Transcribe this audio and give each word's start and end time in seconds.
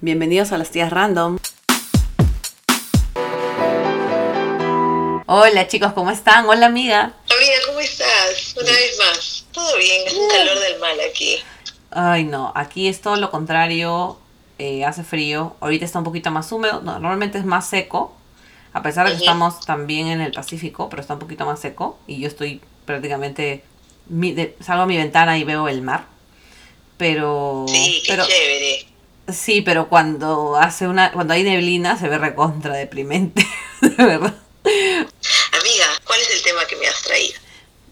Bienvenidos 0.00 0.52
a 0.52 0.58
las 0.58 0.70
tías 0.70 0.90
random. 0.90 1.38
Hola 5.28 5.66
chicos, 5.68 5.92
¿cómo 5.92 6.10
están? 6.10 6.46
Hola 6.46 6.66
amiga. 6.66 7.14
Amiga, 7.34 7.52
¿cómo 7.66 7.80
estás? 7.80 8.54
Una 8.60 8.70
vez 8.70 8.98
más. 8.98 9.46
Todo 9.52 9.76
bien, 9.78 10.02
es 10.06 10.14
un 10.14 10.28
calor 10.28 10.58
del 10.60 10.78
mal 10.80 10.96
aquí. 11.10 11.38
Ay 11.90 12.24
no, 12.24 12.52
aquí 12.54 12.88
es 12.88 13.00
todo 13.00 13.16
lo 13.16 13.30
contrario. 13.30 14.18
eh, 14.58 14.84
hace 14.84 15.02
frío. 15.04 15.56
Ahorita 15.60 15.84
está 15.84 15.98
un 15.98 16.04
poquito 16.04 16.30
más 16.30 16.50
húmedo. 16.52 16.80
No, 16.82 16.92
normalmente 16.98 17.38
es 17.38 17.44
más 17.44 17.68
seco. 17.68 18.14
A 18.72 18.82
pesar 18.82 19.06
de 19.06 19.12
que 19.12 19.18
estamos 19.20 19.60
también 19.64 20.06
en 20.08 20.20
el 20.20 20.32
Pacífico, 20.32 20.88
pero 20.90 21.00
está 21.00 21.14
un 21.14 21.20
poquito 21.20 21.46
más 21.46 21.60
seco. 21.60 21.98
Y 22.06 22.20
yo 22.20 22.28
estoy 22.28 22.60
prácticamente... 22.84 23.64
mi- 24.08 24.32
de- 24.32 24.54
salgo 24.60 24.82
a 24.82 24.86
mi 24.86 24.96
ventana 24.98 25.38
y 25.38 25.44
veo 25.44 25.66
el 25.68 25.80
mar. 25.80 26.04
Pero... 26.98 27.64
Sí, 27.68 28.02
qué 28.04 28.12
pero, 28.12 28.26
chévere. 28.26 28.86
Sí, 29.32 29.60
pero 29.60 29.88
cuando 29.88 30.56
hace 30.56 30.86
una, 30.86 31.12
cuando 31.12 31.34
hay 31.34 31.42
neblina 31.42 31.98
se 31.98 32.08
ve 32.08 32.18
recontra 32.18 32.74
deprimente, 32.74 33.46
de 33.80 34.04
verdad. 34.04 34.34
Amiga, 34.64 35.86
¿cuál 36.04 36.20
es 36.20 36.30
el 36.30 36.42
tema 36.42 36.64
que 36.66 36.76
me 36.76 36.86
has 36.86 37.02
traído? 37.02 37.38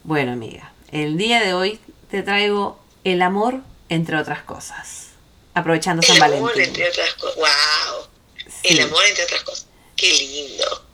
Bueno, 0.05 0.33
amiga, 0.33 0.73
el 0.93 1.17
día 1.17 1.41
de 1.41 1.55
hoy 1.55 1.81
te 2.11 2.23
traigo 2.23 2.79
el 3.05 3.23
amor 3.23 3.61
entre 3.89 4.17
otras 4.17 4.43
cosas. 4.43 5.09
Aprovechando 5.55 6.03
San 6.03 6.17
el 6.17 6.23
amor, 6.23 6.51
Valentín. 6.51 6.65
entre 6.65 6.89
otras 6.89 7.15
cosas. 7.15 7.37
¡Wow! 7.37 8.09
Sí. 8.47 8.75
El 8.75 8.81
amor, 8.81 9.05
entre 9.07 9.25
otras 9.25 9.43
cosas. 9.43 9.67
Qué 9.97 10.13
lindo. 10.13 10.85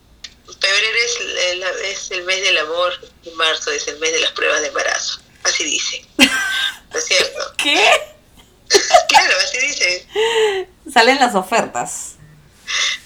Febrero 0.61 0.99
es 1.05 1.19
el, 1.53 1.63
es 1.87 2.11
el 2.11 2.25
mes 2.25 2.43
del 2.43 2.59
amor 2.59 2.93
y 3.23 3.31
marzo 3.31 3.71
es 3.71 3.89
el 3.89 3.99
mes 3.99 4.13
de 4.13 4.21
las 4.21 4.33
pruebas 4.33 4.61
de 4.61 4.69
embarazo. 4.69 5.21
Así 5.45 5.65
dice. 5.65 6.05
¿No 6.19 6.99
es 6.99 7.05
cierto? 7.07 7.39
¿Qué? 7.57 7.81
Claro, 9.09 9.35
así 9.45 9.59
dice. 9.59 10.07
Salen 10.93 11.19
las 11.19 11.35
ofertas. 11.35 12.15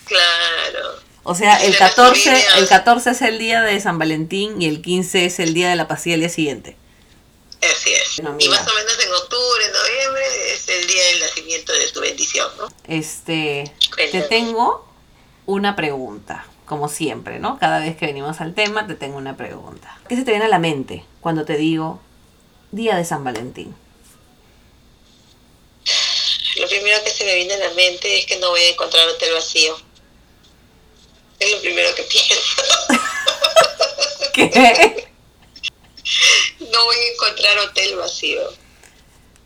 Claro. 0.05 1.01
O 1.23 1.35
sea, 1.35 1.57
el 1.65 1.71
las 1.71 1.79
14, 1.79 2.25
familias. 2.25 2.57
el 2.59 2.69
14 2.69 3.11
es 3.11 3.23
el 3.23 3.39
día 3.39 3.63
de 3.63 3.81
San 3.81 3.99
Valentín 3.99 4.61
y 4.61 4.69
el 4.69 4.83
15 4.83 5.25
es 5.25 5.41
el 5.41 5.55
día 5.55 5.71
de 5.71 5.77
la 5.77 5.89
pastilla 5.89 6.15
el 6.15 6.21
día 6.21 6.29
siguiente. 6.29 6.77
Así 7.63 7.95
es. 7.95 8.21
Bueno, 8.21 8.37
y 8.39 8.49
más 8.49 8.61
o 8.61 8.75
menos 8.75 8.99
en 9.03 9.13
octubre, 9.13 9.65
noviembre 9.73 10.53
es 10.53 10.69
el 10.69 10.87
día 10.87 11.03
del 11.03 11.21
nacimiento 11.21 11.73
de 11.73 11.89
tu 11.93 12.01
bendición, 12.01 12.51
¿no? 12.59 12.69
Este, 12.87 13.73
te 13.97 14.21
tengo 14.23 14.87
una 15.47 15.75
pregunta, 15.77 16.47
como 16.67 16.89
siempre, 16.89 17.39
¿no? 17.39 17.59
Cada 17.59 17.81
vez 17.81 17.97
que 17.97 18.05
venimos 18.07 18.43
al 18.43 18.55
tema, 18.55 18.87
te 18.87 18.95
tengo 18.95 19.17
una 19.17 19.37
pregunta. 19.37 19.99
¿Qué 20.09 20.17
se 20.17 20.25
te 20.25 20.33
viene 20.33 20.45
a 20.45 20.49
la 20.49 20.59
mente 20.59 21.05
cuando 21.23 21.47
te 21.47 21.57
digo 21.57 22.01
Día 22.71 22.97
de 22.97 23.05
San 23.07 23.25
Valentín? 23.25 23.75
Lo 26.65 26.71
primero 26.71 27.05
que 27.05 27.11
se 27.11 27.25
me 27.27 27.35
viene 27.35 27.53
a 27.53 27.59
la 27.59 27.71
mente 27.75 28.21
es 28.21 28.25
que 28.25 28.39
no 28.39 28.49
voy 28.49 28.63
a 28.63 28.71
encontrar 28.71 29.07
hotel 29.07 29.35
vacío. 29.35 29.77
Es 31.39 31.53
lo 31.53 31.61
primero 31.61 31.95
que 31.95 32.03
pienso. 32.05 32.63
¿Qué? 34.33 35.07
No 36.73 36.85
voy 36.85 36.97
a 36.97 37.13
encontrar 37.13 37.59
hotel 37.59 37.97
vacío. 37.97 38.41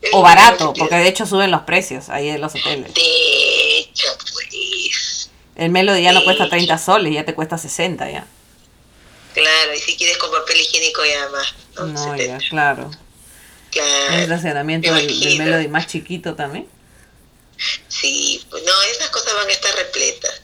Es 0.01 0.11
O 0.13 0.23
barato, 0.23 0.73
porque 0.73 0.95
de 0.95 1.09
hecho 1.09 1.27
suben 1.27 1.51
los 1.51 1.63
precios 1.63 2.09
ahí 2.09 2.29
en 2.29 2.41
los 2.41 2.55
hoteles. 2.55 2.95
De 2.95 3.79
hecho, 3.79 4.07
pues. 4.33 5.31
El 5.57 5.71
Melody 5.71 6.03
ya 6.03 6.13
no 6.13 6.23
cuesta 6.23 6.49
30 6.49 6.79
soles, 6.79 7.13
ya 7.13 7.25
te 7.25 7.35
cuesta 7.35 7.59
60 7.59 8.11
ya. 8.11 8.27
Claro, 9.35 9.75
y 9.75 9.79
si 9.79 9.97
quieres 9.97 10.19
con 10.19 10.31
papel 10.31 10.61
higiénico 10.61 11.05
ya 11.05 11.29
más. 11.31 11.55
No, 11.75 11.87
No, 11.87 12.17
70. 12.17 12.25
ya, 12.27 12.49
claro. 12.49 12.91
Claro. 13.71 14.15
El 14.15 14.21
estacionamiento 14.23 14.95
del. 14.95 15.39
Melody 15.39 15.67
más 15.69 15.89
chiquito 15.89 16.35
también. 16.37 16.78
Sí, 17.89 18.45
pues 18.51 18.63
no, 18.65 18.73
esas 18.93 19.11
cosas 19.11 19.35
van 19.35 19.49
a 19.49 19.53
estar 19.53 19.75
repletas. 19.75 20.43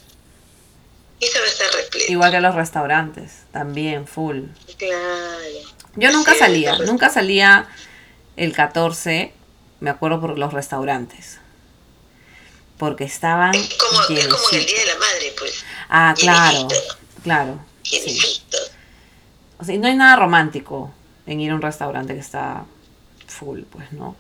Eso 1.20 1.38
va 1.38 1.44
a 1.44 1.48
estar 1.48 1.72
repleta. 1.72 2.12
Igual 2.12 2.32
que 2.32 2.40
los 2.40 2.54
restaurantes, 2.54 3.32
también, 3.52 4.06
full. 4.06 4.42
Claro. 4.78 5.70
Yo 5.96 6.10
nunca 6.12 6.32
Sí, 6.32 6.38
salía, 6.40 6.76
nunca 6.78 7.08
salía 7.08 7.68
el 8.36 8.52
14, 8.52 9.32
me 9.80 9.90
acuerdo 9.90 10.20
por 10.20 10.38
los 10.38 10.52
restaurantes. 10.52 11.38
Porque 12.78 13.04
estaban 13.04 13.54
Es 13.54 13.74
como, 13.74 14.00
es 14.02 14.26
como 14.26 14.50
en 14.50 14.58
el. 14.58 14.66
Día 14.66 14.78
de 14.80 14.86
la 14.86 14.98
Madre, 14.98 15.34
pues. 15.38 15.64
Ah, 15.88 16.14
claro, 16.18 16.68
claro. 17.22 17.64
Sí. 17.84 18.42
O 19.58 19.64
sea, 19.64 19.74
y 19.74 19.78
no 19.78 19.86
hay 19.86 19.94
nada 19.94 20.16
romántico 20.16 20.92
en 21.26 21.40
ir 21.40 21.52
a 21.52 21.54
un 21.54 21.62
restaurante 21.62 22.14
que 22.14 22.20
está 22.20 22.64
full, 23.28 23.62
pues, 23.70 23.92
¿no? 23.92 24.16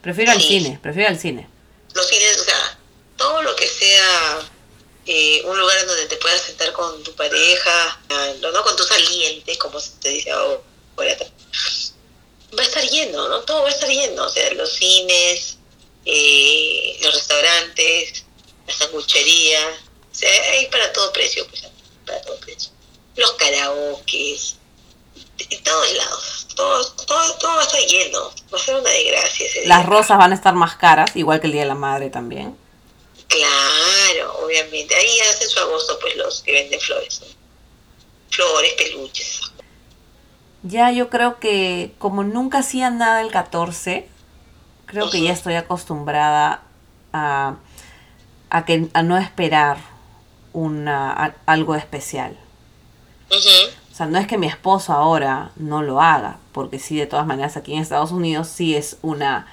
Prefiero 0.00 0.30
al 0.30 0.40
Sí. 0.40 0.60
cine, 0.60 0.78
prefiero 0.80 1.08
al 1.08 1.18
cine. 1.18 1.48
Los 1.96 2.06
cines, 2.06 2.40
o 2.40 2.44
sea, 2.44 2.78
todo 3.16 3.42
lo 3.42 3.56
que 3.56 3.66
sea 3.66 4.40
eh, 5.06 5.42
un 5.44 5.58
lugar 5.58 5.86
donde 5.86 6.06
te 6.06 6.16
puedas 6.16 6.42
sentar 6.42 6.72
con 6.72 7.02
tu 7.02 7.14
pareja, 7.14 8.00
no, 8.40 8.62
con 8.62 8.76
tu 8.76 8.84
saliente, 8.84 9.56
como 9.58 9.80
se 9.80 9.90
te 10.00 10.10
dice 10.10 10.30
ahora, 10.30 10.62
va 10.98 12.62
a 12.62 12.66
estar 12.66 12.84
lleno, 12.84 13.28
¿no? 13.28 13.40
Todo 13.42 13.62
va 13.62 13.68
a 13.68 13.72
estar 13.72 13.88
lleno, 13.88 14.24
o 14.24 14.28
sea, 14.28 14.52
los 14.54 14.72
cines, 14.72 15.58
eh, 16.04 16.98
los 17.02 17.14
restaurantes, 17.14 18.24
la 18.66 18.74
sanguchería, 18.74 19.80
o 20.10 20.14
sea, 20.14 20.30
hay 20.52 20.66
para 20.66 20.92
todo 20.92 21.12
precio, 21.12 21.46
pues, 21.48 21.62
para 22.04 22.20
todo 22.22 22.38
precio. 22.40 22.70
Los 23.16 23.32
karaokes, 23.32 24.56
en 25.38 25.62
todos 25.62 25.92
lados, 25.94 26.46
todo, 26.54 26.92
todo, 27.06 27.34
todo 27.38 27.54
va 27.56 27.60
a 27.60 27.64
estar 27.64 27.80
lleno, 27.80 28.20
va 28.52 28.58
a 28.58 28.62
ser 28.62 28.74
una 28.76 28.90
desgracia 28.90 29.46
ese 29.46 29.60
día. 29.60 29.68
Las 29.68 29.86
rosas 29.86 30.18
van 30.18 30.32
a 30.32 30.34
estar 30.34 30.54
más 30.54 30.76
caras, 30.76 31.14
igual 31.14 31.40
que 31.40 31.46
el 31.46 31.52
Día 31.52 31.62
de 31.62 31.68
la 31.68 31.74
Madre 31.74 32.10
también. 32.10 32.56
Claro, 33.28 34.38
obviamente. 34.44 34.94
Ahí 34.94 35.20
hacen 35.20 35.48
su 35.48 35.58
agosto, 35.60 35.98
pues 36.00 36.16
los 36.16 36.42
que 36.42 36.52
venden 36.52 36.80
flores. 36.80 37.20
¿no? 37.20 37.26
Flores, 38.30 38.72
peluches. 38.74 39.40
Ya 40.62 40.90
yo 40.90 41.10
creo 41.10 41.38
que 41.38 41.92
como 41.98 42.24
nunca 42.24 42.58
hacía 42.58 42.90
nada 42.90 43.20
el 43.20 43.30
14, 43.30 44.08
creo 44.86 45.10
que 45.10 45.20
ya 45.22 45.32
estoy 45.32 45.54
acostumbrada 45.54 46.62
a, 47.12 47.56
a, 48.50 48.64
que, 48.64 48.88
a 48.92 49.02
no 49.02 49.16
esperar 49.18 49.78
una, 50.52 51.12
a- 51.12 51.34
algo 51.46 51.74
especial. 51.74 52.38
Ujú. 53.30 53.70
O 53.96 53.98
sea, 53.98 54.04
no 54.04 54.18
es 54.18 54.26
que 54.26 54.36
mi 54.36 54.46
esposo 54.46 54.92
ahora 54.92 55.52
no 55.56 55.80
lo 55.80 56.02
haga, 56.02 56.36
porque 56.52 56.78
sí, 56.78 56.98
de 56.98 57.06
todas 57.06 57.26
maneras, 57.26 57.56
aquí 57.56 57.72
en 57.72 57.80
Estados 57.80 58.12
Unidos 58.12 58.46
sí 58.46 58.76
es 58.76 58.98
una 59.00 59.46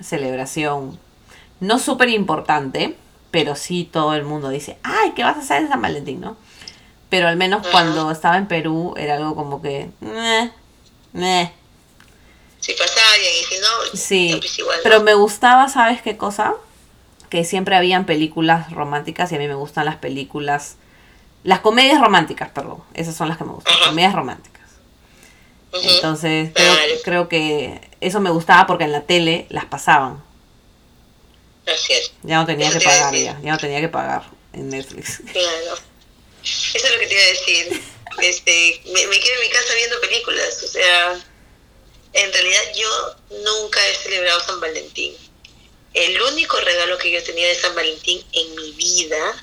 celebración 0.00 1.00
no 1.58 1.80
súper 1.80 2.08
importante, 2.10 2.96
pero 3.32 3.56
sí 3.56 3.88
todo 3.92 4.14
el 4.14 4.22
mundo 4.22 4.50
dice, 4.50 4.78
ay, 4.84 5.14
¿qué 5.16 5.24
vas 5.24 5.36
a 5.36 5.40
hacer 5.40 5.62
en 5.62 5.68
San 5.68 5.82
Valentín, 5.82 6.20
no? 6.20 6.36
Pero 7.10 7.26
al 7.26 7.36
menos 7.36 7.66
cuando 7.72 8.12
estaba 8.12 8.36
en 8.36 8.46
Perú 8.46 8.94
era 8.96 9.16
algo 9.16 9.34
como 9.34 9.60
que, 9.60 9.90
"Meh, 9.98 10.52
meh". 11.12 11.52
Si 12.60 12.74
pasa 12.74 13.00
alguien 13.14 13.32
y 13.40 13.44
si 13.52 13.60
no, 13.60 13.98
Sí, 13.98 14.40
igual, 14.60 14.76
¿no? 14.76 14.82
pero 14.84 15.02
me 15.02 15.14
gustaba, 15.14 15.68
¿sabes 15.68 16.02
qué 16.02 16.16
cosa? 16.16 16.54
Que 17.30 17.42
siempre 17.42 17.74
habían 17.74 18.06
películas 18.06 18.70
románticas 18.70 19.32
y 19.32 19.34
a 19.34 19.38
mí 19.40 19.48
me 19.48 19.54
gustan 19.54 19.86
las 19.86 19.96
películas, 19.96 20.76
las 21.44 21.60
comedias 21.60 22.00
románticas, 22.00 22.50
perdón, 22.50 22.82
esas 22.94 23.16
son 23.16 23.28
las 23.28 23.38
que 23.38 23.44
me 23.44 23.52
gustan, 23.52 23.74
Ajá. 23.74 23.86
comedias 23.86 24.14
románticas. 24.14 24.58
Entonces, 25.72 26.50
creo, 26.54 26.74
creo 27.04 27.28
que 27.28 27.80
eso 28.00 28.20
me 28.20 28.30
gustaba 28.30 28.66
porque 28.66 28.84
en 28.84 28.92
la 28.92 29.02
tele 29.02 29.46
las 29.50 29.66
pasaban. 29.66 30.22
Así 31.66 31.92
es, 31.92 32.12
Ya 32.22 32.36
no 32.38 32.46
tenía 32.46 32.68
Eso 32.68 32.78
que 32.78 32.84
pagar, 32.86 33.14
ya, 33.14 33.38
ya 33.42 33.52
no 33.52 33.58
tenía 33.58 33.80
que 33.80 33.88
pagar 33.88 34.22
en 34.54 34.70
Netflix. 34.70 35.20
claro. 35.32 35.78
Eso 36.42 36.86
es 36.86 36.92
lo 36.92 36.98
que 37.00 37.06
te 37.06 37.14
iba 37.14 37.22
a 37.22 37.26
decir. 37.26 37.82
Este, 38.22 38.80
me, 38.86 39.06
me 39.06 39.20
quedo 39.20 39.34
en 39.34 39.40
mi 39.40 39.48
casa 39.50 39.74
viendo 39.76 40.00
películas. 40.00 40.62
O 40.64 40.68
sea, 40.68 41.12
en 42.14 42.32
realidad 42.32 42.60
yo 42.74 42.88
nunca 43.44 43.78
he 43.86 43.94
celebrado 43.94 44.40
San 44.40 44.58
Valentín. 44.60 45.14
El 45.92 46.20
único 46.22 46.56
regalo 46.60 46.96
que 46.98 47.10
yo 47.12 47.22
tenía 47.22 47.46
de 47.48 47.54
San 47.54 47.74
Valentín 47.74 48.24
en 48.32 48.54
mi 48.56 48.72
vida 48.72 49.34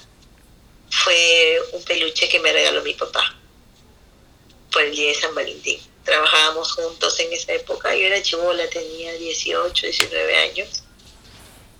fue 0.89 1.59
un 1.73 1.83
peluche 1.83 2.29
que 2.29 2.39
me 2.39 2.51
regaló 2.51 2.81
mi 2.83 2.93
papá 2.93 3.35
por 4.71 4.83
el 4.83 4.95
día 4.95 5.09
de 5.09 5.15
San 5.15 5.33
Valentín. 5.33 5.79
Trabajábamos 6.03 6.73
juntos 6.73 7.19
en 7.19 7.33
esa 7.33 7.53
época. 7.53 7.95
Yo 7.95 8.05
era 8.05 8.21
chivola, 8.21 8.69
tenía 8.69 9.13
18, 9.13 9.87
19 9.87 10.37
años. 10.37 10.83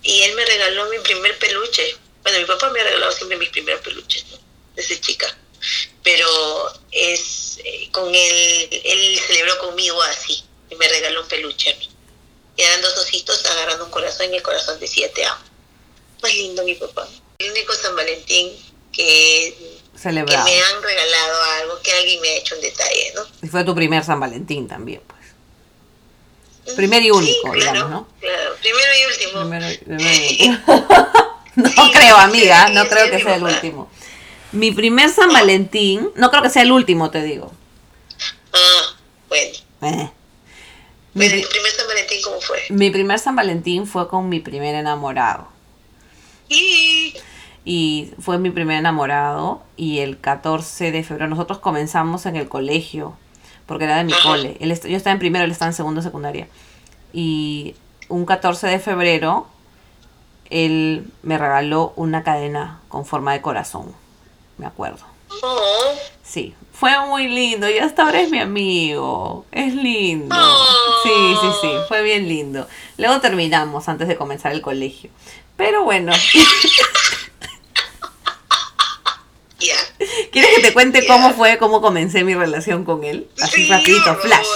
Y 0.02 0.22
él 0.22 0.34
me 0.34 0.44
regaló 0.44 0.86
mi 0.86 0.98
primer 1.00 1.38
peluche. 1.38 1.96
Bueno, 2.22 2.38
mi 2.38 2.44
papá 2.44 2.70
me 2.70 2.80
ha 2.80 2.84
regalado 2.84 3.12
siempre 3.12 3.38
mis 3.38 3.50
primeros 3.50 3.82
peluches, 3.82 4.26
¿no? 4.30 4.38
Desde 4.74 5.00
chica. 5.00 5.36
Pero 6.02 6.72
es 6.90 7.58
eh, 7.64 7.88
con 7.92 8.12
él, 8.14 8.68
él 8.84 9.20
celebró 9.26 9.58
conmigo 9.58 10.00
así. 10.02 10.44
Y 10.70 10.74
me 10.76 10.88
regaló 10.88 11.22
un 11.22 11.28
peluche 11.28 11.72
a 11.72 11.76
mí. 11.76 11.88
Y 12.56 12.62
eran 12.62 12.80
dos 12.80 12.96
ositos 12.96 13.44
agarrando 13.46 13.84
un 13.84 13.90
corazón 13.90 14.32
y 14.32 14.36
el 14.36 14.42
corazón 14.42 14.80
decía 14.80 15.12
te 15.12 15.24
amo. 15.24 15.44
Más 16.22 16.34
lindo 16.34 16.64
mi 16.64 16.74
papá. 16.74 17.06
El 17.38 17.50
único 17.50 17.74
San 17.74 17.94
Valentín 17.94 18.56
que, 18.96 19.54
me 20.04 20.20
han 20.20 20.82
regalado 20.82 21.42
algo, 21.60 21.80
que 21.82 21.92
alguien 21.92 22.20
me 22.20 22.28
ha 22.28 22.36
hecho 22.36 22.54
un 22.54 22.60
detalle, 22.62 23.12
¿no? 23.14 23.22
Y 23.42 23.48
fue 23.48 23.64
tu 23.64 23.74
primer 23.74 24.04
San 24.04 24.20
Valentín 24.20 24.66
también, 24.66 25.02
pues. 25.06 25.16
Primer 26.76 27.02
y 27.02 27.10
único, 27.10 27.52
Sí, 27.52 27.60
claro, 27.60 27.72
digamos, 27.72 27.90
¿no? 27.90 28.08
Claro, 28.20 28.56
primero 28.60 28.88
y 28.98 29.04
último. 29.12 29.40
Primero, 29.40 29.66
primero 29.84 30.14
y 30.14 30.48
último. 30.48 30.58
No 31.56 31.90
creo, 31.90 32.18
amiga, 32.18 32.68
no 32.68 32.86
creo 32.86 33.10
que 33.10 33.18
sea 33.18 33.36
el 33.36 33.42
último. 33.42 33.90
Mi 34.52 34.72
primer 34.72 35.08
San 35.08 35.32
Valentín, 35.32 36.10
no 36.14 36.30
creo 36.30 36.42
que 36.42 36.50
sea 36.50 36.60
el 36.60 36.70
último, 36.70 37.10
te 37.10 37.22
digo. 37.22 37.50
Ah, 38.52 38.96
bueno. 39.26 39.58
Eh. 39.80 40.10
Mi 41.14 41.30
Mi, 41.30 41.42
primer 41.42 41.72
San 41.72 41.86
Valentín 41.86 42.22
cómo 42.22 42.40
fue? 42.42 42.62
mi 42.68 42.90
primer 42.90 43.18
San 43.18 43.36
Valentín 43.36 43.86
fue 43.86 44.06
con 44.06 44.28
mi 44.28 44.40
primer 44.40 44.74
enamorado. 44.74 45.48
Y... 46.50 47.14
Y 47.66 48.12
fue 48.18 48.38
mi 48.38 48.50
primer 48.50 48.78
enamorado. 48.78 49.60
Y 49.76 49.98
el 49.98 50.18
14 50.18 50.92
de 50.92 51.02
febrero 51.02 51.28
nosotros 51.28 51.58
comenzamos 51.58 52.24
en 52.24 52.36
el 52.36 52.48
colegio. 52.48 53.14
Porque 53.66 53.84
era 53.84 53.98
de 53.98 54.04
mi 54.04 54.14
cole. 54.22 54.56
Él 54.60 54.72
yo 54.80 54.96
estaba 54.96 55.12
en 55.12 55.18
primero, 55.18 55.44
él 55.44 55.50
estaba 55.50 55.68
en 55.68 55.74
segundo 55.74 56.00
secundaria. 56.00 56.48
Y 57.12 57.74
un 58.08 58.24
14 58.24 58.68
de 58.68 58.78
febrero, 58.78 59.48
él 60.48 61.10
me 61.22 61.36
regaló 61.36 61.92
una 61.96 62.22
cadena 62.22 62.80
con 62.88 63.04
forma 63.04 63.32
de 63.32 63.42
corazón. 63.42 63.92
Me 64.56 64.66
acuerdo. 64.66 65.04
Sí, 66.22 66.54
fue 66.72 66.98
muy 67.06 67.28
lindo 67.28 67.68
y 67.68 67.78
hasta 67.78 68.04
ahora 68.04 68.20
es 68.20 68.30
mi 68.30 68.38
amigo. 68.38 69.44
Es 69.52 69.74
lindo. 69.74 70.36
Sí, 71.02 71.36
sí, 71.40 71.48
sí, 71.62 71.70
fue 71.88 72.02
bien 72.02 72.28
lindo. 72.28 72.68
Luego 72.98 73.20
terminamos 73.20 73.88
antes 73.88 74.08
de 74.08 74.16
comenzar 74.16 74.52
el 74.52 74.60
colegio. 74.60 75.10
Pero 75.56 75.84
bueno, 75.84 76.12
ya. 79.58 79.76
¿Quieres 80.36 80.56
que 80.56 80.62
te 80.68 80.74
cuente 80.74 81.06
cómo 81.06 81.32
fue, 81.32 81.56
cómo 81.56 81.80
comencé 81.80 82.22
mi 82.22 82.34
relación 82.34 82.84
con 82.84 83.04
él? 83.04 83.26
Así 83.40 83.64
Sí, 83.64 83.70
rapidito, 83.70 84.16
flash. 84.16 84.46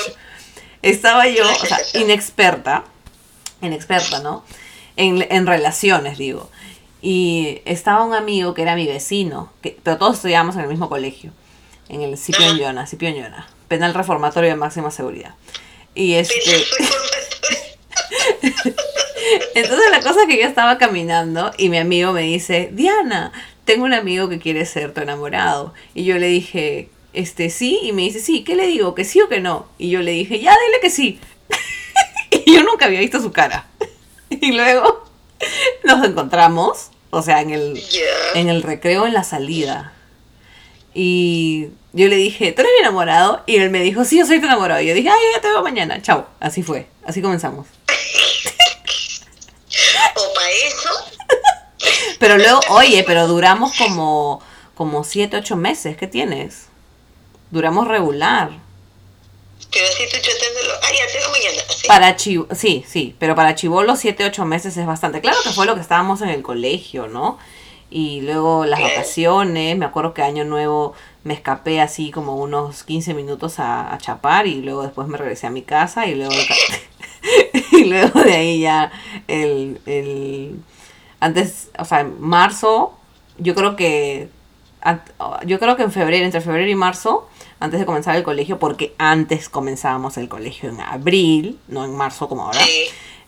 Estaba 0.83 1.27
yo, 1.27 1.51
o 1.51 1.67
sea, 1.67 1.79
inexperta, 1.95 2.85
inexperta, 3.63 4.21
¿no? 4.21 4.45
En, 4.97 5.27
en 5.31 5.47
relaciones, 5.47 6.19
digo. 6.19 6.51
Y 7.01 7.63
estaba 7.65 8.05
un 8.05 8.13
amigo 8.13 8.53
que 8.53 8.61
era 8.61 8.77
mi 8.77 8.87
vecino, 8.87 9.51
que, 9.63 9.79
pero 9.83 9.97
todos 9.97 10.17
estudiábamos 10.17 10.57
en 10.57 10.63
el 10.63 10.69
mismo 10.69 10.91
colegio, 10.91 11.33
en 11.89 12.03
el 12.03 12.19
Cipión. 12.19 12.59
Yona, 12.59 12.87
Cipión 12.87 13.15
Yona, 13.15 13.49
penal 13.69 13.95
reformatorio 13.95 14.51
de 14.51 14.57
máxima 14.57 14.91
seguridad. 14.91 15.35
Y 15.95 16.13
este, 16.13 16.63
entonces 19.55 19.91
la 19.91 20.03
cosa 20.03 20.21
es 20.21 20.29
que 20.29 20.43
yo 20.43 20.47
estaba 20.47 20.77
caminando 20.77 21.53
y 21.57 21.71
mi 21.71 21.79
amigo 21.79 22.13
me 22.13 22.21
dice, 22.21 22.69
Diana, 22.71 23.33
tengo 23.71 23.85
un 23.85 23.95
amigo 23.95 24.29
que 24.29 24.41
quiere 24.41 24.67
ser 24.67 24.93
tu 24.93 25.01
enamorado. 25.01 25.73
Y 25.95 26.03
yo 26.05 26.19
le 26.19 26.27
dije, 26.27 26.91
este, 27.13 27.51
sí, 27.51 27.79
y 27.85 27.93
me 27.93 28.03
dice, 28.03 28.19
sí, 28.19 28.43
¿qué 28.43 28.57
le 28.57 28.67
digo? 28.67 28.97
¿Que 28.97 29.05
sí 29.05 29.21
o 29.21 29.29
que 29.29 29.39
no? 29.39 29.69
Y 29.79 29.91
yo 29.91 30.01
le 30.01 30.11
dije, 30.11 30.41
ya, 30.41 30.51
dile 30.67 30.81
que 30.81 30.91
sí. 30.91 31.21
y 32.31 32.53
yo 32.53 32.65
nunca 32.65 32.87
había 32.87 32.99
visto 32.99 33.23
su 33.23 33.31
cara. 33.31 33.69
y 34.29 34.51
luego 34.51 35.05
nos 35.85 36.05
encontramos, 36.05 36.91
o 37.11 37.23
sea, 37.23 37.43
en 37.43 37.51
el, 37.51 37.81
en 38.35 38.49
el 38.49 38.65
recreo 38.65 39.07
en 39.07 39.15
la 39.15 39.23
salida. 39.23 39.93
Y 40.93 41.69
yo 41.93 42.09
le 42.09 42.17
dije, 42.17 42.51
¿tú 42.51 42.63
eres 42.63 42.73
mi 42.77 42.81
enamorado? 42.81 43.45
Y 43.47 43.55
él 43.59 43.71
me 43.71 43.83
dijo, 43.83 44.05
sí, 44.05 44.19
yo 44.19 44.27
soy 44.27 44.41
tu 44.41 44.47
enamorado. 44.47 44.81
Y 44.81 44.89
yo 44.89 44.95
dije, 44.95 45.11
ay, 45.11 45.21
ya 45.33 45.41
te 45.41 45.47
veo 45.47 45.63
mañana. 45.63 46.03
Chao. 46.03 46.27
Así 46.41 46.65
fue. 46.65 46.89
Así 47.05 47.23
comenzamos. 47.23 47.69
O 50.17 50.35
para 50.35 50.51
eso. 50.51 51.20
Pero 52.19 52.37
luego, 52.37 52.61
oye, 52.71 53.03
pero 53.05 53.27
duramos 53.27 53.77
como, 53.77 54.41
como 54.75 55.05
siete, 55.05 55.37
ocho 55.37 55.57
meses. 55.57 55.97
¿Qué 55.97 56.07
tienes? 56.07 56.67
Duramos 57.51 57.89
regular. 57.89 58.51
Pero 59.73 59.87
estoy 59.87 60.21
tratándolo. 60.21 60.75
Ah, 60.83 60.89
ya, 60.97 61.13
tengo 61.13 61.31
mañana. 61.31 61.63
¿sí? 61.69 61.87
Para 61.87 62.17
chivo, 62.17 62.47
sí, 62.55 62.85
sí, 62.87 63.15
pero 63.19 63.35
para 63.35 63.55
chivolo 63.55 63.97
siete, 63.97 64.25
ocho 64.25 64.45
meses 64.45 64.77
es 64.77 64.87
bastante. 64.87 65.21
Claro 65.21 65.39
que 65.43 65.51
fue 65.51 65.67
lo 65.67 65.75
que 65.75 65.81
estábamos 65.81 66.23
en 66.23 66.29
el 66.29 66.43
colegio, 66.43 67.07
¿no? 67.07 67.39
Y 67.91 68.21
luego 68.21 68.67
las 68.67 68.81
vacaciones, 68.81 69.77
me 69.77 69.85
acuerdo 69.85 70.15
que 70.15 70.23
año 70.23 70.45
nuevo 70.45 70.95
me 71.25 71.35
escapé 71.35 71.81
así 71.81 72.11
como 72.11 72.37
unos 72.37 72.85
15 72.85 73.15
minutos 73.15 73.59
a, 73.59 73.93
a 73.93 73.99
chapar 73.99 74.47
y 74.47 74.63
luego 74.63 74.83
después 74.83 75.09
me 75.09 75.19
regresé 75.19 75.49
a 75.49 75.51
mi 75.51 75.63
casa 75.63 76.07
y 76.07 76.15
luego 76.15 76.33
y 77.73 77.85
luego 77.85 78.23
de 78.23 78.33
ahí 78.33 78.61
ya 78.61 78.93
el, 79.27 79.81
el 79.87 80.61
antes, 81.21 81.71
o 81.79 81.85
sea, 81.85 82.01
en 82.01 82.21
marzo, 82.21 82.95
yo 83.39 83.55
creo 83.55 83.77
que 83.77 84.29
yo 85.47 85.59
creo 85.59 85.77
que 85.77 85.83
en 85.83 85.93
febrero, 85.93 86.25
entre 86.25 86.41
febrero 86.41 86.71
y 86.71 86.75
marzo, 86.75 87.29
antes 87.59 87.79
de 87.79 87.87
comenzar 87.87 88.17
el 88.17 88.23
colegio, 88.23 88.59
porque 88.59 88.95
antes 88.99 89.49
comenzábamos 89.49 90.17
el 90.17 90.29
colegio 90.29 90.71
en 90.71 90.81
abril, 90.81 91.59
no 91.69 91.85
en 91.85 91.95
marzo 91.95 92.29
como 92.29 92.45
ahora, 92.45 92.61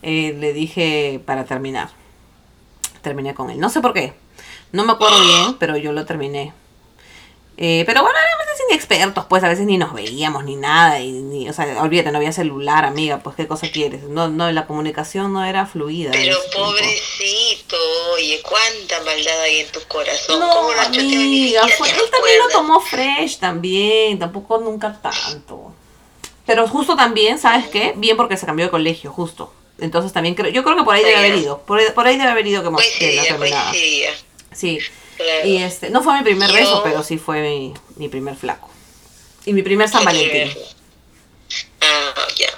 eh, 0.03 0.35
le 0.39 0.53
dije 0.53 1.21
para 1.27 1.44
terminar. 1.44 1.91
Terminé 3.03 3.35
con 3.35 3.50
él. 3.50 3.59
No 3.59 3.69
sé 3.69 3.81
por 3.81 3.93
qué. 3.93 4.15
No 4.71 4.85
me 4.85 4.93
acuerdo 4.93 5.21
bien, 5.21 5.56
pero 5.59 5.77
yo 5.77 5.93
lo 5.93 6.06
terminé. 6.06 6.53
Eh, 7.58 7.84
pero 7.87 8.02
bueno, 8.02 8.19
éramos 8.19 8.43
inexpertos, 8.70 9.26
pues 9.28 9.44
a 9.44 9.49
veces 9.49 9.66
ni 9.66 9.76
nos 9.78 9.93
veíamos 9.93 10.44
ni 10.44 10.56
nada. 10.56 11.00
Y, 11.00 11.12
ni, 11.12 11.49
o 11.49 11.52
sea, 11.52 11.82
olvídate, 11.82 12.10
no 12.10 12.19
había 12.19 12.32
celular, 12.32 12.84
amiga, 12.84 13.19
pues 13.19 13.37
qué 13.37 13.46
cosa 13.46 13.69
quieres. 13.70 14.04
No, 14.04 14.28
no, 14.28 14.50
la 14.52 14.66
comunicación 14.66 15.32
no 15.32 15.44
era 15.44 15.66
fluida. 15.66 16.10
Pero 16.12 16.37
pobrecito, 16.54 17.76
oye, 18.14 18.40
cuánta 18.43 19.00
maldad 19.04 19.40
hay 19.43 19.60
en 19.60 19.69
tu 19.70 19.81
corazón. 19.88 20.40
No, 20.40 20.49
¿Cómo 20.50 20.70
amiga, 20.70 21.66
fue- 21.76 21.90
él 21.90 21.96
también 22.10 22.38
lo 22.38 22.49
tomó 22.49 22.81
fresh 22.81 23.38
también, 23.38 24.19
tampoco 24.19 24.58
nunca 24.58 24.98
tanto. 25.00 25.72
Pero 26.46 26.66
justo 26.66 26.96
también, 26.96 27.38
¿sabes 27.38 27.69
qué? 27.69 27.93
Bien 27.96 28.16
porque 28.16 28.37
se 28.37 28.46
cambió 28.46 28.64
de 28.66 28.70
colegio, 28.70 29.12
justo. 29.12 29.52
Entonces 29.78 30.12
también 30.12 30.34
creo, 30.34 30.50
yo 30.50 30.62
creo 30.64 30.76
que 30.76 30.84
por 30.84 30.94
ahí 30.94 31.02
debe 31.02 31.16
haber 31.16 31.34
ido, 31.37 31.58
por, 31.62 31.78
ahí- 31.78 31.90
por 31.94 32.06
ahí 32.06 32.16
debe 32.16 32.31
haber 32.31 32.46
ido 32.46 32.62
que, 32.62 32.69
terminada. 33.28 33.70
coincidía. 33.70 34.10
Sí, 34.52 34.78
Y 35.44 35.62
este, 35.62 35.90
no 35.90 36.02
fue 36.02 36.16
mi 36.19 36.22
primer 36.24 36.48
Yo- 36.50 36.54
beso, 36.56 36.82
pero 36.82 37.02
sí 37.02 37.19
fue 37.19 37.40
mi, 37.42 37.74
mi 37.96 38.08
primer 38.08 38.36
flaco. 38.36 38.69
Y 39.44 39.52
mi 39.52 39.62
primer 39.62 39.88
San 39.88 40.04
Valentín. 40.04 40.52
Ah, 41.80 42.28
ya. 42.36 42.52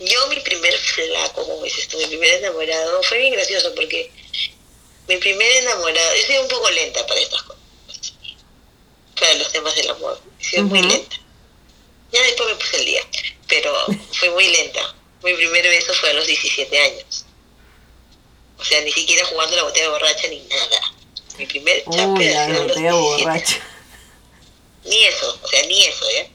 Yo 0.00 0.26
mi 0.28 0.40
primer 0.40 0.74
flaco, 0.76 1.46
como 1.46 1.62
dices 1.62 1.88
tú, 1.88 1.98
mi 1.98 2.06
primer 2.06 2.34
enamorado, 2.34 3.02
fue 3.04 3.18
bien 3.18 3.32
gracioso 3.32 3.74
porque 3.74 4.10
mi 5.08 5.16
primer 5.18 5.50
enamorado, 5.62 6.16
yo 6.16 6.26
soy 6.26 6.36
un 6.38 6.48
poco 6.48 6.70
lenta 6.70 7.06
para 7.06 7.20
estas 7.20 7.42
cosas, 7.42 7.62
para 9.18 9.34
los 9.34 9.52
temas 9.52 9.74
del 9.76 9.90
amor, 9.90 10.20
soy 10.40 10.62
muy 10.62 10.80
Ujú. 10.80 10.88
lenta. 10.88 11.16
Ya 12.12 12.22
después 12.22 12.48
me 12.48 12.54
puse 12.56 12.76
el 12.78 12.84
día, 12.86 13.02
pero 13.48 13.72
fui 14.12 14.30
muy 14.30 14.48
lenta. 14.48 14.94
Mi 15.22 15.34
primer 15.34 15.62
beso 15.64 15.92
fue 15.94 16.10
a 16.10 16.14
los 16.14 16.26
17 16.26 16.78
años. 16.78 17.24
O 18.58 18.64
sea, 18.64 18.80
ni 18.82 18.92
siquiera 18.92 19.24
jugando 19.26 19.56
la 19.56 19.62
botella 19.64 19.90
borracha 19.90 20.28
ni 20.28 20.40
nada. 20.40 20.92
Mi 21.38 21.46
primer 21.46 21.84
chape 21.84 22.06
Uy, 22.06 22.28
ha 22.28 22.46
sido 22.46 22.64
los 22.64 22.68
botella 22.68 22.92
17 22.92 22.92
borracha. 22.92 23.60
ni 24.84 25.04
eso, 25.04 25.40
o 25.42 25.48
sea, 25.48 25.66
ni 25.66 25.84
eso, 25.84 26.08
¿eh? 26.10 26.30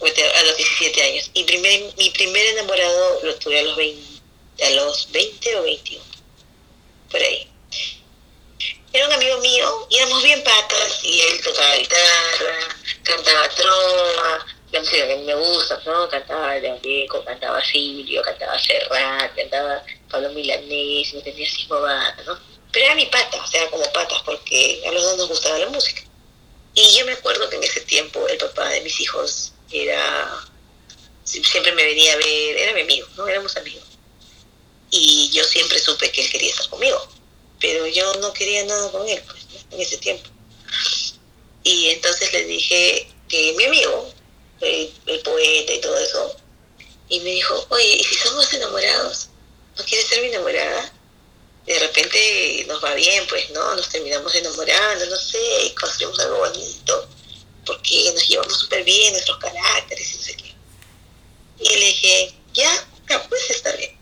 A 0.00 0.42
los 0.44 0.56
17 0.56 1.02
años. 1.02 1.30
Y 1.34 1.44
primer, 1.44 1.94
mi 1.96 2.10
primer 2.10 2.46
enamorado 2.46 3.20
lo 3.22 3.34
tuve 3.36 3.58
a 3.58 3.62
los 3.62 3.76
20, 3.76 4.64
a 4.64 4.70
los 4.70 5.10
20 5.10 5.56
o 5.56 5.62
21, 5.62 6.04
por 7.10 7.20
ahí. 7.20 7.50
Era 8.92 9.06
un 9.08 9.12
amigo 9.12 9.38
mío 9.40 9.86
y 9.90 9.96
éramos 9.96 10.22
bien 10.22 10.42
patas 10.42 11.00
y 11.02 11.20
él 11.20 11.40
tocaba 11.42 11.76
guitarra, 11.76 12.58
cantaba 13.02 13.48
trova, 13.50 14.46
la 14.72 14.80
música 14.80 15.06
que 15.06 15.12
a 15.12 15.16
mí 15.16 15.24
me 15.24 15.34
gusta, 15.34 15.80
¿no? 15.84 16.08
Cantaba 16.08 16.56
Leoneco, 16.56 17.24
cantaba 17.24 17.62
Silvio, 17.64 18.22
cantaba 18.22 18.58
Serrat, 18.58 19.34
cantaba 19.34 19.84
Pablo 20.10 20.30
Milanés, 20.30 21.12
me 21.14 21.20
tenía 21.20 21.46
así 21.46 21.66
bobada, 21.66 22.16
¿no? 22.26 22.55
Pero 22.72 22.86
era 22.86 22.94
mi 22.94 23.06
pata, 23.06 23.42
o 23.42 23.46
sea, 23.46 23.70
como 23.70 23.90
patas, 23.92 24.20
porque 24.24 24.82
a 24.86 24.92
los 24.92 25.02
dos 25.02 25.16
nos 25.18 25.28
gustaba 25.28 25.58
la 25.58 25.68
música. 25.68 26.02
Y 26.74 26.96
yo 26.98 27.06
me 27.06 27.12
acuerdo 27.12 27.48
que 27.48 27.56
en 27.56 27.64
ese 27.64 27.80
tiempo 27.82 28.26
el 28.28 28.36
papá 28.38 28.68
de 28.68 28.82
mis 28.82 29.00
hijos 29.00 29.52
era 29.70 30.28
sie- 31.24 31.44
siempre 31.44 31.72
me 31.72 31.84
venía 31.84 32.12
a 32.12 32.16
ver, 32.16 32.56
era 32.58 32.72
mi 32.74 32.82
amigo, 32.82 33.06
¿no? 33.16 33.26
Éramos 33.28 33.56
amigos. 33.56 33.84
Y 34.90 35.30
yo 35.32 35.44
siempre 35.44 35.78
supe 35.78 36.10
que 36.12 36.22
él 36.24 36.30
quería 36.30 36.50
estar 36.50 36.68
conmigo, 36.68 37.08
pero 37.60 37.86
yo 37.86 38.14
no 38.14 38.32
quería 38.32 38.64
nada 38.64 38.90
con 38.92 39.08
él, 39.08 39.22
pues, 39.26 39.46
en 39.70 39.80
ese 39.80 39.96
tiempo. 39.98 40.28
Y 41.64 41.88
entonces 41.88 42.32
le 42.32 42.44
dije 42.44 43.08
que 43.28 43.54
mi 43.56 43.64
amigo, 43.64 44.12
el, 44.60 44.92
el 45.06 45.20
poeta 45.20 45.72
y 45.72 45.80
todo 45.80 45.98
eso, 45.98 46.36
y 47.08 47.20
me 47.20 47.30
dijo, 47.30 47.66
oye, 47.70 47.96
¿y 47.96 48.04
si 48.04 48.14
somos 48.16 48.52
enamorados? 48.52 49.28
¿No 49.78 49.84
quieres 49.84 50.06
ser 50.08 50.20
mi 50.22 50.28
enamorada? 50.28 50.92
De 51.66 51.78
repente 51.80 52.64
nos 52.68 52.82
va 52.82 52.94
bien, 52.94 53.26
pues, 53.28 53.50
¿no? 53.50 53.74
Nos 53.74 53.88
terminamos 53.88 54.34
enamorando, 54.34 55.06
no 55.06 55.16
sé, 55.16 55.64
y 55.64 55.74
construimos 55.74 56.18
algo 56.20 56.38
bonito, 56.38 57.08
porque 57.64 58.12
nos 58.14 58.28
llevamos 58.28 58.56
súper 58.56 58.84
bien, 58.84 59.12
nuestros 59.12 59.38
caracteres 59.38 60.12
y 60.12 60.16
no 60.16 60.22
sé 60.22 60.36
qué. 60.36 60.54
Y 61.58 61.68
le 61.68 61.86
dije, 61.86 62.34
ya, 62.54 62.88
ya, 63.08 63.28
pues 63.28 63.50
está 63.50 63.72
bien. 63.72 63.96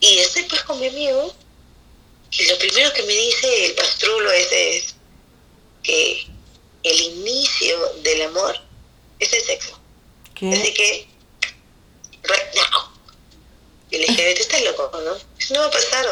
Y 0.00 0.18
estoy 0.18 0.42
pues 0.42 0.62
con 0.62 0.78
mi 0.78 0.88
amigo, 0.88 1.34
y 2.30 2.44
lo 2.44 2.58
primero 2.58 2.92
que 2.92 3.02
me 3.04 3.14
dice 3.14 3.66
el 3.66 3.74
pastrulo 3.74 4.30
ese 4.30 4.76
es 4.76 4.94
que 5.82 6.26
el 6.82 7.00
inicio 7.00 7.94
del 8.02 8.22
amor 8.22 8.60
es 9.18 9.32
el 9.32 9.42
sexo. 9.42 9.80
Así 10.34 10.74
que, 10.74 11.08
right 12.24 12.54
now. 12.54 12.95
Y 13.90 13.98
le 13.98 14.06
dije, 14.06 14.40
estás 14.40 14.62
loco, 14.62 14.90
¿no? 15.04 15.16
Eso 15.38 15.54
no 15.54 15.60
va 15.60 15.66
a 15.66 15.70
pasar. 15.70 16.06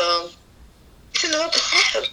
Ese 1.14 1.26
eso 1.26 1.28
no 1.28 1.38
va 1.38 1.46
a 1.46 1.50
pasar. 1.50 2.10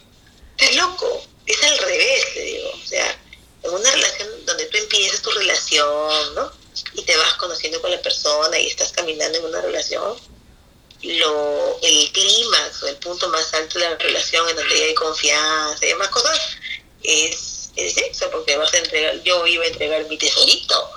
Estás 0.58 0.76
loco. 0.76 1.26
Es 1.46 1.64
al 1.64 1.78
revés, 1.78 2.36
le 2.36 2.42
digo. 2.42 2.70
O 2.72 2.88
sea, 2.88 3.20
en 3.64 3.72
una 3.72 3.92
relación 3.92 4.46
donde 4.46 4.66
tú 4.66 4.78
empiezas 4.78 5.22
tu 5.22 5.32
relación, 5.32 6.36
¿no? 6.36 6.52
Y 6.94 7.04
te 7.04 7.16
vas 7.18 7.34
conociendo 7.36 7.82
con 7.82 7.92
la 7.92 8.02
persona 8.02 8.58
y 8.60 8.68
estás 8.68 8.92
caminando 8.92 9.38
en 9.38 9.46
una 9.46 9.62
relación, 9.62 10.18
lo, 11.04 11.80
el 11.82 12.12
clímax 12.12 12.84
o 12.84 12.88
el 12.88 12.96
punto 12.98 13.28
más 13.30 13.54
alto 13.54 13.80
de 13.80 13.90
la 13.90 13.96
relación 13.98 14.48
en 14.50 14.56
donde 14.56 14.84
hay 14.84 14.94
confianza 14.94 15.86
y 15.86 15.90
demás 15.90 16.10
cosas 16.10 16.40
es 17.04 17.72
el 17.76 17.92
sexo, 17.92 18.30
porque 18.32 18.58
vas 18.58 18.74
a 18.74 18.78
entregar, 18.78 19.22
yo 19.24 19.46
iba 19.48 19.64
a 19.64 19.68
entregar 19.68 20.06
mi 20.08 20.18
tesorito, 20.18 20.92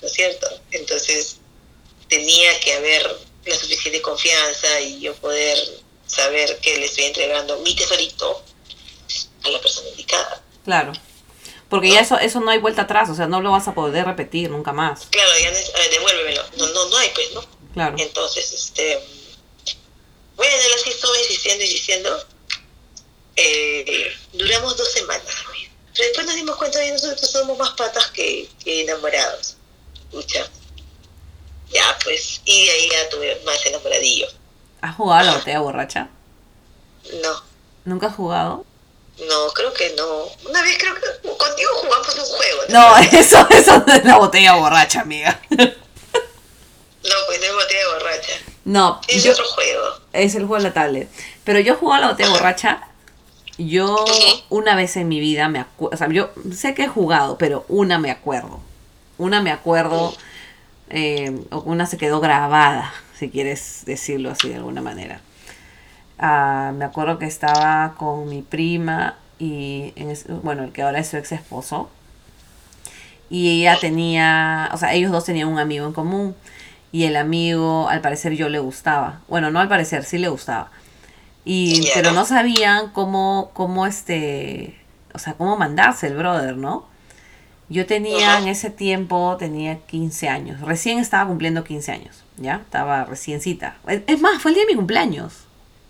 ¿no 0.00 0.08
es 0.08 0.12
cierto? 0.12 0.48
Entonces 0.72 1.36
tenía 2.08 2.58
que 2.60 2.72
haber 2.74 3.18
la 3.48 3.56
suficiente 3.56 4.00
confianza 4.02 4.80
y 4.80 5.00
yo 5.00 5.14
poder 5.16 5.58
saber 6.06 6.58
que 6.60 6.76
le 6.78 6.86
estoy 6.86 7.04
entregando 7.04 7.58
mi 7.58 7.74
tesorito 7.74 8.42
a 9.44 9.48
la 9.50 9.60
persona 9.60 9.88
indicada. 9.88 10.42
Claro. 10.64 10.92
Porque 11.68 11.90
ya 11.90 12.00
eso, 12.00 12.18
eso 12.18 12.40
no 12.40 12.50
hay 12.50 12.58
vuelta 12.58 12.82
atrás, 12.82 13.10
o 13.10 13.14
sea, 13.14 13.26
no 13.26 13.42
lo 13.42 13.50
vas 13.50 13.68
a 13.68 13.74
poder 13.74 14.06
repetir 14.06 14.50
nunca 14.50 14.72
más. 14.72 15.06
Claro, 15.10 15.30
ya 15.38 15.50
no 15.50 15.56
es, 15.56 15.74
a 15.74 15.78
ver, 15.78 15.90
devuélvemelo. 15.90 16.42
No, 16.56 16.66
no, 16.68 16.88
no 16.88 16.96
hay, 16.96 17.10
pues, 17.14 17.32
¿no? 17.32 17.44
Claro. 17.74 17.96
Entonces, 17.98 18.52
este. 18.52 19.00
Bueno, 20.34 20.54
así 20.76 20.90
estuvo 20.90 21.14
insistiendo, 21.16 21.64
insistiendo. 21.64 22.26
Eh, 23.36 24.16
duramos 24.32 24.76
dos 24.76 24.90
semanas. 24.90 25.26
Pero 25.94 26.06
después 26.08 26.26
nos 26.26 26.36
dimos 26.36 26.56
cuenta 26.56 26.78
de 26.78 26.86
que 26.86 26.92
nosotros 26.92 27.30
somos 27.30 27.58
más 27.58 27.70
patas 27.70 28.10
que, 28.12 28.48
que 28.64 28.82
enamorados. 28.82 29.56
Escucha. 30.10 30.48
Ya, 31.72 31.84
pues. 32.04 32.40
Y 32.44 32.66
de 32.66 32.70
ahí 32.72 32.88
ya 32.90 33.08
tuve 33.10 33.40
más 33.44 33.64
enamoradillo. 33.66 34.26
¿Has 34.80 34.94
jugado 34.96 35.20
a 35.20 35.24
la 35.24 35.34
botella 35.38 35.60
borracha? 35.60 36.08
No. 37.22 37.42
¿Nunca 37.84 38.06
has 38.08 38.14
jugado? 38.14 38.64
No, 39.18 39.48
creo 39.52 39.72
que 39.74 39.94
no. 39.96 40.24
Una 40.48 40.62
vez 40.62 40.78
creo 40.78 40.94
que 40.94 41.28
contigo 41.36 41.70
jugamos 41.82 42.14
un 42.14 42.24
juego. 42.24 42.60
No, 42.68 42.96
eso, 43.18 43.46
eso 43.50 43.82
no 43.86 43.92
es 43.92 44.04
la 44.04 44.16
botella 44.18 44.54
borracha, 44.54 45.00
amiga. 45.00 45.40
No, 45.48 47.14
pues 47.26 47.40
no 47.40 47.46
es 47.46 47.52
botella 47.54 47.88
borracha. 47.94 48.32
No, 48.64 49.00
Es 49.08 49.24
yo, 49.24 49.32
otro 49.32 49.46
juego. 49.46 49.82
es 50.12 50.34
el 50.34 50.44
juego 50.46 50.62
de 50.62 50.68
la 50.68 50.74
tablet. 50.74 51.08
Pero 51.44 51.58
yo 51.60 51.72
he 51.72 51.76
jugado 51.76 52.02
a 52.02 52.06
la 52.06 52.12
botella 52.12 52.30
borracha. 52.30 52.82
Yo 53.56 54.04
una 54.50 54.76
vez 54.76 54.96
en 54.96 55.08
mi 55.08 55.18
vida 55.18 55.48
me 55.48 55.58
acuerdo, 55.58 55.94
o 55.94 55.98
sea, 55.98 56.08
yo 56.12 56.30
sé 56.54 56.74
que 56.74 56.84
he 56.84 56.88
jugado, 56.88 57.38
pero 57.38 57.64
una 57.68 57.98
me 57.98 58.10
acuerdo. 58.12 58.60
Una 59.16 59.40
me 59.42 59.50
acuerdo, 59.50 60.14
eh, 60.90 61.44
una 61.64 61.86
se 61.86 61.98
quedó 61.98 62.20
grabada, 62.20 62.92
si 63.18 63.30
quieres 63.30 63.82
decirlo 63.86 64.30
así 64.30 64.48
de 64.48 64.56
alguna 64.56 64.82
manera. 64.82 65.20
Ah, 66.18 66.72
me 66.76 66.84
acuerdo 66.84 67.18
que 67.18 67.26
estaba 67.26 67.94
con 67.96 68.28
mi 68.28 68.42
prima 68.42 69.16
y, 69.38 69.92
en 69.96 70.10
es- 70.10 70.26
bueno, 70.42 70.64
el 70.64 70.72
que 70.72 70.82
ahora 70.82 70.98
es 71.00 71.08
su 71.08 71.16
ex 71.16 71.32
esposo. 71.32 71.90
Y 73.30 73.60
ella 73.60 73.78
tenía, 73.80 74.70
o 74.72 74.78
sea, 74.78 74.94
ellos 74.94 75.12
dos 75.12 75.24
tenían 75.24 75.48
un 75.48 75.58
amigo 75.58 75.86
en 75.86 75.92
común. 75.92 76.34
Y 76.92 77.04
el 77.04 77.16
amigo, 77.16 77.88
al 77.88 78.00
parecer, 78.00 78.32
yo 78.34 78.48
le 78.48 78.58
gustaba. 78.60 79.20
Bueno, 79.28 79.50
no 79.50 79.60
al 79.60 79.68
parecer, 79.68 80.04
sí 80.04 80.16
le 80.18 80.28
gustaba. 80.28 80.70
Y, 81.44 81.88
pero 81.94 82.12
no 82.12 82.24
sabían 82.26 82.90
cómo, 82.92 83.50
cómo 83.54 83.86
este, 83.86 84.78
o 85.14 85.18
sea, 85.18 85.34
cómo 85.34 85.56
mandarse 85.56 86.06
el 86.08 86.16
brother, 86.16 86.56
¿no? 86.56 86.86
Yo 87.70 87.84
tenía 87.86 88.32
Ajá. 88.34 88.42
en 88.42 88.48
ese 88.48 88.70
tiempo, 88.70 89.36
tenía 89.38 89.78
15 89.80 90.28
años. 90.28 90.60
Recién 90.62 90.98
estaba 90.98 91.26
cumpliendo 91.28 91.64
15 91.64 91.92
años, 91.92 92.24
¿ya? 92.38 92.56
Estaba 92.64 93.04
reciencita. 93.04 93.76
Es 93.86 94.02
es 94.06 94.20
más, 94.20 94.40
fue 94.40 94.52
el 94.52 94.54
día 94.54 94.64
de 94.64 94.72
mi 94.72 94.76
cumpleaños. 94.76 95.34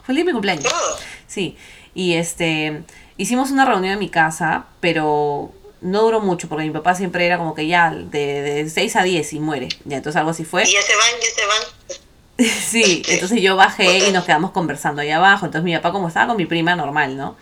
Fue 0.03 0.13
el 0.13 0.17
día 0.17 0.25
de 0.25 0.31
mi 0.31 0.33
cumpleaños. 0.33 0.67
Oh, 0.73 0.97
Sí, 1.27 1.57
y 1.95 2.15
este, 2.15 2.83
hicimos 3.17 3.51
una 3.53 3.65
reunión 3.65 3.93
en 3.93 3.99
mi 3.99 4.09
casa, 4.09 4.67
pero 4.81 5.53
no 5.81 6.03
duró 6.03 6.21
mucho 6.21 6.49
porque 6.49 6.65
mi 6.65 6.71
papá 6.71 6.97
siempre 6.97 7.25
era 7.27 7.39
como 7.39 7.55
que 7.55 7.67
ya 7.69 7.91
de, 7.93 8.43
de 8.43 8.69
6 8.69 8.97
a 8.97 9.03
10 9.05 9.33
y 9.35 9.41
muere. 9.41 9.69
Ya, 9.85 9.99
entonces 9.99 10.19
algo 10.19 10.31
así 10.33 10.45
fue. 10.45 10.65
y 10.69 10.73
ya 10.73 10.83
se 10.83 10.97
van, 10.97 11.21
ya 11.21 11.29
se 11.35 11.47
van. 11.47 12.09
Sí, 12.69 13.03
entonces 13.09 13.41
yo 13.43 13.57
bajé 13.57 14.09
y 14.09 14.13
nos 14.13 14.25
quedamos 14.25 14.53
conversando 14.53 15.03
ahí 15.03 15.11
abajo. 15.11 15.47
Entonces 15.47 15.65
mi 15.65 15.75
papá 15.75 15.93
como 15.93 16.09
estaba 16.09 16.29
con 16.29 16.37
mi 16.37 16.47
prima 16.47 16.77
normal, 16.77 17.17
¿no? 17.17 17.37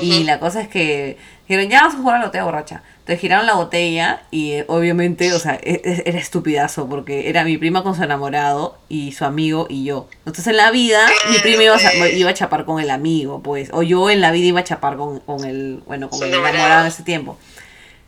Y 0.00 0.24
la 0.24 0.38
cosa 0.40 0.60
es 0.62 0.68
que 0.68 1.18
dijeron, 1.56 1.70
ya 1.70 1.80
vamos 1.82 1.94
a 1.94 1.98
jugar 1.98 2.16
a 2.16 2.18
la 2.20 2.24
botella 2.26 2.44
borracha. 2.44 2.82
Entonces 3.00 3.20
giraron 3.20 3.46
la 3.46 3.54
botella 3.54 4.22
y 4.30 4.52
eh, 4.52 4.64
obviamente, 4.68 5.32
o 5.32 5.38
sea, 5.38 5.54
e- 5.62 5.80
e- 5.84 6.02
era 6.06 6.18
estupidazo 6.18 6.88
porque 6.88 7.28
era 7.28 7.42
mi 7.44 7.58
prima 7.58 7.82
con 7.82 7.94
su 7.96 8.02
enamorado 8.04 8.76
y 8.88 9.12
su 9.12 9.24
amigo 9.24 9.66
y 9.68 9.84
yo. 9.84 10.08
Entonces 10.18 10.46
en 10.46 10.56
la 10.56 10.70
vida 10.70 11.06
mi 11.30 11.38
prima 11.38 11.64
iba 11.64 11.74
a, 11.74 11.78
sa- 11.80 11.94
iba 11.94 12.30
a 12.30 12.34
chapar 12.34 12.64
con 12.64 12.80
el 12.80 12.90
amigo, 12.90 13.42
pues. 13.42 13.70
O 13.72 13.82
yo 13.82 14.08
en 14.10 14.20
la 14.20 14.30
vida 14.30 14.46
iba 14.46 14.60
a 14.60 14.64
chapar 14.64 14.96
con, 14.96 15.18
con 15.20 15.44
el, 15.44 15.82
bueno, 15.86 16.08
con 16.10 16.20
el 16.22 16.28
enamorado. 16.28 16.54
enamorado 16.54 16.80
en 16.82 16.86
ese 16.88 17.02
tiempo. 17.02 17.38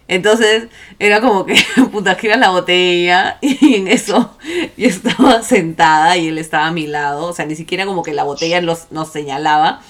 Entonces 0.07 0.65
era 0.99 1.21
como 1.21 1.47
que, 1.47 1.57
puta, 1.93 2.15
giras 2.15 2.39
la 2.39 2.51
botella 2.51 3.39
y 3.41 3.77
en 3.77 3.89
eso 3.89 4.37
yo 4.77 4.87
estaba 4.89 5.43
sentada 5.43 6.17
y 6.17 6.29
él 6.29 6.39
estaba 6.39 6.67
a 6.67 6.73
mi 6.73 6.87
lado. 6.87 7.27
O 7.27 7.33
sea, 7.33 7.47
ni 7.47 7.57
siquiera 7.57 7.87
como 7.87 8.03
que 8.03 8.13
la 8.13 8.23
botella 8.23 8.61
los, 8.61 8.93
nos 8.93 9.11
señalaba. 9.11 9.81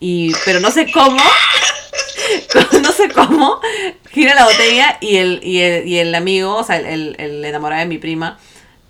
Y, 0.00 0.32
pero 0.44 0.60
no 0.60 0.70
sé 0.70 0.90
cómo, 0.92 1.16
no 2.82 2.92
sé 2.92 3.08
cómo, 3.10 3.60
gira 4.10 4.34
la 4.34 4.44
botella 4.44 4.98
y 5.00 5.16
el, 5.16 5.40
y 5.42 5.60
el, 5.60 5.88
y 5.88 5.98
el 5.98 6.14
amigo, 6.14 6.56
o 6.56 6.64
sea, 6.64 6.76
el, 6.76 7.16
el 7.18 7.44
enamorado 7.44 7.80
de 7.80 7.88
mi 7.88 7.98
prima, 7.98 8.38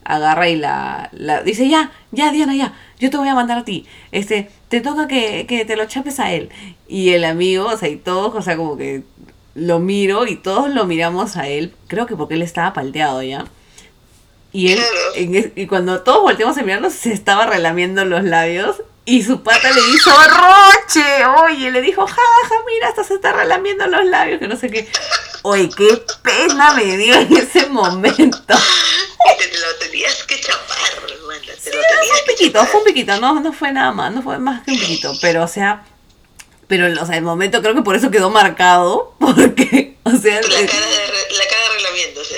agarra 0.05 0.49
y 0.49 0.57
la, 0.57 1.09
la 1.13 1.43
dice, 1.43 1.69
ya, 1.69 1.91
ya, 2.13 2.31
Diana, 2.31 2.55
ya, 2.55 2.75
yo 2.99 3.11
te 3.11 3.17
voy 3.17 3.29
a 3.29 3.35
mandar 3.35 3.59
a 3.59 3.65
ti. 3.65 3.87
Este, 4.13 4.51
te 4.69 4.81
toca 4.81 5.09
que, 5.09 5.47
que 5.47 5.65
te 5.65 5.77
lo 5.77 5.87
chapes 5.87 6.21
a 6.21 6.33
él. 6.33 6.51
Y 6.89 7.11
el 7.11 7.25
amigo, 7.25 7.67
o 7.67 7.77
sea, 7.77 7.89
y 7.89 7.97
todos, 7.97 8.35
o 8.35 8.43
sea, 8.43 8.57
como 8.57 8.77
que 8.77 9.03
lo 9.55 9.79
miro 9.79 10.27
y 10.27 10.37
todos 10.37 10.71
lo 10.71 10.85
miramos 10.85 11.37
a 11.37 11.49
él, 11.49 11.73
creo 11.87 12.07
que 12.07 12.17
porque 12.17 12.35
él 12.35 12.43
estaba 12.43 12.73
palteado 12.73 13.23
ya. 13.23 13.47
Y 14.53 14.73
él, 14.73 14.81
en 15.17 15.53
y 15.57 15.67
cuando 15.67 16.03
todos 16.03 16.23
volteamos 16.23 16.57
a 16.59 16.63
mirarlo, 16.63 16.91
se 16.91 17.13
estaba 17.13 17.47
relamiendo 17.47 18.05
los 18.05 18.23
labios. 18.23 18.83
Y 19.07 19.23
su 19.23 19.43
pata 19.43 19.71
le 19.71 19.81
hizo 19.95 20.11
roche, 20.11 21.27
oye, 21.45 21.71
le 21.71 21.83
dijo, 21.83 22.07
jaja, 22.07 22.55
mira, 22.67 22.89
hasta 22.89 23.05
se 23.05 23.15
está 23.15 23.33
relamiendo 23.33 23.87
los 23.87 24.05
labios, 24.07 24.39
que 24.41 24.49
no 24.49 24.57
sé 24.57 24.71
qué. 24.71 24.89
Oye, 25.43 25.69
qué 25.77 26.03
pena 26.23 26.73
me 26.73 26.97
dio 26.97 27.15
en 27.15 27.37
ese 27.37 27.67
momento. 27.67 28.17
Te, 28.17 29.59
lo 29.59 29.77
tenías 29.79 30.25
que 30.25 30.41
chapar, 30.41 30.79
hermana. 31.13 31.41
Te 31.63 31.71
lo 31.71 31.77
No, 31.77 31.83
fue 31.83 31.97
tenías 32.01 32.21
un 32.21 32.27
piquito, 32.27 32.53
chapar. 32.59 32.69
fue 32.71 32.81
un 32.81 32.87
piquito, 32.87 33.21
no, 33.21 33.41
no 33.41 33.53
fue 33.53 33.73
nada 33.73 33.93
más, 33.93 34.13
no 34.13 34.23
fue 34.23 34.39
más 34.39 34.63
que 34.63 34.71
un 34.73 34.79
piquito, 34.79 35.13
pero 35.21 35.45
o 35.45 35.49
sea, 35.49 35.85
pero 36.67 37.03
o 37.03 37.07
sea, 37.07 37.17
el 37.19 37.25
momento 37.25 37.61
creo 37.61 37.75
que 37.75 37.83
por 37.83 37.97
eso 37.97 38.11
quedó 38.11 38.31
marcado, 38.31 39.15
porque, 39.21 39.99
o 40.05 40.13
sea, 40.13 40.41
La 40.41 40.61
eh, 40.61 40.67
cara, 40.67 40.87
de 40.87 41.04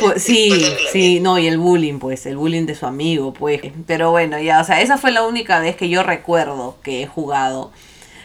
pues, 0.00 0.22
sí, 0.22 0.50
sí, 0.92 1.20
no, 1.20 1.38
y 1.38 1.46
el 1.46 1.58
bullying, 1.58 1.98
pues, 1.98 2.26
el 2.26 2.36
bullying 2.36 2.66
de 2.66 2.74
su 2.74 2.86
amigo, 2.86 3.32
pues, 3.32 3.60
pero 3.86 4.10
bueno, 4.10 4.38
ya, 4.38 4.60
o 4.60 4.64
sea, 4.64 4.80
esa 4.80 4.98
fue 4.98 5.10
la 5.12 5.24
única 5.24 5.60
vez 5.60 5.76
que 5.76 5.88
yo 5.88 6.02
recuerdo 6.02 6.76
que 6.82 7.02
he 7.02 7.06
jugado. 7.06 7.72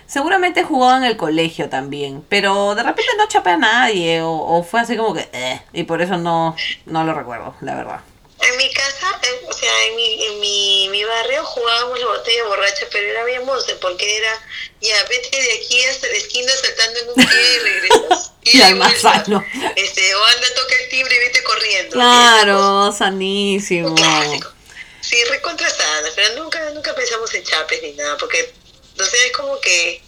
Seguramente 0.06 0.62
he 0.62 0.64
jugado 0.64 0.98
en 0.98 1.06
el 1.06 1.16
colegio 1.16 1.70
también, 1.70 2.24
pero 2.28 2.76
de 2.76 2.84
repente 2.84 3.12
no 3.18 3.28
chapé 3.28 3.52
a 3.52 3.58
nadie, 3.58 4.22
o, 4.22 4.32
o 4.32 4.64
fue 4.64 4.82
así 4.82 4.98
como 4.98 5.14
que, 5.14 5.30
eh, 5.32 5.62
y 5.74 5.84
por 5.84 6.02
eso 6.02 6.18
no, 6.18 6.56
no 6.86 7.04
lo 7.04 7.14
recuerdo, 7.14 7.56
la 7.62 7.76
verdad. 7.76 8.02
En 8.44 8.58
mi 8.58 8.74
casa, 8.74 9.20
o 9.48 9.54
sea, 9.54 9.86
en 9.86 9.96
mi, 9.96 10.26
en 10.26 10.40
mi, 10.40 10.90
mi 10.90 11.04
barrio 11.04 11.46
jugábamos 11.46 12.00
la 12.00 12.08
botella 12.08 12.44
borracha, 12.46 12.88
pero 12.92 13.08
era 13.08 13.24
bien 13.24 13.46
monce, 13.46 13.76
porque 13.76 14.18
era, 14.18 14.46
ya, 14.82 15.04
vete 15.04 15.42
de 15.42 15.54
aquí 15.54 15.84
hasta 15.86 16.08
la 16.08 16.14
esquina 16.14 16.52
saltando 16.52 17.00
en 17.00 17.10
un 17.10 17.16
pie 17.16 17.56
y 17.56 17.60
regresas. 17.60 18.32
Y 18.44 18.58
de 18.58 18.64
al 18.64 18.76
más 18.76 18.90
vuelta. 19.04 19.24
sano. 19.24 19.46
Este, 19.76 20.16
o 20.16 20.26
anda, 20.26 20.48
toca 20.56 20.76
el 20.76 20.90
timbre 20.90 21.16
y 21.16 21.20
vete 21.20 21.44
corriendo. 21.44 21.94
Claro, 21.94 22.92
sanísimo. 22.92 23.90
Un 23.90 23.96
clásico. 23.96 24.52
Sí, 25.00 25.24
recontra 25.26 25.70
sana, 25.70 26.10
pero 26.16 26.42
nunca, 26.42 26.60
nunca 26.72 26.96
pensamos 26.96 27.32
en 27.36 27.44
chapes 27.44 27.84
ni 27.84 27.92
nada, 27.94 28.18
porque, 28.18 28.52
no 28.96 29.06
sé, 29.06 29.28
es 29.28 29.32
como 29.34 29.60
que 29.62 30.02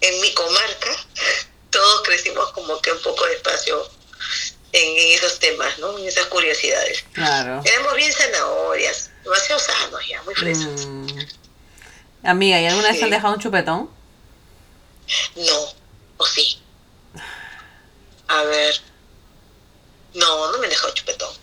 en 0.00 0.20
mi 0.20 0.32
comarca 0.34 0.96
todos 1.70 2.02
crecimos 2.02 2.52
como 2.52 2.80
que 2.80 2.92
un 2.92 3.02
poco 3.02 3.26
despacio 3.26 3.90
en, 4.72 5.14
esos 5.14 5.38
temas, 5.38 5.78
¿no? 5.78 5.98
En 5.98 6.06
esas 6.06 6.26
curiosidades. 6.26 7.04
Claro. 7.12 7.62
Éramos 7.64 7.94
bien 7.96 8.12
zanahorias, 8.12 9.10
demasiado 9.24 9.60
sanos 9.60 10.00
ya, 10.08 10.22
muy 10.22 10.34
frescos. 10.34 10.86
Mm. 10.86 11.06
Amiga, 12.24 12.60
¿y 12.60 12.66
alguna 12.66 12.88
vez 12.88 12.98
te 12.98 13.04
han 13.04 13.10
dejado 13.10 13.34
un 13.34 13.40
chupetón? 13.40 13.90
No, 15.36 15.74
o 16.16 16.26
sí. 16.26 16.60
A 18.28 18.42
ver. 18.42 18.74
No, 20.14 20.52
no 20.52 20.58
me 20.58 20.64
han 20.64 20.70
dejado 20.70 20.92
chupetón. 20.94 21.34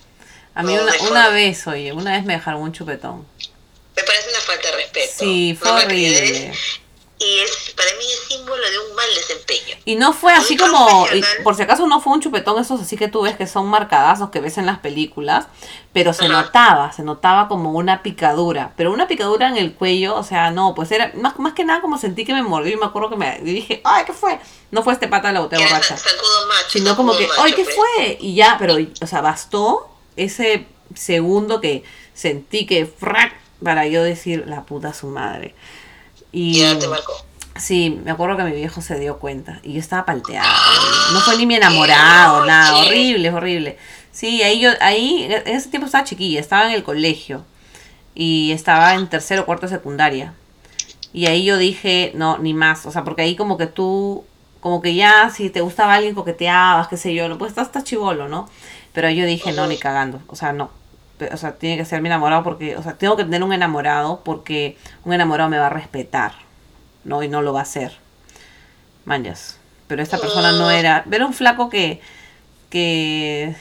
A 0.53 0.63
mí 0.63 0.73
No, 0.75 0.83
una, 0.83 0.93
una 1.09 1.29
vez, 1.29 1.65
oye, 1.67 1.91
una 1.91 2.13
vez 2.13 2.23
me 2.23 2.33
dejaron 2.33 2.61
un 2.61 2.71
chupetón. 2.71 3.27
Me 3.95 4.03
parece 4.03 4.29
una 4.29 4.39
falta 4.39 4.69
de 4.69 4.75
respeto. 4.75 5.13
Sí, 5.17 5.57
fue 5.59 5.71
horrible. 5.71 6.53
Y 7.17 7.39
es, 7.39 7.73
para 7.77 7.89
mí 7.91 8.03
es 8.03 8.27
símbolo 8.27 8.61
de 8.69 8.77
un 8.77 8.93
mal 8.93 9.05
desempeño. 9.15 9.77
Y 9.85 9.95
no 9.95 10.11
fue 10.11 10.33
así 10.33 10.57
como, 10.57 11.07
por 11.43 11.55
si 11.55 11.61
acaso 11.61 11.87
no 11.87 12.01
fue 12.01 12.11
un 12.11 12.21
chupetón 12.21 12.61
esos 12.61 12.81
así 12.81 12.97
que 12.97 13.07
tú 13.07 13.21
ves 13.21 13.37
que 13.37 13.47
son 13.47 13.67
marcadazos 13.67 14.31
que 14.31 14.41
ves 14.41 14.57
en 14.57 14.65
las 14.65 14.79
películas, 14.79 15.47
pero 15.93 16.11
se 16.11 16.27
notaba, 16.27 16.91
se 16.91 17.03
notaba 17.03 17.47
como 17.47 17.71
una 17.71 18.03
picadura, 18.03 18.73
pero 18.75 18.91
una 18.91 19.07
picadura 19.07 19.47
en 19.47 19.55
el 19.55 19.73
cuello, 19.73 20.15
o 20.15 20.23
sea, 20.23 20.51
no, 20.51 20.75
pues 20.75 20.91
era 20.91 21.13
más, 21.15 21.39
más 21.39 21.53
que 21.53 21.63
nada 21.63 21.79
como 21.79 21.97
sentí 21.97 22.25
que 22.25 22.33
me 22.33 22.43
mordió 22.43 22.73
y 22.73 22.77
me 22.77 22.85
acuerdo 22.85 23.11
que 23.11 23.15
me 23.15 23.39
dije, 23.39 23.79
ay, 23.85 24.03
¿qué 24.05 24.11
fue? 24.11 24.37
No 24.71 24.83
fue 24.83 24.91
este 24.91 25.07
pata 25.07 25.29
de 25.29 25.35
la 25.35 25.39
botella 25.39 25.63
borracha, 25.67 25.95
macho. 25.95 26.69
sino 26.69 26.97
como 26.97 27.15
que, 27.15 27.27
sacudo 27.27 27.43
ay, 27.43 27.51
macho, 27.51 27.55
¿qué 27.55 27.63
pues. 27.63 27.75
fue? 27.75 28.17
Y 28.19 28.35
ya, 28.35 28.57
pero, 28.59 28.75
o 29.01 29.07
sea, 29.07 29.21
bastó 29.21 29.89
ese 30.17 30.67
segundo 30.93 31.61
que 31.61 31.85
sentí 32.13 32.65
que, 32.65 32.85
frac, 32.85 33.33
para 33.63 33.87
yo 33.87 34.03
decir, 34.03 34.43
la 34.47 34.65
puta 34.65 34.93
su 34.93 35.07
madre. 35.07 35.55
Y, 36.35 36.59
ya 36.59 36.77
te 36.77 36.89
marcó. 36.89 37.13
Sí, 37.55 38.01
me 38.03 38.11
acuerdo 38.11 38.35
que 38.35 38.43
mi 38.43 38.51
viejo 38.51 38.81
se 38.81 38.99
dio 38.99 39.19
cuenta 39.19 39.61
y 39.63 39.71
yo 39.71 39.79
estaba 39.79 40.05
palteada. 40.05 40.45
No 41.13 41.21
fue 41.21 41.37
ni 41.37 41.45
mi 41.45 41.55
enamorado, 41.55 42.41
Qué 42.41 42.47
nada, 42.47 42.75
horrible, 42.75 43.29
horrible. 43.29 43.77
Sí, 44.11 44.43
ahí 44.43 44.59
yo, 44.59 44.71
ahí, 44.81 45.23
en 45.23 45.47
ese 45.47 45.69
tiempo 45.69 45.85
estaba 45.85 46.03
chiquilla, 46.03 46.41
estaba 46.41 46.67
en 46.67 46.73
el 46.73 46.83
colegio 46.83 47.45
y 48.13 48.51
estaba 48.51 48.95
en 48.95 49.07
tercero 49.07 49.43
o 49.43 49.45
cuarto 49.45 49.65
de 49.67 49.75
secundaria. 49.75 50.33
Y 51.13 51.27
ahí 51.27 51.45
yo 51.45 51.57
dije, 51.57 52.11
no, 52.15 52.37
ni 52.37 52.53
más, 52.53 52.85
o 52.85 52.91
sea, 52.91 53.05
porque 53.05 53.21
ahí 53.21 53.37
como 53.37 53.57
que 53.57 53.67
tú, 53.67 54.25
como 54.59 54.81
que 54.81 54.93
ya 54.93 55.29
si 55.29 55.49
te 55.49 55.61
gustaba 55.61 55.93
alguien 55.93 56.15
coqueteabas, 56.15 56.89
qué 56.89 56.97
sé 56.97 57.13
yo, 57.13 57.29
no, 57.29 57.37
pues 57.37 57.51
estás, 57.51 57.67
estás 57.67 57.85
chivolo, 57.85 58.27
¿no? 58.27 58.49
Pero 58.91 59.09
yo 59.09 59.25
dije, 59.25 59.53
no, 59.53 59.67
ni 59.67 59.77
cagando, 59.77 60.19
o 60.27 60.35
sea, 60.35 60.51
no. 60.51 60.69
O 61.31 61.37
sea, 61.37 61.53
tiene 61.53 61.77
que 61.77 61.85
ser 61.85 62.01
mi 62.01 62.09
enamorado 62.09 62.43
porque, 62.43 62.75
o 62.77 62.83
sea, 62.83 62.93
tengo 62.93 63.15
que 63.15 63.23
tener 63.23 63.43
un 63.43 63.53
enamorado 63.53 64.21
porque 64.23 64.77
un 65.05 65.13
enamorado 65.13 65.49
me 65.49 65.57
va 65.57 65.67
a 65.67 65.69
respetar, 65.69 66.33
¿no? 67.03 67.23
Y 67.23 67.27
no 67.27 67.41
lo 67.41 67.53
va 67.53 67.59
a 67.59 67.63
hacer. 67.63 67.97
Manjas. 69.05 69.57
Pero 69.87 70.01
esta 70.01 70.17
persona 70.17 70.51
no 70.51 70.71
era, 70.71 71.05
era 71.09 71.25
un 71.25 71.33
flaco 71.33 71.69
que, 71.69 72.01
que, 72.69 73.55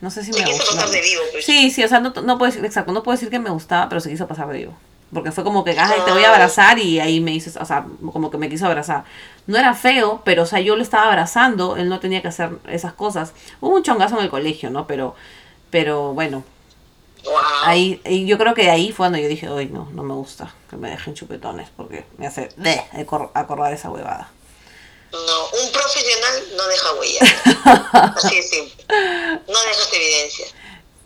no 0.00 0.10
sé 0.10 0.24
si 0.24 0.32
Se 0.32 0.40
me 0.40 0.44
quiso 0.44 0.58
gustaba. 0.58 0.82
pasar 0.82 0.90
de 0.94 1.00
vivo, 1.02 1.22
pues. 1.32 1.44
Sí, 1.44 1.70
sí, 1.70 1.84
o 1.84 1.88
sea, 1.88 2.00
no, 2.00 2.10
no 2.10 2.38
puedo 2.38 2.50
decir, 2.50 2.64
exacto, 2.64 2.92
no 2.92 3.02
puedo 3.02 3.16
decir 3.16 3.30
que 3.30 3.38
me 3.38 3.50
gustaba, 3.50 3.88
pero 3.88 4.00
se 4.00 4.10
quiso 4.10 4.26
pasar 4.26 4.48
de 4.48 4.58
vivo. 4.58 4.74
Porque 5.12 5.32
fue 5.32 5.42
como 5.44 5.64
que, 5.64 5.70
ay, 5.78 6.00
te 6.04 6.12
voy 6.12 6.24
a 6.24 6.30
abrazar 6.34 6.78
y 6.78 7.00
ahí 7.00 7.20
me 7.20 7.32
hizo, 7.32 7.58
o 7.60 7.64
sea, 7.64 7.86
como 8.12 8.30
que 8.30 8.36
me 8.36 8.50
quiso 8.50 8.66
abrazar. 8.66 9.04
No 9.46 9.56
era 9.56 9.72
feo, 9.72 10.20
pero, 10.24 10.42
o 10.42 10.46
sea, 10.46 10.60
yo 10.60 10.76
lo 10.76 10.82
estaba 10.82 11.06
abrazando, 11.06 11.76
él 11.76 11.88
no 11.88 11.98
tenía 12.00 12.20
que 12.20 12.28
hacer 12.28 12.50
esas 12.68 12.92
cosas. 12.92 13.32
Hubo 13.60 13.74
un 13.76 13.82
chongazo 13.82 14.18
en 14.18 14.24
el 14.24 14.30
colegio, 14.30 14.68
¿no? 14.68 14.86
Pero, 14.86 15.14
pero 15.70 16.12
bueno, 16.12 16.44
Wow. 17.24 17.34
ahí, 17.64 18.00
y 18.04 18.26
yo 18.26 18.38
creo 18.38 18.54
que 18.54 18.70
ahí 18.70 18.88
fue 18.88 18.96
cuando 19.04 19.18
yo 19.18 19.28
dije, 19.28 19.48
ay, 19.48 19.66
no, 19.66 19.88
no 19.92 20.02
me 20.02 20.14
gusta 20.14 20.54
que 20.70 20.76
me 20.76 20.90
dejen 20.90 21.14
chupetones, 21.14 21.68
porque 21.76 22.06
me 22.16 22.26
hace 22.26 22.48
acor- 22.92 23.30
acordar 23.34 23.72
esa 23.72 23.90
huevada. 23.90 24.30
No, 25.10 25.46
un 25.62 25.72
profesional 25.72 26.44
no 26.56 26.66
deja 26.66 26.92
huella. 26.94 27.20
Así 28.16 28.36
de 28.36 28.42
simple. 28.42 28.84
No 29.48 29.60
dejas 29.62 29.92
evidencia. 29.92 30.46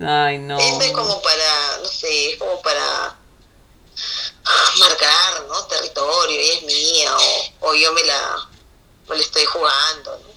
Ay, 0.01 0.39
no. 0.39 0.59
Eso 0.59 0.81
es 0.83 0.91
como 0.93 1.23
para, 1.23 1.79
no 1.83 1.89
sé, 1.89 2.33
es 2.33 2.37
como 2.39 2.61
para 2.63 3.17
marcar, 4.79 5.45
¿no? 5.49 5.65
Territorio, 5.67 6.41
ella 6.41 6.55
es 6.55 6.63
mía, 6.65 7.17
o, 7.61 7.69
o 7.71 7.75
yo 7.75 7.93
me 7.93 8.03
la, 8.05 8.49
me 9.09 9.17
la 9.17 9.23
estoy 9.23 9.45
jugando, 9.45 10.19
¿no? 10.19 10.33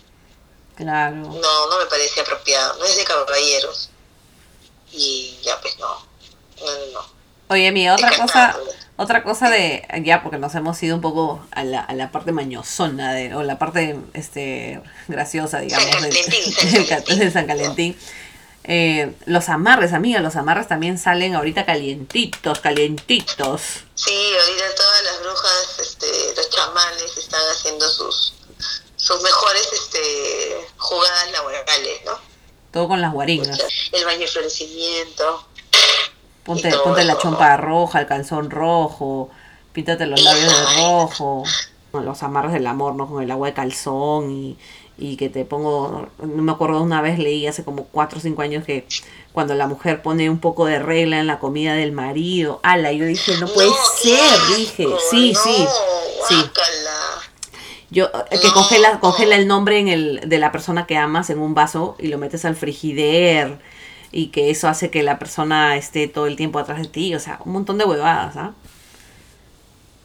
Claro. 0.75 1.15
No, 1.15 1.67
no 1.69 1.77
me 1.79 1.85
parece 1.85 2.21
apropiado, 2.21 2.77
no 2.77 2.85
es 2.85 2.95
de 2.97 3.03
caballeros. 3.05 3.89
Y 4.95 5.37
ya 5.43 5.59
pues 5.61 5.77
no, 5.79 5.87
no, 5.87 6.65
no, 6.65 6.85
no. 6.93 7.15
Oye, 7.49 7.71
mi 7.71 7.89
otra 7.89 8.07
Encantado, 8.07 8.27
cosa, 8.27 8.51
también. 8.57 8.77
otra 8.97 9.23
cosa 9.23 9.49
de, 9.49 9.85
ya 10.03 10.23
porque 10.23 10.37
nos 10.37 10.55
hemos 10.55 10.81
ido 10.81 10.95
un 10.95 11.01
poco 11.01 11.45
a 11.51 11.63
la, 11.63 11.81
a 11.81 11.93
la 11.93 12.11
parte 12.11 12.31
mañosona 12.31 13.13
de, 13.13 13.35
o 13.35 13.43
la 13.43 13.59
parte 13.59 13.97
este 14.13 14.81
graciosa, 15.07 15.59
digamos, 15.59 15.89
San 15.91 16.01
Valentín, 16.01 16.53
San 16.53 16.71
del, 16.71 16.85
Valentín. 16.85 17.19
de 17.19 17.31
San 17.31 17.47
Valentín. 17.47 17.97
Eh, 18.67 19.13
los 19.27 19.49
amarres, 19.49 19.93
amiga, 19.93 20.21
los 20.21 20.35
amarres 20.35 20.67
también 20.67 20.97
salen 20.97 21.35
ahorita 21.35 21.65
calientitos, 21.67 22.59
calientitos. 22.61 23.61
Sí, 23.93 24.31
ahorita 24.41 24.75
todas 24.75 25.03
las 25.03 25.19
brujas, 25.21 25.79
este, 25.81 26.07
los 26.35 26.49
chamanes 26.49 27.15
están 27.17 27.41
haciendo 27.53 27.87
sus 27.87 28.33
sus 28.97 29.21
mejores 29.21 29.67
este, 29.71 30.67
jugadas 30.77 31.31
laborales, 31.31 32.01
¿no? 32.05 32.19
Todo 32.75 32.89
con 32.89 32.99
las 32.99 33.13
guaringas. 33.13 33.57
El 33.93 34.03
baño 34.03 34.19
de 34.19 34.27
florecimiento. 34.27 35.45
Ponte, 36.43 36.69
ponte 36.83 37.05
la 37.05 37.17
chompa 37.17 37.55
roja, 37.55 38.01
el 38.01 38.05
calzón 38.05 38.51
rojo, 38.51 39.29
píntate 39.71 40.05
los 40.05 40.21
labios 40.21 40.45
de 40.45 40.81
rojo, 40.81 41.43
los 41.93 42.21
amarres 42.21 42.51
del 42.51 42.67
amor, 42.67 42.95
¿no? 42.95 43.07
Con 43.07 43.23
el 43.23 43.31
agua 43.31 43.47
de 43.47 43.53
calzón 43.53 44.29
y, 44.29 44.57
y 44.97 45.15
que 45.15 45.29
te 45.29 45.45
pongo, 45.45 46.09
no 46.21 46.43
me 46.43 46.51
acuerdo, 46.51 46.81
una 46.81 47.01
vez 47.01 47.17
leí 47.17 47.47
hace 47.47 47.63
como 47.63 47.85
4 47.85 48.19
o 48.19 48.21
5 48.21 48.41
años 48.41 48.65
que 48.65 48.85
cuando 49.31 49.55
la 49.55 49.67
mujer 49.67 50.01
pone 50.01 50.29
un 50.29 50.39
poco 50.39 50.65
de 50.65 50.77
regla 50.79 51.19
en 51.19 51.27
la 51.27 51.39
comida 51.39 51.75
del 51.75 51.93
marido, 51.93 52.59
ala, 52.61 52.91
yo 52.91 53.05
dije, 53.05 53.37
no 53.37 53.47
puede 53.47 53.71
ser, 54.01 54.19
asco, 54.19 54.53
dije, 54.57 54.85
sí, 55.09 55.31
no, 55.31 55.41
sí, 55.41 55.67
sí. 56.27 56.35
Yo, 57.91 58.05
eh, 58.31 58.39
que 58.39 58.51
congela, 58.51 58.99
congela 58.99 59.35
el 59.35 59.47
nombre 59.47 59.79
en 59.79 59.87
el, 59.87 60.21
de 60.27 60.37
la 60.39 60.51
persona 60.51 60.85
que 60.87 60.97
amas 60.97 61.29
en 61.29 61.39
un 61.39 61.53
vaso 61.53 61.95
y 61.99 62.07
lo 62.07 62.17
metes 62.17 62.43
al 62.45 62.55
frigider 62.55 63.59
y 64.11 64.27
que 64.27 64.49
eso 64.49 64.67
hace 64.67 64.89
que 64.89 65.03
la 65.03 65.19
persona 65.19 65.77
esté 65.77 66.07
todo 66.07 66.25
el 66.27 66.35
tiempo 66.35 66.57
atrás 66.59 66.81
de 66.81 66.87
ti, 66.87 67.13
o 67.15 67.19
sea, 67.19 67.39
un 67.45 67.53
montón 67.53 67.77
de 67.77 67.85
huevadas, 67.85 68.35
¿ah? 68.37 68.53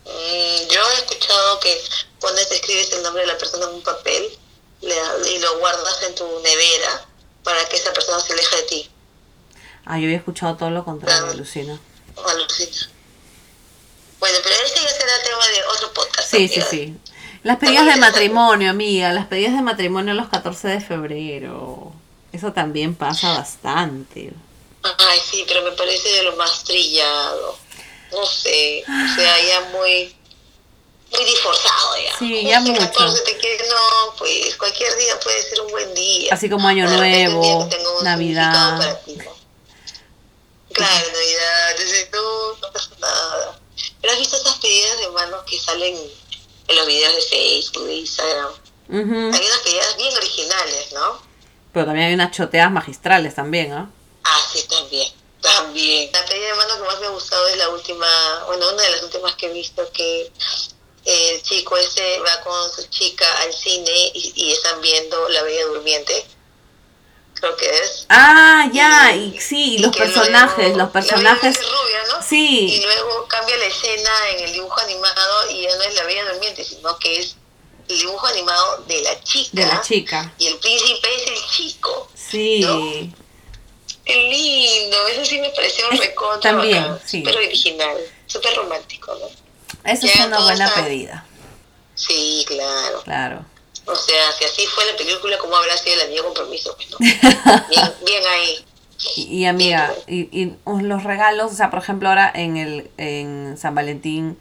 Mm, 0.05 0.69
yo 0.73 0.81
he 0.91 0.95
escuchado 0.99 1.61
que 1.61 1.81
pones, 2.21 2.51
escribes 2.51 2.93
el 2.93 3.03
nombre 3.03 3.23
de 3.23 3.29
la 3.29 3.39
persona 3.39 3.67
en 3.67 3.75
un 3.75 3.83
papel 3.83 4.23
le- 4.83 5.31
y 5.35 5.39
lo 5.39 5.59
guardas 5.59 6.03
en 6.09 6.15
tu 6.15 6.25
nevera 6.43 7.07
para 7.45 7.69
que 7.69 7.77
esa 7.77 7.93
persona 7.93 8.21
se 8.21 8.33
aleje 8.33 8.57
de 8.57 8.63
ti. 8.63 8.91
Ah, 9.85 9.99
yo 9.99 10.05
había 10.05 10.17
escuchado 10.19 10.57
todo 10.57 10.71
lo 10.71 10.85
contrario, 10.85 11.29
Ah. 11.31 11.35
Lucina. 11.35 11.79
Alucina. 12.17 12.91
Bueno, 14.19 14.39
pero 14.43 14.55
ese 14.67 14.75
ya 14.83 14.89
será 14.91 15.13
tema 15.23 15.47
de 15.49 15.65
otro 15.75 15.93
podcast. 15.95 16.31
Sí, 16.31 16.49
sí, 16.49 16.61
sí. 16.69 16.97
Las 17.43 17.57
pedidas 17.59 17.87
de 17.87 17.97
matrimonio, 17.97 18.71
amiga, 18.71 19.13
las 19.13 19.27
pedidas 19.27 19.55
de 19.55 19.63
matrimonio 19.63 20.15
los 20.15 20.29
14 20.29 20.69
de 20.69 20.81
febrero. 20.81 21.93
Eso 22.33 22.53
también 22.53 22.95
pasa 22.95 23.33
bastante. 23.33 24.33
Ay, 24.83 25.19
sí, 25.31 25.45
pero 25.49 25.63
me 25.63 25.73
parece 25.73 26.09
de 26.09 26.23
lo 26.25 26.37
más 26.37 26.65
trillado. 26.65 27.59
No 28.13 28.27
sé, 28.27 28.83
o 28.87 29.15
sea, 29.17 29.35
ya 29.43 29.61
muy 29.73 30.15
muy 31.13 31.25
disforzado 31.25 31.97
ya. 32.05 32.19
Sí, 32.19 32.45
ya 32.45 32.61
mucho. 32.61 32.79
14 32.81 33.23
te 33.25 33.37
quieres- 33.39 33.69
no, 33.69 34.15
pues 34.17 34.55
cualquier 34.57 34.97
día 34.97 35.19
puede 35.21 35.43
ser 35.43 35.61
un 35.63 35.71
buen 35.73 35.93
día. 35.95 36.33
Así 36.33 36.49
como 36.49 36.69
Año 36.69 36.89
Nuevo, 36.89 37.69
Navidad. 38.05 38.53
significado 38.53 38.79
para 38.79 39.01
ti, 39.01 39.17
¿no? 39.17 39.33
Claro, 40.73 41.07
Navidad, 41.13 41.77
dices, 41.79 42.09
no, 42.13 42.53
no 42.61 42.73
pasa 42.73 42.91
nada. 43.01 43.59
Pero 44.01 44.13
has 44.13 44.19
visto 44.21 44.37
esas 44.37 44.59
pedidas 44.59 44.99
de 45.01 45.09
manos 45.11 45.43
que 45.49 45.59
salen 45.59 45.97
en 46.71 46.77
los 46.77 46.87
videos 46.87 47.15
de 47.15 47.23
Facebook, 47.23 47.85
de 47.85 47.95
Instagram. 47.95 48.53
Hay 48.93 48.99
unas 48.99 49.59
pedidas 49.65 49.97
bien 49.97 50.17
originales, 50.17 50.93
¿no? 50.93 51.23
Pero 51.73 51.87
también 51.87 52.09
hay 52.09 52.15
unas 52.15 52.33
choteadas 52.33 52.73
magistrales 52.73 53.35
también, 53.35 53.73
¿ah? 53.73 53.91
Ah, 54.25 54.41
sí, 54.53 54.65
también. 54.69 55.13
También. 55.41 56.11
La 56.13 56.25
pedida 56.25 56.49
de 56.49 56.55
mano 56.55 56.77
que 56.77 56.83
más 56.83 57.01
me 57.01 57.07
ha 57.07 57.11
gustado 57.11 57.47
es 57.49 57.57
la 57.57 57.69
última, 57.71 58.45
bueno, 58.47 58.69
una 58.73 58.83
de 58.83 58.91
las 58.91 59.03
últimas 59.03 59.35
que 59.37 59.47
he 59.47 59.53
visto 59.53 59.91
que 59.93 60.33
el 61.05 61.43
chico 61.43 61.77
ese 61.77 62.21
va 62.21 62.41
con 62.43 62.71
su 62.73 62.87
chica 62.89 63.25
al 63.43 63.53
cine 63.53 64.13
y, 64.15 64.33
y 64.35 64.53
están 64.53 64.81
viendo 64.81 65.29
La 65.29 65.43
Bella 65.43 65.67
Durmiente. 65.67 66.27
Creo 67.35 67.57
que 67.57 67.71
es. 67.71 68.07
Ah, 68.11 68.69
ya, 68.73 69.15
y 69.15 69.39
sí, 69.41 69.77
y 69.77 69.79
los 69.79 69.97
personajes, 69.97 70.77
los 70.77 70.91
personajes. 70.91 71.59
¿No? 72.13 72.23
Sí. 72.23 72.75
Y 72.75 72.83
luego 72.83 73.27
cambia 73.29 73.57
la 73.57 73.65
escena 73.67 74.11
en 74.37 74.45
el 74.45 74.53
dibujo 74.53 74.81
animado 74.81 75.51
y 75.51 75.63
ya 75.63 75.77
no 75.77 75.83
es 75.83 75.95
La 75.95 76.05
Bella 76.05 76.33
Durmiente, 76.33 76.65
sino 76.65 76.97
que 76.99 77.19
es 77.21 77.37
el 77.89 77.99
dibujo 77.99 78.27
animado 78.27 78.79
de 78.87 79.03
la 79.03 79.23
chica. 79.23 79.51
De 79.53 79.67
la 79.67 79.81
chica. 79.81 80.33
Y 80.39 80.47
el 80.49 80.57
príncipe 80.59 81.09
es 81.15 81.29
el 81.31 81.51
chico. 81.51 82.09
Sí. 82.15 82.61
¿No? 82.61 83.21
Qué 84.05 84.17
lindo, 84.17 85.07
eso 85.09 85.25
sí 85.25 85.39
me 85.39 85.51
pareció 85.51 85.89
Es- 85.91 86.01
recontra 86.01 86.51
también, 86.53 86.83
bacán, 86.83 87.01
sí. 87.07 87.19
súper 87.21 87.37
original, 87.37 87.97
súper 88.27 88.55
romántico, 88.57 89.15
¿no? 89.15 89.29
Esa 89.91 90.07
es 90.07 90.17
una 90.27 90.41
buena 90.41 90.67
está- 90.67 90.83
pedida, 90.85 91.27
Sí, 91.95 92.45
clar 92.49 92.93
claro. 93.05 93.45
O 93.87 93.95
sea, 93.95 94.33
si 94.33 94.45
así 94.45 94.67
fue 94.67 94.85
la 94.87 94.97
película, 94.97 95.37
¿cómo 95.39 95.57
habrá 95.57 95.77
sido 95.77 95.95
el 95.97 96.01
anillo 96.03 96.25
compromiso? 96.25 96.77
Pues, 96.77 96.89
¿no? 96.91 96.99
bien, 97.69 97.95
bien 98.05 98.23
ahí. 98.27 98.65
Y, 99.17 99.45
amiga, 99.47 99.91
y, 100.07 100.29
y 100.39 100.57
los 100.83 101.05
regalos, 101.05 101.53
o 101.53 101.55
sea, 101.55 101.71
por 101.71 101.79
ejemplo, 101.81 102.09
ahora 102.09 102.31
en 102.35 102.57
el 102.57 102.91
en 102.99 103.57
San 103.57 103.75
Valentín, 103.75 104.37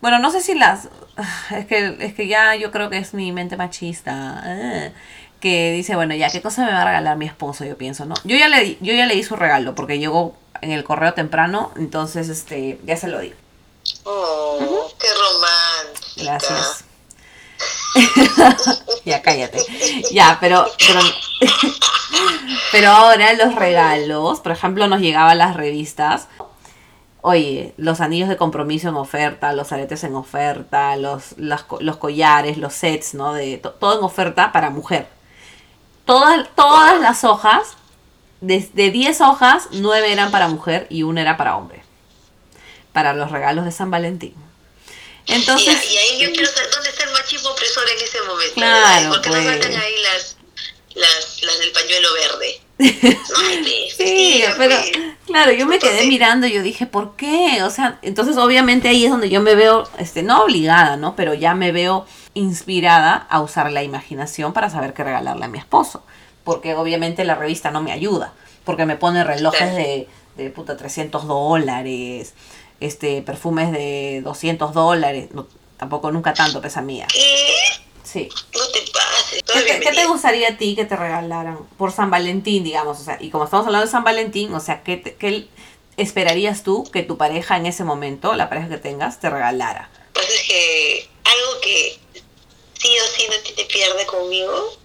bueno, 0.00 0.18
no 0.18 0.30
sé 0.30 0.40
si 0.40 0.54
las 0.54 0.88
es 1.50 1.66
que 1.66 1.96
es 2.00 2.14
que 2.14 2.26
ya 2.26 2.54
yo 2.56 2.70
creo 2.70 2.88
que 2.90 2.98
es 2.98 3.12
mi 3.14 3.32
mente 3.32 3.56
machista, 3.56 4.42
eh, 4.46 4.92
que 5.40 5.72
dice, 5.72 5.94
bueno, 5.94 6.14
ya 6.14 6.30
qué 6.30 6.40
cosa 6.40 6.64
me 6.64 6.72
va 6.72 6.82
a 6.82 6.84
regalar 6.86 7.16
mi 7.18 7.26
esposo, 7.26 7.64
yo 7.64 7.76
pienso, 7.76 8.06
¿no? 8.06 8.14
Yo 8.24 8.36
ya 8.36 8.48
le 8.48 8.62
di- 8.64 8.78
yo 8.80 8.94
ya 8.94 9.04
le 9.06 9.14
di 9.14 9.22
su 9.22 9.36
regalo 9.36 9.74
porque 9.74 9.98
llegó 9.98 10.34
en 10.62 10.70
el 10.72 10.82
correo 10.82 11.12
temprano, 11.12 11.70
entonces 11.76 12.30
este 12.30 12.80
ya 12.86 12.96
se 12.96 13.08
lo 13.08 13.18
di. 13.20 13.34
Oh, 14.04 14.90
qué 14.98 15.06
romántica. 15.12 16.24
Gracias. 16.38 16.84
ya 19.04 19.22
cállate. 19.22 19.58
Ya, 20.12 20.38
pero, 20.40 20.66
pero, 22.72 22.90
ahora 22.90 23.32
los 23.34 23.54
regalos, 23.54 24.40
por 24.40 24.52
ejemplo, 24.52 24.86
nos 24.88 25.00
llegaban 25.00 25.38
las 25.38 25.56
revistas. 25.56 26.28
Oye, 27.22 27.74
los 27.76 28.00
anillos 28.00 28.28
de 28.28 28.36
compromiso 28.36 28.88
en 28.88 28.96
oferta, 28.96 29.52
los 29.52 29.72
aretes 29.72 30.04
en 30.04 30.14
oferta, 30.14 30.94
los, 30.96 31.36
los, 31.38 31.64
los 31.80 31.96
collares, 31.96 32.56
los 32.56 32.72
sets, 32.72 33.14
¿no? 33.14 33.32
De, 33.32 33.58
to- 33.58 33.72
todo 33.72 33.98
en 33.98 34.04
oferta 34.04 34.52
para 34.52 34.70
mujer. 34.70 35.08
Todas, 36.04 36.46
todas 36.54 37.00
las 37.00 37.24
hojas, 37.24 37.76
de, 38.40 38.68
de 38.74 38.90
10 38.92 39.20
hojas, 39.22 39.68
9 39.72 40.12
eran 40.12 40.30
para 40.30 40.46
mujer 40.46 40.86
y 40.88 41.02
una 41.02 41.22
era 41.22 41.36
para 41.36 41.56
hombre. 41.56 41.82
Para 42.92 43.12
los 43.12 43.32
regalos 43.32 43.64
de 43.64 43.72
San 43.72 43.90
Valentín. 43.90 44.34
Entonces, 45.26 45.76
y, 45.90 45.94
y 45.94 45.96
ahí 45.98 46.18
yo 46.20 46.32
quiero 46.32 46.48
saber 46.50 46.70
dónde 46.72 46.88
está 46.90 47.04
el 47.04 47.10
machismo 47.12 47.50
opresor 47.50 47.84
en 47.88 48.04
ese 48.04 48.20
momento. 48.22 48.54
Claro, 48.54 49.08
Porque 49.10 49.28
pues. 49.28 49.44
no 49.44 49.52
sacan 49.52 49.74
ahí 49.74 49.94
las, 50.02 50.36
las, 50.94 51.42
las 51.42 51.58
del 51.58 51.72
pañuelo 51.72 52.08
verde. 52.14 52.60
No, 52.78 53.62
pues, 53.62 53.96
Sí, 53.96 54.44
pero 54.58 54.76
pues. 54.76 54.92
claro, 55.26 55.52
yo 55.52 55.66
me 55.66 55.78
quedé 55.78 56.06
mirando 56.06 56.46
y 56.46 56.52
yo 56.52 56.62
dije, 56.62 56.86
¿por 56.86 57.16
qué? 57.16 57.62
O 57.62 57.70
sea, 57.70 57.98
entonces 58.02 58.36
obviamente 58.36 58.88
ahí 58.88 59.04
es 59.04 59.10
donde 59.10 59.30
yo 59.30 59.40
me 59.40 59.54
veo, 59.54 59.88
este, 59.98 60.22
no 60.22 60.44
obligada, 60.44 60.96
¿no? 60.96 61.16
Pero 61.16 61.32
ya 61.34 61.54
me 61.54 61.72
veo 61.72 62.06
inspirada 62.34 63.26
a 63.30 63.40
usar 63.40 63.72
la 63.72 63.82
imaginación 63.82 64.52
para 64.52 64.68
saber 64.70 64.92
qué 64.92 65.04
regalarle 65.04 65.44
a 65.46 65.48
mi 65.48 65.58
esposo. 65.58 66.02
Porque 66.44 66.74
obviamente 66.74 67.24
la 67.24 67.34
revista 67.34 67.70
no 67.70 67.82
me 67.82 67.92
ayuda, 67.92 68.32
porque 68.64 68.84
me 68.86 68.96
pone 68.96 69.24
relojes 69.24 69.74
de, 69.74 70.06
de 70.36 70.50
puta 70.50 70.76
300 70.76 71.26
dólares, 71.26 72.34
este, 72.80 73.22
perfumes 73.22 73.72
de 73.72 74.20
200 74.24 74.72
dólares, 74.74 75.28
no, 75.32 75.46
tampoco 75.78 76.10
nunca 76.10 76.34
tanto 76.34 76.60
pesa 76.60 76.82
mía. 76.82 77.06
¿Qué? 77.12 77.54
Sí. 78.04 78.28
No 78.54 78.66
te 78.68 78.80
pases. 78.92 79.42
¿Qué 79.52 79.60
te, 79.62 79.80
qué 79.80 79.92
te 79.92 80.06
gustaría 80.06 80.48
a 80.50 80.56
ti 80.56 80.74
que 80.76 80.84
te 80.84 80.94
regalaran 80.96 81.58
por 81.76 81.92
San 81.92 82.10
Valentín, 82.10 82.62
digamos? 82.64 83.00
O 83.00 83.04
sea, 83.04 83.18
y 83.20 83.30
como 83.30 83.44
estamos 83.44 83.66
hablando 83.66 83.86
de 83.86 83.90
San 83.90 84.04
Valentín, 84.04 84.52
o 84.54 84.60
sea, 84.60 84.82
¿qué, 84.84 84.96
te- 84.96 85.14
qué 85.16 85.48
esperarías 85.96 86.62
tú 86.62 86.88
que 86.92 87.02
tu 87.02 87.16
pareja 87.18 87.56
en 87.56 87.66
ese 87.66 87.82
momento, 87.84 88.34
la 88.34 88.48
pareja 88.48 88.68
que 88.68 88.78
tengas, 88.78 89.18
te 89.20 89.28
regalara? 89.30 89.90
Pues 90.12 90.28
es 90.28 90.42
que 90.46 91.08
algo 91.24 91.60
que 91.62 91.98
sí 92.78 92.88
o 92.98 93.16
sí 93.16 93.26
no 93.28 93.54
te, 93.56 93.64
pierde 93.64 94.06
conmigo 94.06 94.78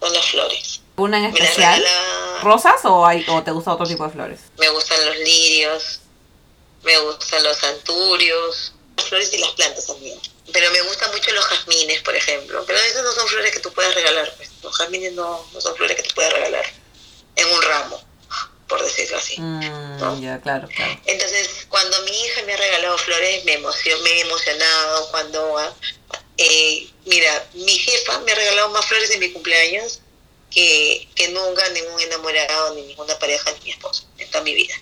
son 0.00 0.12
las 0.12 0.24
flores. 0.26 0.80
¿Una 0.96 1.18
en 1.18 1.24
especial? 1.26 1.80
regala- 1.82 2.40
¿Rosas 2.42 2.84
o, 2.84 3.04
hay, 3.06 3.24
o 3.28 3.42
te 3.42 3.50
gusta 3.50 3.72
otro 3.72 3.86
tipo 3.86 4.04
de 4.04 4.10
flores? 4.10 4.40
Me 4.58 4.68
gustan 4.70 5.04
los 5.06 5.16
lirios, 5.18 6.00
me 6.84 6.98
gustan 6.98 7.42
los 7.42 7.62
anturios, 7.64 8.72
las 8.96 9.06
flores 9.06 9.32
y 9.32 9.38
las 9.38 9.50
plantas 9.52 9.86
también. 9.86 10.18
Pero 10.52 10.70
me 10.70 10.82
gustan 10.82 11.10
mucho 11.10 11.32
los 11.32 11.44
jazmines, 11.46 12.02
por 12.02 12.14
ejemplo. 12.14 12.64
Pero 12.66 12.78
esas 12.78 13.02
no 13.02 13.12
son 13.12 13.26
flores 13.28 13.52
que 13.52 13.60
tú 13.60 13.72
puedas 13.72 13.94
regalar. 13.94 14.32
Pues. 14.36 14.50
Los 14.62 14.76
jazmines 14.76 15.12
no, 15.14 15.46
no 15.52 15.60
son 15.60 15.74
flores 15.76 15.96
que 15.96 16.02
tú 16.02 16.14
puedas 16.14 16.32
regalar 16.32 16.64
en 17.36 17.48
un 17.48 17.62
ramo, 17.62 18.04
por 18.68 18.82
decirlo 18.82 19.16
así. 19.16 19.40
Mm, 19.40 19.98
¿No? 19.98 20.20
ya, 20.20 20.40
claro, 20.40 20.68
claro. 20.68 21.00
Entonces, 21.06 21.66
cuando 21.68 22.00
mi 22.02 22.10
hija 22.10 22.42
me 22.42 22.52
ha 22.52 22.56
regalado 22.56 22.98
flores, 22.98 23.44
me, 23.44 23.54
emocion, 23.54 24.02
me 24.02 24.10
he 24.10 24.20
emocionado. 24.20 25.10
Cuando, 25.10 25.74
eh, 26.36 26.88
mira, 27.06 27.48
mi 27.54 27.78
jefa 27.78 28.20
me 28.20 28.32
ha 28.32 28.34
regalado 28.34 28.68
más 28.70 28.84
flores 28.86 29.10
en 29.10 29.20
mi 29.20 29.32
cumpleaños 29.32 30.00
que, 30.50 31.08
que 31.14 31.28
nunca 31.28 31.68
ningún 31.70 32.00
enamorado, 32.00 32.74
ni 32.74 32.82
ninguna 32.82 33.18
pareja, 33.18 33.50
ni 33.52 33.60
mi 33.64 33.70
esposo, 33.70 34.04
en 34.18 34.30
toda 34.30 34.44
mi 34.44 34.54
vida. 34.54 34.74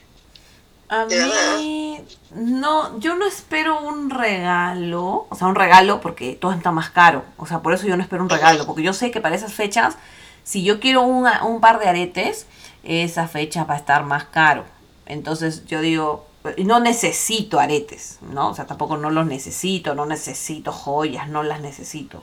A 0.92 1.06
mí, 1.06 2.04
no, 2.34 2.98
yo 2.98 3.14
no 3.16 3.26
espero 3.26 3.80
un 3.80 4.10
regalo, 4.10 5.26
o 5.30 5.34
sea, 5.34 5.46
un 5.46 5.54
regalo 5.54 6.00
porque 6.00 6.34
todo 6.34 6.52
está 6.52 6.70
más 6.70 6.90
caro, 6.90 7.24
o 7.38 7.46
sea, 7.46 7.60
por 7.60 7.72
eso 7.72 7.86
yo 7.86 7.96
no 7.96 8.02
espero 8.02 8.22
un 8.22 8.28
regalo, 8.28 8.66
porque 8.66 8.82
yo 8.82 8.92
sé 8.92 9.10
que 9.10 9.20
para 9.20 9.34
esas 9.34 9.54
fechas, 9.54 9.96
si 10.44 10.62
yo 10.64 10.80
quiero 10.80 11.02
una- 11.02 11.44
un 11.44 11.60
par 11.60 11.78
de 11.78 11.88
aretes, 11.88 12.46
esa 12.84 13.26
fecha 13.28 13.64
va 13.64 13.74
a 13.74 13.76
estar 13.78 14.04
más 14.04 14.24
caro. 14.24 14.64
Entonces 15.06 15.64
yo 15.66 15.80
digo, 15.80 16.26
no 16.58 16.80
necesito 16.80 17.58
aretes, 17.60 18.18
¿no? 18.20 18.48
O 18.50 18.54
sea, 18.54 18.66
tampoco 18.66 18.96
no 18.96 19.10
los 19.10 19.26
necesito, 19.26 19.94
no 19.94 20.04
necesito 20.06 20.72
joyas, 20.72 21.28
no 21.28 21.42
las 21.42 21.60
necesito. 21.60 22.22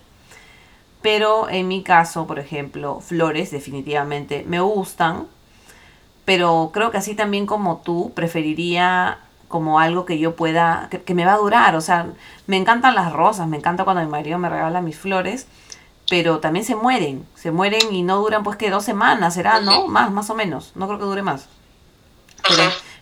Pero 1.02 1.50
en 1.50 1.68
mi 1.68 1.82
caso, 1.82 2.28
por 2.28 2.40
ejemplo, 2.40 3.00
flores 3.00 3.52
definitivamente 3.52 4.44
me 4.48 4.60
gustan, 4.60 5.28
pero 6.30 6.70
creo 6.72 6.92
que 6.92 6.98
así 6.98 7.16
también 7.16 7.48
como 7.48 7.78
tú, 7.78 8.12
preferiría 8.14 9.18
como 9.48 9.80
algo 9.80 10.06
que 10.06 10.20
yo 10.20 10.36
pueda, 10.36 10.88
que, 10.92 11.02
que 11.02 11.16
me 11.16 11.26
va 11.26 11.34
a 11.34 11.38
durar. 11.38 11.76
O 11.76 11.82
sea, 11.82 12.06
me 12.46 12.56
encantan 12.56 12.94
las 12.94 13.12
rosas, 13.12 13.48
me 13.48 13.58
encanta 13.58 13.84
cuando 13.84 14.04
mi 14.04 14.10
marido 14.12 14.38
me 14.38 14.48
regala 14.48 14.80
mis 14.80 14.96
flores, 14.96 15.48
pero 16.08 16.38
también 16.38 16.66
se 16.66 16.76
mueren, 16.76 17.26
se 17.34 17.50
mueren 17.50 17.92
y 17.96 18.04
no 18.04 18.18
duran 18.18 18.44
pues 18.44 18.58
que 18.58 18.70
dos 18.70 18.86
semanas, 18.86 19.34
será, 19.34 19.60
¿no? 19.60 19.88
Más, 19.88 20.12
más 20.12 20.30
o 20.30 20.36
menos, 20.36 20.72
no 20.76 20.86
creo 20.86 21.00
que 21.00 21.06
dure 21.06 21.24
más. 21.24 21.48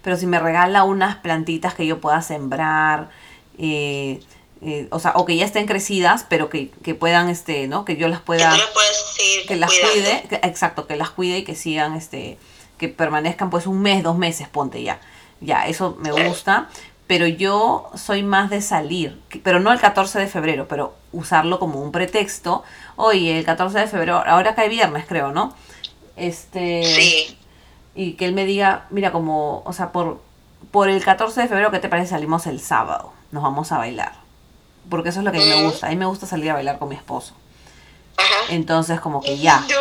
Pero, 0.03 0.15
si 0.15 0.25
me 0.25 0.39
regala 0.39 0.85
unas 0.85 1.17
plantitas 1.17 1.73
que 1.73 1.85
yo 1.85 1.99
pueda 1.99 2.21
sembrar, 2.21 3.09
eh, 3.57 4.21
eh, 4.61 4.87
o 4.89 4.99
sea, 4.99 5.11
o 5.15 5.25
que 5.25 5.35
ya 5.35 5.43
estén 5.43 5.67
crecidas, 5.67 6.25
pero 6.29 6.49
que, 6.49 6.69
que 6.81 6.95
puedan, 6.95 7.27
este, 7.27 7.67
¿no? 7.67 7.83
Que 7.83 7.97
yo 7.97 8.07
las 8.07 8.21
pueda 8.21 8.51
que 9.47 9.55
las 9.57 9.69
cuide, 9.91 10.23
que- 10.29 10.47
exacto, 10.47 10.87
que 10.87 10.95
las 10.95 11.09
cuide 11.09 11.39
y 11.39 11.43
que 11.43 11.55
sigan, 11.55 11.93
este, 11.93 12.37
que 12.77 12.89
permanezcan 12.89 13.49
pues 13.49 13.67
un 13.67 13.81
mes, 13.81 14.03
dos 14.03 14.17
meses, 14.17 14.47
ponte 14.47 14.81
ya. 14.83 14.99
Ya, 15.41 15.67
eso 15.67 15.97
me 15.99 16.11
gusta, 16.11 16.67
pero 17.07 17.27
yo 17.27 17.89
soy 17.95 18.23
más 18.23 18.49
de 18.49 18.61
salir, 18.61 19.21
pero 19.43 19.59
no 19.59 19.71
el 19.71 19.79
14 19.79 20.19
de 20.19 20.27
febrero, 20.27 20.67
pero 20.67 20.95
usarlo 21.11 21.59
como 21.59 21.79
un 21.81 21.91
pretexto. 21.91 22.63
Oye, 22.95 23.37
el 23.39 23.45
14 23.45 23.79
de 23.79 23.87
febrero, 23.87 24.23
ahora 24.25 24.55
cae 24.55 24.67
viernes, 24.69 25.05
creo, 25.07 25.31
¿no? 25.31 25.53
Este, 26.15 26.83
Sí, 26.83 27.37
y 27.95 28.13
que 28.13 28.25
él 28.25 28.33
me 28.33 28.45
diga, 28.45 28.85
mira, 28.89 29.11
como, 29.11 29.61
o 29.65 29.73
sea, 29.73 29.91
por, 29.91 30.21
por 30.71 30.89
el 30.89 31.03
14 31.03 31.41
de 31.41 31.47
febrero, 31.47 31.69
¿qué 31.71 31.79
te 31.79 31.89
parece? 31.89 32.09
Salimos 32.09 32.47
el 32.47 32.59
sábado, 32.59 33.13
nos 33.31 33.43
vamos 33.43 33.71
a 33.71 33.77
bailar. 33.77 34.13
Porque 34.89 35.09
eso 35.09 35.19
es 35.19 35.25
lo 35.25 35.31
que 35.31 35.37
a 35.37 35.41
mí 35.41 35.47
me 35.49 35.61
Mm. 35.61 35.65
gusta. 35.65 35.87
A 35.87 35.89
mí 35.89 35.95
me 35.97 36.05
gusta 36.05 36.25
salir 36.25 36.49
a 36.49 36.53
bailar 36.53 36.79
con 36.79 36.89
mi 36.89 36.95
esposo. 36.95 37.33
Entonces, 38.49 38.99
como 38.99 39.21
que 39.21 39.37
ya. 39.37 39.63
Yo- 39.67 39.75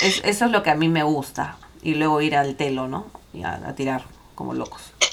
Es, 0.00 0.20
eso 0.24 0.44
es 0.44 0.50
lo 0.50 0.62
que 0.62 0.70
a 0.70 0.74
mí 0.74 0.88
me 0.88 1.02
gusta. 1.02 1.56
Y 1.82 1.94
luego 1.94 2.20
ir 2.20 2.36
al 2.36 2.56
telo, 2.56 2.88
¿no? 2.88 3.10
Y 3.32 3.42
a, 3.44 3.54
a 3.54 3.74
tirar 3.74 4.04
como 4.34 4.54
locos. 4.54 4.82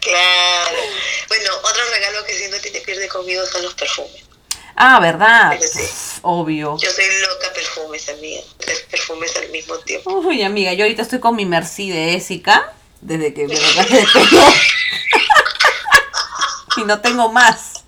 Claro. 0.00 0.76
Bueno, 1.28 1.50
otro 1.64 1.82
regalo 1.92 2.24
que 2.24 2.32
sí 2.34 2.44
no 2.50 2.58
te, 2.58 2.70
te 2.70 2.80
pierde 2.82 3.08
conmigo 3.08 3.44
son 3.46 3.62
los 3.64 3.74
perfumes. 3.74 4.22
Ah, 4.76 5.00
¿verdad? 5.00 5.58
Sí, 5.60 5.80
Obvio. 6.22 6.76
Yo 6.78 6.90
soy 6.90 7.04
loca 7.22 7.52
perfumes, 7.54 8.08
amiga. 8.08 8.40
Tres 8.58 8.86
perfumes 8.90 9.34
al 9.36 9.48
mismo 9.50 9.76
tiempo. 9.78 10.12
Uy, 10.12 10.42
amiga, 10.42 10.72
yo 10.74 10.84
ahorita 10.84 11.02
estoy 11.02 11.18
con 11.18 11.34
mi 11.34 11.44
Mercy 11.44 11.90
de 11.90 12.14
Ésica. 12.14 12.72
Desde 13.00 13.34
que 13.34 13.48
me 13.48 13.54
lo 13.60 13.72
traje 13.74 14.06
y 16.76 16.84
no 16.84 17.00
tengo 17.00 17.32
más. 17.32 17.84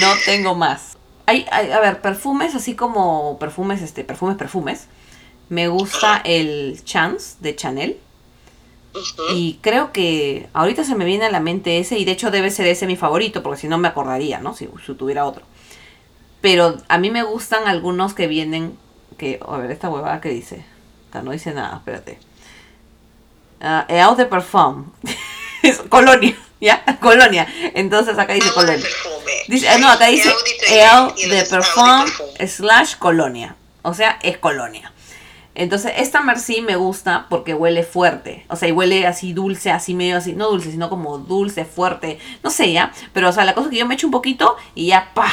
No 0.00 0.14
tengo 0.24 0.54
más. 0.54 0.96
Hay, 1.26 1.46
hay- 1.50 1.70
a 1.70 1.80
ver, 1.80 2.00
perfumes 2.00 2.54
así 2.54 2.74
como 2.74 3.38
perfumes, 3.38 3.82
este, 3.82 4.04
perfumes, 4.04 4.36
perfumes. 4.36 4.86
Me 5.48 5.68
gusta 5.68 6.20
el 6.24 6.80
Chance 6.84 7.36
de 7.40 7.54
Chanel. 7.56 7.98
Y 9.34 9.58
creo 9.60 9.92
que 9.92 10.48
ahorita 10.52 10.84
se 10.84 10.94
me 10.94 11.04
viene 11.04 11.24
a 11.24 11.30
la 11.30 11.40
mente 11.40 11.78
ese, 11.78 11.98
y 11.98 12.04
de 12.04 12.12
hecho 12.12 12.30
debe 12.30 12.50
ser 12.50 12.66
ese 12.68 12.86
mi 12.86 12.94
favorito, 12.96 13.42
porque 13.42 13.60
si 13.60 13.68
no 13.68 13.76
me 13.76 13.88
acordaría, 13.88 14.38
¿no? 14.38 14.54
Si, 14.54 14.68
si 14.86 14.94
tuviera 14.94 15.24
otro. 15.24 15.44
Pero 16.40 16.76
a 16.88 16.98
mí 16.98 17.10
me 17.10 17.22
gustan 17.24 17.66
algunos 17.66 18.14
que 18.14 18.28
vienen, 18.28 18.78
que, 19.18 19.40
a 19.46 19.56
ver, 19.56 19.70
esta 19.72 19.88
huevada 19.90 20.20
que 20.20 20.28
dice. 20.28 20.64
Acá 21.10 21.22
no 21.22 21.32
dice 21.32 21.52
nada, 21.52 21.76
espérate. 21.78 22.18
Ah, 23.60 23.84
Eau 23.88 24.14
de 24.16 24.26
Parfum. 24.26 24.92
Es 25.62 25.78
colonia, 25.88 26.36
¿ya? 26.60 26.84
Colonia. 27.00 27.46
Entonces 27.74 28.18
acá 28.18 28.34
dice 28.34 28.48
de 28.48 28.54
colonia. 28.54 28.82
perfume. 28.82 29.32
Dice, 29.48 29.66
ah, 29.70 29.78
no, 29.78 29.88
acá 29.88 30.08
dice 30.08 30.30
Eau 30.68 31.12
y- 31.16 31.24
y 31.24 31.28
de 31.30 31.42
perfume. 31.46 32.04
slash 32.46 32.96
colonia. 32.98 33.56
O 33.82 33.94
sea, 33.94 34.18
es 34.22 34.36
colonia. 34.36 34.92
Entonces, 35.54 35.92
esta 35.96 36.20
Merci 36.20 36.60
me 36.62 36.76
gusta 36.76 37.26
porque 37.30 37.54
huele 37.54 37.84
fuerte. 37.84 38.44
O 38.48 38.56
sea, 38.56 38.68
y 38.68 38.72
huele 38.72 39.06
así 39.06 39.32
dulce, 39.32 39.70
así 39.70 39.94
medio 39.94 40.16
así, 40.16 40.32
no 40.32 40.48
dulce, 40.50 40.70
sino 40.70 40.90
como 40.90 41.18
dulce, 41.18 41.64
fuerte. 41.64 42.18
No 42.42 42.50
sé 42.50 42.72
ya. 42.72 42.92
Pero, 43.12 43.28
o 43.28 43.32
sea, 43.32 43.44
la 43.44 43.54
cosa 43.54 43.68
es 43.68 43.72
que 43.72 43.78
yo 43.78 43.86
me 43.86 43.94
echo 43.94 44.06
un 44.06 44.12
poquito 44.12 44.56
y 44.74 44.88
ya, 44.88 45.12
pa. 45.14 45.30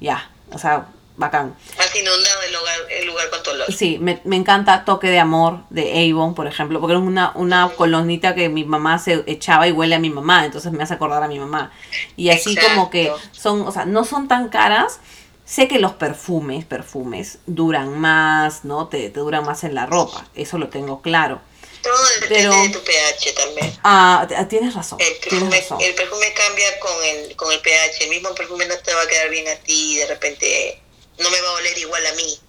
Ya. 0.00 0.30
O 0.52 0.58
sea, 0.58 0.86
bacán. 1.16 1.54
Has 1.78 1.96
inundado 1.96 2.42
el 2.46 2.52
lugar, 2.52 2.74
el 2.90 3.06
lugar 3.06 3.30
con 3.30 3.42
tu 3.42 3.50
olor. 3.50 3.72
Sí, 3.72 3.98
me, 4.00 4.20
me 4.24 4.36
encanta 4.36 4.84
Toque 4.84 5.08
de 5.08 5.18
Amor 5.18 5.60
de 5.70 6.10
Avon, 6.10 6.34
por 6.34 6.46
ejemplo, 6.46 6.80
porque 6.80 6.94
es 6.94 7.00
una, 7.00 7.32
una 7.34 7.68
colonita 7.70 8.34
que 8.34 8.48
mi 8.48 8.64
mamá 8.64 8.98
se 8.98 9.24
echaba 9.26 9.66
y 9.66 9.72
huele 9.72 9.94
a 9.94 9.98
mi 9.98 10.10
mamá, 10.10 10.44
entonces 10.44 10.72
me 10.72 10.82
hace 10.82 10.94
acordar 10.94 11.22
a 11.22 11.28
mi 11.28 11.38
mamá. 11.38 11.72
Y 12.16 12.30
así 12.30 12.56
como 12.56 12.90
que 12.90 13.12
son, 13.32 13.62
o 13.62 13.72
sea, 13.72 13.84
no 13.84 14.04
son 14.04 14.28
tan 14.28 14.48
caras. 14.48 15.00
Sé 15.46 15.68
que 15.68 15.78
los 15.78 15.92
perfumes, 15.94 16.64
perfumes, 16.66 17.38
duran 17.46 17.98
más, 17.98 18.64
¿no? 18.64 18.88
Te, 18.88 19.08
te 19.10 19.20
duran 19.20 19.44
más 19.44 19.62
en 19.64 19.74
la 19.74 19.86
ropa, 19.86 20.26
eso 20.34 20.58
lo 20.58 20.68
tengo 20.68 21.00
claro. 21.00 21.40
Todo 21.82 21.94
depende 22.20 22.34
Pero- 22.36 22.62
de 22.62 22.68
tu 22.70 22.80
pH 22.82 23.32
también. 23.34 23.78
Ah, 23.84 24.26
t- 24.28 24.44
tienes 24.46 24.74
razón. 24.74 24.98
El 25.00 25.06
Tienes 25.20 25.28
perfume, 25.30 25.60
razón. 25.60 25.78
el 25.80 25.94
perfume 25.94 26.32
cambia 26.34 26.80
con 26.80 26.92
el, 27.04 27.36
con 27.36 27.52
el 27.52 27.60
pH. 27.60 28.02
El 28.04 28.10
mismo 28.10 28.34
perfume 28.34 28.66
no 28.66 28.76
te 28.78 28.92
va 28.92 29.02
a 29.02 29.06
quedar 29.06 29.30
bien 29.30 29.46
a 29.46 29.54
ti 29.62 29.92
y 29.92 29.96
de 29.98 30.06
repente 30.06 30.82
no 31.20 31.30
me 31.30 31.40
va 31.40 31.48
a 31.48 31.52
oler 31.52 31.78
igual 31.78 32.04
a 32.06 32.12
mí. 32.14 32.40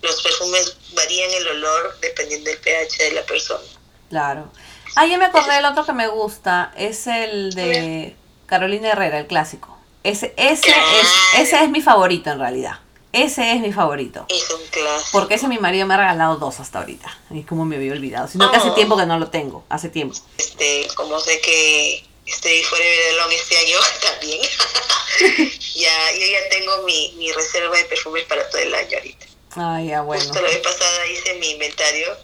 Los 0.00 0.22
perfumes 0.22 0.78
varían 0.94 1.30
el 1.34 1.48
olor 1.48 1.98
dependiendo 2.00 2.48
del 2.48 2.58
pH 2.58 3.02
de 3.04 3.12
la 3.12 3.22
persona. 3.26 3.64
Claro. 4.08 4.50
Ah, 4.96 5.04
ya 5.04 5.18
me 5.18 5.26
acordé 5.26 5.52
del 5.56 5.66
otro 5.66 5.84
que 5.84 5.92
me 5.92 6.08
gusta. 6.08 6.72
Es 6.74 7.06
el 7.06 7.52
de 7.52 8.16
Carolina 8.46 8.92
Herrera, 8.92 9.18
el 9.18 9.26
clásico. 9.26 9.76
Ese, 10.02 10.32
ese, 10.36 10.70
es, 10.70 11.08
ese 11.38 11.62
es 11.64 11.68
mi 11.70 11.80
favorito 11.82 12.30
en 12.30 12.38
realidad. 12.38 12.80
Ese 13.12 13.52
es 13.52 13.60
mi 13.60 13.72
favorito. 13.72 14.24
Es 14.28 14.48
un 14.50 14.64
clásico. 14.70 15.08
Porque 15.12 15.34
ese 15.34 15.48
mi 15.48 15.58
marido 15.58 15.84
me 15.86 15.94
ha 15.94 15.96
regalado 15.96 16.36
dos 16.36 16.60
hasta 16.60 16.78
ahorita. 16.78 17.18
Y 17.30 17.42
como 17.42 17.64
me 17.64 17.76
había 17.76 17.92
olvidado. 17.92 18.28
Sino 18.28 18.50
que 18.50 18.56
hace 18.56 18.68
Oh. 18.70 18.74
tiempo 18.74 18.96
que 18.96 19.04
no 19.06 19.18
lo 19.18 19.28
tengo. 19.30 19.64
Hace 19.68 19.88
tiempo. 19.88 20.16
Este, 20.38 20.86
como 20.94 21.18
sé 21.20 21.40
que 21.40 22.06
estoy 22.24 22.62
Forever 22.62 23.14
Alone 23.14 23.34
este 23.34 23.58
año 23.58 23.76
también, 24.00 24.40
ya, 25.74 26.12
yo 26.12 26.26
ya 26.26 26.48
tengo 26.50 26.82
mi, 26.84 27.12
mi 27.18 27.32
reserva 27.32 27.76
de 27.76 27.84
perfumes 27.86 28.24
para 28.24 28.48
todo 28.48 28.60
el 28.62 28.74
año 28.74 28.96
ahorita. 28.96 29.26
Ah, 29.56 29.82
ya, 29.82 30.02
bueno. 30.02 30.22
Justo 30.22 30.40
la 30.40 30.48
vez 30.48 30.58
pasada 30.58 31.06
hice 31.08 31.34
mi 31.40 31.50
inventario 31.50 32.16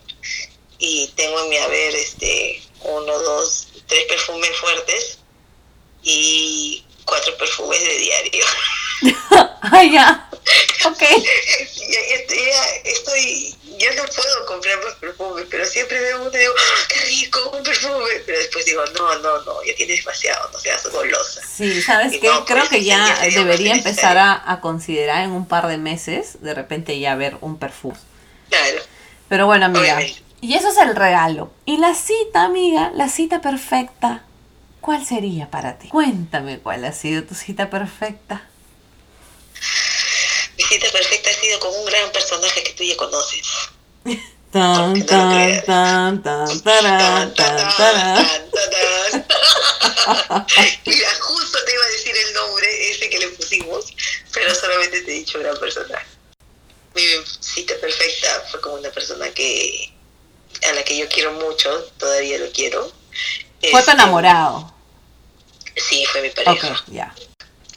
y 0.78 1.08
tengo 1.16 1.42
en 1.42 1.48
mi 1.50 1.56
haber 1.56 1.94
este 1.96 2.62
uno, 2.84 3.18
dos, 3.18 3.66
tres 3.88 4.04
perfumes 4.04 4.50
fuertes 4.60 5.18
y 6.04 6.84
cuatro 7.06 7.34
perfumes 7.38 7.80
de 7.80 7.98
diario. 7.98 8.44
ah, 9.62 9.82
ya. 9.82 10.28
Ok. 10.84 11.00
ya, 11.00 12.00
estoy, 12.14 12.38
ya 12.44 12.64
estoy, 12.84 13.56
ya 13.78 13.94
no 13.94 14.02
puedo 14.04 14.46
comprar 14.46 14.78
más 14.84 14.94
perfumes, 14.94 15.46
pero 15.50 15.64
siempre 15.66 16.00
veo 16.00 16.20
uno 16.22 16.30
y 16.32 16.38
digo, 16.38 16.52
"Ah, 16.56 16.82
qué 16.88 17.00
rico, 17.06 17.50
un 17.56 17.62
perfume. 17.62 18.04
Pero 18.26 18.38
después 18.38 18.64
digo, 18.66 18.84
no, 18.98 19.18
no, 19.20 19.42
no, 19.42 19.64
ya 19.64 19.74
tienes 19.74 19.98
demasiado, 19.98 20.50
no 20.52 20.58
seas 20.58 20.86
golosa. 20.90 21.40
Sí, 21.46 21.80
¿sabes 21.82 22.12
Y 22.14 22.20
qué? 22.20 22.28
no, 22.28 22.44
Creo 22.44 22.58
pues, 22.58 22.70
que 22.70 22.84
ya 22.84 23.18
debería 23.34 23.74
empezar 23.74 24.18
a, 24.18 24.42
a 24.50 24.60
considerar 24.60 25.22
en 25.24 25.30
un 25.32 25.46
par 25.46 25.66
de 25.68 25.78
meses, 25.78 26.42
de 26.42 26.54
repente 26.54 26.98
ya 27.00 27.14
ver 27.14 27.36
un 27.40 27.58
perfume. 27.58 27.96
Claro. 28.50 28.80
Pero 29.28 29.46
bueno, 29.46 29.66
amiga. 29.66 29.80
Obviamente. 29.94 30.22
Y 30.40 30.54
eso 30.54 30.68
es 30.68 30.76
el 30.78 30.94
regalo. 30.94 31.50
Y 31.64 31.78
la 31.78 31.94
cita, 31.94 32.44
amiga, 32.44 32.92
la 32.94 33.08
cita 33.08 33.40
perfecta. 33.40 34.22
¿Cuál 34.86 35.04
sería 35.04 35.50
para 35.50 35.78
ti? 35.80 35.88
Cuéntame 35.88 36.60
cuál 36.60 36.84
ha 36.84 36.92
sido 36.92 37.24
tu 37.24 37.34
cita 37.34 37.68
perfecta. 37.70 38.48
Mi 40.56 40.62
cita 40.62 40.86
perfecta 40.92 41.28
ha 41.28 41.32
sido 41.34 41.58
con 41.58 41.74
un 41.74 41.84
gran 41.86 42.12
personaje 42.12 42.62
que 42.62 42.72
tú 42.74 42.84
ya 42.84 42.96
conoces. 42.96 43.42
Tan, 44.52 45.04
tan, 45.04 45.64
tan, 45.64 46.22
tan, 46.22 46.62
tarán, 46.62 47.34
tan, 47.34 47.74
tarán. 47.76 48.14
tan, 48.14 48.50
tan, 48.50 49.26
tan. 49.26 50.46
Mira, 50.86 51.08
justo 51.20 51.58
te 51.66 51.72
iba 51.74 51.84
a 51.84 51.88
decir 51.88 52.16
el 52.16 52.32
nombre 52.34 52.90
ese 52.90 53.10
que 53.10 53.18
le 53.18 53.28
pusimos, 53.30 53.86
pero 54.32 54.54
solamente 54.54 55.02
te 55.02 55.10
he 55.10 55.14
dicho 55.14 55.40
gran 55.40 55.58
personaje. 55.58 56.06
Mi 56.94 57.02
cita 57.40 57.74
perfecta 57.80 58.44
fue 58.50 58.60
con 58.60 58.74
una 58.78 58.90
persona 58.90 59.28
que 59.30 59.92
a 60.70 60.72
la 60.74 60.84
que 60.84 60.96
yo 60.96 61.08
quiero 61.08 61.32
mucho, 61.32 61.68
todavía 61.98 62.38
lo 62.38 62.50
quiero. 62.52 62.90
Fue 63.60 63.82
tu 63.82 63.90
Este, 63.90 63.92
enamorado. 63.92 64.75
Sí, 65.76 66.04
fue 66.06 66.22
mi 66.22 66.30
pareja. 66.30 66.84
ya. 66.88 67.14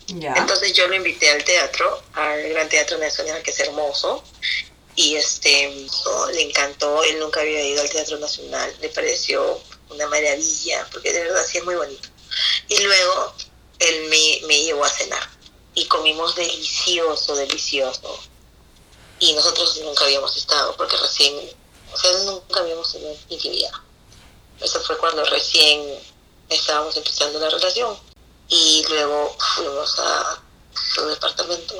Ya. 0.07 0.33
Entonces 0.35 0.73
yo 0.73 0.87
lo 0.87 0.95
invité 0.95 1.29
al 1.29 1.43
teatro, 1.43 2.01
al 2.13 2.49
Gran 2.49 2.67
Teatro 2.67 2.97
Nacional, 2.97 3.43
que 3.43 3.51
es 3.51 3.59
hermoso, 3.59 4.23
y 4.95 5.15
este 5.15 5.87
oh, 6.05 6.31
le 6.31 6.41
encantó, 6.41 7.03
él 7.03 7.19
nunca 7.19 7.41
había 7.41 7.63
ido 7.63 7.81
al 7.81 7.89
Teatro 7.89 8.17
Nacional, 8.17 8.75
le 8.81 8.89
pareció 8.89 9.61
una 9.91 10.07
maravilla, 10.07 10.87
porque 10.91 11.13
de 11.13 11.25
verdad 11.25 11.45
sí 11.47 11.59
es 11.59 11.63
muy 11.63 11.75
bonito. 11.75 12.09
Y 12.69 12.79
luego 12.81 13.35
él 13.77 14.09
me, 14.09 14.47
me 14.47 14.63
llevó 14.63 14.83
a 14.83 14.89
cenar, 14.89 15.29
y 15.75 15.85
comimos 15.85 16.35
delicioso, 16.35 17.35
delicioso. 17.35 18.19
Y 19.19 19.33
nosotros 19.33 19.79
nunca 19.83 20.05
habíamos 20.05 20.35
estado, 20.35 20.75
porque 20.75 20.97
recién, 20.97 21.35
o 21.93 21.97
sea, 21.97 22.11
nunca 22.23 22.61
habíamos 22.61 22.91
tenido 22.91 23.15
intimidad. 23.29 23.71
Eso 24.59 24.81
fue 24.81 24.97
cuando 24.97 25.23
recién 25.25 25.99
estábamos 26.49 26.95
empezando 26.97 27.39
la 27.39 27.49
relación 27.49 27.97
y 28.47 28.83
luego 28.89 29.35
fuimos 29.55 29.99
a 29.99 30.41
su 30.93 31.05
departamento 31.05 31.75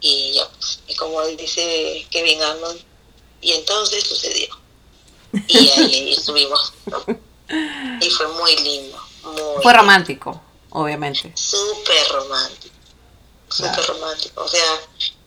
y 0.00 0.32
ya 0.34 0.48
pues, 0.50 0.80
y 0.86 0.94
como 0.94 1.20
él 1.22 1.36
dice 1.36 2.06
Kevin 2.10 2.40
Arnold 2.42 2.80
y 3.40 3.52
entonces 3.52 4.04
sucedió 4.04 4.56
y 5.48 5.68
ahí 5.70 6.12
estuvimos 6.16 6.72
¿no? 6.86 7.04
y 8.00 8.10
fue 8.10 8.28
muy 8.28 8.56
lindo 8.56 8.98
muy 9.22 9.62
Fue 9.62 9.72
romántico, 9.72 10.40
obviamente. 10.70 11.32
súper 11.36 12.08
romántico 12.10 12.74
súper 13.48 13.72
Claro. 13.74 13.94
romántico 13.94 14.42
o 14.44 14.48
sea 14.48 14.80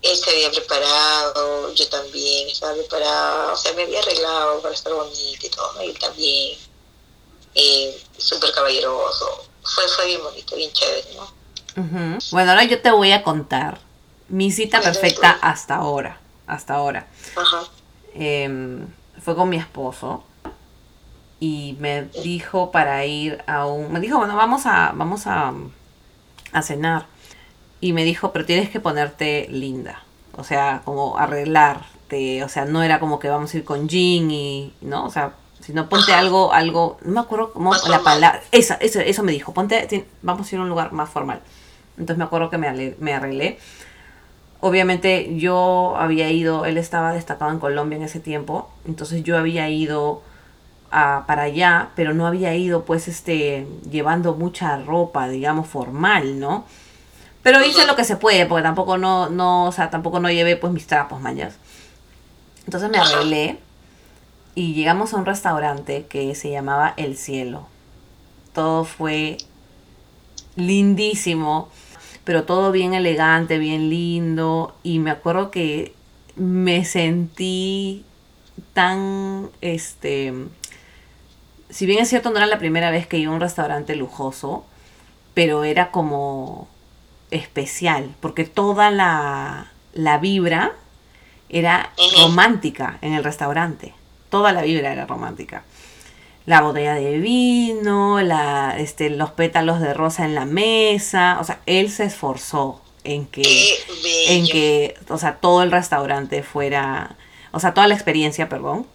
él 0.04 0.16
se 0.18 0.30
había 0.30 0.52
preparado 0.52 1.74
yo 1.74 1.90
también 1.90 2.48
estaba 2.50 2.74
preparada 2.74 3.52
o 3.54 3.58
sea 3.58 3.74
me 3.74 3.84
había 3.84 4.00
arreglado 4.00 4.62
para 4.62 4.74
estar 4.74 4.94
bonita 4.94 5.46
y 5.46 5.50
todo 5.50 5.74
¿no? 5.74 5.84
y 5.84 5.88
él 5.90 6.00
también 6.00 6.58
eh, 7.56 8.04
súper 8.18 8.52
caballeroso 8.52 9.46
fue 9.64 9.88
fue 9.96 10.06
bien 10.08 10.22
bonito 10.24 10.56
bien 10.56 10.72
chévere 10.72 11.08
no. 11.16 11.42
Bueno, 12.32 12.52
ahora 12.52 12.66
yo 12.66 12.82
te 12.82 12.92
voy 12.92 13.12
a 13.12 13.24
contar 13.24 13.80
mi 14.28 14.52
cita 14.52 14.82
perfecta 14.82 15.38
hasta 15.42 15.76
ahora. 15.76 16.20
Hasta 16.48 16.76
ahora. 16.76 17.08
ajá 17.36 17.64
Em, 18.14 18.88
fue 19.22 19.36
con 19.36 19.50
mi 19.50 19.58
esposo 19.58 20.24
y 21.40 21.78
me 21.80 22.04
dijo 22.24 22.72
para 22.72 23.06
ir 23.06 23.44
a 23.48 23.66
un... 23.66 23.92
Me 23.92 24.00
dijo, 24.00 24.18
bueno, 24.18 24.36
vamos 24.36 24.66
a, 24.66 24.92
vamos 24.94 25.28
a, 25.28 25.54
a 26.52 26.62
cenar. 26.62 27.06
Y 27.80 27.94
me 27.94 28.04
dijo, 28.04 28.32
pero 28.32 28.46
tienes 28.46 28.70
que 28.70 28.80
ponerte 28.80 29.48
linda. 29.50 30.04
O 30.38 30.44
sea, 30.44 30.82
como 30.86 31.18
arreglarte. 31.18 32.44
O 32.44 32.50
sea, 32.50 32.66
no 32.66 32.84
era 32.84 33.00
como 33.00 33.20
que 33.20 33.30
vamos 33.30 33.54
a 33.54 33.58
ir 33.58 33.64
con 33.64 33.88
jean 33.88 34.30
y... 34.30 34.74
¿No? 34.82 35.06
O 35.06 35.10
sea, 35.10 35.34
sino 35.62 35.88
ponte 35.90 36.12
Ajá. 36.12 36.20
algo, 36.22 36.54
algo... 36.54 36.98
No 37.04 37.12
me 37.14 37.20
acuerdo 37.22 37.54
cómo 37.54 37.70
Más 37.72 37.82
la 37.88 37.98
formal. 38.00 38.04
palabra... 38.04 38.42
Esa, 38.52 38.76
eso, 38.76 39.00
eso 39.00 39.24
me 39.24 39.32
dijo. 39.32 39.54
Ponte... 39.54 40.08
Vamos 40.22 40.52
a 40.52 40.56
ir 40.56 40.60
a 40.60 40.64
un 40.64 40.70
lugar 40.70 40.92
más 40.92 41.10
formal. 41.10 41.42
Entonces 41.98 42.18
me 42.18 42.24
acuerdo 42.24 42.50
que 42.50 42.58
me, 42.58 42.68
ale- 42.68 42.96
me 43.00 43.14
arreglé. 43.14 43.60
Obviamente 44.60 45.36
yo 45.38 45.96
había 45.98 46.30
ido, 46.30 46.66
él 46.66 46.78
estaba 46.78 47.14
destacado 47.14 47.50
en 47.52 47.58
Colombia 47.60 47.96
en 47.98 48.04
ese 48.04 48.20
tiempo, 48.20 48.70
entonces 48.86 49.24
yo 49.24 49.36
había 49.36 49.68
ido 49.70 50.22
a, 50.92 51.24
para 51.26 51.44
allá, 51.44 51.90
pero 51.96 52.14
no 52.14 52.28
había 52.28 52.54
ido 52.56 52.86
pues 52.86 53.08
este 53.08 53.66
llevando 53.90 54.36
mucha 54.36 54.78
ropa, 54.78 55.28
digamos, 55.30 55.68
formal, 55.68 56.40
¿no? 56.40 56.66
Pero 57.42 57.66
hice 57.66 57.88
lo 57.88 57.96
que 57.96 58.04
se 58.04 58.18
puede, 58.18 58.46
porque 58.46 58.62
tampoco 58.62 59.00
no, 59.00 59.30
no, 59.32 59.66
o 59.66 59.72
sea, 59.72 59.90
tampoco 59.90 60.20
no 60.20 60.30
llevé 60.30 60.56
pues 60.58 60.72
mis 60.72 60.86
trapos, 60.86 61.20
mañas. 61.20 61.56
Entonces 62.66 62.88
me 62.92 63.00
arreglé 63.00 63.58
y 64.56 64.74
llegamos 64.74 65.14
a 65.14 65.18
un 65.18 65.26
restaurante 65.26 66.06
que 66.08 66.36
se 66.36 66.52
llamaba 66.52 66.94
El 66.98 67.18
Cielo. 67.18 67.68
Todo 68.54 68.84
fue 68.84 69.38
lindísimo, 70.56 71.70
pero 72.24 72.44
todo 72.44 72.72
bien 72.72 72.94
elegante, 72.94 73.58
bien 73.58 73.90
lindo. 73.90 74.76
Y 74.84 75.00
me 75.00 75.12
acuerdo 75.12 75.52
que 75.52 75.94
me 76.36 76.84
sentí 76.86 78.04
tan, 78.74 79.50
este, 79.62 80.34
si 81.70 81.86
bien 81.86 82.00
es 82.00 82.10
cierto, 82.10 82.30
no 82.30 82.38
era 82.38 82.46
la 82.48 82.60
primera 82.60 82.92
vez 82.92 83.08
que 83.08 83.18
iba 83.18 83.32
a 83.32 83.36
un 83.36 83.42
restaurante 83.42 83.96
lujoso, 83.96 84.66
pero 85.34 85.64
era 85.64 85.92
como 85.92 86.68
especial, 87.32 88.14
porque 88.20 88.44
toda 88.44 88.92
la, 88.92 89.72
la 89.94 90.18
vibra 90.18 90.74
era 91.48 91.92
romántica 92.18 92.98
en 93.02 93.14
el 93.14 93.24
restaurante. 93.24 93.94
Toda 94.32 94.54
la 94.54 94.64
vibra 94.64 94.92
era 94.92 95.06
romántica. 95.06 95.64
La 96.48 96.62
botella 96.62 96.96
de 96.96 97.20
vino, 97.20 98.20
la, 98.22 98.76
este, 98.80 99.12
los 99.12 99.30
pétalos 99.32 99.80
de 99.80 99.94
rosa 99.94 100.26
en 100.26 100.34
la 100.34 100.46
mesa. 100.46 101.38
O 101.40 101.44
sea, 101.44 101.60
él 101.68 101.92
se 101.92 102.06
esforzó 102.06 102.82
en 103.04 103.28
que, 103.28 103.44
en 104.30 104.48
que, 104.48 104.96
o 105.10 105.18
sea, 105.18 105.36
todo 105.36 105.64
el 105.64 105.72
restaurante 105.72 106.44
fuera, 106.44 107.18
o 107.52 107.60
sea, 107.60 107.74
toda 107.74 107.88
la 107.88 107.94
experiencia, 107.94 108.48
perdón, 108.50 108.88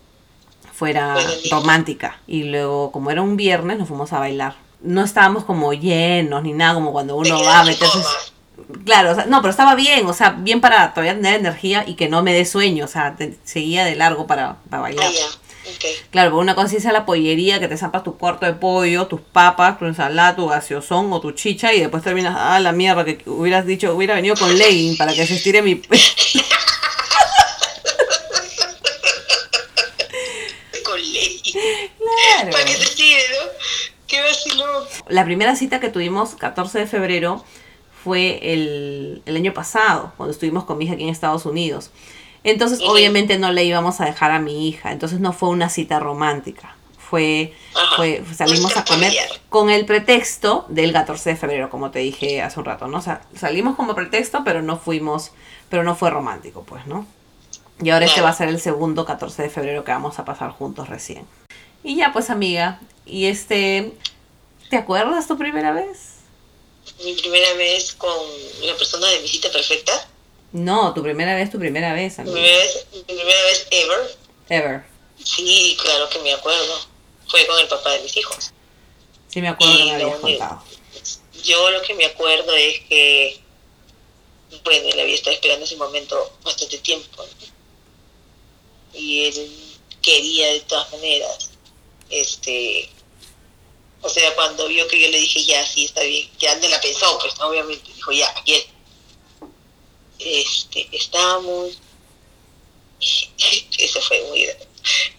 fuera 0.72 1.16
romántica. 1.50 2.18
Y 2.26 2.44
luego, 2.44 2.90
como 2.90 3.10
era 3.10 3.22
un 3.22 3.36
viernes, 3.36 3.78
nos 3.78 3.88
fuimos 3.88 4.12
a 4.12 4.18
bailar. 4.18 4.56
No 4.80 5.04
estábamos 5.04 5.44
como 5.44 5.72
llenos 5.74 6.42
ni 6.42 6.54
nada, 6.54 6.74
como 6.74 6.92
cuando 6.92 7.14
uno 7.16 7.42
va 7.44 7.60
a 7.60 7.64
meterse. 7.64 7.98
coma. 7.98 8.35
Claro, 8.84 9.12
o 9.12 9.14
sea, 9.14 9.26
no, 9.26 9.42
pero 9.42 9.50
estaba 9.50 9.74
bien, 9.74 10.06
o 10.06 10.12
sea, 10.12 10.30
bien 10.30 10.60
para 10.60 10.92
todavía 10.94 11.14
tener 11.14 11.34
energía 11.34 11.84
y 11.86 11.94
que 11.94 12.08
no 12.08 12.22
me 12.22 12.32
dé 12.32 12.44
sueño, 12.44 12.86
o 12.86 12.88
sea, 12.88 13.14
te, 13.14 13.36
seguía 13.44 13.84
de 13.84 13.94
largo 13.94 14.26
para, 14.26 14.56
para 14.70 14.82
bailar. 14.82 15.06
Ah, 15.06 15.36
claro, 16.10 16.30
por 16.30 16.40
una 16.40 16.54
cosa 16.54 16.76
es 16.76 16.84
la 16.84 17.04
pollería, 17.04 17.60
que 17.60 17.68
te 17.68 17.76
zampas 17.76 18.02
tu 18.02 18.16
cuarto 18.16 18.46
de 18.46 18.54
pollo, 18.54 19.06
tus 19.06 19.20
papas, 19.20 19.78
tu 19.78 19.84
ensalada, 19.84 20.34
tu 20.36 20.48
gaseosón 20.48 21.12
o 21.12 21.20
tu 21.20 21.32
chicha 21.32 21.74
y 21.74 21.80
después 21.80 22.02
terminas, 22.02 22.34
ah, 22.38 22.58
la 22.60 22.72
mierda, 22.72 23.04
que 23.04 23.22
hubieras 23.26 23.66
dicho, 23.66 23.94
hubiera 23.94 24.14
venido 24.14 24.36
con 24.36 24.56
legging 24.56 24.96
para 24.96 25.12
que 25.12 25.26
se 25.26 25.34
estire 25.34 25.60
mi... 25.62 25.76
con 30.84 31.00
legging. 31.00 31.52
Claro. 31.98 32.50
Para 32.52 32.64
que 32.64 32.72
¿no? 32.72 33.50
Qué 34.06 34.22
vacilón. 34.22 34.84
La 35.08 35.24
primera 35.24 35.56
cita 35.56 35.80
que 35.80 35.88
tuvimos, 35.88 36.36
14 36.36 36.78
de 36.78 36.86
febrero, 36.86 37.44
fue 38.06 38.38
el, 38.52 39.20
el 39.26 39.36
año 39.36 39.52
pasado, 39.52 40.12
cuando 40.16 40.30
estuvimos 40.30 40.62
con 40.62 40.78
mi 40.78 40.84
hija 40.84 40.94
aquí 40.94 41.02
en 41.02 41.08
Estados 41.08 41.44
Unidos. 41.44 41.90
Entonces, 42.44 42.78
obviamente 42.86 43.36
no 43.36 43.50
le 43.50 43.64
íbamos 43.64 44.00
a 44.00 44.04
dejar 44.04 44.30
a 44.30 44.38
mi 44.38 44.68
hija, 44.68 44.92
entonces 44.92 45.18
no 45.18 45.32
fue 45.32 45.48
una 45.48 45.68
cita 45.68 45.98
romántica. 45.98 46.76
Fue, 46.96 47.52
fue 47.96 48.22
salimos 48.32 48.76
a 48.76 48.84
comer 48.84 49.12
con 49.48 49.70
el 49.70 49.86
pretexto 49.86 50.66
del 50.68 50.92
14 50.92 51.30
de 51.30 51.36
febrero, 51.36 51.68
como 51.68 51.90
te 51.90 51.98
dije 51.98 52.42
hace 52.42 52.60
un 52.60 52.66
rato, 52.66 52.86
¿no? 52.86 52.98
O 52.98 53.02
sea, 53.02 53.22
salimos 53.34 53.74
como 53.74 53.96
pretexto, 53.96 54.44
pero 54.44 54.62
no 54.62 54.76
fuimos, 54.76 55.32
pero 55.68 55.82
no 55.82 55.96
fue 55.96 56.10
romántico, 56.10 56.62
pues, 56.62 56.86
¿no? 56.86 57.06
Y 57.82 57.90
ahora 57.90 58.06
este 58.06 58.20
va 58.20 58.28
a 58.28 58.34
ser 58.34 58.48
el 58.48 58.60
segundo 58.60 59.04
14 59.04 59.42
de 59.42 59.50
febrero 59.50 59.82
que 59.82 59.90
vamos 59.90 60.20
a 60.20 60.24
pasar 60.24 60.52
juntos 60.52 60.88
recién. 60.88 61.26
Y 61.82 61.96
ya, 61.96 62.12
pues, 62.12 62.30
amiga, 62.30 62.78
y 63.04 63.26
este, 63.26 63.92
¿te 64.70 64.76
acuerdas 64.76 65.26
tu 65.26 65.36
primera 65.36 65.72
vez? 65.72 66.15
Mi 67.04 67.14
primera 67.14 67.52
vez 67.54 67.94
con 67.94 68.16
la 68.62 68.74
persona 68.76 69.06
de 69.08 69.20
mi 69.20 69.28
cita 69.28 69.50
perfecta. 69.50 70.08
No, 70.52 70.94
tu 70.94 71.02
primera 71.02 71.34
vez, 71.34 71.50
tu 71.50 71.58
primera 71.58 71.92
vez, 71.92 72.18
Mi 72.18 72.24
primera 72.24 72.56
vez, 72.56 72.86
mi 72.92 73.02
primera 73.02 73.42
vez 73.42 73.66
ever. 73.70 74.16
Ever. 74.48 74.84
Sí, 75.22 75.76
claro 75.80 76.08
que 76.08 76.18
me 76.20 76.32
acuerdo. 76.32 76.80
Fue 77.28 77.46
con 77.46 77.58
el 77.58 77.68
papá 77.68 77.92
de 77.92 78.00
mis 78.00 78.16
hijos. 78.16 78.52
Sí 79.28 79.40
me 79.42 79.48
acuerdo 79.48 79.76
que 79.76 79.82
Y 79.82 79.90
me 79.90 79.98
lo 79.98 80.04
habías 80.06 80.20
contado. 80.20 80.62
Yo 81.42 81.70
lo 81.70 81.82
que 81.82 81.94
me 81.94 82.06
acuerdo 82.06 82.54
es 82.54 82.80
que, 82.88 83.40
bueno, 84.64 84.88
él 84.88 85.00
había 85.00 85.14
estado 85.14 85.34
esperando 85.34 85.64
ese 85.64 85.76
momento 85.76 86.32
bastante 86.42 86.78
tiempo. 86.78 87.22
¿no? 87.22 88.98
Y 88.98 89.26
él 89.26 89.52
quería 90.00 90.48
de 90.52 90.60
todas 90.60 90.90
maneras, 90.92 91.50
este, 92.08 92.88
o 94.06 94.08
sea, 94.08 94.34
cuando 94.36 94.68
vio 94.68 94.86
que 94.86 95.00
yo 95.00 95.08
le 95.08 95.18
dije, 95.18 95.44
ya, 95.44 95.66
sí, 95.66 95.86
está 95.86 96.02
bien, 96.02 96.30
ya 96.38 96.54
no 96.56 96.68
la 96.68 96.80
pensó, 96.80 97.18
pues, 97.18 97.36
¿no? 97.38 97.48
obviamente, 97.48 97.92
dijo, 97.92 98.12
ya, 98.12 98.32
aquí 98.36 98.54
es. 98.54 98.66
Este, 100.18 100.88
estábamos, 100.92 101.78
eso 103.78 104.00
fue 104.00 104.22
muy, 104.28 104.48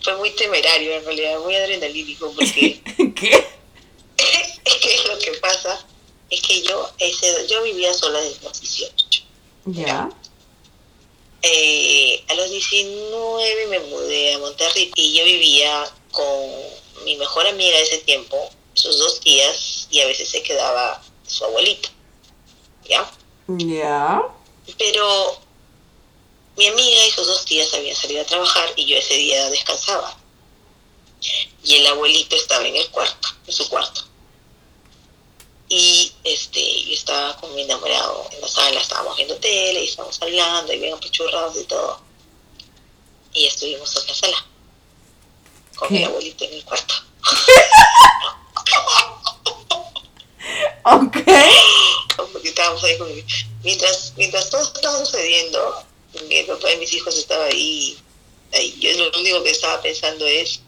fue 0.01 0.15
muy 0.17 0.31
temerario 0.31 0.93
en 0.93 1.05
realidad, 1.05 1.39
muy 1.39 1.55
adrenalínico, 1.55 2.31
porque... 2.33 2.81
¿Qué? 3.15 3.47
es 4.65 4.75
que 4.75 5.07
lo 5.07 5.19
que 5.19 5.31
pasa 5.33 5.85
es 6.29 6.41
que 6.41 6.61
yo 6.61 6.89
ese, 6.97 7.47
yo 7.47 7.63
vivía 7.63 7.93
sola 7.93 8.19
desde 8.21 8.43
los 8.43 8.59
18. 8.59 9.23
Ya. 9.65 10.09
Eh, 11.41 12.23
a 12.27 12.33
los 12.33 12.49
19 12.49 13.67
me 13.67 13.79
mudé 13.81 14.33
a 14.33 14.39
Monterrey 14.39 14.91
y 14.95 15.13
yo 15.13 15.23
vivía 15.23 15.85
con 16.11 17.05
mi 17.05 17.15
mejor 17.15 17.47
amiga 17.47 17.77
de 17.77 17.83
ese 17.83 17.99
tiempo, 17.99 18.49
sus 18.77 18.99
dos 18.99 19.19
tías 19.19 19.87
y 19.89 20.01
a 20.01 20.07
veces 20.07 20.29
se 20.29 20.43
quedaba 20.43 21.01
su 21.25 21.43
abuelita. 21.45 21.89
¿Ya? 22.87 23.11
Ya. 23.47 24.21
Pero 24.77 25.39
mi 26.55 26.67
amiga 26.67 27.05
y 27.07 27.11
sus 27.11 27.27
dos 27.27 27.45
tías 27.45 27.73
habían 27.73 27.95
salido 27.95 28.21
a 28.21 28.25
trabajar 28.25 28.69
y 28.75 28.85
yo 28.85 28.97
ese 28.97 29.15
día 29.15 29.49
descansaba. 29.49 30.15
Y 31.63 31.75
el 31.75 31.87
abuelito 31.87 32.35
estaba 32.35 32.65
en 32.67 32.75
el 32.75 32.87
cuarto, 32.89 33.29
en 33.45 33.53
su 33.53 33.67
cuarto. 33.67 34.01
Y 35.69 36.13
este, 36.23 36.83
yo 36.85 36.93
estaba 36.93 37.35
con 37.37 37.53
mi 37.55 37.63
enamorado 37.63 38.29
en 38.31 38.41
la 38.41 38.47
sala, 38.47 38.79
estábamos 38.79 39.17
viendo 39.17 39.35
tele 39.37 39.83
y 39.83 39.87
estábamos 39.87 40.21
hablando 40.21 40.71
y 40.71 40.79
bien 40.79 40.93
apachurrados 40.93 41.57
y 41.57 41.63
todo. 41.65 41.99
Y 43.33 43.47
estuvimos 43.47 43.95
en 43.97 44.07
la 44.07 44.13
sala, 44.13 44.45
con 45.75 45.89
¿Qué? 45.89 45.95
mi 45.95 46.03
abuelito 46.03 46.45
en 46.45 46.53
el 46.53 46.63
cuarto. 46.63 46.93
Ok. 50.83 51.17
porque 52.31 52.49
estábamos 52.49 52.83
ahí 52.83 52.97
con 52.97 53.09
mientras 53.63 54.13
mientras 54.15 54.49
todo 54.49 54.61
estaba 54.61 54.99
sucediendo 55.05 55.83
el 56.29 56.45
papá 56.45 56.69
de 56.69 56.77
mis 56.77 56.93
hijos 56.93 57.17
estaba 57.17 57.45
ahí, 57.45 57.97
ahí 58.53 58.77
yo 58.79 58.91
lo 58.93 59.19
único 59.19 59.43
que 59.43 59.51
estaba 59.51 59.81
pensando 59.81 60.25
es 60.25 60.61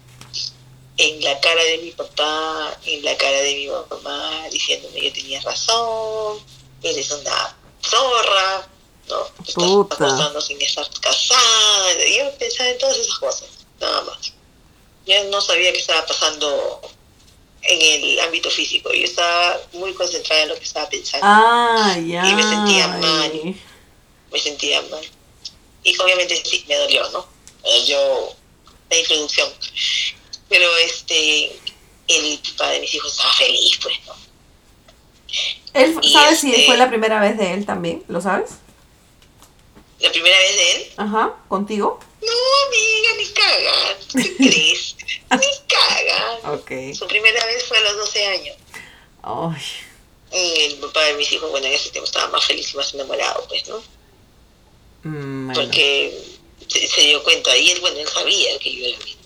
en 0.97 1.23
la 1.23 1.39
cara 1.39 1.63
de 1.63 1.77
mi 1.77 1.91
papá 1.91 2.77
en 2.85 3.03
la 3.05 3.15
cara 3.17 3.38
de 3.39 3.55
mi 3.55 3.67
mamá 3.67 4.47
diciéndome 4.51 4.99
que 4.99 5.12
tenía 5.12 5.41
razón 5.41 6.39
eres 6.83 7.12
una 7.12 7.57
zorra 7.81 8.67
no 9.07 9.23
te 9.23 9.51
estás 9.51 9.63
Puta. 9.63 9.95
acostando 9.95 10.41
sin 10.41 10.62
estar 10.62 10.85
casada 10.99 11.93
yo 12.17 12.31
pensaba 12.38 12.69
en 12.69 12.77
todas 12.77 12.97
esas 12.97 13.15
cosas 13.19 13.49
nada 13.79 14.01
más 14.01 14.33
yo 15.07 15.23
no 15.31 15.41
sabía 15.41 15.71
qué 15.71 15.79
estaba 15.79 16.05
pasando 16.05 16.81
en 17.62 18.04
el 18.04 18.19
ámbito 18.22 18.50
físico 18.50 18.91
yo 18.93 19.04
estaba 19.06 19.58
muy 19.74 19.93
concentrada 19.93 20.43
en 20.43 20.50
lo 20.50 20.56
que 20.56 20.63
estaba 20.63 20.89
pensando 20.89 21.26
Ah, 21.28 21.98
ya. 22.08 22.26
Y 22.28 22.34
me 22.36 22.43
sentía 22.43 22.88
mal. 22.88 23.56
Me 24.32 24.39
sentía 24.39 24.82
mal. 24.84 25.06
Y 25.84 25.98
obviamente 26.00 26.41
sí, 26.45 26.63
me 26.67 26.76
dolió, 26.76 27.10
¿no? 27.12 27.28
Me 27.63 27.69
dolió 27.69 28.36
la 28.89 28.98
introducción. 28.98 29.50
Pero 30.50 30.67
este, 30.78 31.52
el 32.08 32.39
papá 32.52 32.72
de 32.72 32.80
mis 32.82 32.93
hijos 32.93 33.12
estaba 33.12 33.34
feliz, 33.34 33.80
pues, 33.82 33.95
¿no? 34.08 34.15
¿Él, 35.74 35.95
Y 36.02 36.12
¿Sabes 36.13 36.39
si 36.39 36.50
este- 36.52 36.65
fue 36.65 36.78
la 36.78 36.89
primera 36.89 37.19
vez 37.22 37.38
de 37.38 37.54
él 37.54 37.65
también? 37.65 38.04
¿Lo 38.08 38.19
sabes? 38.22 38.52
La 40.00 40.12
primera 40.12 40.38
vez 40.38 40.56
de 40.56 40.72
él, 40.72 40.91
Ajá, 40.98 41.36
contigo. 41.48 42.00
no, 42.22 42.32
amiga, 42.67 43.10
ni 43.17 43.26
caga. 43.34 43.98
¿Qué 44.13 44.36
crees? 44.38 44.95
ni 45.32 45.48
caga. 45.67 46.54
Ok. 46.54 46.72
Su 46.93 47.08
primera 47.08 47.45
vez 47.45 47.63
fue 47.65 47.78
a 47.78 47.82
los 47.82 47.98
12 47.98 48.26
años. 48.26 48.58
Ay. 49.24 49.62
Y 50.32 50.62
el 50.65 50.76
papá 50.80 51.04
de 51.06 51.13
mis 51.15 51.32
hijos, 51.32 51.50
bueno, 51.50 51.67
en 51.67 51.74
ese 51.74 51.89
tiempo 51.89 52.06
estaba 52.06 52.28
más 52.28 52.45
feliz 52.45 52.72
y 52.74 52.78
más 52.78 52.93
enamorado, 52.93 53.45
pues, 53.48 53.67
¿no? 53.67 53.82
Mm, 55.04 55.45
bueno. 55.48 55.62
porque 55.62 56.13
se, 56.67 56.88
se 56.88 57.02
dio 57.02 57.24
cuenta, 57.24 57.56
y 57.58 57.72
él, 57.72 57.80
bueno, 57.80 58.00
él 58.00 58.08
sabía 58.08 58.60
que 58.60 58.76
yo 58.76 58.86
era 58.86 58.98
virgen. 59.00 59.19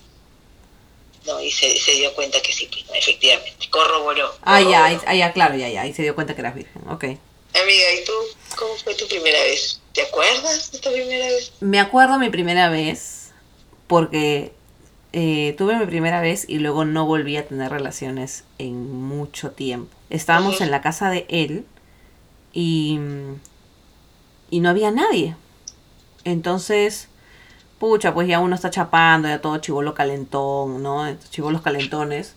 No, 1.26 1.42
y 1.42 1.52
se, 1.52 1.80
se 1.80 1.92
dio 1.94 2.14
cuenta 2.14 2.42
que 2.42 2.54
sí, 2.54 2.68
pues, 2.72 2.86
no, 2.88 2.94
efectivamente, 2.94 3.70
corroboró. 3.70 4.34
Ah, 4.44 4.62
ya, 4.62 4.84
corroboró. 4.84 5.02
ah, 5.08 5.16
ya, 5.16 5.34
claro, 5.34 5.56
ya, 5.56 5.70
ya. 5.70 5.82
Ahí 5.82 5.94
se 5.94 6.04
dio 6.04 6.16
cuenta 6.16 6.36
que 6.36 6.42
eras 6.42 6.56
virgen. 6.56 6.82
Ok. 6.90 7.04
Amiga, 7.04 7.94
¿y 7.94 8.04
tú 8.06 8.14
cómo 8.58 8.76
fue 8.78 8.96
tu 8.96 9.08
primera 9.08 9.40
vez? 9.44 9.80
¿Te 9.94 10.02
acuerdas 10.02 10.72
de 10.72 10.80
tu 10.80 10.92
primera 10.92 11.28
vez? 11.28 11.52
Me 11.60 11.80
acuerdo 11.80 12.18
mi 12.18 12.30
primera 12.30 12.70
vez 12.70 13.32
porque 13.88 14.54
eh, 15.14 15.54
tuve 15.60 15.78
mi 15.78 15.86
primera 15.86 16.22
vez 16.22 16.46
y 16.50 16.58
luego 16.58 16.86
no 16.86 17.06
volví 17.06 17.38
a 17.38 17.48
tener 17.48 17.72
relaciones 17.72 18.46
en 18.58 18.92
mucho 18.92 19.52
tiempo. 19.52 19.96
Estábamos 20.10 20.60
en 20.60 20.72
la 20.72 20.82
casa 20.82 21.12
de 21.12 21.28
él 21.30 21.66
y, 22.52 23.00
y 24.50 24.60
no 24.60 24.70
había 24.70 24.90
nadie. 24.90 25.36
Entonces, 26.24 27.10
pucha, 27.78 28.14
pues 28.14 28.28
ya 28.28 28.40
uno 28.40 28.56
está 28.56 28.72
chapando, 28.72 29.28
ya 29.28 29.40
todo 29.40 29.58
chivolo 29.60 29.94
calentón, 29.94 30.82
¿no? 30.82 31.06
Chivolos 31.30 31.62
calentones. 31.62 32.34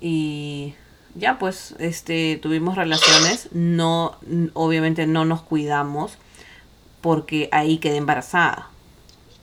Y 0.00 0.74
ya 1.14 1.38
pues, 1.38 1.74
este, 1.78 2.38
tuvimos 2.42 2.76
relaciones. 2.76 3.48
No, 3.52 4.18
obviamente 4.52 5.06
no 5.06 5.24
nos 5.24 5.40
cuidamos 5.40 6.18
porque 7.00 7.48
ahí 7.52 7.78
quedé 7.78 7.96
embarazada. 7.96 8.68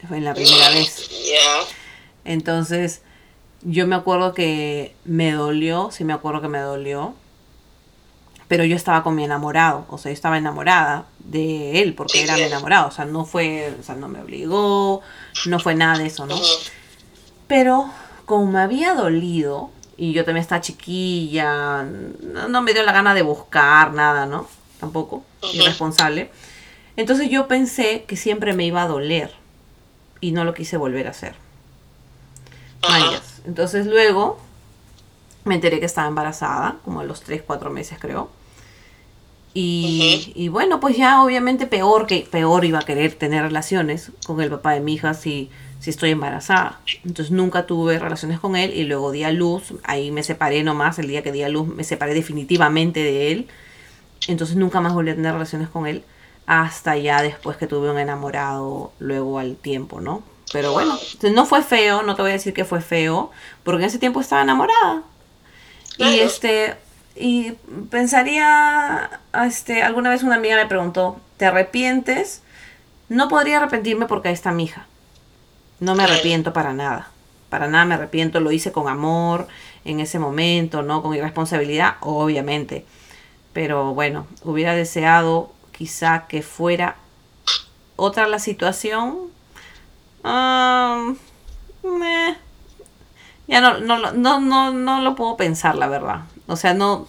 Fue 0.08 0.18
en 0.18 0.26
la 0.26 0.34
primera 0.34 0.70
vez. 0.70 1.10
Ya, 1.10 1.83
Entonces, 2.26 3.02
yo 3.62 3.88
me 3.88 3.96
acuerdo 3.96 4.34
que 4.34 4.96
me 5.06 5.32
dolió, 5.32 5.90
sí 5.92 6.04
me 6.04 6.14
acuerdo 6.14 6.42
que 6.42 6.48
me 6.48 6.60
dolió, 6.60 7.14
pero 8.48 8.66
yo 8.66 8.76
estaba 8.76 9.04
con 9.04 9.16
mi 9.16 9.24
enamorado, 9.24 9.86
o 9.90 9.98
sea, 9.98 10.12
yo 10.12 10.14
estaba 10.14 10.38
enamorada 10.38 11.06
de 11.20 11.82
él 11.82 11.96
porque 11.96 12.20
Sí, 12.20 12.24
era 12.24 12.36
mi 12.36 12.44
enamorado, 12.44 12.90
o 12.90 12.92
sea, 12.92 13.06
no 13.06 13.26
fue, 13.26 13.74
o 13.80 13.84
sea, 13.84 13.96
no 13.96 14.08
me 14.08 14.22
obligó, 14.22 15.02
no 15.46 15.60
fue 15.60 15.76
nada 15.76 15.98
de 15.98 16.08
eso, 16.08 16.26
¿no? 16.26 16.36
Pero 17.48 17.90
como 18.26 18.52
me 18.52 18.60
había 18.60 18.94
dolido, 18.94 19.72
y 19.98 20.14
yo 20.14 20.26
también 20.26 20.42
estaba 20.42 20.62
chiquilla, 20.62 21.84
no, 21.84 22.48
no 22.48 22.62
me 22.62 22.74
dio 22.74 22.84
la 22.84 22.92
gana 22.92 23.14
de 23.14 23.22
buscar 23.22 23.94
nada, 23.94 24.26
¿no? 24.26 24.48
Tampoco, 24.80 25.24
irresponsable. 25.54 26.30
Entonces 26.96 27.30
yo 27.30 27.48
pensé 27.48 28.04
que 28.04 28.18
siempre 28.18 28.54
me 28.54 28.66
iba 28.66 28.84
a 28.84 28.88
doler 28.88 29.32
y 30.20 30.32
no 30.32 30.44
lo 30.44 30.54
quise 30.54 30.78
volver 30.78 31.08
a 31.08 31.12
hacer. 31.12 31.36
Entonces 33.46 33.86
luego 33.86 34.40
me 35.44 35.56
enteré 35.56 35.80
que 35.80 35.86
estaba 35.86 36.08
embarazada, 36.08 36.78
como 36.86 37.02
a 37.02 37.04
los 37.04 37.22
3, 37.22 37.44
4 37.46 37.70
meses 37.70 37.98
creo. 38.00 38.30
Y, 39.54 40.34
y 40.36 40.48
bueno, 40.48 40.80
pues 40.80 40.98
ya 40.98 41.24
obviamente 41.24 41.68
peor 41.68 42.08
que 42.08 42.28
peor 42.30 42.66
iba 42.66 42.80
a 42.80 42.86
querer 42.86 43.14
tener 43.14 43.44
relaciones 43.44 44.12
con 44.26 44.42
el 44.42 44.50
papá 44.50 44.74
de 44.74 44.80
mi 44.80 44.96
hija 44.96 45.14
si, 45.14 45.52
si 45.80 45.90
estoy 45.92 46.12
embarazada. 46.12 46.80
Entonces 47.04 47.32
nunca 47.32 47.66
tuve 47.68 48.00
relaciones 48.00 48.40
con 48.40 48.56
él 48.56 48.74
y 48.74 48.86
luego 48.86 49.12
di 49.12 49.24
a 49.24 49.32
luz, 49.32 49.74
ahí 49.84 50.12
me 50.12 50.24
separé 50.24 50.64
nomás, 50.64 50.98
el 50.98 51.08
día 51.08 51.22
que 51.22 51.32
di 51.32 51.44
a 51.44 51.50
luz 51.50 51.68
me 51.68 51.84
separé 51.84 52.14
definitivamente 52.14 53.04
de 53.04 53.32
él. 53.32 53.48
Entonces 54.28 54.56
nunca 54.56 54.82
más 54.82 54.94
volví 54.94 55.12
a 55.12 55.16
tener 55.16 55.34
relaciones 55.34 55.70
con 55.70 55.86
él 55.86 56.04
hasta 56.46 56.98
ya 56.98 57.22
después 57.22 57.58
que 57.58 57.68
tuve 57.68 57.92
un 57.92 58.00
enamorado 58.00 58.92
luego 59.00 59.40
al 59.40 59.56
tiempo, 59.56 60.02
¿no? 60.02 60.24
Pero 60.54 60.72
bueno, 60.72 60.98
no 61.34 61.46
fue 61.46 61.64
feo, 61.64 62.04
no 62.04 62.16
te 62.16 62.22
voy 62.22 62.32
a 62.32 62.36
decir 62.36 62.54
que 62.54 62.64
fue 62.64 62.80
feo, 62.80 63.32
porque 63.64 63.84
en 63.84 63.90
ese 63.90 64.00
tiempo 64.00 64.22
estaba 64.22 64.44
enamorada. 64.44 65.02
Y 65.98 66.20
este, 66.20 66.76
y 67.16 67.54
pensaría, 67.90 69.20
este, 69.46 69.84
alguna 69.84 70.12
vez 70.12 70.24
una 70.24 70.36
amiga 70.36 70.56
me 70.56 70.68
preguntó, 70.68 71.18
¿te 71.38 71.46
arrepientes? 71.46 72.44
No 73.10 73.28
podría 73.28 73.58
arrepentirme 73.58 74.06
porque 74.06 74.30
ahí 74.30 74.34
está 74.34 74.52
mi 74.52 74.66
hija. 74.66 74.86
No 75.80 75.96
me 75.96 76.04
arrepiento 76.04 76.54
para 76.54 76.74
nada. 76.74 77.10
Para 77.50 77.68
nada 77.68 77.86
me 77.86 77.96
arrepiento, 77.96 78.40
lo 78.40 78.52
hice 78.52 78.72
con 78.72 78.88
amor 78.88 79.48
en 79.86 80.00
ese 80.00 80.18
momento, 80.20 80.82
¿no? 80.84 81.02
Con 81.02 81.16
irresponsabilidad, 81.16 81.96
obviamente. 82.02 82.86
Pero 83.54 83.94
bueno, 83.94 84.28
hubiera 84.44 84.74
deseado 84.76 85.52
quizá 85.72 86.28
que 86.28 86.42
fuera 86.42 86.96
otra 87.96 88.28
la 88.28 88.40
situación. 88.40 89.32
Ah, 90.24 91.14
ya 93.48 93.60
no, 93.62 93.78
no, 93.80 94.12
no, 94.14 94.40
no, 94.40 94.72
no 94.72 95.02
lo 95.02 95.16
puedo 95.16 95.36
pensar, 95.38 95.76
la 95.76 95.88
verdad. 95.88 96.22
O 96.48 96.56
sea, 96.56 96.74
no, 96.74 97.08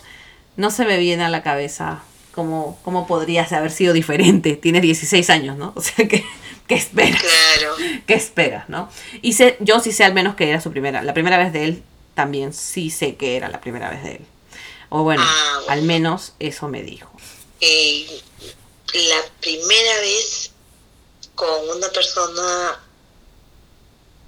no 0.56 0.70
se 0.70 0.84
me 0.84 0.98
viene 0.98 1.24
a 1.24 1.28
la 1.28 1.42
cabeza 1.42 2.02
cómo, 2.34 2.78
cómo 2.82 3.06
podría 3.06 3.44
haber 3.44 3.70
sido 3.70 3.92
diferente. 3.92 4.56
Tiene 4.56 4.80
16 4.80 5.30
años, 5.30 5.56
¿no? 5.56 5.72
O 5.76 5.80
sea, 5.80 6.08
que 6.08 6.24
¿qué 6.66 6.74
esperas? 6.74 7.20
Claro. 7.22 7.76
¿Qué 8.06 8.14
esperas, 8.14 8.68
no? 8.68 8.88
Y 9.22 9.34
sé, 9.34 9.56
yo 9.60 9.80
sí 9.80 9.92
sé 9.92 10.04
al 10.04 10.14
menos 10.14 10.34
que 10.34 10.48
era 10.50 10.60
su 10.60 10.70
primera, 10.70 11.02
la 11.02 11.14
primera 11.14 11.38
vez 11.38 11.52
de 11.52 11.64
él, 11.64 11.82
también 12.14 12.52
sí 12.52 12.90
sé 12.90 13.16
que 13.16 13.36
era 13.36 13.48
la 13.48 13.60
primera 13.60 13.88
vez 13.90 14.02
de 14.02 14.12
él. 14.16 14.26
O 14.88 15.02
bueno, 15.02 15.22
Ah, 15.24 15.52
bueno. 15.60 15.72
al 15.72 15.82
menos 15.82 16.34
eso 16.40 16.68
me 16.68 16.82
dijo. 16.82 17.10
Eh, 17.60 18.06
la 18.92 19.16
primera 19.40 20.00
vez 20.00 20.50
con 21.34 21.48
una 21.76 21.88
persona 21.88 22.80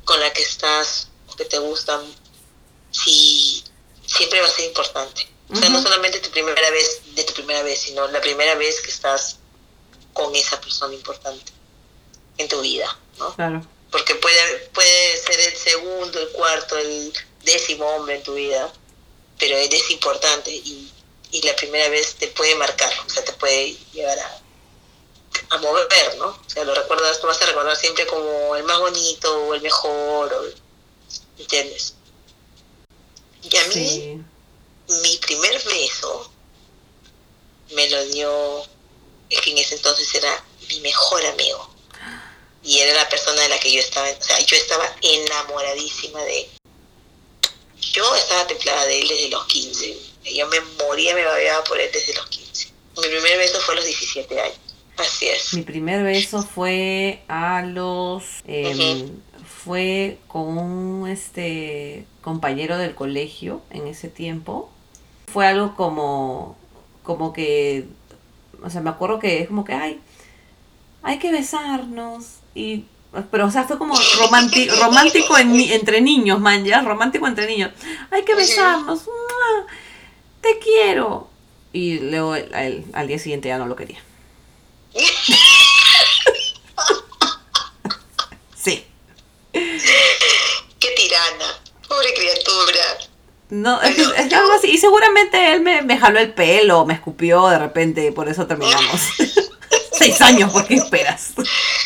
con 0.07 0.21
la 0.21 0.33
que 0.33 0.43
estás, 0.43 1.09
que 1.37 1.45
te 1.45 1.59
gustan, 1.59 2.01
sí, 2.91 3.63
siempre 4.07 4.41
va 4.41 4.47
a 4.47 4.51
ser 4.51 4.65
importante. 4.65 5.29
O 5.51 5.57
sea, 5.57 5.69
no 5.69 5.83
solamente 5.83 6.21
tu 6.21 6.31
primera 6.31 6.71
vez 6.71 7.03
de 7.15 7.25
tu 7.25 7.35
primera 7.35 7.63
vez, 7.63 7.81
sino 7.81 8.07
la 8.09 8.21
primera 8.21 8.55
vez 8.55 8.81
que 8.81 8.91
estás 8.91 9.39
con 10.13 10.35
esa 10.35 10.61
persona 10.61 10.95
importante 10.95 11.53
en 12.39 12.49
tu 12.49 12.61
vida, 12.61 12.97
¿no? 13.19 13.35
Claro. 13.35 13.67
porque 13.91 14.15
puede, 14.15 14.59
puede 14.73 15.17
ser 15.19 15.41
el 15.41 15.57
segundo, 15.57 16.21
el 16.21 16.29
cuarto, 16.31 16.79
el 16.79 17.13
décimo 17.43 17.87
hombre 17.87 18.17
en 18.17 18.23
tu 18.23 18.35
vida, 18.35 18.73
pero 19.39 19.57
él 19.57 19.73
es 19.73 19.91
importante 19.91 20.51
y, 20.51 20.91
y 21.33 21.43
la 21.43 21.55
primera 21.57 21.89
vez 21.89 22.15
te 22.15 22.29
puede 22.29 22.55
marcar, 22.55 22.93
o 23.07 23.11
sea, 23.11 23.25
te 23.25 23.33
puede 23.33 23.77
llegar 23.93 24.19
a, 24.19 24.41
a 25.51 25.59
mover, 25.59 26.17
¿no? 26.19 26.27
O 26.29 26.43
sea, 26.47 26.65
lo 26.65 26.75
recuerdas, 26.75 27.21
tú 27.21 27.27
vas 27.27 27.41
a 27.43 27.47
recordar 27.47 27.77
siempre 27.77 28.07
como 28.07 28.57
el 28.57 28.65
más 28.65 28.79
bonito 28.79 29.47
o 29.47 29.55
el 29.55 29.63
mejor, 29.63 30.33
o, 30.33 30.45
¿entiendes? 31.39 31.95
Y 33.43 33.57
a 33.57 33.65
mí, 33.65 33.75
Sí. 33.75 34.21
mi 35.03 35.17
primer 35.19 35.63
beso 35.65 36.31
me 37.73 37.89
lo 37.91 38.05
dio, 38.07 38.65
es 39.31 39.41
que 39.41 39.51
en 39.51 39.59
ese 39.59 39.77
entonces 39.77 40.15
era 40.15 40.45
mi 40.69 40.81
mejor 40.81 41.25
amigo. 41.27 41.75
Y 42.63 42.79
era 42.81 42.95
la 42.95 43.09
persona 43.09 43.43
de 43.43 43.49
la 43.49 43.61
que 43.61 43.71
yo 43.73 43.79
estaba, 43.81 44.09
o 44.09 44.23
sea, 44.23 44.41
yo 44.41 44.57
estaba 44.57 44.93
enamoradísima 45.01 46.21
de 46.25 46.41
él. 46.41 46.49
Yo 47.81 48.15
estaba 48.17 48.47
templada 48.47 48.85
de 48.87 49.01
él 49.01 49.09
desde 49.09 49.29
los 49.29 49.47
15. 49.47 49.97
Yo 50.25 50.47
me 50.49 50.61
moría, 50.61 51.15
me 51.15 51.25
babeaba 51.25 51.63
por 51.63 51.79
él 51.79 51.91
desde 51.93 52.15
los 52.15 52.27
15. 52.27 52.73
Mi 52.97 53.09
primer 53.09 53.39
beso 53.39 53.61
fue 53.61 53.75
a 53.75 53.77
los 53.77 53.85
17 53.85 54.41
años. 54.41 54.59
Así 54.99 55.27
es. 55.27 55.55
Mi 55.55 55.63
primer 55.63 56.03
beso 56.03 56.43
fue 56.43 57.23
a 57.29 57.63
los... 57.63 58.25
em. 58.47 59.11
Fue 59.65 60.19
con 60.29 60.59
un 60.59 61.09
este, 61.09 62.07
compañero 62.23 62.79
del 62.79 62.95
colegio 62.95 63.63
en 63.71 63.89
ese 63.89 64.09
tiempo. 64.09 64.71
Fue 65.33 65.47
algo 65.47 65.75
como... 65.75 66.57
Como 67.03 67.33
que... 67.33 67.87
O 68.63 68.71
sea, 68.71 68.81
me 68.81 68.91
acuerdo 68.91 69.19
que 69.19 69.41
es 69.43 69.49
como 69.49 69.65
que, 69.65 69.73
ay, 69.75 70.01
hay 71.03 71.19
que 71.19 71.33
besarnos. 71.33 72.37
Y... 72.55 72.85
Pero, 73.31 73.47
o 73.47 73.51
sea, 73.51 73.65
fue 73.65 73.77
como 73.79 73.95
romántico, 74.21 74.75
romántico 74.83 75.37
en 75.39 75.53
ni- 75.53 75.73
entre 75.73 76.01
niños, 76.01 76.39
man, 76.39 76.65
ya, 76.65 76.83
romántico 76.83 77.27
entre 77.27 77.47
niños. 77.47 77.73
Hay 78.11 78.25
que 78.25 78.35
besarnos. 78.35 79.07
¡mua! 79.07 79.67
Te 80.43 80.59
quiero. 80.59 81.29
Y 81.73 81.99
luego 82.01 82.33
al- 82.35 82.85
al 82.93 83.09
día 83.09 83.19
siguiente 83.19 83.49
ya 83.49 83.59
no 83.59 83.67
lo 83.67 83.75
quería. 83.75 83.99
Sí. 88.57 88.85
Qué 89.53 90.89
tirana. 90.97 91.63
Pobre 91.89 92.13
criatura. 92.15 92.81
No, 93.51 93.81
es, 93.81 93.97
algo 94.33 94.53
así. 94.53 94.71
Y 94.71 94.79
seguramente 94.79 95.53
él 95.53 95.61
me, 95.61 95.83
me 95.83 95.97
jaló 95.99 96.19
el 96.19 96.35
pelo, 96.35 96.85
me 96.85 96.95
escupió 96.95 97.47
de 97.49 97.59
repente, 97.59 98.11
por 98.13 98.29
eso 98.29 98.47
terminamos. 98.47 99.01
Seis 99.93 100.21
años, 100.21 100.53
¿por 100.53 100.67
qué 100.67 100.75
esperas? 100.75 101.33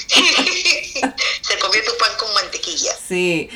Se 0.09 1.59
comió 1.59 1.85
tu 1.85 1.97
pan 1.99 2.11
con 2.19 2.33
mantequilla. 2.35 2.93
Sí, 3.07 3.51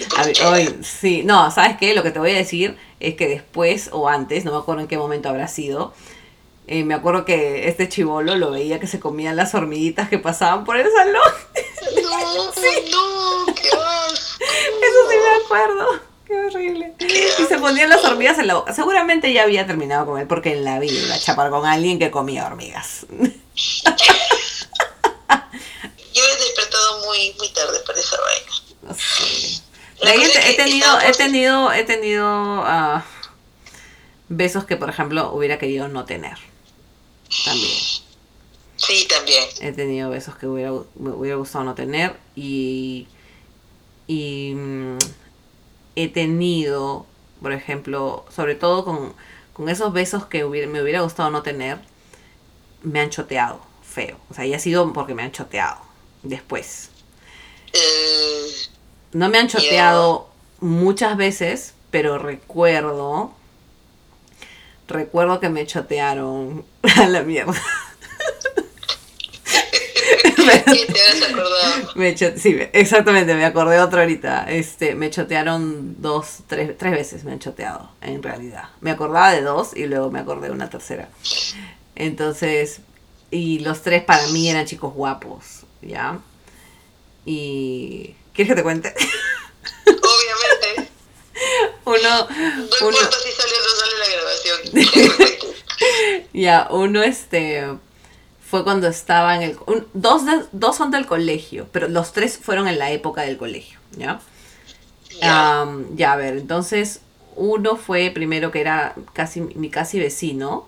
hoy, 0.44 0.78
sí. 0.82 1.22
No, 1.24 1.50
¿sabes 1.50 1.76
qué? 1.78 1.94
Lo 1.94 2.02
que 2.02 2.10
te 2.10 2.18
voy 2.18 2.32
a 2.32 2.36
decir 2.36 2.76
es 3.00 3.14
que 3.14 3.26
después 3.26 3.88
o 3.92 4.08
antes, 4.08 4.44
no 4.44 4.52
me 4.52 4.58
acuerdo 4.58 4.82
en 4.82 4.88
qué 4.88 4.98
momento 4.98 5.28
habrá 5.28 5.48
sido, 5.48 5.94
eh, 6.66 6.82
me 6.84 6.94
acuerdo 6.94 7.26
que 7.26 7.68
este 7.68 7.88
chivolo 7.90 8.36
lo 8.36 8.50
veía 8.50 8.80
que 8.80 8.86
se 8.86 8.98
comían 8.98 9.36
las 9.36 9.54
hormiguitas 9.54 10.08
que 10.08 10.18
pasaban 10.18 10.64
por 10.64 10.78
el 10.78 10.90
salón. 10.90 11.14
No, 12.02 12.44
no, 13.46 13.54
qué 13.54 13.68
asco. 13.68 14.40
Eso 14.40 15.10
sí 15.10 15.16
me 15.16 15.44
acuerdo. 15.44 16.00
Qué 16.26 16.34
horrible. 16.38 16.94
Y 17.00 17.44
se 17.44 17.58
ponían 17.58 17.90
las 17.90 18.02
hormigas 18.02 18.38
en 18.38 18.46
la 18.46 18.54
boca. 18.54 18.72
Seguramente 18.72 19.30
ya 19.32 19.42
había 19.42 19.66
terminado 19.66 20.06
con 20.06 20.18
él 20.18 20.26
porque 20.26 20.52
en 20.52 20.64
la 20.64 20.78
vida 20.78 20.94
iba 20.94 21.14
a 21.14 21.18
chapar 21.18 21.50
con 21.50 21.66
alguien 21.66 21.98
que 21.98 22.10
comía 22.10 22.46
hormigas. 22.46 23.04
Yo 26.14 26.22
he 26.24 26.36
despertado 26.36 27.04
muy, 27.06 27.34
muy 27.38 27.48
tarde 27.50 27.78
para 27.86 27.98
esa 27.98 28.16
vaina. 28.20 28.52
No 28.82 28.94
sé. 28.94 29.60
De 30.00 30.06
La 30.06 30.12
ahí 30.12 30.22
he, 30.22 30.54
tenido, 30.54 31.00
he 31.00 31.12
tenido, 31.12 31.72
he 31.72 31.84
tenido 31.84 32.24
ah, 32.26 33.04
besos 34.28 34.64
que 34.64 34.76
por 34.76 34.88
ejemplo 34.88 35.30
hubiera 35.32 35.58
querido 35.58 35.88
no 35.88 36.06
tener. 36.06 36.38
También. 37.44 37.78
Sí, 38.76 39.06
también. 39.08 39.44
He 39.60 39.72
tenido 39.72 40.10
besos 40.10 40.36
que 40.36 40.46
hubiera, 40.46 40.72
me 40.96 41.10
hubiera 41.10 41.36
gustado 41.36 41.64
no 41.64 41.74
tener 41.74 42.16
y, 42.34 43.06
y 44.06 44.52
mm, 44.54 44.98
he 45.96 46.08
tenido, 46.08 47.06
por 47.40 47.52
ejemplo, 47.52 48.24
sobre 48.34 48.54
todo 48.56 48.84
con, 48.84 49.14
con 49.52 49.68
esos 49.68 49.92
besos 49.92 50.26
que 50.26 50.44
hubiera- 50.44 50.66
me 50.68 50.82
hubiera 50.82 51.00
gustado 51.02 51.30
no 51.30 51.42
tener, 51.42 51.78
me 52.82 53.00
han 53.00 53.10
choteado 53.10 53.60
feo. 53.82 54.18
O 54.30 54.34
sea, 54.34 54.44
ya 54.44 54.56
ha 54.56 54.60
sido 54.60 54.92
porque 54.92 55.14
me 55.14 55.22
han 55.22 55.32
choteado 55.32 55.78
después. 56.22 56.90
Eh, 57.72 58.46
No 59.12 59.28
me 59.28 59.38
han 59.38 59.48
choteado 59.48 60.28
muchas 60.60 61.16
veces, 61.16 61.74
pero 61.90 62.18
recuerdo, 62.18 63.32
recuerdo 64.88 65.40
que 65.40 65.48
me 65.48 65.66
chotearon 65.66 66.64
a 66.96 67.08
la 67.08 67.22
mierda. 67.22 67.54
¿Qué 70.66 70.86
te 70.86 71.00
has 71.02 71.22
acordado? 71.22 71.92
Me 71.94 72.14
cho- 72.14 72.36
sí, 72.36 72.50
me- 72.54 72.70
exactamente, 72.72 73.34
me 73.34 73.44
acordé 73.44 73.78
otro 73.80 74.00
ahorita. 74.00 74.44
Este, 74.50 74.94
me 74.94 75.10
chotearon 75.10 76.00
dos, 76.02 76.38
tres, 76.46 76.76
tres 76.76 76.92
veces 76.92 77.24
me 77.24 77.32
han 77.32 77.38
choteado, 77.38 77.90
en 78.02 78.22
realidad. 78.22 78.64
Me 78.80 78.90
acordaba 78.90 79.32
de 79.32 79.42
dos 79.42 79.74
y 79.74 79.86
luego 79.86 80.10
me 80.10 80.20
acordé 80.20 80.48
de 80.48 80.52
una 80.54 80.68
tercera. 80.70 81.08
Entonces, 81.96 82.80
y 83.30 83.60
los 83.60 83.82
tres 83.82 84.02
para 84.04 84.26
mí 84.28 84.48
eran 84.50 84.66
chicos 84.66 84.92
guapos, 84.92 85.62
¿ya? 85.82 86.18
Y... 87.24 88.14
¿Quieres 88.34 88.52
que 88.52 88.56
te 88.56 88.62
cuente? 88.62 88.92
Obviamente. 89.86 90.90
Uno, 91.84 91.96
No 92.00 92.26
uno, 92.26 92.98
importa 92.98 93.16
si 93.22 93.30
sale 93.30 93.52
ya, 96.32 96.68
uno 96.70 97.02
este 97.02 97.64
fue 98.46 98.64
cuando 98.64 98.88
estaba 98.88 99.36
en 99.36 99.42
el 99.42 99.56
un- 99.66 99.86
dos 99.94 100.26
de- 100.26 100.44
dos 100.52 100.76
son 100.76 100.90
del 100.90 101.06
colegio, 101.06 101.66
pero 101.72 101.88
los 101.88 102.12
tres 102.12 102.38
fueron 102.38 102.68
en 102.68 102.78
la 102.78 102.90
época 102.92 103.22
del 103.22 103.36
colegio, 103.36 103.78
¿ya? 103.96 104.20
Ya. 105.20 105.60
Am, 105.62 105.96
ya, 105.96 106.12
a 106.12 106.16
ver, 106.16 106.36
entonces 106.38 107.00
uno 107.36 107.76
fue 107.76 108.10
primero 108.12 108.50
que 108.50 108.60
era 108.60 108.94
casi 109.12 109.40
mi 109.40 109.70
casi 109.70 109.98
vecino 109.98 110.66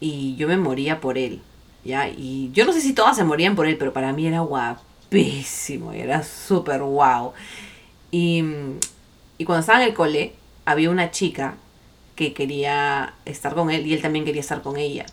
y 0.00 0.36
yo 0.36 0.48
me 0.48 0.56
moría 0.56 1.00
por 1.00 1.18
él, 1.18 1.42
¿ya? 1.84 2.08
Y 2.08 2.50
yo 2.52 2.64
no 2.66 2.72
sé 2.72 2.80
si 2.80 2.92
todas 2.94 3.16
se 3.16 3.24
morían 3.24 3.56
por 3.56 3.66
él, 3.66 3.76
pero 3.78 3.92
para 3.92 4.12
mí 4.12 4.26
era 4.26 4.40
guapísimo, 4.40 5.94
y 5.94 6.00
era 6.00 6.22
súper 6.22 6.82
guau. 6.82 7.32
Y, 8.10 8.42
mm, 8.42 8.78
y 9.38 9.44
cuando 9.44 9.60
estaba 9.60 9.82
en 9.82 9.88
el 9.88 9.94
cole, 9.94 10.34
había 10.64 10.90
una 10.90 11.10
chica 11.10 11.56
que 12.16 12.32
quería 12.32 13.14
estar 13.24 13.54
con 13.54 13.70
él 13.70 13.86
y 13.86 13.92
él 13.94 14.02
también 14.02 14.24
quería 14.24 14.40
estar 14.40 14.62
con 14.62 14.76
ella. 14.76 15.06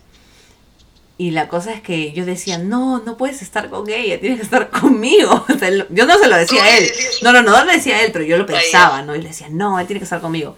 Y 1.16 1.30
la 1.30 1.46
cosa 1.48 1.72
es 1.72 1.80
que 1.80 2.10
yo 2.12 2.24
decía, 2.26 2.58
no, 2.58 2.98
no 2.98 3.16
puedes 3.16 3.40
estar 3.40 3.70
con 3.70 3.88
ella, 3.88 4.18
tienes 4.18 4.38
que 4.38 4.44
estar 4.44 4.70
conmigo. 4.80 5.44
O 5.54 5.58
sea, 5.58 5.68
él- 5.68 5.86
yo 5.90 6.06
no 6.06 6.18
se 6.18 6.26
lo 6.28 6.36
decía 6.36 6.64
a 6.64 6.76
él. 6.76 6.90
No, 7.22 7.32
no, 7.32 7.42
no, 7.42 7.52
no 7.52 7.64
le 7.66 7.74
decía 7.74 7.96
a 7.98 8.02
él, 8.02 8.10
pero 8.12 8.24
yo 8.24 8.36
lo 8.36 8.44
Ah, 8.44 8.46
pensaba, 8.48 9.02
¿no? 9.02 9.14
Y 9.14 9.22
le 9.22 9.28
decía, 9.28 9.46
no, 9.50 9.78
él 9.78 9.86
tiene 9.86 10.00
que 10.00 10.04
estar 10.04 10.20
conmigo. 10.20 10.56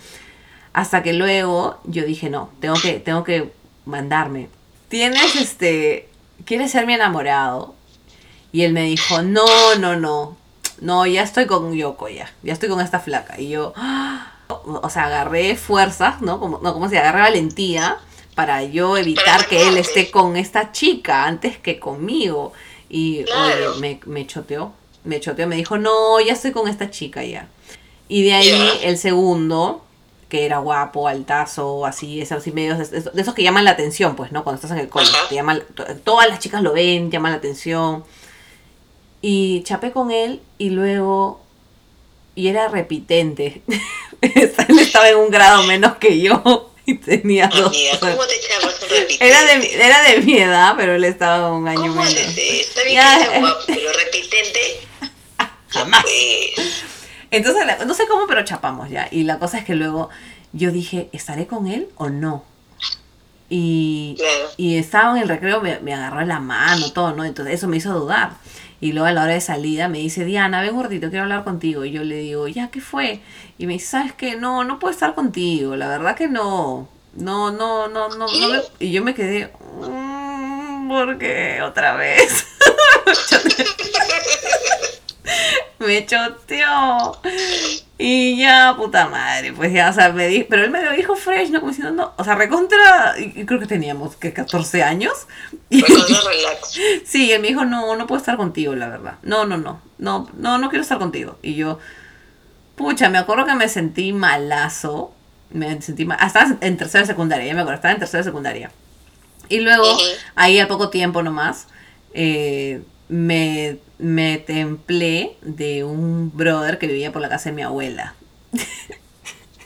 Hasta 0.73 1.03
que 1.03 1.13
luego 1.13 1.79
yo 1.85 2.05
dije, 2.05 2.31
no, 2.31 2.51
tengo 2.61 2.77
que, 2.81 2.95
tengo 3.01 3.23
que 3.25 3.53
mandarme. 3.85 4.49
Tienes 4.89 5.37
este, 5.37 6.09
¿quieres 6.45 6.71
ser 6.71 6.87
mi 6.87 6.95
enamorado? 6.95 7.75
Y 8.53 8.63
él 8.63 8.73
me 8.73 8.85
dijo, 8.85 9.21
no, 9.23 9.45
no, 9.79 9.97
no, 9.97 10.37
no, 10.81 11.07
ya 11.07 11.23
estoy 11.23 11.47
con 11.47 11.75
Yoko 11.75 12.09
ya, 12.09 12.31
ya 12.43 12.53
estoy 12.55 12.69
con 12.71 12.81
esta 12.81 13.01
flaca. 13.01 13.39
Y 13.41 13.49
yo, 13.49 13.75
o 14.49 14.91
sea, 14.91 15.05
agarré 15.05 15.57
fuerzas, 15.57 16.21
¿no? 16.23 16.41
Como, 16.41 16.59
no, 16.59 16.73
como 16.73 16.89
si 16.89 16.97
agarré 16.97 17.21
valentía 17.21 17.99
para 18.35 18.63
yo 18.63 18.97
evitar 18.97 19.47
que 19.47 19.67
él 19.69 19.79
esté 19.79 20.11
con 20.11 20.37
esta 20.37 20.73
chica 20.73 21.25
antes 21.25 21.59
que 21.59 21.81
conmigo. 21.81 22.53
Y 22.89 23.25
oye, 23.25 23.81
me, 23.81 24.01
me 24.07 24.27
choteó, 24.27 24.73
me 25.05 25.21
choteó, 25.21 25.47
me 25.47 25.57
dijo, 25.57 25.79
no, 25.79 26.21
ya 26.21 26.35
estoy 26.35 26.53
con 26.53 26.69
esta 26.69 26.91
chica 26.91 27.25
ya. 27.25 27.49
Y 28.09 28.23
de 28.23 28.35
ahí 28.35 28.71
el 28.83 28.99
segundo, 28.99 29.83
que 30.29 30.45
era 30.45 30.59
guapo, 30.59 31.09
altazo, 31.09 31.87
así, 31.87 32.21
esos 32.21 32.39
así 32.39 32.53
medios, 32.53 32.91
de 32.91 33.21
esos 33.21 33.35
que 33.35 33.43
llaman 33.43 33.65
la 33.65 33.73
atención, 33.73 34.17
pues, 34.17 34.33
¿no? 34.33 34.45
Cuando 34.45 34.57
estás 34.57 34.71
en 34.73 34.79
el 34.79 34.89
cole, 34.89 35.07
te 35.29 35.35
llaman, 35.35 35.63
todas 36.05 36.29
las 36.29 36.39
chicas 36.39 36.63
lo 36.63 36.73
ven, 36.73 37.11
llaman 37.11 37.33
la 37.33 37.39
atención. 37.39 38.05
Y 39.23 39.63
chapé 39.63 39.93
con 39.93 40.11
él 40.11 40.41
y 40.59 40.71
luego, 40.71 41.41
y 42.35 42.49
era 42.49 42.69
repitente. 42.69 43.63
él 44.69 44.79
estaba 44.79 45.09
en 45.09 45.17
un 45.17 45.31
grado 45.31 45.63
menos 45.65 45.97
que 45.97 46.21
yo 46.21 46.73
y 46.87 46.95
tenía 46.95 47.49
dos. 47.49 47.77
¿cómo 48.01 48.27
te? 48.27 48.37
Era 49.21 49.43
de, 49.43 49.75
era 49.75 50.03
de 50.03 50.21
mi 50.21 50.39
edad, 50.39 50.75
pero 50.77 50.95
él 50.95 51.05
estaba 51.05 51.53
un 51.53 51.67
año 51.67 51.81
¿Cómo 51.81 52.03
menos. 52.03 52.17
Está 52.17 52.83
bien 52.85 53.03
que 53.33 53.39
guapo, 53.41 53.59
pero 53.67 53.91
repitente. 53.93 54.61
Jamás. 55.69 56.03
Pues. 56.03 56.85
Entonces, 57.31 57.65
no 57.85 57.95
sé 57.95 58.07
cómo, 58.07 58.27
pero 58.27 58.45
chapamos 58.45 58.89
ya. 58.89 59.09
Y 59.11 59.25
la 59.25 59.39
cosa 59.39 59.59
es 59.59 59.65
que 59.65 59.75
luego 59.75 60.09
yo 60.53 60.71
dije, 60.71 61.09
¿estaré 61.13 61.47
con 61.47 61.67
él 61.67 61.89
o 61.97 62.09
no? 62.09 62.45
Y, 63.49 64.17
y 64.57 64.77
estaba 64.77 65.17
en 65.17 65.23
el 65.23 65.29
recreo, 65.29 65.61
me, 65.61 65.81
me 65.81 65.95
agarró 65.95 66.25
la 66.25 66.41
mano, 66.41 66.93
todo, 66.93 67.13
¿no? 67.13 67.25
Entonces 67.25 67.55
eso 67.55 67.69
me 67.69 67.79
hizo 67.79 67.93
dudar. 67.93 68.33
Y 68.81 68.93
luego 68.93 69.07
a 69.07 69.13
la 69.13 69.23
hora 69.23 69.33
de 69.33 69.41
salida 69.41 69.89
me 69.89 69.99
dice, 69.99 70.25
Diana, 70.25 70.61
ven 70.61 70.77
gordito, 70.77 71.09
quiero 71.09 71.25
hablar 71.25 71.45
contigo. 71.45 71.85
Y 71.85 71.93
yo 71.93 72.05
le 72.05 72.17
digo, 72.17 72.49
ya, 72.49 72.71
¿qué 72.71 72.81
fue? 72.81 73.21
Y 73.59 73.67
me 73.67 73.75
dice, 73.75 73.87
¿sabes 73.87 74.13
qué? 74.13 74.37
No, 74.37 74.65
no 74.65 74.79
puedo 74.79 74.93
estar 74.93 75.15
contigo, 75.15 75.77
la 75.77 75.89
verdad 75.89 76.17
que 76.17 76.29
no. 76.29 76.89
No, 77.15 77.51
no, 77.51 77.89
no, 77.89 78.09
no. 78.11 78.27
no 78.27 78.29
Y 78.79 78.93
yo 78.93 79.03
me 79.03 79.15
quedé, 79.15 79.51
mmm, 79.81 80.89
¿por 80.89 81.19
qué? 81.19 81.63
Otra 81.63 81.97
vez. 81.97 82.47
me 85.79 86.07
choteó. 86.07 87.19
Y 87.99 88.39
ya, 88.39 88.75
puta 88.77 89.09
madre, 89.09 89.53
pues 89.53 89.73
ya, 89.73 89.91
o 89.91 89.93
sea, 89.93 90.11
me 90.13 90.29
dijo, 90.29 90.47
pero 90.51 90.65
él 90.65 90.71
me 90.71 90.97
dijo 90.97 91.17
fresh, 91.17 91.51
¿no? 91.51 91.61
Como 91.61 91.73
diciendo, 91.73 91.93
no, 91.93 92.13
o 92.17 92.25
sea, 92.25 92.35
recontra, 92.35 93.15
y 93.19 93.47
creo 93.47 93.59
que 93.59 93.67
teníamos, 93.67 94.17
que 94.17 94.33
14 94.33 94.83
años. 94.83 95.13
Y, 95.71 95.81
relax. 95.83 96.79
Sí, 97.05 97.33
él 97.33 97.41
me 97.41 97.49
dijo, 97.49 97.65
no, 97.65 97.97
no 97.97 98.07
puedo 98.07 98.19
estar 98.19 98.37
contigo, 98.37 98.75
la 98.75 98.89
verdad. 98.89 99.15
No, 99.23 99.47
no, 99.47 99.57
no, 99.57 99.81
no, 99.99 100.29
no, 100.37 100.59
no 100.59 100.69
quiero 100.69 100.83
estar 100.83 100.99
contigo. 100.99 101.39
Y 101.43 101.55
yo, 101.55 101.79
pucha, 102.77 103.09
me 103.09 103.19
acuerdo 103.19 103.47
que 103.47 103.55
me 103.55 103.69
sentí 103.69 104.13
malazo, 104.13 105.15
me 105.51 105.81
sentí 105.81 106.05
mal, 106.05 106.19
estaba 106.25 106.57
en 106.61 106.77
tercera 106.77 107.07
secundaria, 107.07 107.47
ya 107.47 107.55
me 107.55 107.61
acuerdo, 107.61 107.77
estaba 107.77 107.95
en 107.95 108.01
tercera 108.01 108.23
secundaria. 108.23 108.71
Y 109.49 109.61
luego, 109.61 109.87
ahí 110.35 110.59
al 110.59 110.69
poco 110.69 110.91
tiempo 110.91 111.23
nomás, 111.23 111.69
eh, 112.13 112.83
me, 113.09 113.79
me 113.99 114.39
templé 114.39 115.37
de 115.43 115.85
un 115.85 116.31
brother 116.35 116.79
que 116.79 116.87
vivía 116.87 117.13
por 117.13 117.23
la 117.23 117.29
casa 117.29 117.51
de 117.51 117.57
mi 117.57 117.63
abuela. 117.63 118.15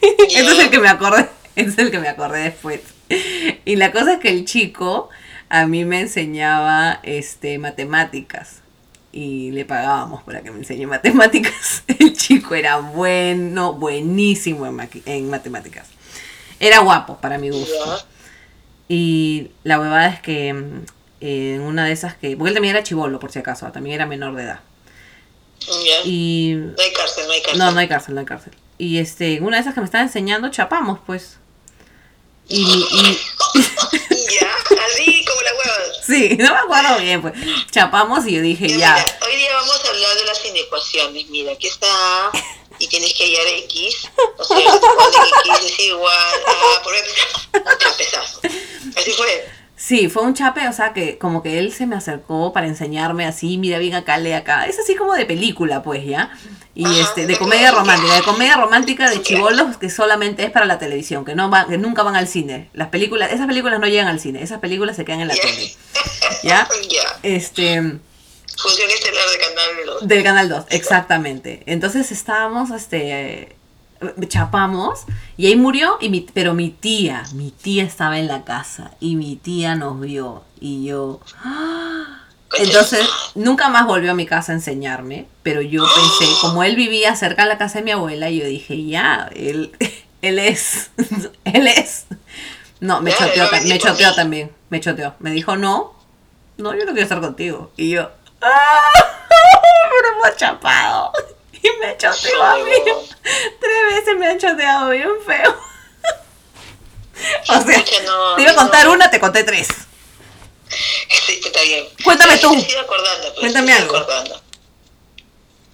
Ese 0.01 0.51
es 0.51 0.59
el 0.59 0.69
que 0.69 0.79
me 0.79 0.89
acordé, 0.89 1.27
es 1.55 1.77
el 1.77 1.91
que 1.91 1.99
me 1.99 2.07
acordé 2.07 2.39
después. 2.43 2.81
Y 3.65 3.75
la 3.75 3.91
cosa 3.91 4.13
es 4.13 4.19
que 4.19 4.29
el 4.29 4.45
chico 4.45 5.09
a 5.49 5.65
mí 5.67 5.83
me 5.85 5.99
enseñaba 5.99 6.99
este 7.03 7.59
matemáticas 7.59 8.61
y 9.11 9.51
le 9.51 9.65
pagábamos 9.65 10.23
para 10.23 10.41
que 10.41 10.51
me 10.51 10.59
enseñe 10.59 10.87
matemáticas. 10.87 11.83
El 11.99 12.13
chico 12.13 12.55
era 12.55 12.77
bueno, 12.77 13.73
buenísimo 13.73 14.65
en, 14.65 14.89
en 15.05 15.29
matemáticas. 15.29 15.87
Era 16.59 16.79
guapo 16.79 17.17
para 17.17 17.37
mi 17.37 17.49
gusto. 17.49 17.99
Y 18.87 19.51
la 19.63 19.79
huevada 19.79 20.07
es 20.07 20.21
que 20.21 20.53
mm, 20.53 20.85
en 21.21 21.61
una 21.61 21.85
de 21.85 21.91
esas 21.91 22.15
que. 22.15 22.35
Porque 22.35 22.49
él 22.49 22.53
también 22.55 22.75
era 22.75 22.83
chivolo, 22.83 23.19
por 23.19 23.31
si 23.31 23.39
acaso, 23.39 23.71
también 23.71 23.95
era 23.95 24.05
menor 24.05 24.35
de 24.35 24.43
edad. 24.43 24.59
Y. 26.03 26.53
No 26.55 26.81
hay 26.81 26.93
cárcel, 26.93 27.27
no 27.27 27.33
hay 27.33 27.41
cárcel. 27.41 27.59
No, 27.59 27.71
no 27.71 27.79
hay 27.79 27.87
cárcel, 27.87 28.15
no 28.15 28.19
hay 28.19 28.25
cárcel. 28.25 28.53
Y 28.77 28.97
este, 28.97 29.39
una 29.41 29.57
de 29.57 29.61
esas 29.61 29.75
que 29.75 29.79
me 29.79 29.85
estaba 29.85 30.03
enseñando, 30.03 30.49
chapamos, 30.49 30.99
pues. 31.05 31.37
Y. 32.47 32.63
y... 32.63 33.19
ya, 34.39 34.55
así 34.85 35.23
como 35.25 35.41
la 35.41 35.51
hueva. 35.53 35.93
Sí, 36.03 36.37
no 36.39 36.53
me 36.53 36.59
acuerdo 36.59 36.99
bien, 36.99 37.21
pues. 37.21 37.33
Chapamos 37.69 38.25
y 38.25 38.33
yo 38.33 38.41
dije, 38.41 38.67
ya. 38.67 38.95
hoy 39.23 39.35
día 39.35 39.53
vamos 39.53 39.85
a 39.85 39.89
hablar 39.89 40.17
de 40.17 40.25
las 40.25 40.45
inecuaciones. 40.45 41.29
Mira, 41.29 41.53
aquí 41.53 41.67
está 41.67 42.31
y 42.79 42.87
tienes 42.87 43.13
que 43.13 43.23
hallar 43.25 43.47
X. 43.65 44.09
O 44.37 44.43
sea, 44.43 44.57
X 44.57 45.65
es 45.65 45.79
igual 45.79 46.43
a. 46.47 46.83
Por 46.83 46.95
ejemplo, 46.95 47.13
un 48.83 48.97
Así 48.97 49.11
fue. 49.11 49.60
Sí, 49.83 50.09
fue 50.09 50.21
un 50.21 50.35
chape, 50.35 50.67
o 50.67 50.73
sea, 50.73 50.93
que 50.93 51.17
como 51.17 51.41
que 51.41 51.57
él 51.57 51.73
se 51.73 51.87
me 51.87 51.95
acercó 51.95 52.53
para 52.53 52.67
enseñarme 52.67 53.25
así, 53.25 53.57
mira 53.57 53.79
bien 53.79 53.95
acá, 53.95 54.19
lee 54.19 54.33
acá. 54.33 54.67
Es 54.67 54.77
así 54.77 54.93
como 54.93 55.15
de 55.15 55.25
película, 55.25 55.81
pues, 55.81 56.05
¿ya? 56.05 56.31
Y 56.75 56.85
este, 56.99 57.25
de 57.25 57.35
comedia 57.35 57.71
romántica, 57.71 58.13
de 58.13 58.21
comedia 58.21 58.57
romántica 58.57 59.09
de 59.09 59.23
chivolos 59.23 59.77
que 59.77 59.89
solamente 59.89 60.43
es 60.43 60.51
para 60.51 60.67
la 60.67 60.77
televisión, 60.77 61.25
que 61.25 61.33
no 61.33 61.49
van, 61.49 61.67
que 61.67 61.79
nunca 61.79 62.03
van 62.03 62.15
al 62.15 62.27
cine. 62.27 62.69
Las 62.73 62.89
películas, 62.89 63.31
esas 63.31 63.47
películas 63.47 63.79
no 63.79 63.87
llegan 63.87 64.07
al 64.07 64.19
cine, 64.19 64.43
esas 64.43 64.59
películas 64.59 64.95
se 64.95 65.03
quedan 65.03 65.21
en 65.21 65.29
la 65.29 65.33
tele. 65.33 65.73
¿Ya? 66.43 66.67
Este 67.23 67.81
Función 68.61 68.89
estelar 68.91 69.23
de 69.31 69.37
Canal 69.39 69.85
2. 69.85 70.07
Del 70.07 70.23
Canal 70.23 70.49
2, 70.49 70.65
exactamente. 70.69 71.63
Entonces 71.65 72.11
estábamos, 72.11 72.69
este, 72.69 73.55
chapamos 74.27 75.05
y 75.37 75.47
ahí 75.47 75.55
murió, 75.55 75.97
y 76.01 76.09
mi, 76.09 76.21
pero 76.33 76.53
mi 76.53 76.69
tía, 76.69 77.23
mi 77.33 77.51
tía 77.51 77.83
estaba 77.83 78.19
en 78.19 78.27
la 78.27 78.43
casa 78.43 78.91
y 78.99 79.15
mi 79.15 79.35
tía 79.35 79.75
nos 79.75 79.99
vio 79.99 80.43
y 80.59 80.85
yo... 80.85 81.19
¡ah! 81.43 82.17
Entonces, 82.59 83.07
nunca 83.33 83.69
más 83.69 83.85
volvió 83.85 84.11
a 84.11 84.13
mi 84.13 84.25
casa 84.25 84.51
a 84.51 84.55
enseñarme, 84.55 85.25
pero 85.41 85.61
yo 85.61 85.85
pensé, 85.85 86.33
como 86.41 86.63
él 86.63 86.75
vivía 86.75 87.15
cerca 87.15 87.43
de 87.43 87.49
la 87.49 87.57
casa 87.57 87.79
de 87.79 87.85
mi 87.85 87.91
abuela, 87.91 88.29
yo 88.29 88.45
dije, 88.45 88.85
ya, 88.85 89.29
él, 89.33 89.71
él 90.21 90.39
es, 90.39 90.91
él 91.45 91.67
es. 91.67 92.07
No, 92.81 92.99
me 93.01 93.13
choteó, 93.13 93.47
me 93.67 93.77
choteó 93.77 94.13
también, 94.15 94.51
me 94.69 94.79
choteó. 94.79 95.13
Me 95.19 95.31
dijo, 95.31 95.55
no, 95.55 95.93
no, 96.57 96.73
yo 96.73 96.79
no 96.79 96.91
quiero 96.91 97.03
estar 97.03 97.21
contigo. 97.21 97.71
Y 97.77 97.91
yo, 97.91 98.09
¡ah! 98.41 98.91
Pero 99.29 100.17
hemos 100.17 100.37
chapado. 100.37 101.11
Y 101.63 101.69
me 101.79 101.97
choteó 101.97 102.43
a 102.43 102.57
mí. 102.57 102.71
Tres 103.23 103.95
veces 103.95 104.17
me 104.17 104.27
han 104.27 104.39
choteado 104.39 104.89
bien 104.89 105.09
feo. 105.25 105.57
o 107.49 107.61
sea, 107.61 107.85
te 108.35 108.41
iba 108.41 108.51
a 108.51 108.55
contar 108.55 108.89
una, 108.89 109.11
te 109.11 109.19
conté 109.19 109.43
tres. 109.43 109.67
Sí, 111.25 111.41
está 111.43 111.61
bien. 111.61 111.87
Cuéntame 112.03 112.37
tú. 112.37 112.53
Estoy 112.53 112.75
acordando, 112.75 113.27
pues, 113.29 113.39
Cuéntame 113.39 113.73
algo. 113.73 113.97
Acordando. 113.97 114.41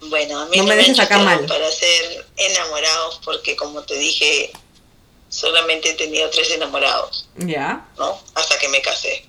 Bueno, 0.00 0.40
a 0.40 0.46
mí 0.46 0.58
no, 0.58 0.64
me 0.64 0.76
dejes 0.76 0.98
acá 0.98 1.18
mal. 1.18 1.44
Para 1.46 1.70
ser 1.70 2.26
enamorados, 2.36 3.20
porque 3.24 3.56
como 3.56 3.82
te 3.82 3.94
dije, 3.94 4.52
solamente 5.28 5.90
he 5.90 5.94
tenido 5.94 6.28
tres 6.30 6.50
enamorados. 6.50 7.28
Ya. 7.36 7.88
¿No? 7.96 8.20
Hasta 8.34 8.58
que 8.58 8.68
me 8.68 8.82
casé. 8.82 9.24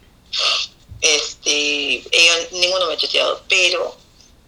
Este, 1.02 2.04
ellos, 2.12 2.52
ninguno 2.52 2.88
me 2.88 2.94
ha 2.94 2.98
choteado, 2.98 3.44
pero 3.48 3.96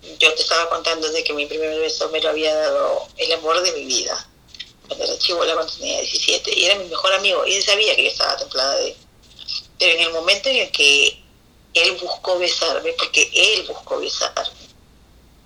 yo 0.02 0.34
te 0.34 0.42
estaba 0.42 0.70
contando 0.70 1.10
de 1.10 1.24
que 1.24 1.34
mi 1.34 1.46
primer 1.46 1.80
beso 1.80 2.10
me 2.10 2.22
lo 2.22 2.30
había 2.30 2.56
dado 2.56 3.08
el 3.18 3.32
amor 3.34 3.62
de 3.62 3.72
mi 3.74 3.86
vida. 3.86 4.28
Cuando 4.88 5.06
era 5.06 5.18
chivola, 5.18 5.54
cuando 5.54 5.74
tenía 5.74 6.00
17. 6.00 6.60
Y 6.60 6.66
era 6.66 6.76
mi 6.76 6.86
mejor 6.86 7.14
amigo. 7.14 7.46
Y 7.46 7.56
él 7.56 7.64
sabía 7.64 7.96
que 7.96 8.04
yo 8.04 8.10
estaba 8.10 8.38
templada 8.38 8.76
de 8.78 8.90
él. 8.90 8.96
Pero 9.78 9.94
en 9.94 10.02
el 10.02 10.14
momento 10.14 10.50
en 10.50 10.58
el 10.58 10.72
que 10.72 11.22
él 11.74 11.98
buscó 12.02 12.38
besarme, 12.40 12.94
porque 12.94 13.30
él 13.34 13.66
buscó 13.68 14.00
besarme, 14.00 14.52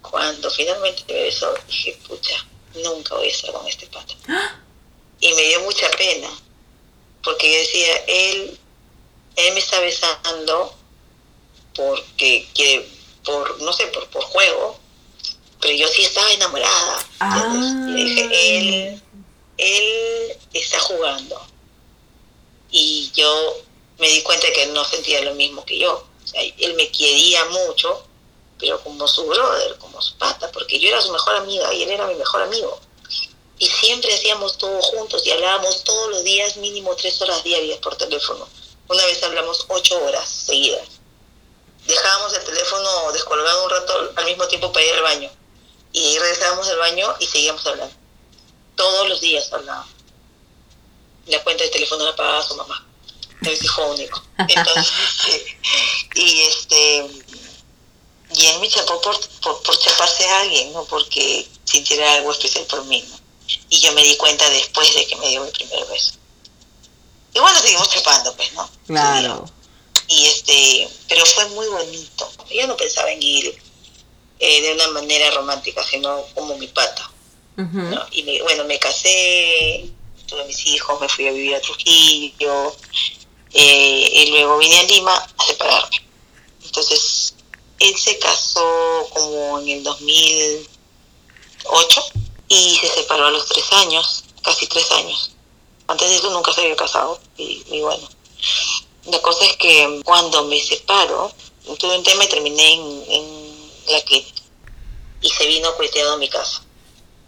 cuando 0.01 0.49
finalmente 0.51 1.03
me 1.07 1.23
besó, 1.23 1.53
dije, 1.67 1.97
pucha, 2.07 2.45
nunca 2.75 3.15
voy 3.15 3.27
a 3.27 3.31
estar 3.31 3.51
con 3.51 3.67
este 3.67 3.87
pato. 3.87 4.15
Y 5.19 5.33
me 5.33 5.41
dio 5.41 5.59
mucha 5.61 5.89
pena. 5.91 6.29
Porque 7.23 7.51
yo 7.51 7.59
decía, 7.59 7.95
él, 8.07 8.59
él 9.35 9.53
me 9.53 9.59
está 9.59 9.79
besando 9.79 10.75
porque 11.75 12.47
quiere 12.53 12.94
por, 13.25 13.61
no 13.61 13.73
sé, 13.73 13.87
por, 13.87 14.07
por 14.09 14.23
juego, 14.23 14.79
pero 15.59 15.73
yo 15.75 15.87
sí 15.87 16.03
estaba 16.03 16.31
enamorada. 16.31 17.05
Ah. 17.19 17.53
Y 17.89 18.03
dije, 18.03 18.57
él, 18.57 19.01
él 19.57 20.37
está 20.53 20.79
jugando. 20.79 21.41
Y 22.71 23.11
yo 23.15 23.57
me 23.97 24.09
di 24.09 24.21
cuenta 24.21 24.51
que 24.53 24.63
él 24.63 24.73
no 24.73 24.83
sentía 24.83 25.21
lo 25.21 25.33
mismo 25.33 25.65
que 25.65 25.79
yo. 25.79 26.05
O 26.23 26.27
sea, 26.27 26.41
él 26.41 26.73
me 26.75 26.89
quería 26.91 27.45
mucho, 27.45 28.03
pero 28.59 28.81
como 28.83 29.07
su 29.07 29.25
brother, 29.25 29.77
como 29.77 30.01
su 30.01 30.17
pata, 30.17 30.51
porque 30.51 30.79
yo 30.79 30.89
era 30.89 31.01
su 31.01 31.11
mejor 31.11 31.35
amiga 31.35 31.73
y 31.73 31.83
él 31.83 31.91
era 31.91 32.07
mi 32.07 32.15
mejor 32.15 32.41
amigo. 32.43 32.79
Y 33.57 33.67
siempre 33.67 34.13
hacíamos 34.13 34.57
todo 34.57 34.81
juntos 34.81 35.25
y 35.25 35.31
hablábamos 35.31 35.83
todos 35.83 36.09
los 36.09 36.23
días, 36.23 36.57
mínimo 36.57 36.95
tres 36.95 37.21
horas 37.21 37.43
diarias 37.43 37.79
por 37.79 37.95
teléfono. 37.95 38.47
Una 38.87 39.05
vez 39.05 39.23
hablamos 39.23 39.65
ocho 39.69 40.03
horas 40.03 40.27
seguidas. 40.29 40.94
Dejábamos 41.85 42.33
el 42.33 42.43
teléfono 42.43 43.11
descolgado 43.11 43.63
un 43.63 43.69
rato 43.69 44.13
al 44.15 44.25
mismo 44.25 44.47
tiempo 44.47 44.71
para 44.71 44.85
ir 44.85 44.93
al 44.93 45.03
baño. 45.03 45.31
Y 45.91 46.17
regresábamos 46.17 46.67
al 46.67 46.77
baño 46.77 47.15
y 47.19 47.25
seguíamos 47.25 47.65
hablando. 47.65 47.95
Todos 48.75 49.07
los 49.07 49.21
días 49.21 49.51
hablábamos. 49.53 49.93
La 51.27 51.43
cuenta 51.43 51.63
de 51.63 51.69
teléfono 51.69 52.05
la 52.05 52.15
pagaba 52.15 52.43
su 52.43 52.55
mamá. 52.55 52.85
Es 53.41 53.63
hijo 53.63 53.85
único. 53.85 54.21
Entonces, 54.37 54.91
y 56.15 56.41
este 56.41 57.25
y 58.33 58.45
él 58.47 58.59
me 58.59 58.67
chapó 58.67 58.99
por, 59.01 59.17
por, 59.39 59.79
chaparse 59.79 60.25
a 60.25 60.41
alguien, 60.41 60.73
no 60.73 60.83
porque 60.85 61.47
sintiera 61.63 62.15
algo 62.15 62.31
especial 62.31 62.65
por 62.65 62.83
mí. 62.85 63.01
¿no? 63.07 63.19
Y 63.69 63.79
yo 63.79 63.91
me 63.93 64.03
di 64.03 64.17
cuenta 64.17 64.49
después 64.49 64.93
de 64.93 65.05
que 65.07 65.15
me 65.17 65.29
dio 65.29 65.43
mi 65.43 65.51
primer 65.51 65.85
beso. 65.85 66.13
Y 67.33 67.39
bueno, 67.39 67.59
seguimos 67.59 67.89
chapando, 67.89 68.35
pues, 68.35 68.51
¿no? 68.53 68.69
Claro. 68.87 69.49
Y 70.07 70.25
este, 70.25 70.87
pero 71.07 71.25
fue 71.25 71.47
muy 71.49 71.67
bonito. 71.67 72.31
Yo 72.51 72.67
no 72.67 72.77
pensaba 72.77 73.11
en 73.11 73.21
ir 73.21 73.61
eh, 74.39 74.61
de 74.61 74.73
una 74.73 74.87
manera 74.89 75.31
romántica, 75.31 75.83
sino 75.83 76.23
como 76.33 76.57
mi 76.57 76.67
pata. 76.67 77.11
¿no? 77.57 78.05
Y 78.11 78.41
bueno, 78.41 78.65
me 78.65 78.77
casé, 78.77 79.89
tuve 80.27 80.43
mis 80.45 80.65
hijos, 80.67 80.99
me 80.99 81.07
fui 81.07 81.25
a 81.27 81.31
vivir 81.31 81.55
a 81.55 81.61
Trujillo, 81.61 82.75
eh, 83.53 84.11
y 84.13 84.25
luego 84.31 84.57
vine 84.57 84.77
a 84.77 84.83
Lima 84.83 85.15
a 85.37 85.45
separarme. 85.45 86.05
Entonces, 86.63 87.33
él 87.79 87.97
se 87.97 88.19
casó 88.19 89.07
como 89.13 89.61
en 89.61 89.69
el 89.69 89.83
2008 89.83 92.01
y 92.49 92.75
se 92.75 92.89
separó 92.89 93.27
a 93.27 93.31
los 93.31 93.47
tres 93.47 93.71
años, 93.71 94.25
casi 94.41 94.67
tres 94.67 94.91
años. 94.91 95.31
Antes 95.87 96.09
de 96.09 96.17
eso 96.17 96.29
nunca 96.31 96.51
se 96.51 96.59
había 96.61 96.75
casado 96.75 97.21
y, 97.37 97.79
bueno. 97.79 98.09
La 99.05 99.21
cosa 99.21 99.45
es 99.45 99.55
que 99.57 100.01
cuando 100.03 100.45
me 100.45 100.59
separo, 100.59 101.31
tuve 101.77 101.97
un 101.97 102.03
tema 102.03 102.25
y 102.25 102.29
terminé 102.29 102.73
en, 102.73 103.45
la 103.87 104.01
que 104.01 104.25
y 105.21 105.29
se 105.29 105.47
vino 105.47 105.75
cueteado 105.75 106.13
a 106.13 106.17
mi 106.17 106.27
casa 106.27 106.63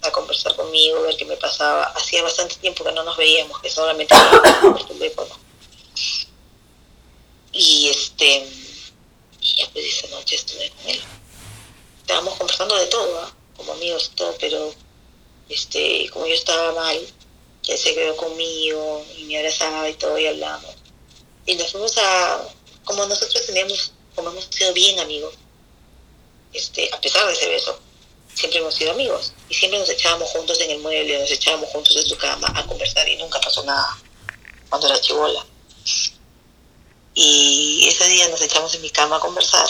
a 0.01 0.11
conversar 0.11 0.55
conmigo, 0.55 1.01
ver 1.01 1.17
qué 1.17 1.25
me 1.25 1.37
pasaba. 1.37 1.83
Hacía 1.95 2.21
bastante 2.23 2.55
tiempo 2.55 2.83
que 2.83 2.91
no 2.91 3.03
nos 3.03 3.17
veíamos, 3.17 3.59
que 3.61 3.69
solamente 3.69 4.15
por 4.61 4.87
teléfono. 4.87 5.35
Y 7.51 7.89
este 7.89 8.47
y 9.41 9.55
ya 9.55 9.69
pues 9.71 9.85
esa 9.85 10.07
noche 10.15 10.35
estuve 10.35 10.69
con 10.71 10.89
él. 10.89 11.01
Estábamos 12.01 12.35
conversando 12.35 12.75
de 12.75 12.87
todo, 12.87 13.19
¿ah? 13.19 13.31
como 13.55 13.73
amigos 13.73 14.11
y 14.11 14.15
todo, 14.15 14.35
pero 14.39 14.73
este, 15.49 16.09
como 16.11 16.25
yo 16.25 16.33
estaba 16.33 16.73
mal, 16.73 16.97
él 17.67 17.77
se 17.77 17.93
quedó 17.93 18.15
conmigo 18.15 19.05
y 19.17 19.23
me 19.25 19.37
abrazaba 19.37 19.89
y 19.89 19.93
todo 19.95 20.17
y 20.17 20.27
hablamos. 20.27 20.76
Y 21.47 21.55
nos 21.55 21.71
fuimos 21.71 21.97
a, 21.97 22.47
como 22.83 23.05
nosotros 23.05 23.45
teníamos, 23.47 23.93
como 24.13 24.29
hemos 24.29 24.45
sido 24.51 24.73
bien 24.73 24.99
amigos, 24.99 25.33
este, 26.53 26.89
a 26.93 27.01
pesar 27.01 27.25
de 27.25 27.33
ese 27.33 27.47
beso, 27.47 27.79
siempre 28.35 28.59
hemos 28.59 28.75
sido 28.75 28.91
amigos. 28.91 29.33
Y 29.49 29.55
siempre 29.55 29.79
nos 29.79 29.89
echábamos 29.89 30.29
juntos 30.29 30.59
en 30.61 30.71
el 30.71 30.79
mueble, 30.79 31.17
nos 31.19 31.31
echábamos 31.31 31.69
juntos 31.69 31.95
en 31.95 32.05
su 32.05 32.17
cama 32.17 32.51
a 32.53 32.67
conversar 32.67 33.07
y 33.07 33.15
nunca 33.15 33.39
pasó 33.39 33.63
nada 33.63 33.97
cuando 34.69 34.87
era 34.87 35.01
chivola. 35.01 35.45
Y 37.15 37.87
ese 37.87 38.07
día 38.09 38.27
nos 38.29 38.41
echamos 38.41 38.75
en 38.75 38.81
mi 38.81 38.89
cama 38.89 39.15
a 39.15 39.19
conversar 39.19 39.67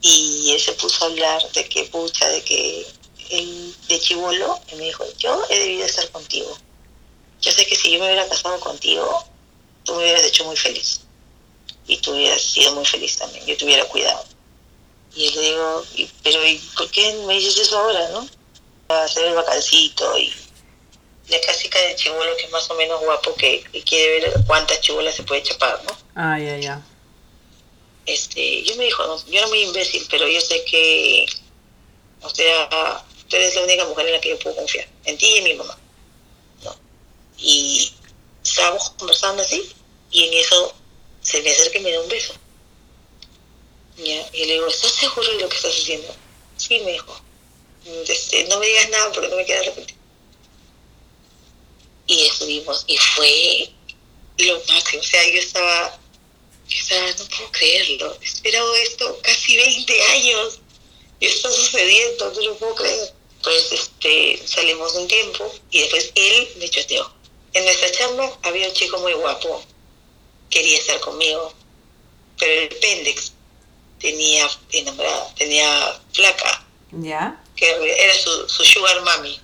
y 0.00 0.52
él 0.52 0.60
se 0.60 0.72
puso 0.74 1.04
a 1.04 1.08
hablar 1.08 1.50
de 1.52 1.68
que 1.68 1.84
pucha, 1.84 2.28
de 2.28 2.44
que 2.44 2.86
él 3.30 3.74
de 3.88 3.98
chivolo 3.98 4.60
y 4.70 4.76
me 4.76 4.84
dijo, 4.84 5.04
yo 5.18 5.42
he 5.48 5.58
debido 5.58 5.86
estar 5.86 6.08
contigo. 6.10 6.56
Yo 7.40 7.50
sé 7.50 7.66
que 7.66 7.76
si 7.76 7.90
yo 7.90 7.98
me 7.98 8.06
hubiera 8.06 8.28
casado 8.28 8.60
contigo, 8.60 9.26
tú 9.86 9.94
me 9.94 10.00
hubieras 10.00 10.24
hecho 10.24 10.44
muy 10.44 10.56
feliz. 10.56 11.00
Y 11.86 11.96
tú 11.98 12.12
hubieras 12.12 12.42
sido 12.42 12.74
muy 12.74 12.84
feliz 12.84 13.16
también, 13.16 13.46
yo 13.46 13.56
te 13.56 13.64
hubiera 13.64 13.84
cuidado. 13.86 14.24
Y 15.14 15.28
él 15.28 15.34
le 15.34 15.40
digo, 15.40 15.84
pero 16.22 16.46
¿y 16.46 16.58
por 16.76 16.90
qué 16.90 17.12
me 17.26 17.34
dices 17.34 17.56
eso 17.56 17.78
ahora, 17.78 18.08
no? 18.10 18.28
a 18.88 19.04
hacer 19.04 19.24
el 19.24 19.34
bacancito 19.34 20.18
y 20.18 20.32
la 21.28 21.40
clásica 21.40 21.78
de 21.80 21.96
chivolo 21.96 22.36
que 22.36 22.44
es 22.44 22.50
más 22.52 22.70
o 22.70 22.74
menos 22.74 23.00
guapo 23.00 23.34
que, 23.34 23.64
quiere 23.84 24.20
ver 24.20 24.34
cuántas 24.46 24.80
chibolas 24.80 25.14
se 25.14 25.24
puede 25.24 25.42
chapar, 25.42 25.82
¿no? 25.84 25.96
Ah, 26.14 26.38
ya, 26.38 26.56
ya. 26.58 26.82
Este, 28.04 28.62
yo 28.62 28.76
me 28.76 28.84
dijo, 28.84 29.02
yo 29.26 29.38
era 29.38 29.48
muy 29.48 29.62
imbécil, 29.62 30.06
pero 30.08 30.28
yo 30.28 30.40
sé 30.40 30.64
que, 30.64 31.26
o 32.22 32.30
sea, 32.30 33.02
tú 33.28 33.36
eres 33.36 33.56
la 33.56 33.62
única 33.62 33.84
mujer 33.86 34.06
en 34.06 34.12
la 34.12 34.20
que 34.20 34.30
yo 34.30 34.38
puedo 34.38 34.54
confiar, 34.54 34.86
en 35.04 35.18
ti 35.18 35.26
y 35.26 35.38
en 35.38 35.44
mi 35.44 35.54
mamá, 35.54 35.76
¿no? 36.62 36.76
Y 37.38 37.92
estábamos 38.48 38.90
conversando 38.90 39.42
así, 39.42 39.72
y 40.10 40.24
en 40.24 40.34
eso 40.34 40.74
se 41.22 41.42
me 41.42 41.50
acerca 41.50 41.78
y 41.78 41.82
me 41.82 41.92
da 41.92 42.00
un 42.00 42.08
beso. 42.08 42.34
Y 43.98 44.44
le 44.44 44.52
digo, 44.54 44.66
¿estás 44.66 44.92
seguro 44.92 45.28
de 45.32 45.40
lo 45.40 45.48
que 45.48 45.56
estás 45.56 45.74
haciendo? 45.74 46.14
Sí, 46.56 46.80
me 46.80 46.92
dijo. 46.92 47.20
Este, 48.06 48.44
no 48.44 48.58
me 48.58 48.66
digas 48.66 48.90
nada 48.90 49.12
porque 49.12 49.28
no 49.28 49.36
me 49.36 49.46
queda 49.46 49.60
arrepentido 49.60 49.96
y 52.06 52.26
estuvimos, 52.26 52.84
y 52.86 52.96
fue 52.96 53.70
lo 54.38 54.62
máximo, 54.68 55.02
o 55.02 55.04
sea, 55.04 55.28
yo 55.28 55.38
estaba, 55.38 55.98
yo 56.68 56.78
estaba, 56.78 57.10
no 57.12 57.28
puedo 57.28 57.52
creerlo, 57.52 58.16
he 58.20 58.24
esperado 58.24 58.74
esto 58.76 59.18
casi 59.22 59.56
20 59.56 60.02
años, 60.02 60.60
y 61.18 61.26
está 61.26 61.50
sucediendo, 61.50 62.32
no 62.32 62.40
lo 62.40 62.58
puedo 62.58 62.74
creer. 62.74 63.14
Pues 63.42 63.70
este, 63.70 64.42
salimos 64.44 64.92
un 64.94 65.06
tiempo 65.06 65.52
y 65.70 65.80
después 65.80 66.10
él 66.16 66.48
me 66.58 66.68
choteó. 66.68 67.10
En 67.56 67.64
nuestra 67.64 67.90
chamba 67.90 68.30
había 68.42 68.68
un 68.68 68.74
chico 68.74 68.98
muy 68.98 69.14
guapo, 69.14 69.62
quería 70.50 70.76
estar 70.76 71.00
conmigo, 71.00 71.54
pero 72.38 72.52
el 72.52 72.68
pendex 72.68 73.32
tenía 73.98 74.46
enamorada, 74.72 75.34
tenía 75.36 75.98
flaca. 76.12 76.66
¿Ya? 76.92 77.42
Que 77.56 77.66
era 77.70 78.12
su, 78.12 78.46
su 78.50 78.62
sugar 78.62 79.00
mami. 79.00 79.40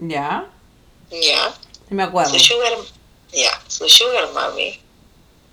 ¿Ya? 0.00 0.50
Ya. 1.12 1.54
me 1.90 2.02
acuerdo. 2.02 2.36
Su 2.36 2.40
sugar, 2.40 2.76
ya, 3.32 3.62
su 3.68 3.88
sugar 3.88 4.32
mami 4.32 4.80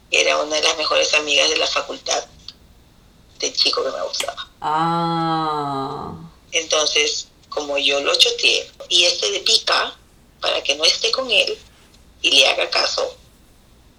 era 0.10 0.42
una 0.42 0.56
de 0.56 0.64
las 0.64 0.76
mejores 0.76 1.14
amigas 1.14 1.52
de 1.52 1.58
la 1.58 1.68
facultad 1.68 2.26
del 3.38 3.54
chico 3.54 3.84
que 3.84 3.92
me 3.92 4.02
gustaba. 4.02 4.50
Ah. 4.60 6.16
Entonces, 6.52 7.28
como 7.50 7.78
yo 7.78 8.00
lo 8.02 8.16
choteé 8.16 8.72
y 8.90 9.04
este 9.04 9.30
le 9.30 9.42
pica 9.42 9.96
para 10.42 10.62
que 10.64 10.76
no 10.76 10.84
esté 10.84 11.12
con 11.12 11.30
él 11.32 11.58
y 12.22 12.32
le 12.32 12.48
haga 12.48 12.70
caso 12.70 13.16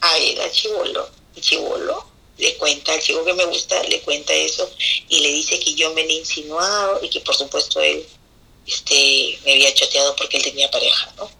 a 0.00 0.18
él, 0.18 0.40
al 0.40 0.50
chivolo, 0.50 1.08
y 1.34 1.40
chivolo 1.40 2.12
le 2.38 2.56
cuenta 2.56 2.92
al 2.92 3.00
chico 3.00 3.24
que 3.24 3.34
me 3.34 3.44
gusta, 3.44 3.82
le 3.84 4.00
cuenta 4.00 4.32
eso 4.32 4.68
y 5.08 5.20
le 5.20 5.28
dice 5.28 5.60
que 5.60 5.74
yo 5.74 5.92
me 5.94 6.02
le 6.02 6.14
he 6.14 6.18
insinuado 6.18 6.98
y 7.02 7.08
que 7.08 7.20
por 7.20 7.36
supuesto 7.36 7.80
él 7.80 8.04
este, 8.66 9.38
me 9.44 9.52
había 9.52 9.72
choteado 9.74 10.16
porque 10.16 10.38
él 10.38 10.42
tenía 10.42 10.70
pareja, 10.70 11.12
¿no? 11.16 11.30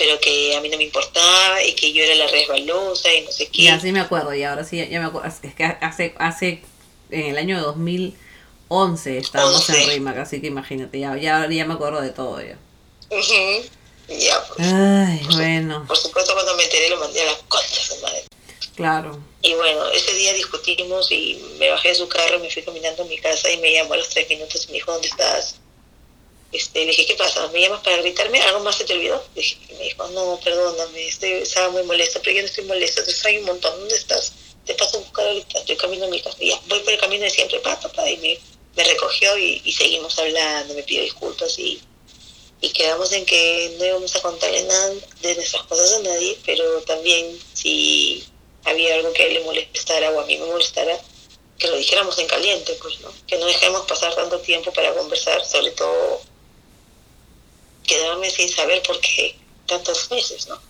pero 0.00 0.18
que 0.18 0.56
a 0.56 0.62
mí 0.62 0.70
no 0.70 0.78
me 0.78 0.84
importaba 0.84 1.62
y 1.62 1.74
que 1.74 1.92
yo 1.92 2.02
era 2.02 2.14
la 2.14 2.26
resbalosa 2.26 3.12
y 3.12 3.20
no 3.20 3.30
sé 3.30 3.48
qué. 3.48 3.64
Ya, 3.64 3.78
sí 3.78 3.92
me 3.92 4.00
acuerdo, 4.00 4.34
y 4.34 4.42
ahora 4.42 4.64
sí, 4.64 4.78
ya 4.78 4.98
me 4.98 5.04
acuerdo. 5.04 5.28
Es 5.28 5.54
que 5.54 5.62
hace, 5.62 6.14
hace 6.18 6.62
en 7.10 7.26
el 7.26 7.36
año 7.36 7.60
2011 7.60 9.18
estábamos 9.18 9.68
en 9.68 9.90
RIMAC, 9.90 10.16
así 10.16 10.40
que 10.40 10.46
imagínate, 10.46 11.00
ya, 11.00 11.18
ya, 11.18 11.46
ya 11.50 11.66
me 11.66 11.74
acuerdo 11.74 12.00
de 12.00 12.10
todo 12.10 12.40
ya. 12.40 12.56
Ya, 14.10 14.44
pues. 14.48 14.68
Ay, 14.72 15.20
bueno. 15.32 15.84
Por 15.86 15.96
supuesto, 15.96 16.34
cuando 16.34 16.56
me 16.56 16.64
enteré 16.64 16.88
lo 16.88 16.98
mandé 16.98 17.22
a 17.22 17.26
las 17.26 17.36
conchas, 17.48 17.96
madre. 18.02 18.24
Claro. 18.74 19.22
Y 19.42 19.54
bueno, 19.54 19.88
ese 19.90 20.12
día 20.14 20.32
discutimos 20.32 21.10
y 21.12 21.40
me 21.58 21.70
bajé 21.70 21.88
de 21.88 21.94
su 21.94 22.08
carro, 22.08 22.38
me 22.40 22.50
fui 22.50 22.62
caminando 22.62 23.02
a 23.02 23.06
mi 23.06 23.18
casa 23.18 23.50
y 23.50 23.58
me 23.58 23.72
llamó 23.72 23.94
a 23.94 23.98
los 23.98 24.08
tres 24.08 24.28
minutos 24.28 24.64
y 24.64 24.68
me 24.68 24.74
dijo, 24.74 24.92
¿dónde 24.92 25.08
estás? 25.08 25.56
Este, 26.52 26.80
le 26.80 26.86
dije, 26.86 27.06
¿qué 27.06 27.14
pasa? 27.14 27.46
¿Me 27.48 27.60
llamas 27.60 27.82
para 27.82 27.98
gritarme? 27.98 28.40
¿Algo 28.42 28.60
más 28.60 28.76
se 28.76 28.84
te 28.84 28.94
olvidó? 28.94 29.22
dije, 29.34 29.56
me 29.78 29.84
dijo, 29.84 30.08
no, 30.08 30.40
perdóname, 30.42 31.06
estoy, 31.06 31.32
estaba 31.32 31.70
muy 31.70 31.84
molesta, 31.84 32.20
pero 32.20 32.36
yo 32.36 32.42
no 32.42 32.48
estoy 32.48 32.64
molesta, 32.64 33.04
te 33.04 33.10
extraño 33.10 33.40
un 33.40 33.46
montón, 33.46 33.78
¿dónde 33.78 33.94
estás? 33.94 34.32
Te 34.66 34.74
paso 34.74 34.96
a 34.96 35.00
buscar 35.00 35.26
ahorita, 35.26 35.60
estoy 35.60 35.76
camino 35.76 36.06
a 36.06 36.08
mi 36.08 36.20
casa, 36.20 36.36
ya, 36.40 36.60
voy 36.66 36.80
por 36.80 36.92
el 36.92 37.00
camino 37.00 37.22
de 37.22 37.30
siempre, 37.30 37.60
pa, 37.60 37.78
papá, 37.80 38.08
y 38.10 38.16
me, 38.16 38.38
me 38.76 38.84
recogió 38.84 39.38
y, 39.38 39.62
y, 39.64 39.72
seguimos 39.72 40.18
hablando, 40.18 40.74
me 40.74 40.82
pidió 40.82 41.02
disculpas 41.02 41.56
y, 41.58 41.80
y 42.60 42.70
quedamos 42.70 43.12
en 43.12 43.24
que 43.24 43.76
no 43.78 43.84
íbamos 43.86 44.14
a 44.16 44.22
contarle 44.22 44.62
nada 44.64 44.92
de 45.22 45.34
nuestras 45.34 45.62
cosas 45.64 45.92
a 45.94 46.02
nadie, 46.02 46.38
pero 46.44 46.64
también 46.82 47.38
si 47.54 48.24
había 48.64 48.96
algo 48.96 49.12
que 49.12 49.22
a 49.22 49.26
él 49.26 49.34
le 49.34 49.44
molestara 49.44 50.10
o 50.10 50.20
a 50.20 50.26
mí 50.26 50.36
me 50.36 50.46
molestara, 50.46 50.98
que 51.58 51.68
lo 51.68 51.76
dijéramos 51.76 52.18
en 52.18 52.26
caliente, 52.26 52.76
pues, 52.82 53.00
¿no? 53.00 53.10
Que 53.26 53.38
no 53.38 53.46
dejemos 53.46 53.86
pasar 53.86 54.14
tanto 54.14 54.38
tiempo 54.40 54.72
para 54.72 54.94
conversar, 54.94 55.44
sobre 55.44 55.70
todo 55.72 56.20
quedarme 57.86 58.30
sin 58.30 58.48
saber 58.48 58.82
por 58.82 59.00
qué 59.00 59.36
tantos 59.66 60.10
meses, 60.10 60.46
¿no? 60.48 60.60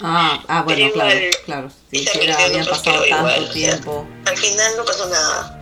Ah, 0.00 0.42
ah 0.48 0.62
bueno, 0.62 0.92
claro, 0.92 1.20
claro. 1.44 1.70
Sí, 1.90 2.06
sí, 2.06 2.30
había 2.30 2.64
pasado 2.64 3.04
tanto 3.08 3.52
tiempo. 3.52 4.06
al 4.26 4.36
final 4.36 4.76
no 4.76 4.84
pasó 4.84 5.06
nada. 5.06 5.54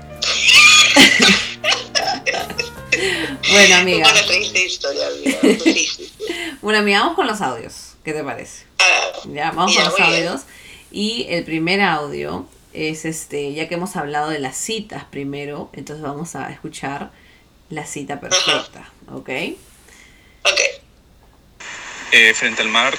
bueno, 3.51 3.77
amiga. 3.77 4.11
Una 4.11 4.27
triste 4.27 4.65
historia, 4.67 5.07
amiga. 5.09 5.39
Bueno, 6.63 6.83
mira, 6.83 7.01
vamos 7.01 7.15
con 7.17 7.27
los 7.27 7.41
audios. 7.41 7.95
¿Qué 8.05 8.13
te 8.13 8.23
parece? 8.25 8.65
Ah, 8.79 9.19
Ya, 9.33 9.51
vamos 9.51 9.75
Ya, 9.75 9.83
con 9.83 9.91
los 9.91 9.97
bien. 9.97 10.09
audios. 10.29 10.43
Y 10.91 11.27
el 11.29 11.45
primer 11.45 11.81
audio 11.83 12.49
es 12.73 13.05
este, 13.05 13.53
ya 13.55 13.69
que 13.69 13.75
hemos 13.75 13.97
hablado 13.97 14.31
de 14.31 14.39
las 14.39 14.57
citas 14.57 15.05
primero, 15.05 15.71
entonces 15.73 16.03
vamos 16.03 16.37
a 16.37 16.51
escuchar 16.51 17.11
la 17.71 17.85
cita 17.87 18.21
perfecta, 18.21 18.91
¿ok? 19.13 19.29
ok. 20.45 20.61
eh, 22.13 22.35
frente 22.35 22.63
al 22.63 22.69
mar, 22.69 22.95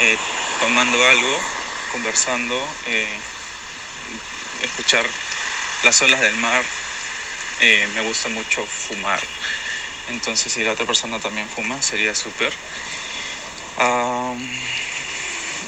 eh, 0.00 0.16
tomando 0.60 1.02
algo, 1.04 1.38
conversando, 1.92 2.54
eh, 2.86 3.06
escuchar 4.62 5.06
las 5.84 6.00
olas 6.02 6.20
del 6.20 6.36
mar. 6.36 6.64
Eh, 7.60 7.88
me 7.94 8.02
gusta 8.02 8.28
mucho 8.28 8.66
fumar. 8.66 9.20
Entonces, 10.08 10.52
si 10.52 10.62
la 10.62 10.72
otra 10.72 10.86
persona 10.86 11.18
también 11.18 11.48
fuma, 11.48 11.80
sería 11.80 12.14
súper. 12.14 12.52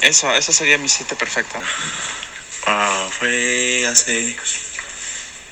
Eso, 0.02 0.32
esa 0.34 0.52
sería 0.52 0.78
mi 0.78 0.88
cita 0.88 1.16
perfecta. 1.16 1.60
Ah, 2.66 3.08
fue 3.18 3.86
hace 3.86 4.36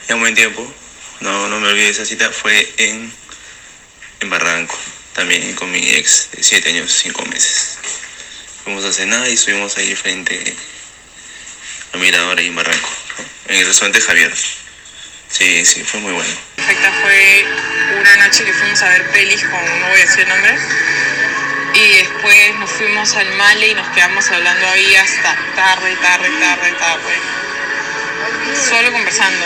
ya 0.08 0.14
un 0.14 0.20
buen 0.20 0.34
tiempo. 0.34 0.64
No, 1.20 1.48
no 1.48 1.60
me 1.60 1.68
olvidé 1.68 1.88
esa 1.88 2.04
cita. 2.04 2.30
Fue 2.30 2.72
en, 2.76 3.12
en 4.20 4.30
Barranco. 4.30 4.78
También 5.14 5.54
con 5.54 5.70
mi 5.70 5.78
ex 5.90 6.30
de 6.32 6.42
7 6.42 6.68
años, 6.70 6.92
5 6.92 7.24
meses. 7.26 7.78
Fuimos 8.64 8.84
a 8.84 8.92
cenar 8.92 9.28
y 9.28 9.34
estuvimos 9.34 9.76
ahí 9.76 9.94
frente 9.94 10.56
a 11.92 11.96
Mirador 11.98 12.38
ahí 12.38 12.48
en 12.48 12.56
Barranco. 12.56 12.88
En 13.46 13.56
el 13.56 13.66
restaurante 13.66 14.00
Javier. 14.00 14.34
Sí, 15.36 15.64
sí, 15.64 15.82
fue 15.82 15.98
muy 15.98 16.12
bueno. 16.12 16.30
perfecta 16.54 16.92
fue 17.02 17.44
una 17.98 18.16
noche 18.24 18.44
que 18.44 18.52
fuimos 18.52 18.80
a 18.82 18.88
ver 18.88 19.10
pelis 19.10 19.42
con, 19.42 19.80
no 19.80 19.88
voy 19.88 19.98
a 19.98 20.04
decir 20.04 20.20
el 20.20 20.28
nombre, 20.28 20.56
y 21.74 21.88
después 21.98 22.54
nos 22.60 22.70
fuimos 22.70 23.16
al 23.16 23.32
Male 23.32 23.68
y 23.70 23.74
nos 23.74 23.88
quedamos 23.88 24.30
hablando 24.30 24.64
ahí 24.68 24.94
hasta 24.94 25.36
tarde, 25.56 25.96
tarde, 25.96 26.30
tarde, 26.38 26.72
tarde. 26.78 27.14
Solo 28.68 28.92
conversando, 28.92 29.44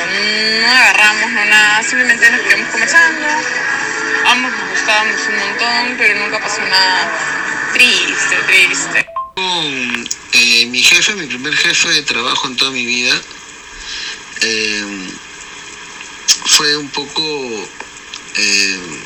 no 0.61 0.69
agarramos, 0.69 1.31
no 1.31 1.45
nada, 1.47 1.83
simplemente 1.83 2.31
nos 2.33 2.41
quedamos 2.43 2.69
conversando. 2.69 3.27
Ambos 4.27 4.53
nos 4.53 4.71
gustábamos 4.71 5.21
un 5.27 5.39
montón, 5.39 5.95
pero 5.97 6.21
nunca 6.21 6.39
pasó 6.39 6.61
nada 6.67 7.11
triste, 7.73 8.37
triste. 8.47 9.07
con 9.35 10.09
eh, 10.33 10.67
mi 10.67 10.83
jefe, 10.83 11.15
mi 11.15 11.27
primer 11.27 11.57
jefe 11.57 11.89
de 11.89 12.03
trabajo 12.03 12.47
en 12.47 12.57
toda 12.57 12.73
mi 12.73 12.85
vida, 12.85 13.19
eh, 14.43 14.85
fue 16.49 16.77
un 16.77 16.89
poco, 16.89 17.23
eh, 18.37 19.05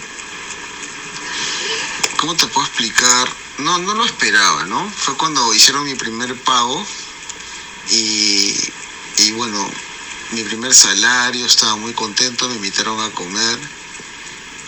¿cómo 2.18 2.34
te 2.36 2.46
puedo 2.46 2.66
explicar? 2.66 3.28
No, 3.58 3.78
no 3.78 3.94
lo 3.94 4.04
esperaba, 4.04 4.64
¿no? 4.64 4.88
Fue 4.90 5.16
cuando 5.16 5.52
hicieron 5.52 5.84
mi 5.84 5.94
primer 5.94 6.34
pago 6.42 6.84
y, 7.90 8.54
y 9.18 9.32
bueno, 9.32 9.68
mi 10.30 10.42
primer 10.44 10.72
salario, 10.72 11.44
estaba 11.44 11.76
muy 11.76 11.92
contento, 11.92 12.48
me 12.48 12.54
invitaron 12.54 12.98
a 13.00 13.10
comer 13.10 13.58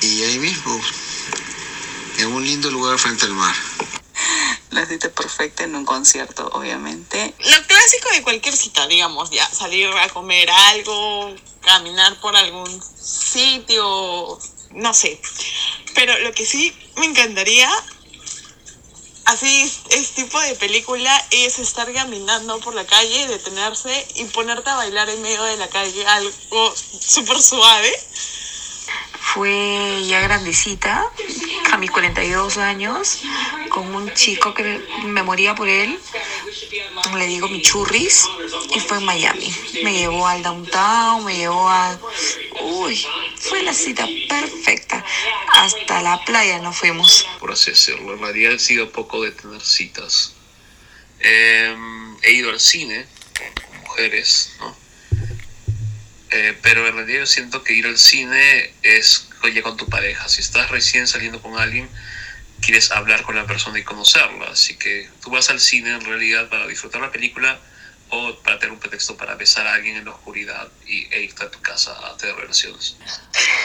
y 0.03 0.23
ahí 0.25 0.39
mismo, 0.39 0.79
en 2.19 2.33
un 2.33 2.45
lindo 2.45 2.71
lugar 2.71 2.99
frente 2.99 3.25
al 3.25 3.35
mar. 3.35 3.55
La 4.71 4.85
cita 4.85 5.09
perfecta 5.11 5.63
en 5.63 5.77
un 5.77 5.85
concierto, 5.85 6.49
obviamente. 6.53 7.35
Lo 7.39 7.67
clásico 7.67 8.11
de 8.11 8.23
cualquier 8.23 8.57
cita, 8.57 8.87
digamos, 8.89 9.31
ya 9.31 9.49
salir 9.49 9.89
a 9.89 10.09
comer 10.09 10.51
algo, 10.51 11.35
caminar 11.65 12.21
por 12.21 12.37
algún 12.37 12.83
sitio, 13.01 14.39
no 14.71 14.95
sé. 14.95 15.21
Pero 15.95 16.19
lo 16.21 16.33
que 16.33 16.47
sí 16.47 16.75
me 16.97 17.07
encantaría, 17.07 17.71
así 19.27 19.73
es, 19.91 20.11
tipo 20.11 20.41
de 20.41 20.55
película, 20.57 21.27
es 21.31 21.59
estar 21.59 21.93
caminando 21.93 22.59
por 22.61 22.75
la 22.75 22.87
calle, 22.87 23.29
detenerse 23.29 24.07
y 24.17 24.25
ponerte 24.25 24.71
a 24.71 24.77
bailar 24.77 25.09
en 25.09 25.23
medio 25.23 25.43
de 25.45 25.57
la 25.57 25.69
calle 25.69 26.07
algo 26.07 26.75
súper 27.01 27.41
suave. 27.43 27.93
Fue 29.35 30.07
ya 30.07 30.21
grandecita, 30.21 31.11
a 31.73 31.77
mis 31.77 31.91
42 31.91 32.57
años, 32.57 33.23
con 33.69 33.93
un 33.93 34.15
chico 34.15 34.55
que 34.55 34.81
me, 35.07 35.25
moría 35.25 35.57
por 35.57 35.69
él. 35.69 35.99
Le 37.17 37.27
digo 37.27 37.49
mi 37.49 37.61
churris 37.61 38.29
y 38.77 38.79
fue 38.79 38.99
en 38.99 39.05
Miami. 39.05 39.53
Me 39.83 39.93
llevó 39.93 40.29
al 40.29 40.41
downtown, 40.41 41.25
me 41.25 41.37
llevó 41.37 41.69
a... 41.69 41.99
Uy, 42.63 43.05
fue 43.37 43.65
la 43.65 43.75
cita 43.75 44.07
perfecta. 44.29 45.05
Hasta 45.49 46.01
la 46.01 46.25
playa 46.25 46.61
nos 46.61 46.77
fuimos. 46.77 47.27
por 47.41 47.51
así 47.51 47.73
decirlo. 47.73 48.15
En 48.15 48.21
realidad 48.21 48.53
he 48.53 48.59
sido 48.61 48.93
poco 48.93 49.21
de 49.21 49.33
tener 49.33 49.61
citas. 49.63 50.35
Eh, 51.19 51.77
he 52.23 52.33
ido 52.35 52.51
al 52.51 52.61
cine 52.61 53.05
con 53.67 53.81
mujeres, 53.81 54.53
¿no? 54.61 54.84
Eh, 56.37 56.59
pero 56.63 56.85
en 56.89 56.97
realidad 56.97 57.21
yo 57.21 57.27
siento 57.27 57.63
que 57.63 57.75
ir 57.75 57.87
al 57.87 57.97
cine 57.97 58.75
es 58.83 59.29
oye 59.45 59.63
con 59.63 59.77
tu 59.77 59.87
pareja. 59.87 60.29
Si 60.29 60.41
estás 60.41 60.69
recién 60.69 61.07
saliendo 61.07 61.41
con 61.41 61.57
alguien, 61.57 61.89
quieres 62.61 62.91
hablar 62.91 63.23
con 63.23 63.37
la 63.37 63.47
persona 63.47 63.79
y 63.79 63.85
conocerla. 63.85 64.49
Así 64.51 64.77
que 64.77 65.09
tú 65.23 65.31
vas 65.31 65.49
al 65.51 65.61
cine 65.61 65.95
en 65.95 66.01
realidad 66.01 66.49
para 66.49 66.67
disfrutar 66.67 67.01
la 67.01 67.13
película 67.13 67.61
o 68.09 68.35
para 68.43 68.59
tener 68.59 68.73
un 68.73 68.81
pretexto 68.81 69.17
para 69.17 69.37
besar 69.37 69.69
a 69.69 69.75
alguien 69.75 69.97
en 69.97 70.07
la 70.07 70.11
oscuridad 70.11 70.67
y, 70.89 71.07
e 71.15 71.23
irte 71.23 71.45
a 71.45 71.51
tu 71.53 71.61
casa 71.61 71.97
a 72.05 72.17
tener 72.17 72.35
relaciones. 72.35 72.97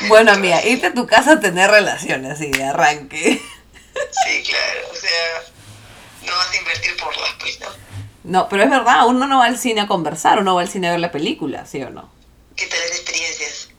Bueno, 0.07 0.37
mira, 0.37 0.63
irte 0.63 0.87
a 0.87 0.93
tu 0.93 1.07
casa 1.07 1.33
a 1.33 1.39
tener 1.39 1.71
relaciones 1.71 2.37
de 2.37 2.63
arranque. 2.63 3.41
Sí, 4.25 4.43
claro. 4.43 4.89
O 4.91 4.95
sea, 4.95 5.41
no 6.23 6.35
vas 6.37 6.51
a 6.51 6.55
invertir 6.55 6.95
por 6.97 7.17
las, 7.17 7.33
pues, 7.39 7.59
¿no? 7.59 7.67
No, 8.25 8.47
pero 8.47 8.63
es 8.63 8.69
verdad, 8.69 9.07
uno 9.07 9.25
no 9.25 9.39
va 9.39 9.45
al 9.45 9.57
cine 9.57 9.81
a 9.81 9.87
conversar, 9.87 10.37
uno 10.37 10.53
va 10.53 10.61
al 10.61 10.69
cine 10.69 10.87
a 10.87 10.91
ver 10.91 10.99
la 10.99 11.11
película, 11.11 11.65
¿sí 11.65 11.81
o 11.81 11.89
no? 11.89 12.18
¿Qué 12.59 12.67
tal 12.67 12.79
las 12.81 12.91
experiencias? 12.91 13.69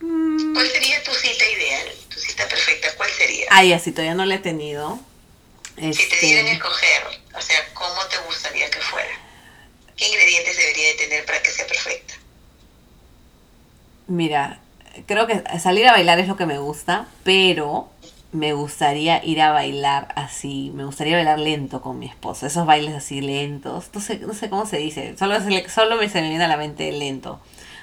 Mm, 0.00 0.52
¿Cuál 0.52 0.68
sería 0.68 1.02
tu 1.02 1.12
cita 1.12 1.48
ideal? 1.48 1.88
Tu 2.12 2.20
cita 2.20 2.46
perfecta, 2.46 2.88
¿cuál 2.96 3.10
sería? 3.10 3.46
Ay, 3.50 3.72
así 3.72 3.90
todavía 3.90 4.14
no 4.14 4.26
la 4.26 4.34
he 4.34 4.38
tenido. 4.38 5.00
Si 5.76 6.08
te 6.08 6.26
dieran 6.26 6.46
a 6.46 6.50
Este, 6.50 6.52
escoger, 6.52 7.02
o 7.34 7.40
sea, 7.40 7.56
¿cómo 7.72 8.04
te 8.10 8.18
gustaría 8.26 8.70
que 8.70 8.80
fuera? 8.80 9.18
¿Qué 9.96 10.06
ingredientes 10.08 10.56
debería 10.58 10.88
de 10.88 10.94
tener 10.94 11.24
para 11.24 11.42
que 11.42 11.50
sea 11.50 11.66
perfecta? 11.66 12.14
mira, 14.06 14.60
creo 15.06 15.26
que 15.26 15.42
salir 15.58 15.86
a 15.88 15.92
bailar 15.92 16.18
es 16.18 16.28
lo 16.28 16.36
que 16.36 16.44
me 16.44 16.58
gusta, 16.58 17.08
pero 17.24 17.88
me 18.32 18.52
gustaría 18.52 19.24
ir 19.24 19.40
a 19.40 19.52
bailar 19.52 20.08
así, 20.16 20.70
me 20.74 20.84
gustaría 20.84 21.16
bailar 21.16 21.38
lento 21.38 21.80
con 21.80 21.98
mi 21.98 22.06
esposo, 22.06 22.46
esos 22.46 22.66
bailes 22.66 22.94
así 22.94 23.22
lentos, 23.22 23.86
no 23.94 24.00
sé, 24.00 24.18
no 24.18 24.34
sé 24.34 24.50
cómo 24.50 24.66
se 24.66 24.76
dice, 24.78 25.16
solo, 25.18 25.36
solo 25.68 25.96
me, 25.96 26.08
se 26.10 26.20
me 26.20 26.28
viene 26.28 26.44
a 26.44 26.48
la 26.48 26.56
mente 26.58 26.92
lento, 26.92 27.40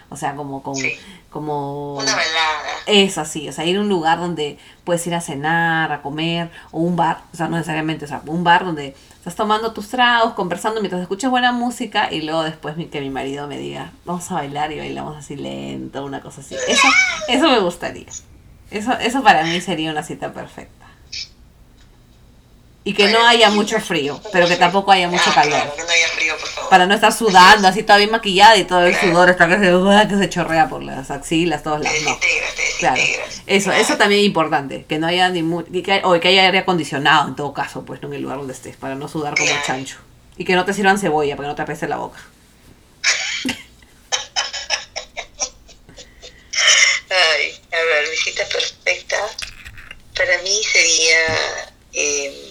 o 0.09 0.15
sea, 0.17 0.35
como, 0.35 0.61
con, 0.63 0.75
Sí. 0.75 0.91
como... 1.29 1.95
Una 1.95 2.11
balada. 2.11 2.59
Es 2.87 3.17
así, 3.17 3.47
o 3.47 3.51
sea, 3.53 3.65
ir 3.65 3.77
a 3.77 3.81
un 3.81 3.89
lugar 3.89 4.19
donde 4.19 4.57
puedes 4.83 5.05
ir 5.07 5.13
a 5.15 5.21
cenar, 5.21 5.91
a 5.91 6.01
comer, 6.01 6.49
o 6.71 6.79
un 6.79 6.95
bar, 6.95 7.21
o 7.33 7.37
sea, 7.37 7.47
no 7.47 7.57
necesariamente, 7.57 8.05
o 8.05 8.07
sea, 8.07 8.21
un 8.25 8.43
bar 8.43 8.65
donde 8.65 8.95
estás 9.17 9.35
tomando 9.35 9.73
tus 9.73 9.89
tragos, 9.89 10.33
conversando 10.33 10.79
mientras 10.81 11.01
escuchas 11.01 11.29
buena 11.29 11.51
música 11.51 12.11
y 12.11 12.21
luego 12.23 12.43
después 12.43 12.75
mi- 12.77 12.87
que 12.87 13.01
mi 13.01 13.09
marido 13.09 13.47
me 13.47 13.57
diga, 13.59 13.91
vamos 14.05 14.29
a 14.31 14.35
bailar 14.35 14.71
y 14.71 14.79
bailamos 14.79 15.15
así 15.17 15.35
lento, 15.35 16.03
una 16.05 16.21
cosa 16.21 16.41
así. 16.41 16.55
Eso, 16.67 16.87
eso 17.27 17.47
me 17.49 17.59
gustaría. 17.59 18.07
Eso, 18.71 18.93
eso 18.99 19.21
para 19.23 19.43
mí 19.43 19.61
sería 19.61 19.91
una 19.91 20.03
cita 20.03 20.33
perfecta. 20.33 20.85
Y 22.89 22.93
que 22.95 23.07
no 23.09 23.23
haya 23.27 23.51
mucho 23.51 23.79
frío, 23.79 24.19
pero 24.31 24.47
que 24.47 24.55
tampoco 24.55 24.91
haya 24.91 25.07
mucho 25.07 25.23
Ah, 25.27 25.35
calor. 25.35 25.51
Claro, 25.61 25.75
que 25.75 25.83
no 25.83 25.89
haya 25.89 26.07
frío, 26.07 26.35
por 26.39 26.47
favor. 26.49 26.69
Para 26.71 26.85
no 26.87 26.95
estar 26.95 27.13
sudando, 27.13 27.67
así 27.67 27.83
toda 27.83 27.99
bien 27.99 28.09
maquillada 28.09 28.57
y 28.57 28.63
todo 28.63 28.83
el 28.87 28.95
sudor 28.95 29.29
está 29.29 29.47
que 29.47 29.59
se, 29.59 30.07
que 30.09 30.17
se 30.17 30.29
chorrea 30.29 30.67
por 30.67 30.81
las 30.81 31.11
axilas, 31.11 31.61
todos 31.61 31.81
Te 31.81 31.83
lados. 31.83 32.01
No. 32.03 32.17
Claro, 32.79 33.01
eso, 33.45 33.71
eso 33.73 33.95
también 33.97 34.21
es 34.21 34.25
importante, 34.27 34.85
que 34.89 34.97
no 34.97 35.05
haya 35.05 35.29
ni 35.29 35.43
mu- 35.43 35.63
que, 35.65 36.01
o 36.03 36.19
que 36.19 36.27
haya 36.29 36.45
aire 36.45 36.57
acondicionado 36.59 37.27
en 37.27 37.35
todo 37.35 37.53
caso, 37.53 37.85
pues 37.85 38.01
no 38.01 38.07
en 38.07 38.15
el 38.15 38.21
lugar 38.23 38.39
donde 38.39 38.53
estés, 38.53 38.75
para 38.75 38.95
no 38.95 39.07
sudar 39.07 39.35
como 39.35 39.47
Claro. 39.49 39.63
chancho. 39.67 39.97
Y 40.37 40.43
que 40.45 40.55
no 40.55 40.65
te 40.65 40.73
sirvan 40.73 40.97
cebolla, 40.97 41.35
para 41.35 41.45
que 41.45 41.49
no 41.51 41.55
te 41.55 41.61
apeste 41.61 41.87
la 41.87 41.97
boca. 41.97 42.17
Ay, 47.09 47.59
a 47.71 47.75
ver, 47.85 48.09
mi 48.09 48.15
cita 48.17 48.43
perfecta 48.47 49.17
para 50.15 50.37
mí 50.41 50.59
sería 50.71 51.67
eh, 51.93 52.48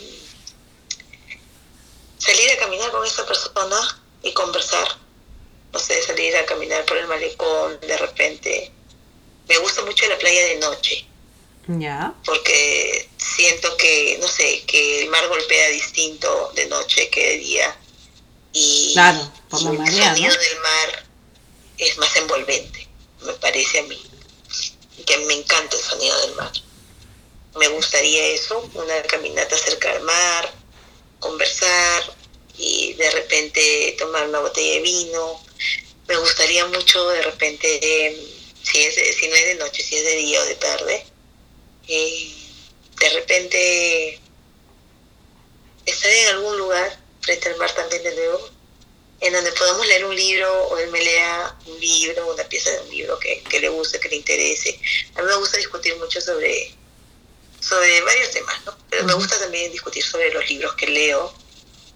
salir 2.28 2.50
a 2.52 2.56
caminar 2.58 2.90
con 2.90 3.06
esa 3.06 3.24
persona 3.26 4.00
y 4.22 4.32
conversar. 4.32 4.86
No 5.72 5.78
sé, 5.78 6.02
salir 6.02 6.36
a 6.36 6.44
caminar 6.46 6.84
por 6.84 6.96
el 6.98 7.06
malecón 7.06 7.78
de 7.80 7.96
repente. 7.96 8.70
Me 9.48 9.56
gusta 9.58 9.82
mucho 9.84 10.06
la 10.08 10.18
playa 10.18 10.44
de 10.48 10.56
noche 10.56 11.06
Ya. 11.68 12.14
porque 12.24 13.08
siento 13.16 13.74
que, 13.78 14.18
no 14.20 14.28
sé, 14.28 14.62
que 14.66 15.02
el 15.02 15.08
mar 15.10 15.26
golpea 15.28 15.68
distinto 15.70 16.52
de 16.54 16.66
noche 16.66 17.08
que 17.10 17.26
de 17.30 17.36
día. 17.38 17.76
Y, 18.52 18.92
Claro, 18.94 19.32
por 19.50 19.62
la 19.62 19.70
y 19.90 19.96
el 19.98 20.04
sonido 20.04 20.34
¿no? 20.34 20.40
del 20.40 20.58
mar 20.60 21.04
es 21.78 21.96
más 21.98 22.16
envolvente, 22.16 22.88
me 23.22 23.32
parece 23.34 23.78
a 23.80 23.82
mí. 23.84 24.02
Que 25.06 25.16
me 25.18 25.34
encanta 25.34 25.76
el 25.76 25.82
sonido 25.82 26.20
del 26.26 26.34
mar. 26.36 26.52
me 27.56 27.68
gustaría 27.68 28.26
eso, 28.28 28.58
una 28.74 29.02
caminata 29.02 29.56
cerca 29.56 29.90
al 29.92 30.02
mar, 30.02 30.52
conversar 31.20 32.14
y 32.58 32.94
de 32.94 33.10
repente 33.12 33.96
tomar 33.98 34.28
una 34.28 34.40
botella 34.40 34.74
de 34.74 34.80
vino. 34.80 35.44
Me 36.08 36.16
gustaría 36.16 36.66
mucho 36.66 37.08
de 37.08 37.22
repente, 37.22 37.78
eh, 37.80 38.20
si, 38.62 38.78
es, 38.82 38.94
si 39.16 39.28
no 39.28 39.34
es 39.36 39.46
de 39.46 39.54
noche, 39.54 39.82
si 39.82 39.96
es 39.96 40.04
de 40.04 40.16
día 40.16 40.40
o 40.40 40.44
de 40.44 40.54
tarde, 40.56 41.06
eh, 41.86 42.34
de 42.98 43.10
repente 43.10 44.20
estar 45.86 46.10
en 46.10 46.28
algún 46.28 46.58
lugar 46.58 46.98
frente 47.20 47.48
al 47.48 47.56
mar 47.56 47.72
también 47.74 48.02
de 48.02 48.14
nuevo, 48.14 48.50
en 49.20 49.32
donde 49.32 49.52
podamos 49.52 49.86
leer 49.86 50.04
un 50.04 50.14
libro 50.14 50.68
o 50.68 50.78
él 50.78 50.90
me 50.90 51.00
lea 51.00 51.56
un 51.66 51.80
libro, 51.80 52.32
una 52.32 52.44
pieza 52.44 52.70
de 52.70 52.80
un 52.80 52.90
libro 52.90 53.18
que, 53.18 53.42
que 53.44 53.60
le 53.60 53.68
guste, 53.68 54.00
que 54.00 54.08
le 54.08 54.16
interese. 54.16 54.80
A 55.14 55.22
mí 55.22 55.28
me 55.28 55.36
gusta 55.36 55.56
discutir 55.58 55.96
mucho 55.96 56.20
sobre, 56.20 56.74
sobre 57.60 58.00
varios 58.02 58.30
temas, 58.30 58.64
¿no? 58.64 58.76
Pero 58.90 59.04
me 59.04 59.14
gusta 59.14 59.38
también 59.38 59.70
discutir 59.72 60.04
sobre 60.04 60.32
los 60.32 60.48
libros 60.48 60.74
que 60.74 60.86
leo 60.86 61.32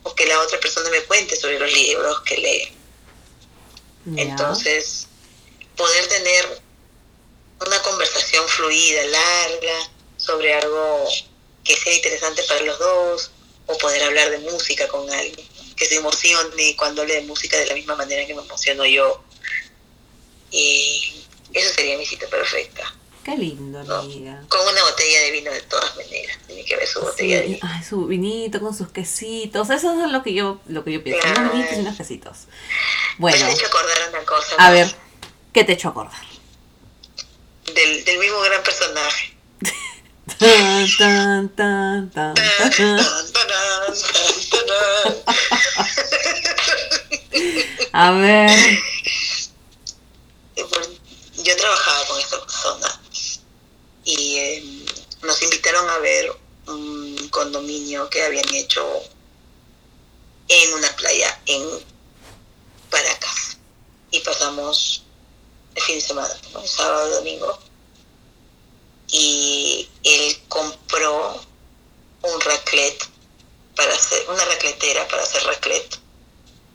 o 0.02 0.14
que 0.14 0.26
la 0.26 0.40
otra 0.40 0.58
persona 0.60 0.90
me 0.90 1.02
cuente 1.02 1.36
sobre 1.36 1.58
los 1.58 1.72
libros 1.72 2.20
que 2.22 2.36
lee. 2.36 2.72
Entonces, 4.16 5.06
poder 5.76 6.06
tener 6.08 6.62
una 7.64 7.82
conversación 7.82 8.46
fluida, 8.48 9.04
larga, 9.04 9.90
sobre 10.16 10.54
algo 10.54 11.08
que 11.64 11.76
sea 11.76 11.94
interesante 11.94 12.42
para 12.44 12.62
los 12.62 12.78
dos, 12.78 13.30
o 13.66 13.78
poder 13.78 14.02
hablar 14.02 14.30
de 14.30 14.38
música 14.38 14.88
con 14.88 15.08
alguien, 15.10 15.46
que 15.76 15.86
se 15.86 15.96
emocione 15.96 16.76
cuando 16.76 17.02
hable 17.02 17.14
de 17.14 17.22
música 17.22 17.56
de 17.58 17.66
la 17.66 17.74
misma 17.74 17.94
manera 17.94 18.26
que 18.26 18.34
me 18.34 18.42
emociono 18.42 18.84
yo. 18.84 19.22
Y 20.50 21.24
eso 21.52 21.72
sería 21.74 21.96
mi 21.96 22.04
cita 22.04 22.26
perfecta. 22.26 22.92
Qué 23.24 23.36
lindo, 23.36 23.78
amiga. 23.80 24.42
Con 24.48 24.60
una 24.66 24.82
botella 24.82 25.20
de 25.20 25.30
vino 25.30 25.50
de 25.52 25.62
todas 25.62 25.94
maneras. 25.96 26.38
Tiene 26.46 26.64
que 26.64 26.74
haber 26.74 26.88
su 26.88 27.00
botella 27.00 27.40
de 27.40 27.46
vino. 27.46 27.58
ay, 27.62 27.84
su 27.84 28.06
vinito 28.06 28.60
con 28.60 28.74
sus 28.76 28.88
quesitos. 28.88 29.70
Eso 29.70 30.04
es 30.04 30.10
lo 30.10 30.22
que 30.24 30.34
yo, 30.34 30.60
lo 30.66 30.82
que 30.82 30.92
yo 30.92 31.04
pienso. 31.04 31.28
Unos 31.28 31.52
vinitos 31.52 31.76
y 31.76 31.80
unos 31.80 31.96
quesitos. 31.96 32.36
Bueno, 33.18 33.38
Me 33.38 33.44
has 33.52 33.58
hecho 33.58 33.66
acordar 33.66 33.96
una 34.10 34.24
cosa. 34.24 34.54
a 34.56 34.58
más 34.58 34.72
ver, 34.72 34.94
¿qué 35.52 35.62
te 35.64 35.72
echo 35.74 35.88
acordar? 35.88 36.20
Del, 37.72 38.04
del 38.04 38.18
mismo 38.18 38.40
gran 38.40 38.62
personaje. 38.62 39.36
Tan, 40.38 40.88
tan, 40.98 41.48
tan, 41.50 42.10
tan, 42.10 42.34
tan. 42.34 43.00
A 47.92 48.10
ver. 48.12 48.50
Yo 51.44 51.56
trabajaba 51.56 52.06
con 52.06 52.20
esta 52.20 52.40
persona 52.40 53.01
y 54.04 54.36
eh, 54.36 54.64
nos 55.22 55.42
invitaron 55.42 55.88
a 55.88 55.98
ver 55.98 56.32
un 56.66 57.28
condominio 57.30 58.08
que 58.10 58.22
habían 58.22 58.48
hecho 58.54 58.84
en 60.48 60.74
una 60.74 60.94
playa 60.96 61.40
en 61.46 61.62
Paracas. 62.90 63.56
Y 64.10 64.20
pasamos 64.20 65.04
el 65.74 65.82
fin 65.82 65.94
de 65.96 66.00
semana, 66.02 66.34
¿no? 66.52 66.66
sábado 66.66 67.16
domingo. 67.16 67.58
Y 69.08 69.88
él 70.04 70.42
compró 70.48 71.40
un 72.22 72.40
raclette 72.40 73.04
para 73.76 73.94
hacer 73.94 74.28
una 74.28 74.44
racletera 74.44 75.08
para 75.08 75.22
hacer 75.22 75.42
raclette 75.44 76.02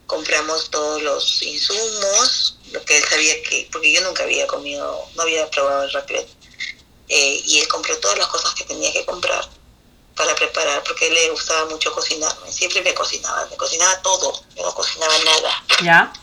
compramos 0.07 0.71
todos 0.71 1.01
los 1.03 1.41
insumos, 1.43 2.57
lo 2.71 2.83
que 2.83 2.97
él 2.97 3.03
sabía 3.03 3.43
que, 3.43 3.69
porque 3.71 3.93
yo 3.93 4.01
nunca 4.01 4.23
había 4.23 4.47
comido, 4.47 5.07
no 5.15 5.21
había 5.21 5.49
probado 5.51 5.83
el 5.83 5.91
raclette, 5.91 6.29
eh, 7.09 7.41
y 7.45 7.59
él 7.59 7.67
compró 7.67 7.97
todas 7.99 8.17
las 8.17 8.27
cosas 8.27 8.53
que 8.53 8.65
tenía 8.65 8.91
que 8.91 9.05
comprar 9.05 9.47
para 10.15 10.33
preparar, 10.35 10.83
porque 10.83 11.07
él 11.07 11.13
le 11.13 11.29
gustaba 11.29 11.69
mucho 11.69 11.93
cocinarme, 11.93 12.51
siempre 12.51 12.81
me 12.81 12.93
cocinaba, 12.93 13.45
me 13.45 13.55
cocinaba 13.55 14.01
todo, 14.01 14.43
yo 14.55 14.63
no 14.63 14.73
cocinaba 14.73 15.13
nada, 15.19 15.63
¿Ya? 15.83 16.13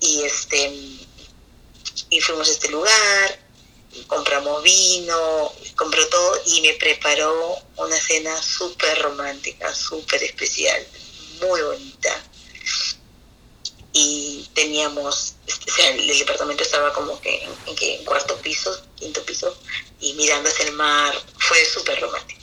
y 0.00 0.22
este, 0.22 0.98
y 2.10 2.20
fuimos 2.20 2.48
a 2.48 2.52
este 2.52 2.68
lugar, 2.68 3.40
y 3.92 4.02
compramos 4.04 4.62
vino, 4.62 5.52
compró 5.76 6.06
todo, 6.08 6.40
y 6.46 6.60
me 6.62 6.74
preparó 6.74 7.58
una 7.76 7.96
cena 7.96 8.40
súper 8.40 9.00
romántica, 9.02 9.74
súper 9.74 10.22
especial, 10.22 10.86
muy 11.40 11.60
bonita. 11.62 12.22
Y 13.92 14.48
teníamos, 14.54 15.34
o 15.48 15.70
sea, 15.72 15.90
el, 15.90 16.06
departamento 16.06 16.62
estaba 16.62 16.92
como 16.92 17.20
que 17.20 17.42
en, 17.42 17.50
en 17.66 17.74
que 17.74 17.96
en 17.96 18.04
cuarto 18.04 18.36
piso, 18.36 18.70
quinto 19.00 19.22
piso, 19.24 19.56
y 19.98 20.12
mirando 20.14 20.48
hacia 20.48 20.66
el 20.66 20.72
mar, 20.74 21.12
fue 21.38 21.64
súper 21.64 22.00
romántico, 22.00 22.40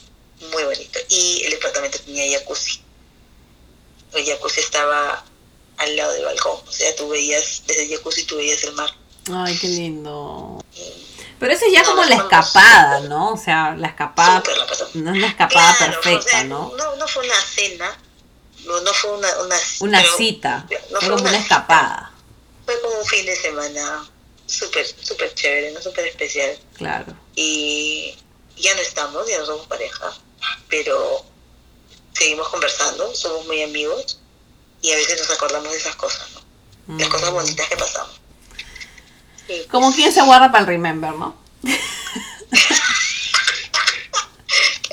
muy 0.52 0.64
bonito. 0.64 1.00
Y 1.10 1.44
el 1.46 1.52
departamento 1.52 2.00
tenía 2.00 2.38
jacuzzi. 2.40 2.82
El 4.14 4.26
jacuzzi 4.26 4.60
estaba 4.60 5.24
al 5.78 5.96
lado 5.96 6.12
del 6.14 6.26
balcón, 6.26 6.60
o 6.68 6.72
sea, 6.72 6.96
tú 6.96 7.08
veías, 7.10 7.64
desde 7.68 7.84
el 7.84 7.98
jacuzzi 7.98 8.24
tú 8.26 8.36
veías 8.38 8.64
el 8.64 8.74
mar. 8.74 8.90
Ay, 9.32 9.58
qué 9.60 9.68
lindo. 9.68 10.64
Pero 11.40 11.54
eso 11.54 11.66
es 11.68 11.74
ya 11.74 11.84
como 11.84 12.04
la 12.04 12.16
escapada, 12.16 13.02
¿no? 13.02 13.34
O 13.34 13.38
sea, 13.38 13.76
la 13.78 13.90
escapada 13.90 14.42
pasamos. 14.42 14.96
no 14.96 15.14
es 15.14 15.22
la 15.22 15.28
escapada 15.28 15.76
Claro, 15.78 15.94
fue, 16.02 16.12
o 16.14 16.16
perfecta, 16.16 16.32
sea, 16.40 16.44
¿no? 16.46 16.74
No, 16.76 16.96
no 16.96 17.08
fue 17.08 17.24
una 17.26 17.36
cena, 17.42 17.98
no, 18.66 18.80
no 18.82 18.94
fue 18.94 19.12
una... 19.12 19.28
Una, 19.44 19.56
Una 19.82 20.02
pero- 20.02 20.18
cita, 20.18 20.66
no 20.92 21.00
fue 21.00 21.10
como 21.12 21.24
una 21.24 21.38
escapada, 21.38 22.12
Fue 22.66 22.82
como 22.82 22.98
un 23.00 23.06
fin 23.06 23.26
de 23.26 23.36
semana 23.36 24.10
súper, 24.48 24.86
súper 24.86 25.34
chévere, 25.36 25.72
¿no? 25.72 25.82
Súper 25.82 26.08
especial. 26.08 26.58
claro. 26.78 27.14
y 27.36 28.18
ya 28.58 28.74
no 28.74 28.82
estamos, 28.82 29.30
ya 29.30 29.38
no 29.40 29.46
somos 29.46 29.68
pareja, 29.68 30.12
pero 30.68 31.24
seguimos 32.14 32.48
conversando, 32.50 33.14
somos 33.16 33.46
muy 33.46 33.62
amigos 33.62 34.20
y 34.82 34.92
a 34.92 34.96
veces 34.96 35.20
nos 35.20 35.30
acordamos 35.32 35.72
de 35.72 35.78
esas 35.78 35.96
cosas, 35.96 36.28
¿no? 36.32 36.98
Las 36.98 37.10
cosas 37.10 37.32
bonitas 37.32 37.68
que 37.68 37.76
pasamos. 37.76 38.20
Y, 39.48 39.64
Como 39.66 39.94
quien 39.94 40.12
se 40.12 40.22
guarda 40.24 40.52
para 40.52 40.62
el 40.62 40.68
remember, 40.68 41.14
¿no? 41.14 41.38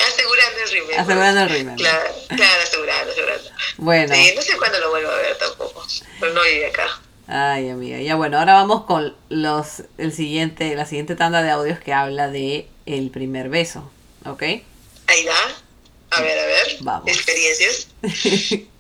asegurando 0.07 0.61
el 0.63 0.71
remember. 0.71 1.01
Asegurando 1.01 1.41
el 1.41 1.49
remember. 1.49 1.77
Claro, 1.77 2.15
claro, 2.29 2.63
asegurando, 2.63 3.13
asegurando. 3.13 3.51
Bueno, 3.79 4.15
Sí, 4.15 4.33
no 4.35 4.43
sé 4.43 4.57
cuándo 4.57 4.79
lo 4.81 4.91
vuelvo 4.91 5.11
a 5.11 5.17
ver 5.17 5.39
tampoco, 5.39 5.87
pero 6.21 6.33
no 6.33 6.43
vive 6.43 6.67
acá. 6.67 7.01
Ay 7.27 7.71
amiga, 7.71 8.01
ya 8.01 8.17
bueno, 8.17 8.39
ahora 8.39 8.55
vamos 8.55 8.85
con 8.85 9.15
los 9.29 9.85
el 9.99 10.13
siguiente, 10.13 10.75
la 10.75 10.87
siguiente 10.87 11.17
tanda 11.17 11.43
de 11.43 11.51
audios 11.51 11.79
que 11.79 11.93
habla 11.93 12.29
de 12.29 12.69
el 12.87 13.11
primer 13.11 13.49
beso, 13.49 13.91
¿ok? 14.25 14.43
Ahí 14.43 15.25
va. 15.27 15.65
A 16.11 16.21
ver, 16.21 16.39
a 16.39 16.47
ver. 16.47 16.77
Vamos. 16.81 17.09
Experiencias. 17.09 17.89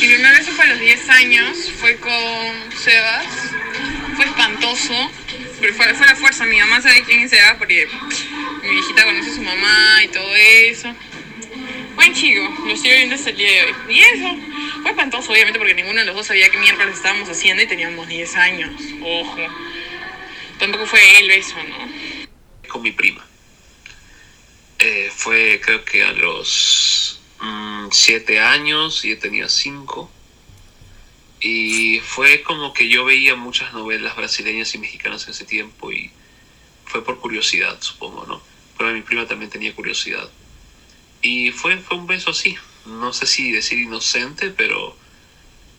Mi 0.00 0.06
primer 0.08 0.38
beso 0.38 0.50
fue 0.52 0.64
a 0.64 0.68
los 0.68 0.80
10 0.80 1.08
años, 1.10 1.70
fue 1.78 1.96
con 1.98 2.12
Sebas, 2.82 3.26
fue 4.16 4.24
espantoso, 4.24 4.94
pero 5.60 5.74
fue, 5.74 5.94
fue 5.94 6.06
la 6.06 6.16
fuerza, 6.16 6.44
mi 6.46 6.58
mamá 6.58 6.80
sabe 6.80 7.04
quién 7.04 7.20
es 7.20 7.30
Sebas 7.30 7.56
porque 7.58 7.86
mi 8.62 8.70
viejita 8.70 9.04
conoce 9.04 9.30
a 9.30 9.34
su 9.34 9.42
mamá 9.42 10.02
y 10.02 10.08
todo 10.08 10.34
eso. 10.34 10.88
Buen 11.94 12.14
chico, 12.14 12.42
lo 12.64 12.72
estoy 12.72 12.90
viendo 12.92 13.14
hasta 13.14 13.30
el 13.30 13.36
día 13.36 13.50
de 13.50 13.62
hoy. 13.64 13.74
Y 13.90 13.98
eso, 14.00 14.28
fue 14.82 14.90
espantoso 14.90 15.32
obviamente 15.32 15.58
porque 15.58 15.74
ninguno 15.74 16.00
de 16.00 16.06
los 16.06 16.14
dos 16.14 16.26
sabía 16.26 16.50
qué 16.50 16.58
miércoles 16.58 16.96
estábamos 16.96 17.28
haciendo 17.28 17.62
y 17.62 17.66
teníamos 17.66 18.08
10 18.08 18.36
años, 18.36 18.70
ojo. 19.02 19.46
Tampoco 20.58 20.86
fue 20.86 21.00
el 21.18 21.28
beso, 21.28 21.56
¿no? 21.68 22.20
con 22.70 22.80
mi 22.80 22.92
prima. 22.92 23.26
Eh, 24.78 25.10
fue 25.14 25.60
creo 25.62 25.84
que 25.84 26.02
a 26.02 26.12
los 26.12 27.20
7 27.90 28.40
años, 28.40 29.04
y 29.04 29.10
yo 29.10 29.18
tenía 29.18 29.48
5. 29.50 30.10
Y 31.40 32.00
fue 32.00 32.42
como 32.42 32.72
que 32.72 32.88
yo 32.88 33.04
veía 33.04 33.34
muchas 33.34 33.72
novelas 33.74 34.16
brasileñas 34.16 34.74
y 34.74 34.78
mexicanas 34.78 35.24
en 35.24 35.30
ese 35.30 35.44
tiempo 35.44 35.90
y 35.90 36.10
fue 36.84 37.04
por 37.04 37.18
curiosidad, 37.18 37.78
supongo, 37.80 38.26
¿no? 38.26 38.42
Pero 38.76 38.92
mi 38.92 39.02
prima 39.02 39.26
también 39.26 39.50
tenía 39.50 39.74
curiosidad. 39.74 40.30
Y 41.22 41.50
fue, 41.50 41.76
fue 41.78 41.96
un 41.96 42.06
beso 42.06 42.30
así. 42.30 42.56
No 42.86 43.12
sé 43.12 43.26
si 43.26 43.52
decir 43.52 43.78
inocente, 43.78 44.50
pero 44.50 44.96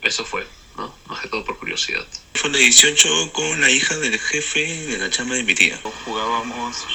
eso 0.01 0.25
fue, 0.25 0.47
¿no? 0.77 0.93
Más 1.07 1.21
que 1.21 1.27
todo 1.27 1.43
por 1.43 1.57
curiosidad. 1.57 2.05
Fue 2.33 2.49
la 2.49 2.57
18 2.57 3.31
con 3.33 3.61
la 3.61 3.69
hija 3.69 3.97
del 3.97 4.19
jefe 4.19 4.65
de 4.87 4.97
la 4.97 5.09
chamba 5.09 5.35
de 5.35 5.43
mi 5.43 5.53
tía. 5.53 5.79
Jugábamos 6.05 6.85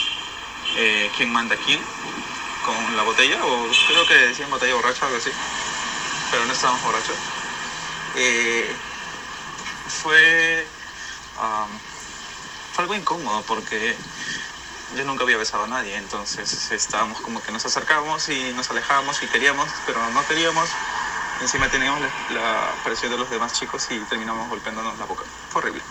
eh, 0.76 1.10
quién 1.16 1.30
manda 1.30 1.56
quién 1.64 1.80
con 2.64 2.96
la 2.96 3.02
botella, 3.04 3.44
o 3.44 3.70
creo 3.88 4.06
que 4.08 4.14
decían 4.14 4.50
botella 4.50 4.74
borracha, 4.74 5.06
algo 5.06 5.18
así, 5.18 5.30
pero 6.32 6.44
no 6.44 6.52
estábamos 6.52 6.82
borrachos. 6.82 7.16
Eh, 8.16 8.66
fue, 10.02 10.66
am, 11.38 11.68
fue 12.72 12.82
algo 12.82 12.94
incómodo 12.96 13.42
porque 13.46 13.94
yo 14.94 15.04
nunca 15.04 15.24
había 15.24 15.36
besado 15.36 15.64
a 15.64 15.68
nadie, 15.68 15.96
entonces 15.96 16.70
estábamos 16.70 17.20
como 17.20 17.42
que 17.42 17.50
nos 17.52 17.64
acercábamos 17.66 18.28
y 18.28 18.52
nos 18.52 18.70
alejábamos 18.70 19.22
y 19.22 19.26
queríamos, 19.26 19.68
pero 19.86 20.06
no 20.10 20.26
queríamos. 20.26 20.68
Encima 21.40 21.68
teníamos 21.68 22.00
la, 22.00 22.40
la 22.40 22.74
presión 22.84 23.10
de 23.10 23.18
los 23.18 23.28
demás 23.28 23.52
chicos 23.52 23.86
y 23.90 23.98
terminamos 24.00 24.48
golpeándonos 24.48 24.98
la 24.98 25.04
boca. 25.04 25.24
Fue 25.50 25.60
horrible. 25.60 25.82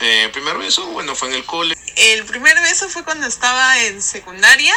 Eh, 0.00 0.28
primer 0.32 0.58
beso, 0.58 0.84
bueno, 0.86 1.14
fue 1.14 1.28
en 1.28 1.34
el 1.34 1.46
cole. 1.46 1.76
El 1.94 2.24
primer 2.24 2.60
beso 2.60 2.88
fue 2.88 3.04
cuando 3.04 3.26
estaba 3.26 3.78
en 3.82 4.02
secundaria. 4.02 4.74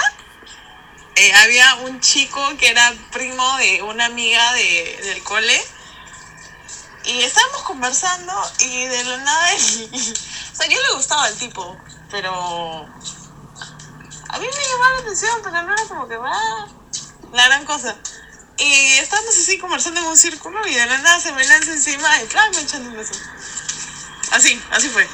Eh, 1.15 1.33
había 1.33 1.75
un 1.75 1.99
chico 1.99 2.39
que 2.59 2.69
era 2.69 2.93
primo 3.11 3.57
de 3.57 3.81
una 3.81 4.05
amiga 4.05 4.53
de, 4.53 4.99
del 5.03 5.23
cole. 5.23 5.59
Y 7.05 7.23
estábamos 7.23 7.63
conversando 7.63 8.33
y 8.59 8.85
de 8.85 9.03
la 9.03 9.17
nada... 9.17 9.53
o 9.55 10.55
sea, 10.55 10.67
yo 10.67 10.79
le 10.79 10.93
gustaba 10.95 11.27
el 11.29 11.37
tipo, 11.37 11.75
pero... 12.11 12.87
A 14.29 14.39
mí 14.39 14.47
me 14.47 14.67
llamaba 14.67 14.91
la 14.91 15.01
atención, 15.01 15.39
pero 15.43 15.61
no 15.63 15.73
era 15.73 15.83
como 15.87 16.07
que 16.07 16.17
va 16.17 16.67
la 17.33 17.45
gran 17.45 17.65
cosa. 17.65 17.95
Y 18.57 18.93
estábamos 18.99 19.35
así 19.35 19.57
conversando 19.57 19.99
en 20.01 20.07
un 20.07 20.17
círculo 20.17 20.65
y 20.67 20.73
de 20.73 20.85
la 20.85 20.97
nada 20.99 21.19
se 21.19 21.31
me 21.33 21.45
lanza 21.45 21.71
encima 21.71 22.21
y 22.21 22.25
plan 22.27 22.51
me 22.51 22.61
echando 22.61 22.89
un 22.89 22.97
beso. 22.97 23.13
Así, 24.31 24.59
así 24.71 24.89
fue. 24.89 25.07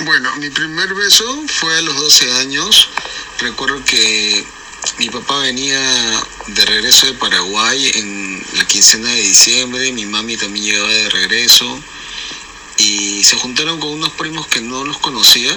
Bueno, 0.00 0.34
mi 0.36 0.50
primer 0.50 0.92
beso 0.94 1.24
fue 1.60 1.76
a 1.78 1.82
los 1.82 1.96
12 1.96 2.32
años. 2.34 2.88
Recuerdo 3.38 3.82
que 3.84 4.44
mi 4.98 5.08
papá 5.10 5.38
venía 5.38 5.80
de 6.48 6.64
regreso 6.64 7.06
de 7.06 7.14
Paraguay 7.14 7.90
en 7.94 8.46
la 8.54 8.64
quincena 8.66 9.08
de 9.10 9.20
diciembre, 9.20 9.92
mi 9.92 10.06
mami 10.06 10.36
también 10.36 10.64
llegaba 10.64 10.88
de 10.88 11.08
regreso 11.08 11.80
y 12.78 13.22
se 13.24 13.36
juntaron 13.36 13.78
con 13.78 13.90
unos 13.90 14.10
primos 14.12 14.46
que 14.48 14.60
no 14.60 14.84
los 14.84 14.98
conocía, 14.98 15.56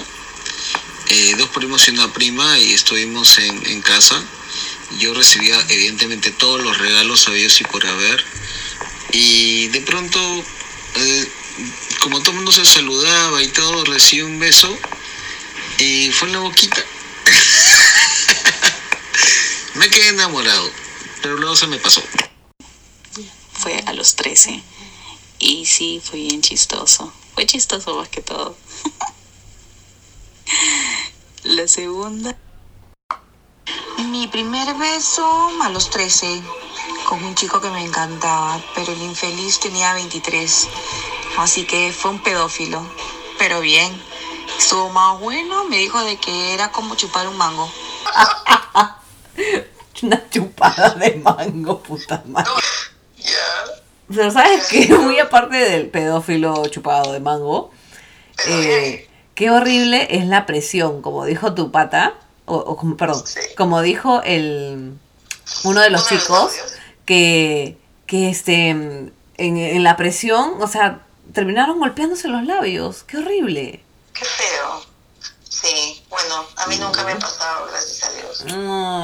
eh, 1.08 1.34
dos 1.36 1.50
primos 1.50 1.86
y 1.88 1.92
una 1.92 2.12
prima 2.12 2.58
y 2.58 2.72
estuvimos 2.72 3.38
en, 3.38 3.66
en 3.66 3.82
casa. 3.82 4.22
Yo 4.98 5.14
recibía 5.14 5.58
evidentemente 5.68 6.30
todos 6.30 6.62
los 6.62 6.78
regalos 6.78 7.26
habidos 7.28 7.60
y 7.60 7.64
por 7.64 7.86
haber 7.86 8.24
y 9.12 9.68
de 9.68 9.80
pronto, 9.80 10.44
eh, 10.96 11.28
como 12.00 12.20
todo 12.20 12.30
el 12.30 12.36
mundo 12.36 12.52
se 12.52 12.64
saludaba 12.64 13.42
y 13.42 13.48
todo, 13.48 13.84
recibí 13.84 14.22
un 14.22 14.38
beso 14.38 14.76
y 15.78 16.10
fue 16.10 16.28
en 16.28 16.34
la 16.34 16.40
boquita. 16.40 16.84
Me 19.74 19.88
quedé 19.88 20.08
enamorado, 20.08 20.70
pero 21.22 21.36
luego 21.36 21.54
se 21.54 21.66
me 21.66 21.78
pasó. 21.78 22.02
Fue 23.52 23.82
a 23.86 23.92
los 23.92 24.16
13. 24.16 24.62
Y 25.38 25.66
sí, 25.66 26.00
fue 26.02 26.20
bien 26.20 26.40
chistoso. 26.40 27.12
Fue 27.34 27.44
chistoso 27.44 27.96
más 27.96 28.08
que 28.08 28.22
todo. 28.22 28.56
La 31.44 31.66
segunda. 31.68 32.36
Mi 34.10 34.26
primer 34.28 34.74
beso 34.74 35.50
a 35.62 35.68
los 35.70 35.90
13 35.90 36.42
con 37.08 37.22
un 37.24 37.34
chico 37.34 37.60
que 37.60 37.70
me 37.70 37.84
encantaba, 37.84 38.60
pero 38.74 38.92
el 38.92 39.02
infeliz 39.02 39.60
tenía 39.60 39.94
23. 39.94 40.68
Así 41.38 41.64
que 41.64 41.92
fue 41.92 42.10
un 42.12 42.22
pedófilo, 42.22 42.82
pero 43.38 43.60
bien. 43.60 43.92
Estuvo 44.58 44.88
más 44.90 45.20
bueno, 45.20 45.64
me 45.64 45.78
dijo 45.78 46.02
de 46.04 46.16
que 46.16 46.54
era 46.54 46.72
como 46.72 46.94
chupar 46.94 47.28
un 47.28 47.36
mango. 47.36 47.70
Una 50.02 50.28
chupada 50.30 50.90
de 50.90 51.16
mango, 51.16 51.82
puta 51.82 52.22
madre. 52.26 52.50
Pero 54.08 54.30
sabes 54.30 54.66
que 54.68 54.86
muy 54.94 55.18
aparte 55.18 55.56
del 55.56 55.88
pedófilo 55.88 56.66
chupado 56.68 57.12
de 57.12 57.20
mango, 57.20 57.70
eh, 58.46 59.08
qué 59.36 59.52
horrible 59.52 60.08
es 60.10 60.26
la 60.26 60.46
presión, 60.46 61.00
como 61.02 61.24
dijo 61.24 61.54
tu 61.54 61.70
pata, 61.70 62.14
o, 62.46 62.56
o 62.56 62.76
como, 62.76 62.96
perdón, 62.96 63.22
como 63.56 63.80
dijo 63.82 64.20
el 64.24 64.98
uno 65.62 65.80
de 65.80 65.90
los 65.90 66.08
chicos, 66.08 66.52
que, 67.04 67.78
que 68.06 68.30
este 68.30 68.70
en, 68.70 69.12
en 69.38 69.84
la 69.84 69.96
presión, 69.96 70.60
o 70.60 70.66
sea, 70.66 71.02
terminaron 71.32 71.78
golpeándose 71.78 72.26
los 72.28 72.44
labios. 72.44 73.04
Qué 73.04 73.18
horrible. 73.18 73.84
Qué 74.12 74.24
feo. 74.24 74.82
Sí, 75.48 76.02
bueno, 76.08 76.44
a 76.56 76.66
mí 76.66 76.76
nunca 76.78 77.04
me 77.04 77.12
ha 77.12 77.18
pasado, 77.18 77.66
gracias 77.70 78.08
a 78.08 78.12
Dios. 78.12 78.44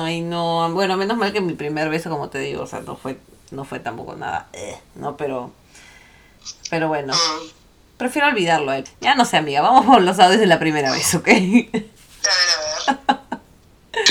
Ay, 0.05 0.20
no. 0.20 0.70
Bueno, 0.72 0.97
menos 0.97 1.16
mal 1.16 1.33
que 1.33 1.41
mi 1.41 1.55
primer 1.55 1.89
beso, 1.89 2.11
como 2.11 2.28
te 2.28 2.39
digo, 2.39 2.62
o 2.62 2.66
sea, 2.66 2.80
no 2.80 2.97
fue, 2.97 3.18
no 3.51 3.64
fue 3.64 3.80
tampoco 3.80 4.14
nada. 4.14 4.49
eh, 4.53 4.78
no, 4.95 5.16
pero. 5.16 5.51
Pero 6.70 6.89
bueno. 6.89 7.14
Prefiero 8.03 8.26
olvidarlo 8.26 8.72
a 8.72 8.78
él. 8.78 8.84
Ya 9.00 9.14
no 9.14 9.24
sé, 9.24 9.36
amiga. 9.36 9.61
Vamos 9.62 9.86
por 9.86 10.03
los 10.03 10.18
audios 10.18 10.40
de 10.40 10.46
la 10.48 10.59
primera 10.59 10.90
vez, 10.90 11.14
¿ok? 11.14 11.28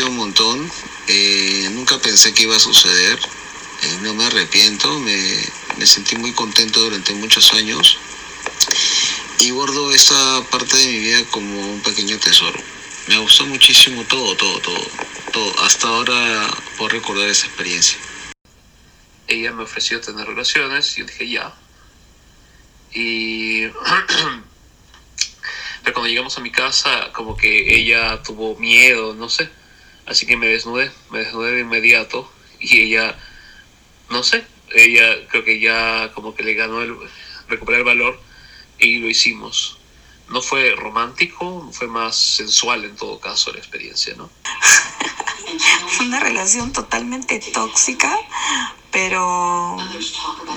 un 0.07 0.15
montón. 0.15 0.71
eh, 1.09 1.67
nunca 1.73 1.97
pensé 1.99 2.33
que 2.33 2.43
iba 2.43 2.55
a 2.55 2.59
suceder. 2.59 3.19
eh, 3.83 3.97
no 4.01 4.13
me 4.13 4.23
arrepiento. 4.23 4.97
Me, 4.99 5.17
me 5.77 5.85
sentí 5.85 6.15
muy 6.15 6.31
contento 6.31 6.79
durante 6.79 7.13
muchos 7.15 7.51
años. 7.51 7.97
Y 9.39 9.49
guardo 9.49 9.91
esta 9.93 10.41
parte 10.49 10.77
de 10.77 10.85
mi 10.87 10.99
vida 10.99 11.25
como 11.29 11.59
un 11.59 11.81
pequeño 11.81 12.17
tesoro. 12.17 12.61
Me 13.07 13.17
gustó 13.17 13.45
muchísimo 13.45 14.05
todo, 14.05 14.37
todo, 14.37 14.57
todo. 14.61 14.87
todo. 15.33 15.59
Hasta 15.65 15.89
ahora 15.89 16.49
puedo 16.77 16.91
recordar 16.91 17.27
esa 17.27 17.45
experiencia. 17.47 17.97
ella 19.27 19.51
me 19.51 19.63
ofreció 19.63 19.99
tener 19.99 20.25
relaciones 20.27 20.95
y 20.97 21.01
yo 21.01 21.05
dije 21.07 21.27
ya. 21.29 21.53
Y 22.93 23.67
pero 25.83 25.93
cuando 25.93 26.09
llegamos 26.09 26.37
a 26.37 26.41
mi 26.41 26.51
casa, 26.51 27.11
como 27.13 27.35
que 27.35 27.75
ella 27.75 28.21
tuvo 28.23 28.55
miedo, 28.57 29.13
no 29.13 29.29
sé. 29.29 29.49
Así 30.05 30.25
que 30.25 30.37
me 30.37 30.47
desnudé, 30.47 30.91
me 31.09 31.19
desnudé 31.19 31.51
de 31.53 31.61
inmediato 31.61 32.31
y 32.59 32.81
ella, 32.81 33.17
no 34.09 34.23
sé, 34.23 34.45
ella 34.73 35.27
creo 35.29 35.43
que 35.43 35.59
ya 35.59 36.11
como 36.13 36.35
que 36.35 36.43
le 36.43 36.53
ganó 36.53 36.81
el 36.81 36.95
recuperar 37.47 37.81
el 37.81 37.85
valor 37.85 38.19
y 38.79 38.97
lo 38.97 39.09
hicimos. 39.09 39.77
No 40.29 40.41
fue 40.41 40.73
romántico, 40.75 41.69
fue 41.73 41.87
más 41.87 42.15
sensual 42.15 42.85
en 42.85 42.95
todo 42.95 43.19
caso 43.19 43.51
la 43.51 43.59
experiencia, 43.59 44.15
¿no? 44.15 44.29
Fue 45.89 46.05
una 46.05 46.19
relación 46.19 46.71
totalmente 46.71 47.39
tóxica, 47.53 48.17
pero 48.91 49.77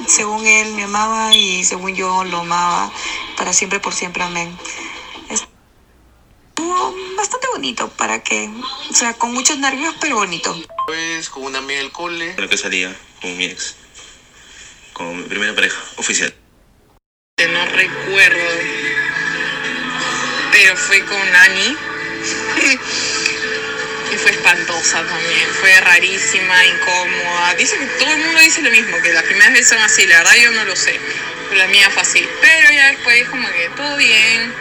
según 0.07 0.47
él 0.47 0.74
me 0.74 0.85
amaba 0.85 1.35
y 1.35 1.64
según 1.64 1.95
yo 1.95 2.24
lo 2.24 2.41
amaba, 2.41 2.93
para 3.37 3.53
siempre, 3.53 3.80
por 3.80 3.95
siempre, 3.95 4.22
amén. 4.22 4.57
Estuvo 5.30 6.95
bastante 7.16 7.47
bonito, 7.53 7.89
para 7.91 8.22
que, 8.22 8.51
o 8.91 8.95
sea, 8.95 9.14
con 9.14 9.32
muchos 9.32 9.59
nervios, 9.59 9.95
pero 10.01 10.16
bonito. 10.16 10.55
Pues 10.87 11.30
con 11.30 11.45
una 11.45 11.59
amiga 11.59 11.80
del 11.80 11.93
cole. 11.93 12.35
La 12.37 12.49
que 12.49 12.59
salía 12.59 12.95
con 13.20 13.37
mi 13.37 13.45
ex. 13.45 13.76
Con 14.93 15.16
mi 15.16 15.22
primera 15.24 15.55
pareja 15.55 15.80
oficial. 15.97 16.35
No 17.39 17.66
recuerdo. 17.66 18.45
Pero 20.53 20.76
fue 20.76 21.05
con 21.05 21.37
Ani. 21.37 21.76
y 24.15 24.19
fue 24.19 24.31
espantosa 24.31 25.05
también. 25.07 25.49
Fue 25.61 25.81
rarísima, 25.81 26.65
incómoda. 26.67 27.55
Dice 27.55 27.79
que 27.79 27.87
todo 27.87 28.11
el 28.11 28.19
mundo 28.19 28.41
dice 28.41 28.62
lo 28.62 28.71
mismo, 28.71 28.97
que 29.03 29.12
las 29.12 29.25
primeras 29.25 29.53
veces 29.53 29.69
son 29.69 29.81
así. 29.81 30.07
La 30.07 30.19
verdad 30.19 30.35
yo 30.43 30.53
no 30.53 30.65
lo 30.65 30.77
sé. 30.77 30.99
Pero 31.49 31.59
la 31.59 31.67
mía 31.69 31.91
fue 31.91 32.03
así. 32.03 32.27
Pero 32.41 32.73
ya 32.73 32.93
después 32.93 33.29
como 33.29 33.49
que 33.49 33.69
todo 33.77 33.97
bien. 33.97 34.55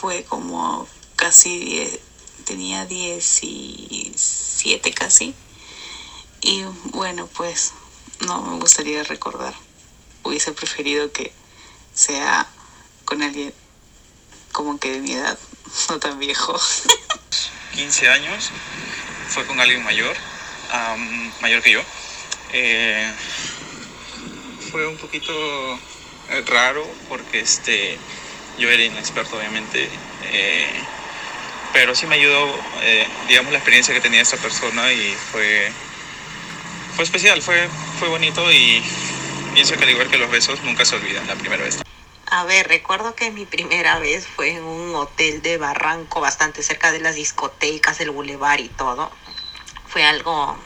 Fue 0.00 0.24
como 0.24 0.88
casi 1.16 1.58
10, 1.58 1.98
tenía 2.44 2.84
17 2.84 4.92
casi. 4.92 5.34
Y 6.40 6.62
bueno, 6.84 7.26
pues 7.26 7.72
no 8.20 8.42
me 8.42 8.60
gustaría 8.60 9.02
recordar. 9.04 9.54
Hubiese 10.22 10.52
preferido 10.52 11.12
que 11.12 11.32
sea 11.94 12.46
con 13.04 13.22
alguien 13.22 13.52
como 14.52 14.78
que 14.78 14.92
de 14.92 15.00
mi 15.00 15.12
edad, 15.12 15.38
no 15.88 15.98
tan 15.98 16.18
viejo. 16.18 16.58
15 17.74 18.08
años, 18.08 18.50
fue 19.28 19.44
con 19.46 19.60
alguien 19.60 19.84
mayor, 19.84 20.16
mayor 21.40 21.62
que 21.62 21.72
yo. 21.72 21.82
Eh, 22.52 23.12
fue 24.70 24.86
un 24.86 24.96
poquito 24.96 25.32
eh, 26.30 26.42
raro 26.46 26.86
porque 27.08 27.40
este, 27.40 27.98
yo 28.58 28.70
era 28.70 28.82
inexperto 28.82 29.36
obviamente, 29.36 29.88
eh, 30.32 30.66
pero 31.72 31.94
sí 31.94 32.06
me 32.06 32.16
ayudó, 32.16 32.58
digamos, 33.28 33.52
la 33.52 33.58
experiencia 33.58 33.94
que 33.94 34.00
tenía 34.00 34.22
esta 34.22 34.38
persona 34.38 34.92
y 34.92 35.14
fue, 35.30 35.70
fue 36.96 37.04
especial, 37.04 37.42
fue, 37.42 37.68
fue 37.98 38.08
bonito 38.08 38.50
y 38.50 38.82
pienso 39.54 39.76
que 39.76 39.84
al 39.84 39.90
igual 39.90 40.08
que 40.08 40.18
los 40.18 40.30
besos 40.30 40.62
nunca 40.64 40.84
se 40.84 40.96
olvidan 40.96 41.26
la 41.26 41.36
primera 41.36 41.62
vez. 41.62 41.78
A 42.30 42.44
ver, 42.44 42.68
recuerdo 42.68 43.14
que 43.14 43.30
mi 43.30 43.46
primera 43.46 43.98
vez 43.98 44.26
fue 44.26 44.50
en 44.50 44.62
un 44.62 44.94
hotel 44.94 45.40
de 45.40 45.56
Barranco, 45.56 46.20
bastante 46.20 46.62
cerca 46.62 46.92
de 46.92 47.00
las 47.00 47.14
discotecas, 47.14 48.00
el 48.00 48.10
bulevar 48.10 48.60
y 48.60 48.68
todo. 48.68 49.10
Fue 49.86 50.04
algo, 50.04 50.58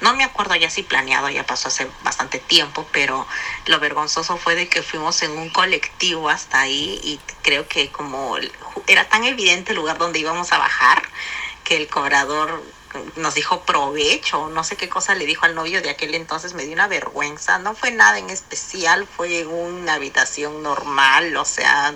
no 0.00 0.14
me 0.14 0.22
acuerdo 0.22 0.54
ya 0.54 0.70
si 0.70 0.84
planeado, 0.84 1.28
ya 1.28 1.44
pasó 1.44 1.68
hace 1.68 1.90
bastante 2.04 2.38
tiempo, 2.38 2.86
pero 2.92 3.26
lo 3.66 3.80
vergonzoso 3.80 4.36
fue 4.36 4.54
de 4.54 4.68
que 4.68 4.82
fuimos 4.82 5.20
en 5.24 5.32
un 5.32 5.50
colectivo 5.50 6.28
hasta 6.28 6.60
ahí 6.60 7.00
y 7.02 7.18
creo 7.42 7.66
que 7.66 7.90
como 7.90 8.36
era 8.86 9.08
tan 9.08 9.24
evidente 9.24 9.72
el 9.72 9.78
lugar 9.78 9.98
donde 9.98 10.20
íbamos 10.20 10.52
a 10.52 10.58
bajar 10.58 11.02
que 11.64 11.78
el 11.78 11.88
cobrador 11.88 12.62
nos 13.16 13.34
dijo 13.34 13.64
provecho, 13.64 14.48
no 14.48 14.64
sé 14.64 14.76
qué 14.76 14.88
cosa 14.88 15.14
le 15.14 15.26
dijo 15.26 15.46
al 15.46 15.54
novio 15.54 15.82
de 15.82 15.90
aquel 15.90 16.14
entonces, 16.14 16.54
me 16.54 16.64
dio 16.64 16.74
una 16.74 16.88
vergüenza, 16.88 17.58
no 17.58 17.74
fue 17.74 17.90
nada 17.90 18.18
en 18.18 18.30
especial, 18.30 19.06
fue 19.06 19.40
en 19.40 19.48
una 19.48 19.94
habitación 19.94 20.62
normal, 20.62 21.36
o 21.36 21.44
sea, 21.44 21.94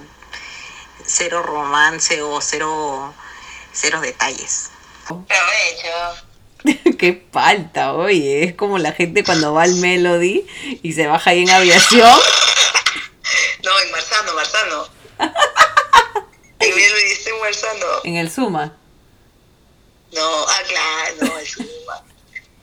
cero 1.05 1.42
romance 1.42 2.22
o 2.22 2.40
cero, 2.40 3.14
cero 3.72 4.01
detalles. 4.01 4.70
Provecho. 5.07 6.26
Qué 6.99 7.26
falta, 7.32 7.92
oye. 7.94 8.44
Es 8.44 8.55
como 8.55 8.78
la 8.78 8.92
gente 8.92 9.22
cuando 9.24 9.55
va 9.55 9.62
al 9.62 9.74
Melody 9.76 10.47
y 10.82 10.92
se 10.92 11.07
baja 11.07 11.30
ahí 11.30 11.42
en 11.42 11.51
aviación. 11.51 12.18
No, 13.64 13.72
en 13.80 13.90
Marzano, 13.90 14.34
Marzano. 14.34 14.88
En 16.61 16.74
Melody 16.74 17.11
está 17.11 17.30
en 17.30 17.40
Marzano. 17.40 17.86
En 18.05 18.16
el 18.16 18.30
Suma. 18.30 18.76
No, 20.17 20.23
ah, 20.49 20.62
claro, 20.69 21.14
no, 21.35 21.39
es 21.39 21.51
Suba. 21.51 22.03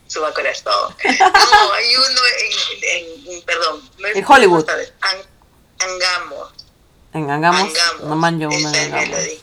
Suba 0.08 0.34
corazón. 0.34 0.95
No, 1.04 1.74
hay 1.74 1.95
uno 1.95 2.22
en, 2.41 3.32
en, 3.34 3.41
perdón. 3.43 3.89
no 3.99 4.08
es- 4.08 4.16
En 4.16 4.26
Hollywood. 4.28 4.66
¿sabes? 4.66 4.93
An- 5.01 5.89
Angamo. 5.89 6.47
En 7.14 7.30
Angamos. 7.30 7.62
Angamos. 7.62 8.04
No 8.04 8.16
manjo 8.16 8.47
uno 8.49 8.58
en 8.58 8.66
Angamos. 8.76 9.10
Melody. 9.10 9.39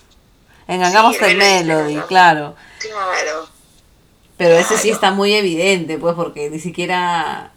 En 0.69 0.83
Angamos 0.85 1.17
Sí, 1.17 1.25
el 1.25 1.31
el 1.33 1.37
Melody, 1.39 1.65
Melody, 1.67 1.95
¿no? 1.95 2.07
claro. 2.07 2.57
Claro. 2.79 3.49
Pero 4.37 4.55
ese 4.57 4.79
sí 4.79 4.91
está 4.91 5.11
muy 5.11 5.35
evidente, 5.35 5.99
pues, 5.99 6.15
porque 6.15 6.49
ni 6.51 6.59
siquiera. 6.61 7.53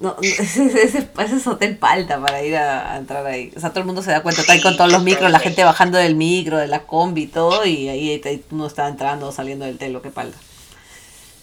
No, 0.00 0.16
ese, 0.22 0.66
ese, 0.66 1.08
es 1.18 1.46
hotel 1.46 1.76
palta 1.76 2.20
para 2.20 2.42
ir 2.42 2.56
a, 2.56 2.92
a 2.92 2.96
entrar 2.96 3.24
ahí. 3.26 3.52
O 3.56 3.60
sea, 3.60 3.70
todo 3.70 3.80
el 3.80 3.86
mundo 3.86 4.02
se 4.02 4.10
da 4.10 4.22
cuenta. 4.22 4.40
Está 4.40 4.54
ahí 4.54 4.60
con 4.60 4.76
todos 4.76 4.90
los 4.90 5.02
micros, 5.02 5.30
la 5.30 5.38
gente 5.38 5.64
bajando 5.64 5.98
del 5.98 6.14
micro, 6.14 6.58
de 6.58 6.66
la 6.66 6.80
combi 6.80 7.22
y 7.22 7.26
todo, 7.26 7.64
y 7.64 7.88
ahí, 7.88 8.20
ahí 8.24 8.44
uno 8.50 8.66
está 8.66 8.88
entrando 8.88 9.28
o 9.28 9.32
saliendo 9.32 9.64
del 9.64 9.78
telo, 9.78 10.02
qué 10.02 10.10
palta. 10.10 10.38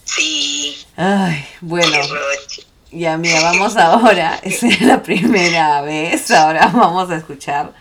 Sí. 0.04 0.76
Ay, 0.96 1.44
bueno. 1.60 1.96
Ya, 2.90 3.16
mira, 3.16 3.40
vamos 3.42 3.76
ahora. 3.76 4.38
Esa 4.42 4.68
es 4.68 4.82
la 4.82 5.02
primera 5.02 5.80
vez. 5.80 6.30
Ahora 6.30 6.66
vamos 6.66 7.10
a 7.10 7.16
escuchar, 7.16 7.72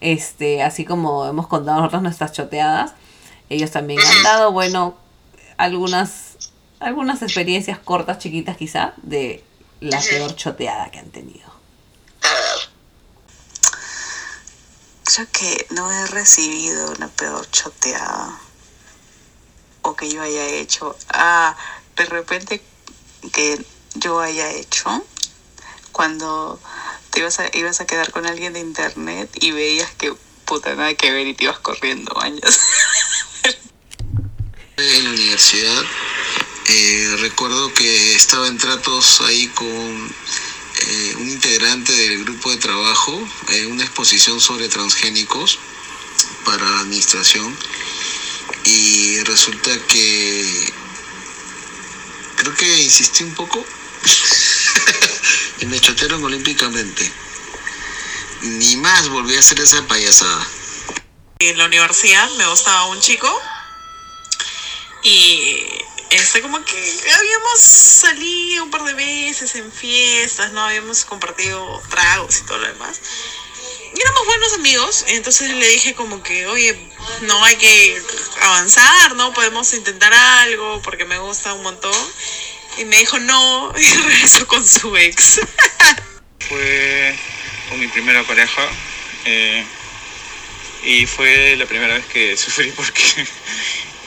este, 0.00 0.62
así 0.62 0.84
como 0.84 1.26
hemos 1.26 1.46
contado 1.46 1.78
nosotros 1.78 2.02
nuestras 2.02 2.32
choteadas. 2.32 2.94
Ellos 3.50 3.70
también 3.70 4.00
han 4.00 4.22
dado, 4.22 4.52
bueno, 4.52 4.96
algunas, 5.58 6.36
algunas 6.80 7.20
experiencias 7.20 7.78
cortas, 7.78 8.18
chiquitas 8.18 8.56
quizá, 8.56 8.94
de 9.02 9.44
la 9.84 10.00
peor 10.00 10.34
choteada 10.34 10.90
que 10.90 10.98
han 10.98 11.10
tenido. 11.10 11.52
Creo 15.04 15.28
que 15.30 15.66
no 15.70 15.92
he 15.92 16.06
recibido 16.06 16.92
una 16.92 17.08
peor 17.08 17.48
choteada. 17.50 18.40
O 19.82 19.94
que 19.94 20.10
yo 20.10 20.22
haya 20.22 20.46
hecho. 20.46 20.96
Ah, 21.10 21.54
de 21.96 22.06
repente 22.06 22.62
que 23.32 23.64
yo 23.94 24.20
haya 24.20 24.50
hecho. 24.52 25.04
Cuando 25.92 26.58
te 27.10 27.20
ibas 27.20 27.38
a, 27.38 27.48
ibas 27.52 27.80
a 27.80 27.86
quedar 27.86 28.10
con 28.10 28.26
alguien 28.26 28.54
de 28.54 28.60
internet 28.60 29.30
y 29.34 29.52
veías 29.52 29.90
que 29.92 30.14
puta 30.46 30.74
nada 30.74 30.94
que 30.94 31.12
ver 31.12 31.26
y 31.26 31.34
te 31.34 31.44
ibas 31.44 31.58
corriendo 31.58 32.18
años. 32.18 32.58
En 34.76 35.04
la 35.04 35.10
universidad 35.10 35.84
eh, 36.66 37.16
recuerdo 37.20 37.72
que 37.74 38.14
estaba 38.16 38.48
en 38.48 38.58
tratos 38.58 39.20
ahí 39.20 39.46
con 39.54 39.66
eh, 39.66 41.14
un 41.18 41.28
integrante 41.28 41.92
del 41.92 42.24
grupo 42.24 42.50
de 42.50 42.56
trabajo 42.56 43.28
en 43.50 43.70
una 43.70 43.84
exposición 43.84 44.40
sobre 44.40 44.68
transgénicos 44.68 45.60
para 46.44 46.80
administración 46.80 47.56
y 48.64 49.20
resulta 49.20 49.70
que 49.86 50.72
creo 52.36 52.54
que 52.56 52.82
insistí 52.82 53.22
un 53.22 53.34
poco 53.34 53.64
y 55.60 55.66
me 55.66 55.78
chotearon 55.78 56.24
olímpicamente. 56.24 57.12
Ni 58.42 58.74
más 58.76 59.08
volví 59.08 59.36
a 59.36 59.38
hacer 59.38 59.60
esa 59.60 59.86
payasada. 59.86 60.44
En 61.38 61.58
la 61.58 61.66
universidad 61.66 62.28
me 62.38 62.48
gustaba 62.48 62.86
un 62.86 62.98
chico 62.98 63.28
y 65.04 65.64
este 66.10 66.40
como 66.42 66.64
que 66.64 67.00
habíamos 67.16 67.60
salido 67.60 68.64
un 68.64 68.70
par 68.70 68.82
de 68.84 68.94
veces 68.94 69.54
en 69.54 69.70
fiestas, 69.70 70.52
no 70.52 70.62
habíamos 70.62 71.04
compartido 71.04 71.82
tragos 71.90 72.38
y 72.38 72.46
todo 72.46 72.58
lo 72.58 72.66
demás. 72.66 73.00
Y 73.94 74.00
éramos 74.00 74.26
buenos 74.26 74.52
amigos, 74.54 75.04
entonces 75.08 75.50
le 75.50 75.68
dije 75.68 75.94
como 75.94 76.22
que, 76.22 76.46
oye, 76.46 76.76
no 77.22 77.44
hay 77.44 77.56
que 77.56 78.02
avanzar, 78.40 79.14
¿no? 79.14 79.32
Podemos 79.32 79.72
intentar 79.72 80.12
algo 80.12 80.82
porque 80.82 81.04
me 81.04 81.18
gusta 81.18 81.54
un 81.54 81.62
montón. 81.62 81.94
Y 82.78 82.84
me 82.86 82.96
dijo 82.96 83.20
no 83.20 83.72
y 83.78 83.84
regresó 83.84 84.48
con 84.48 84.66
su 84.66 84.96
ex. 84.96 85.40
Fue 86.48 87.16
con 87.68 87.78
mi 87.78 87.86
primera 87.88 88.22
pareja 88.24 88.68
eh, 89.24 89.64
y 90.82 91.06
fue 91.06 91.56
la 91.56 91.64
primera 91.64 91.94
vez 91.94 92.04
que 92.06 92.36
sufrí 92.36 92.70
porque 92.72 93.26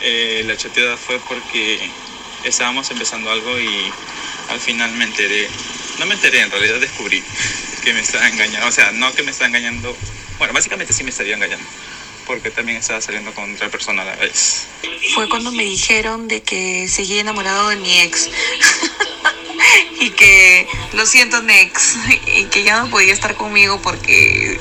eh, 0.02 0.44
la 0.46 0.58
chateada 0.58 0.98
fue 0.98 1.20
porque 1.28 1.90
estábamos 2.44 2.90
empezando 2.92 3.30
algo 3.32 3.60
y 3.60 3.92
al 4.50 4.60
final 4.60 4.92
me 4.94 5.06
enteré, 5.06 5.50
no 6.00 6.06
me 6.06 6.16
enteré, 6.16 6.42
en 6.42 6.52
realidad 6.52 6.80
descubrí 6.80 7.24
que 7.84 7.94
me 7.94 8.02
estaba 8.02 8.28
engañando, 8.28 8.68
o 8.68 8.72
sea, 8.72 8.92
no 8.92 9.14
que 9.14 9.24
me 9.24 9.32
estaba 9.32 9.48
engañando, 9.48 9.96
bueno, 10.38 10.54
básicamente 10.54 10.94
sí 10.94 11.04
me 11.04 11.10
estaría 11.10 11.36
engañando, 11.36 11.66
porque 12.26 12.52
también 12.52 12.78
estaba 12.78 13.02
saliendo 13.02 13.34
con 13.34 13.54
otra 13.54 13.70
persona 13.70 14.04
a 14.04 14.06
la 14.06 14.16
vez. 14.16 14.68
Fue 15.14 15.28
cuando 15.30 15.52
me 15.52 15.64
dijeron 15.64 16.28
de 16.28 16.42
que 16.42 16.88
seguía 16.88 17.22
enamorado 17.22 17.70
de 17.70 17.78
mi 17.78 18.00
ex. 18.02 18.30
y 20.00 20.12
que 20.12 20.68
lo 20.94 21.06
siento 21.06 21.42
Nex 21.42 21.96
y 22.28 22.46
que 22.46 22.64
ya 22.64 22.82
no 22.82 22.90
podía 22.90 23.14
estar 23.14 23.36
conmigo 23.36 23.82
porque 23.82 24.60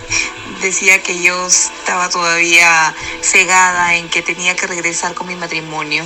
decía 0.61 1.03
que 1.03 1.23
yo 1.23 1.47
estaba 1.47 2.09
todavía 2.09 2.95
cegada 3.21 3.97
en 3.97 4.09
que 4.09 4.23
tenía 4.23 4.57
que 4.57 4.67
regresar 4.67 5.15
con 5.15 5.29
mi 5.29 5.37
matrimonio. 5.37 6.05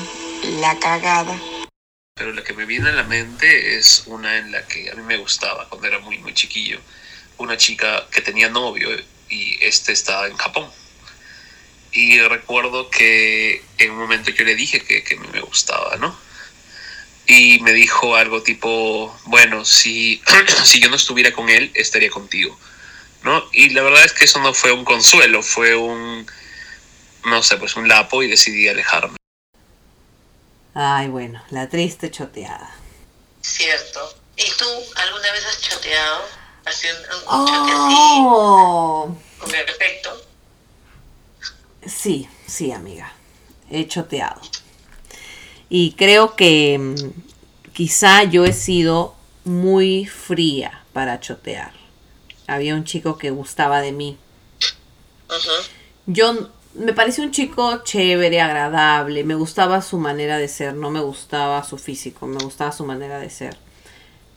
La 0.60 0.78
cagada. 0.78 1.38
Pero 2.14 2.32
la 2.32 2.42
que 2.42 2.54
me 2.54 2.64
viene 2.64 2.88
a 2.88 2.92
la 2.92 3.04
mente 3.04 3.76
es 3.76 4.04
una 4.06 4.38
en 4.38 4.52
la 4.52 4.66
que 4.66 4.90
a 4.90 4.94
mí 4.94 5.02
me 5.02 5.18
gustaba 5.18 5.68
cuando 5.68 5.86
era 5.86 5.98
muy, 5.98 6.18
muy 6.18 6.34
chiquillo. 6.34 6.80
Una 7.38 7.56
chica 7.56 8.06
que 8.10 8.20
tenía 8.20 8.48
novio 8.48 8.88
y 9.28 9.58
este 9.62 9.92
estaba 9.92 10.26
en 10.26 10.36
Japón. 10.36 10.70
Y 11.92 12.18
recuerdo 12.20 12.88
que 12.90 13.62
en 13.78 13.90
un 13.90 13.98
momento 13.98 14.30
yo 14.30 14.44
le 14.44 14.54
dije 14.54 14.80
que, 14.80 15.02
que 15.02 15.16
me 15.16 15.40
gustaba, 15.40 15.96
¿no? 15.96 16.16
Y 17.26 17.60
me 17.60 17.72
dijo 17.72 18.16
algo 18.16 18.42
tipo, 18.42 19.16
bueno, 19.26 19.64
si, 19.64 20.22
si 20.64 20.80
yo 20.80 20.88
no 20.88 20.96
estuviera 20.96 21.32
con 21.32 21.48
él, 21.48 21.70
estaría 21.74 22.10
contigo, 22.10 22.58
¿no? 23.22 23.42
Y 23.52 23.70
la 23.70 23.82
verdad 23.82 24.04
es 24.04 24.12
que 24.12 24.24
eso 24.24 24.40
no 24.40 24.54
fue 24.54 24.72
un 24.72 24.84
consuelo, 24.84 25.42
fue 25.42 25.74
un, 25.76 26.26
no 27.24 27.42
sé, 27.42 27.56
pues 27.56 27.76
un 27.76 27.88
lapo 27.88 28.22
y 28.22 28.28
decidí 28.28 28.68
alejarme. 28.68 29.16
Ay, 30.74 31.08
bueno, 31.08 31.42
la 31.50 31.68
triste 31.68 32.10
choteada. 32.10 32.70
Cierto. 33.40 34.00
¿Y 34.36 34.44
tú 34.56 34.64
alguna 34.96 35.32
vez 35.32 35.44
has 35.44 35.60
choteado? 35.60 36.22
¿Has 36.64 36.74
sido 36.76 36.94
un, 36.96 37.40
un 37.40 37.46
chote 37.46 37.72
Oh, 37.76 39.16
así? 39.42 39.50
Perfecto. 39.52 40.26
sí, 41.86 42.28
sí, 42.46 42.72
amiga. 42.72 43.12
He 43.70 43.86
choteado. 43.86 44.40
Y 45.68 45.92
creo 45.92 46.36
que 46.36 46.78
mm, 46.78 47.72
quizá 47.72 48.24
yo 48.24 48.44
he 48.44 48.52
sido 48.52 49.14
muy 49.44 50.06
fría 50.06 50.84
para 50.92 51.20
chotear. 51.20 51.72
Había 52.50 52.74
un 52.74 52.84
chico 52.84 53.16
que 53.16 53.30
gustaba 53.30 53.80
de 53.80 53.92
mí. 53.92 54.16
Yo 56.06 56.48
me 56.74 56.92
pareció 56.92 57.24
un 57.24 57.30
chico 57.30 57.82
chévere, 57.84 58.40
agradable, 58.40 59.24
me 59.24 59.34
gustaba 59.34 59.82
su 59.82 59.98
manera 59.98 60.38
de 60.38 60.48
ser, 60.48 60.74
no 60.74 60.90
me 60.90 61.00
gustaba 61.00 61.62
su 61.64 61.78
físico, 61.78 62.26
me 62.26 62.42
gustaba 62.42 62.72
su 62.72 62.84
manera 62.84 63.18
de 63.18 63.30
ser. 63.30 63.56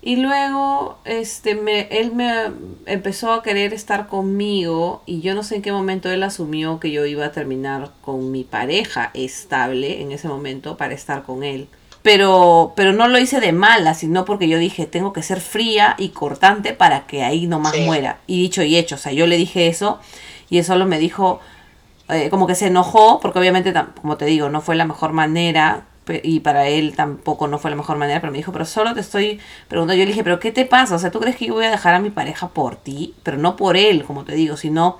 Y 0.02 0.18
luego 0.18 1.00
este 1.06 1.56
me, 1.56 1.88
él 1.90 2.14
me 2.14 2.52
empezó 2.86 3.32
a 3.32 3.42
querer 3.42 3.74
estar 3.74 4.08
conmigo 4.08 5.02
y 5.06 5.22
yo 5.22 5.34
no 5.34 5.44
sé 5.44 5.56
en 5.56 5.62
qué 5.62 5.72
momento 5.72 6.12
él 6.12 6.24
asumió 6.24 6.80
que 6.80 6.92
yo 6.92 7.06
iba 7.06 7.26
a 7.26 7.32
terminar 7.32 7.92
con 8.02 8.30
mi 8.30 8.44
pareja 8.44 9.12
estable 9.14 10.02
en 10.02 10.12
ese 10.12 10.28
momento 10.28 10.76
para 10.76 10.94
estar 10.94 11.24
con 11.24 11.44
él. 11.44 11.70
Pero, 12.04 12.74
pero 12.76 12.94
no 12.94 13.08
lo 13.08 13.18
hice 13.18 13.40
de 13.40 13.54
mala, 13.54 13.94
sino 13.94 14.26
porque 14.26 14.48
yo 14.50 14.58
dije, 14.60 14.86
tengo 14.86 15.14
que 15.14 15.24
ser 15.24 15.40
fría 15.42 15.96
y 15.98 16.10
cortante 16.10 16.74
para 16.74 17.08
que 17.08 17.24
ahí 17.24 17.48
nomás 17.48 17.74
muera. 17.86 18.20
Y 18.28 18.42
dicho 18.42 18.62
y 18.62 18.76
hecho, 18.78 18.96
o 18.96 18.98
sea, 18.98 19.14
yo 19.14 19.26
le 19.26 19.38
dije 19.38 19.68
eso 19.68 20.00
y 20.50 20.58
él 20.58 20.66
solo 20.66 20.86
me 20.86 21.00
dijo, 21.00 21.40
eh, 22.10 22.30
como 22.30 22.46
que 22.48 22.56
se 22.56 22.68
enojó, 22.68 23.20
porque 23.22 23.40
obviamente, 23.40 23.74
como 24.02 24.18
te 24.18 24.26
digo, 24.26 24.50
no 24.50 24.62
fue 24.62 24.76
la 24.76 24.86
mejor 24.86 25.14
manera, 25.14 25.86
y 26.24 26.42
para 26.42 26.68
él 26.68 26.94
tampoco 26.98 27.48
no 27.48 27.58
fue 27.60 27.72
la 27.72 27.78
mejor 27.78 27.96
manera, 27.98 28.20
pero 28.20 28.32
me 28.34 28.38
dijo, 28.38 28.52
pero 28.52 28.66
solo 28.66 28.94
te 28.94 29.00
estoy 29.00 29.40
preguntando, 29.70 29.98
yo 29.98 30.04
le 30.06 30.12
dije, 30.12 30.24
pero 30.26 30.40
¿qué 30.42 30.52
te 30.52 30.66
pasa? 30.66 30.96
O 30.96 31.00
sea, 31.00 31.12
¿tú 31.12 31.22
crees 31.22 31.38
que 31.38 31.46
yo 31.48 31.54
voy 31.54 31.64
a 31.66 31.72
dejar 31.72 31.94
a 31.96 32.00
mi 32.00 32.10
pareja 32.10 32.50
por 32.50 32.76
ti? 32.76 33.14
Pero 33.24 33.38
no 33.38 33.56
por 33.56 33.78
él, 33.78 34.04
como 34.04 34.26
te 34.26 34.36
digo, 34.36 34.58
sino 34.58 34.98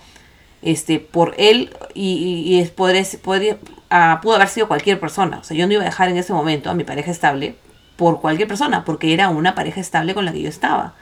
este 0.62 1.00
por 1.00 1.36
él 1.38 1.76
y, 1.94 2.14
y, 2.48 2.56
y 2.56 2.60
es- 2.62 2.72
podría- 2.72 3.58
ah, 3.94 4.20
pudo 4.22 4.36
haber 4.36 4.50
sido 4.50 4.68
cualquier 4.68 5.00
persona. 5.00 5.38
O 5.38 5.44
sea, 5.44 5.56
yo 5.56 5.68
no 5.68 5.74
iba 5.74 5.84
a 5.84 5.86
dejar 5.86 6.10
en 6.10 6.18
ese 6.18 6.34
momento 6.34 6.70
a 6.70 6.74
mi 6.74 6.84
pareja 6.84 7.12
estable 7.12 7.56
por 7.96 8.22
cualquier 8.22 8.48
persona, 8.48 8.84
porque 8.84 9.14
era 9.14 9.30
una 9.30 9.54
pareja 9.54 9.80
estable 9.80 10.16
con 10.16 10.26
la 10.26 10.34
que 10.34 10.42
yo 10.42 10.50
estaba. 10.50 10.96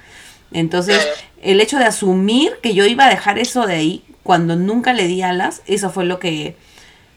Entonces, 0.52 1.08
el 1.42 1.62
hecho 1.62 1.80
de 1.80 1.86
asumir 1.86 2.52
que 2.62 2.74
yo 2.74 2.86
iba 2.86 3.06
a 3.06 3.10
dejar 3.10 3.40
eso 3.40 3.66
de 3.66 3.76
ahí, 3.76 4.04
cuando 4.24 4.58
nunca 4.58 4.92
le 4.92 5.08
di 5.08 5.22
alas, 5.22 5.62
eso 5.66 5.90
fue 5.90 6.04
lo 6.04 6.20
que, 6.20 6.58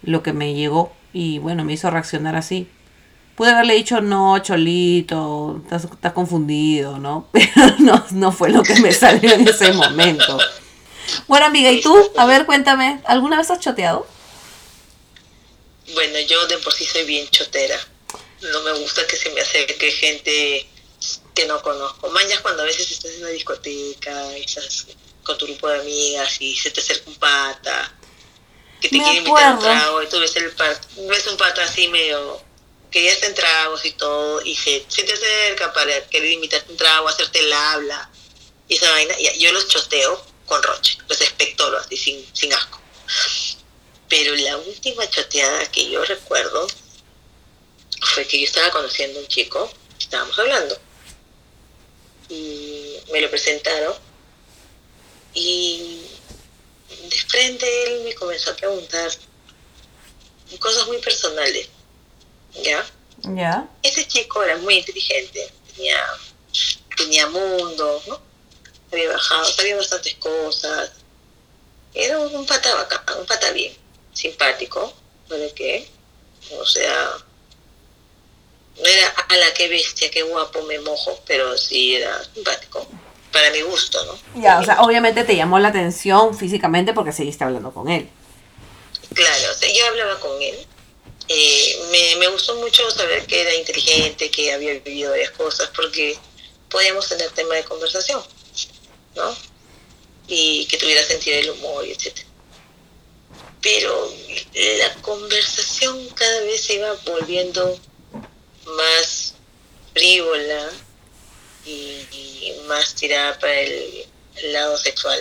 lo 0.02 0.22
que 0.22 0.32
me 0.32 0.55
llegó 0.55 0.92
y 1.12 1.40
bueno, 1.40 1.64
me 1.64 1.72
hizo 1.72 1.90
reaccionar 1.90 2.36
así. 2.36 2.68
Pude 3.34 3.51
haberle 3.51 3.74
dicho, 3.74 4.01
no, 4.01 4.38
Cholito, 4.38 5.60
estás, 5.64 5.84
estás 5.84 6.12
confundido, 6.12 6.98
¿no? 6.98 7.26
Pero 7.32 7.74
no, 7.80 8.05
no 8.12 8.30
fue 8.30 8.51
lo 8.51 8.62
que 8.62 8.78
me 8.80 8.92
salió 8.92 9.32
en 9.32 9.48
ese 9.48 9.72
momento. 9.72 10.38
Bueno, 11.26 11.46
amiga, 11.46 11.72
¿y 11.72 11.82
tú? 11.82 11.96
A 12.16 12.26
ver, 12.26 12.46
cuéntame, 12.46 13.01
¿alguna 13.06 13.36
vez 13.36 13.51
has 13.51 13.59
choteado? 13.59 14.06
Bueno, 15.89 16.19
yo 16.20 16.47
de 16.47 16.59
por 16.59 16.73
sí 16.73 16.85
soy 16.86 17.05
bien 17.05 17.28
chotera. 17.31 17.78
No 18.40 18.62
me 18.62 18.73
gusta 18.73 19.06
que 19.06 19.16
se 19.16 19.31
me 19.31 19.40
acerque 19.40 19.90
gente 19.90 20.69
que 21.35 21.47
no 21.47 21.61
conozco. 21.62 22.09
Mañas 22.11 22.40
cuando 22.40 22.62
a 22.62 22.66
veces 22.66 22.90
estás 22.90 23.12
en 23.12 23.20
una 23.23 23.31
discoteca, 23.31 24.36
estás 24.36 24.86
con 25.23 25.36
tu 25.39 25.47
grupo 25.47 25.69
de 25.69 25.81
amigas 25.81 26.36
y 26.40 26.56
se 26.56 26.70
te 26.70 26.81
acerca 26.81 27.11
un 27.11 27.16
pata 27.16 27.93
que 28.81 28.89
te 28.89 28.98
Me 28.98 29.05
quiere 29.05 29.19
invitar 29.19 29.44
a 29.44 29.51
un 29.52 29.59
acuerdo. 29.59 29.61
trago 29.61 30.02
y 30.02 30.09
tú 30.09 30.20
ves, 30.20 30.36
el 30.36 30.55
ves 31.09 31.27
un 31.27 31.36
pata 31.36 31.65
así 31.65 31.89
medio 31.89 32.43
que 32.90 33.02
ya 33.02 33.12
está 33.12 33.27
en 33.27 33.35
tragos 33.35 33.85
y 33.85 33.93
todo 33.93 34.40
y 34.43 34.55
se, 34.55 34.85
se 34.89 35.02
te 35.02 35.12
acerca 35.12 35.73
para 35.73 36.06
querer 36.09 36.31
invitarte 36.31 36.70
un 36.70 36.77
trago, 36.78 37.09
hacerte 37.09 37.40
el 37.40 37.52
habla 37.52 38.11
y 38.69 38.74
esa 38.74 38.90
vaina. 38.90 39.15
y 39.19 39.39
yo 39.39 39.52
los 39.52 39.66
choteo 39.69 40.24
con 40.47 40.62
roche, 40.62 40.98
los 41.09 41.20
espectoro 41.20 41.78
así 41.78 41.97
sin, 41.97 42.24
sin 42.35 42.52
asco. 42.52 42.81
Pero 44.09 44.35
la 44.36 44.56
última 44.59 45.09
choteada 45.09 45.66
que 45.70 45.90
yo 45.90 46.05
recuerdo 46.05 46.66
fue 48.14 48.26
que 48.26 48.39
yo 48.39 48.44
estaba 48.44 48.70
conociendo 48.70 49.18
a 49.18 49.22
un 49.22 49.28
chico, 49.28 49.70
estábamos 49.98 50.39
hablando, 50.39 50.78
y 52.28 52.97
me 53.12 53.20
lo 53.20 53.31
presentaron, 53.31 53.94
y 55.32 56.02
de 56.89 57.16
frente 57.28 57.85
él 57.85 58.05
me 58.05 58.14
comenzó 58.14 58.51
a 58.51 58.56
preguntar 58.56 59.10
cosas 60.59 60.86
muy 60.86 60.98
personales, 60.98 61.68
¿ya? 62.62 62.86
Ya. 63.22 63.68
Ese 63.82 64.06
chico 64.06 64.43
era 64.43 64.56
muy 64.59 64.76
inteligente, 64.76 65.51
tenía, 65.74 66.02
tenía 66.97 67.28
mundo, 67.28 68.02
¿no? 68.06 68.20
Había 68.93 69.10
bajado, 69.10 69.44
sabía 69.47 69.76
bastantes 69.76 70.14
cosas. 70.14 70.93
Era 71.93 72.18
un, 72.18 72.35
un 72.35 72.47
pata 72.47 72.74
bacán, 72.74 73.18
un 73.18 73.26
pata 73.26 73.51
bien, 73.52 73.74
simpático, 74.14 74.92
¿no 75.28 75.36
de 75.36 75.52
qué? 75.52 75.88
O 76.58 76.66
sea, 76.66 77.12
no 78.78 78.86
era 78.86 79.08
a 79.08 79.36
la 79.36 79.54
que 79.54 79.68
bestia, 79.68 80.10
qué 80.10 80.22
guapo 80.22 80.62
me 80.62 80.78
mojo, 80.80 81.20
pero 81.26 81.56
sí 81.58 81.96
era 81.96 82.24
simpático, 82.32 82.86
para 83.32 83.50
mi 83.50 83.60
gusto, 83.62 84.04
¿no? 84.04 84.40
Ya, 84.40 84.58
o 84.60 84.64
sea, 84.64 84.82
obviamente 84.82 85.24
te 85.24 85.36
llamó 85.36 85.58
la 85.58 85.68
atención 85.68 86.36
físicamente 86.36 86.92
porque 86.92 87.12
seguiste 87.12 87.44
hablando 87.44 87.72
con 87.72 87.88
él. 87.88 88.08
Claro, 89.12 89.52
o 89.52 89.54
sea, 89.54 89.72
yo 89.72 89.86
hablaba 89.86 90.18
con 90.20 90.40
él. 90.42 90.66
Eh, 91.28 91.78
me, 91.90 92.16
me 92.20 92.28
gustó 92.28 92.54
mucho 92.56 92.90
saber 92.90 93.26
que 93.26 93.40
era 93.40 93.54
inteligente, 93.54 94.30
que 94.30 94.52
había 94.52 94.74
vivido 94.74 95.10
varias 95.10 95.30
cosas, 95.30 95.70
porque 95.74 96.18
podíamos 96.68 97.08
tener 97.08 97.30
tema 97.30 97.54
de 97.54 97.64
conversación, 97.64 98.22
¿no? 99.14 99.34
Y 100.26 100.66
que 100.66 100.76
tuviera 100.76 101.02
sentido 101.04 101.36
del 101.36 101.50
humor, 101.50 101.86
y 101.86 101.92
etc. 101.92 102.18
Pero 103.64 104.12
la 104.54 104.94
conversación 105.02 106.08
cada 106.10 106.40
vez 106.42 106.60
se 106.62 106.74
iba 106.74 106.92
volviendo 107.06 107.80
más 108.66 109.34
frívola 109.92 110.70
y, 111.64 111.70
y 112.12 112.54
más 112.68 112.94
tirada 112.94 113.38
para 113.40 113.58
el, 113.60 114.06
el 114.36 114.52
lado 114.52 114.76
sexual 114.78 115.20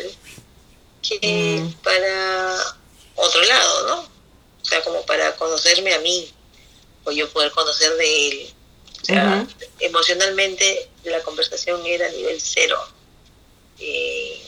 que 1.01 1.19
Mm. 1.61 1.73
para 1.83 2.77
otro 3.15 3.41
lado, 3.43 3.87
¿no? 3.87 4.01
O 4.61 4.65
sea, 4.65 4.81
como 4.83 5.05
para 5.05 5.35
conocerme 5.35 5.93
a 5.93 5.99
mí 5.99 6.31
o 7.05 7.11
yo 7.11 7.29
poder 7.31 7.51
conocer 7.51 7.95
de 7.97 8.27
él. 8.29 8.53
O 9.01 9.05
sea, 9.05 9.45
emocionalmente 9.79 10.89
la 11.03 11.21
conversación 11.21 11.85
era 11.85 12.07
a 12.07 12.11
nivel 12.11 12.39
cero. 12.39 12.81
Eh, 13.79 14.41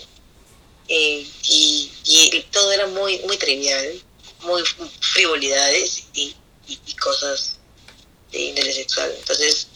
eh, 0.87 1.27
y, 1.43 1.91
y 2.05 2.41
todo 2.51 2.71
era 2.71 2.87
muy 2.87 3.19
muy 3.19 3.37
trivial, 3.37 4.01
muy 4.41 4.63
frivolidades 5.01 6.03
y, 6.13 6.35
y- 6.67 6.79
y 6.85 6.93
cosas 6.95 7.57
de 8.31 8.39
índole 8.39 8.73
sexual. 8.73 9.13
Entonces, 9.17 9.67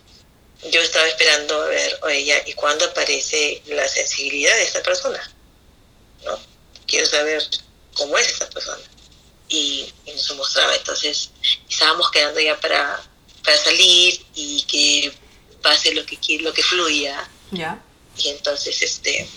yo 0.72 0.81
estaba 0.81 1.07
esperando 1.07 1.61
a 1.61 1.68
ver, 1.68 1.99
oye, 2.03 2.26
ya, 2.26 2.44
¿y 2.48 2.53
cuándo 2.53 2.86
aparece 2.86 3.61
la 3.68 3.88
sensibilidad 3.88 4.56
de 4.56 4.64
esta 4.64 4.84
persona? 4.84 5.36
¿No? 6.26 6.38
Quiero 6.86 7.06
saber 7.07 7.41
cómo 7.94 8.18
es 8.18 8.27
esta 8.27 8.49
persona. 8.49 8.84
Y, 9.48 9.91
y 10.06 10.11
no 10.11 10.19
se 10.19 10.34
mostraba. 10.36 10.76
Entonces, 10.76 11.31
estábamos 11.69 12.11
quedando 12.11 12.40
ya 12.40 12.60
para, 12.60 13.02
para 13.44 13.57
salir 13.57 14.23
y 14.36 14.64
que 14.64 15.11
pase 15.61 15.94
lo 15.94 16.06
que 16.06 16.18
lo 16.40 16.53
que 16.53 16.61
fluya. 16.61 17.27
Ya. 17.52 17.81
Y 18.18 18.30
entonces, 18.30 18.81
este, 18.81 19.27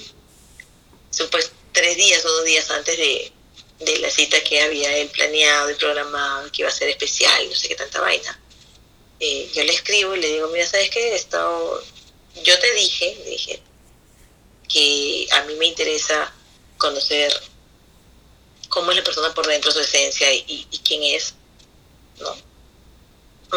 supues 1.11 1.53
tres 1.73 1.97
días 1.97 2.25
o 2.25 2.29
dos 2.33 2.45
días 2.45 2.71
antes 2.71 2.97
de, 2.97 3.33
de 3.81 3.99
la 3.99 4.11
cita 4.11 4.43
que 4.45 4.61
había 4.61 4.97
él 4.97 5.09
planeado 5.11 5.71
y 5.71 5.75
programado, 5.75 6.51
que 6.53 6.63
iba 6.63 6.69
a 6.69 6.73
ser 6.73 6.89
especial, 6.91 7.49
no 7.49 7.55
sé 7.55 7.69
qué 7.69 7.75
tanta 7.75 8.01
vaina, 8.01 8.39
eh, 9.21 9.51
yo 9.55 9.63
le 9.65 9.73
escribo 9.73 10.15
y 10.17 10.21
le 10.21 10.29
digo, 10.33 10.49
mira, 10.49 10.67
¿sabes 10.67 10.91
qué? 10.91 11.13
He 11.13 11.15
estado, 11.17 11.83
yo 12.43 12.59
te 12.59 12.75
dije, 12.75 13.23
dije, 13.27 13.63
que 14.69 15.29
a 15.33 15.43
mí 15.45 15.55
me 15.57 15.67
interesa 15.67 16.33
conocer 16.79 17.33
cómo 18.69 18.91
es 18.91 18.97
la 18.97 19.05
persona 19.05 19.33
por 19.35 19.47
dentro, 19.47 19.71
su 19.71 19.81
esencia 19.81 20.33
y, 20.33 20.45
y- 20.49 20.67
y 20.71 20.79
quién 20.79 21.03
es, 21.03 21.35
¿no? 22.21 22.35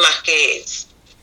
Más 0.02 0.22
que 0.24 0.66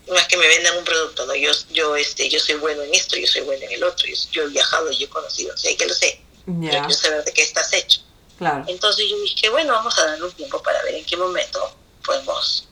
más 0.09 0.27
que 0.27 0.37
me 0.37 0.49
vendan 0.49 0.77
un 0.79 0.85
producto, 0.85 1.25
¿no? 1.27 1.35
Yo, 1.37 1.53
yo, 1.71 1.95
este, 1.95 2.29
yo 2.29 2.41
soy 2.41 2.57
bueno 2.57 2.83
en 2.83 2.93
esto, 2.93 3.17
yo 3.17 3.27
soy 3.27 3.43
bueno 3.43 3.65
en 3.65 3.73
el 3.73 3.85
otro, 3.85 4.07
yo, 4.09 4.15
yo 4.33 4.43
he 4.43 4.49
viajado, 4.49 4.91
yo 4.91 5.07
he 5.07 5.09
conocido, 5.09 5.55
o 5.55 5.57
sea, 5.57 5.77
que 5.77 5.87
lo 5.87 5.95
sé, 5.95 6.21
pero 6.45 6.61
Ya. 6.63 6.71
quiero 6.71 6.91
saber 6.91 7.25
de 7.25 7.33
qué 7.33 7.43
estás 7.43 7.73
hecho. 7.73 8.01
Claro. 8.39 8.65
Entonces 8.67 9.07
yo 9.09 9.19
dije, 9.21 9.49
bueno, 9.51 9.73
vamos 9.73 9.97
a 9.99 10.07
darle 10.07 10.25
un 10.25 10.33
tiempo 10.33 10.61
para 10.63 10.83
ver 10.83 10.95
en 10.97 11.05
qué 11.05 11.17
momento 11.17 11.77
podemos, 12.05 12.67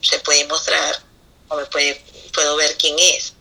se 0.00 0.18
puede 0.20 0.44
mostrar 0.46 1.02
o 1.48 1.56
me 1.56 1.66
puede, 1.66 2.02
puedo 2.32 2.56
ver 2.56 2.76
quién 2.76 2.96
es. 2.98 3.34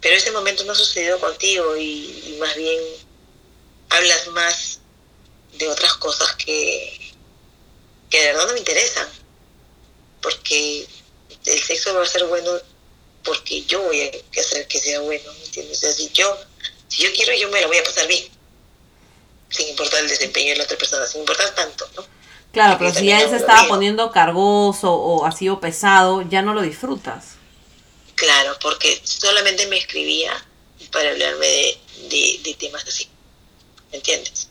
Pero 0.00 0.16
ese 0.16 0.30
momento 0.30 0.64
no 0.64 0.72
ha 0.72 0.76
sucedido 0.76 1.18
contigo 1.20 1.76
y, 1.76 2.22
y 2.26 2.36
más 2.40 2.54
bien 2.56 2.80
hablas 3.90 4.26
más 4.28 4.78
de 5.58 5.68
otras 5.68 5.94
cosas 5.94 6.34
que, 6.36 7.12
que 8.08 8.18
de 8.20 8.26
verdad 8.28 8.46
no 8.46 8.52
me 8.54 8.60
interesan. 8.60 9.08
Porque 10.22 10.86
el 11.44 11.62
sexo 11.62 11.94
va 11.94 12.02
a 12.02 12.06
ser 12.06 12.24
bueno 12.26 12.50
porque 13.24 13.62
yo 13.64 13.82
voy 13.82 14.00
a 14.02 14.40
hacer 14.40 14.66
que 14.68 14.78
sea 14.80 15.00
bueno, 15.00 15.30
¿me 15.34 15.44
entiendes? 15.44 15.78
O 15.78 15.80
sea, 15.82 15.92
si 15.92 16.08
yo, 16.10 16.38
si 16.88 17.02
yo 17.02 17.12
quiero, 17.12 17.34
yo 17.34 17.50
me 17.50 17.60
lo 17.60 17.68
voy 17.68 17.76
a 17.78 17.84
pasar 17.84 18.06
bien 18.06 18.26
sin 19.50 19.68
importar 19.68 20.00
el 20.00 20.08
desempeño 20.08 20.50
de 20.52 20.58
la 20.58 20.64
otra 20.64 20.78
persona, 20.78 21.06
sin 21.06 21.20
importar 21.22 21.54
tanto, 21.54 21.88
¿no? 21.96 22.04
Claro, 22.52 22.78
Porque 22.78 22.78
pero 22.78 22.92
si 22.92 23.06
ya 23.06 23.20
él 23.22 23.28
se 23.30 23.36
estaba 23.36 23.68
poniendo 23.68 24.10
cargoso 24.12 24.92
o 24.94 25.24
así 25.26 25.48
o 25.48 25.60
pesado, 25.60 26.22
ya 26.22 26.42
no 26.42 26.54
lo 26.54 26.62
disfrutas. 26.62 27.38
Claro, 28.14 28.56
porque 28.60 29.00
solamente 29.04 29.66
me 29.66 29.78
escribía 29.78 30.32
para 30.92 31.10
hablarme 31.10 31.46
de, 31.46 31.78
de, 32.10 32.40
de 32.44 32.54
temas 32.54 32.84
así, 32.86 33.08
¿me 33.92 33.98
entiendes? 33.98 34.48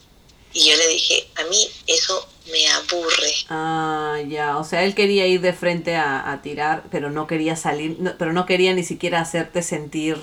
Y 0.54 0.70
yo 0.70 0.78
le 0.78 0.88
dije, 0.90 1.30
a 1.38 1.44
mí 1.46 1.70
eso 1.88 2.28
me 2.52 2.68
aburre. 2.70 3.34
Ah, 3.52 4.18
ya, 4.28 4.58
o 4.58 4.64
sea, 4.64 4.84
él 4.84 4.94
quería 4.96 5.26
ir 5.28 5.42
de 5.42 5.54
frente 5.54 5.96
a, 5.96 6.32
a 6.32 6.42
tirar, 6.42 6.84
pero 6.92 7.10
no 7.10 7.26
quería 7.28 7.56
salir, 7.56 7.98
no- 8.00 8.16
pero 8.18 8.32
no 8.34 8.46
quería 8.46 8.74
ni 8.74 8.84
siquiera 8.84 9.22
hacerte 9.22 9.64
sentir 9.64 10.18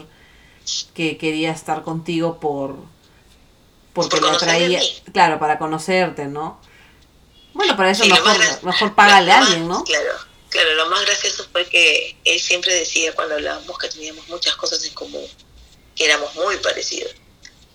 que 0.95 1.19
quería 1.19 1.51
estar 1.53 1.83
contigo 1.83 2.41
por 2.41 2.77
porque 3.97 4.11
Por 4.11 4.21
lo 4.21 4.27
conocerme 4.29 4.53
a 4.53 4.57
atraía, 4.57 4.79
mí. 4.81 5.03
claro, 5.13 5.39
para 5.41 5.59
conocerte, 5.59 6.27
¿no? 6.27 6.61
Bueno, 7.55 7.77
para 7.77 7.91
eso 7.91 8.05
Sí, 8.05 8.11
mejor, 8.11 8.39
más 8.39 8.63
mejor 8.63 8.95
págale 8.95 9.33
a 9.33 9.39
alguien, 9.39 9.67
¿no? 9.67 9.83
Claro, 9.85 10.13
claro, 10.51 10.75
lo 10.75 10.87
más 10.91 11.05
gracioso 11.07 11.47
fue 11.51 11.67
que 11.67 12.17
él 12.25 12.39
siempre 12.39 12.75
decía 12.75 13.15
cuando 13.15 13.35
hablábamos 13.35 13.79
que 13.79 13.89
teníamos 13.89 14.29
muchas 14.29 14.55
cosas 14.57 14.85
en 14.85 14.93
común, 14.95 15.27
que 15.95 16.05
éramos 16.05 16.35
muy 16.35 16.57
parecidos. 16.59 17.13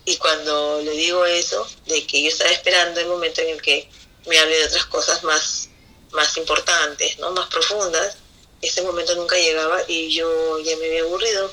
Y 0.05 0.17
cuando 0.17 0.81
le 0.81 0.91
digo 0.91 1.25
eso, 1.25 1.67
de 1.87 2.05
que 2.07 2.21
yo 2.23 2.29
estaba 2.29 2.51
esperando 2.51 2.99
el 2.99 3.07
momento 3.07 3.41
en 3.41 3.49
el 3.49 3.61
que 3.61 3.89
me 4.27 4.37
hable 4.39 4.57
de 4.57 4.65
otras 4.65 4.85
cosas 4.85 5.23
más, 5.23 5.69
más 6.11 6.37
importantes, 6.37 7.17
¿no? 7.19 7.31
más 7.31 7.47
profundas, 7.47 8.17
ese 8.61 8.83
momento 8.83 9.15
nunca 9.15 9.35
llegaba 9.37 9.79
y 9.87 10.13
yo 10.13 10.59
ya 10.59 10.77
me 10.77 10.85
había 10.85 11.01
aburrido 11.01 11.51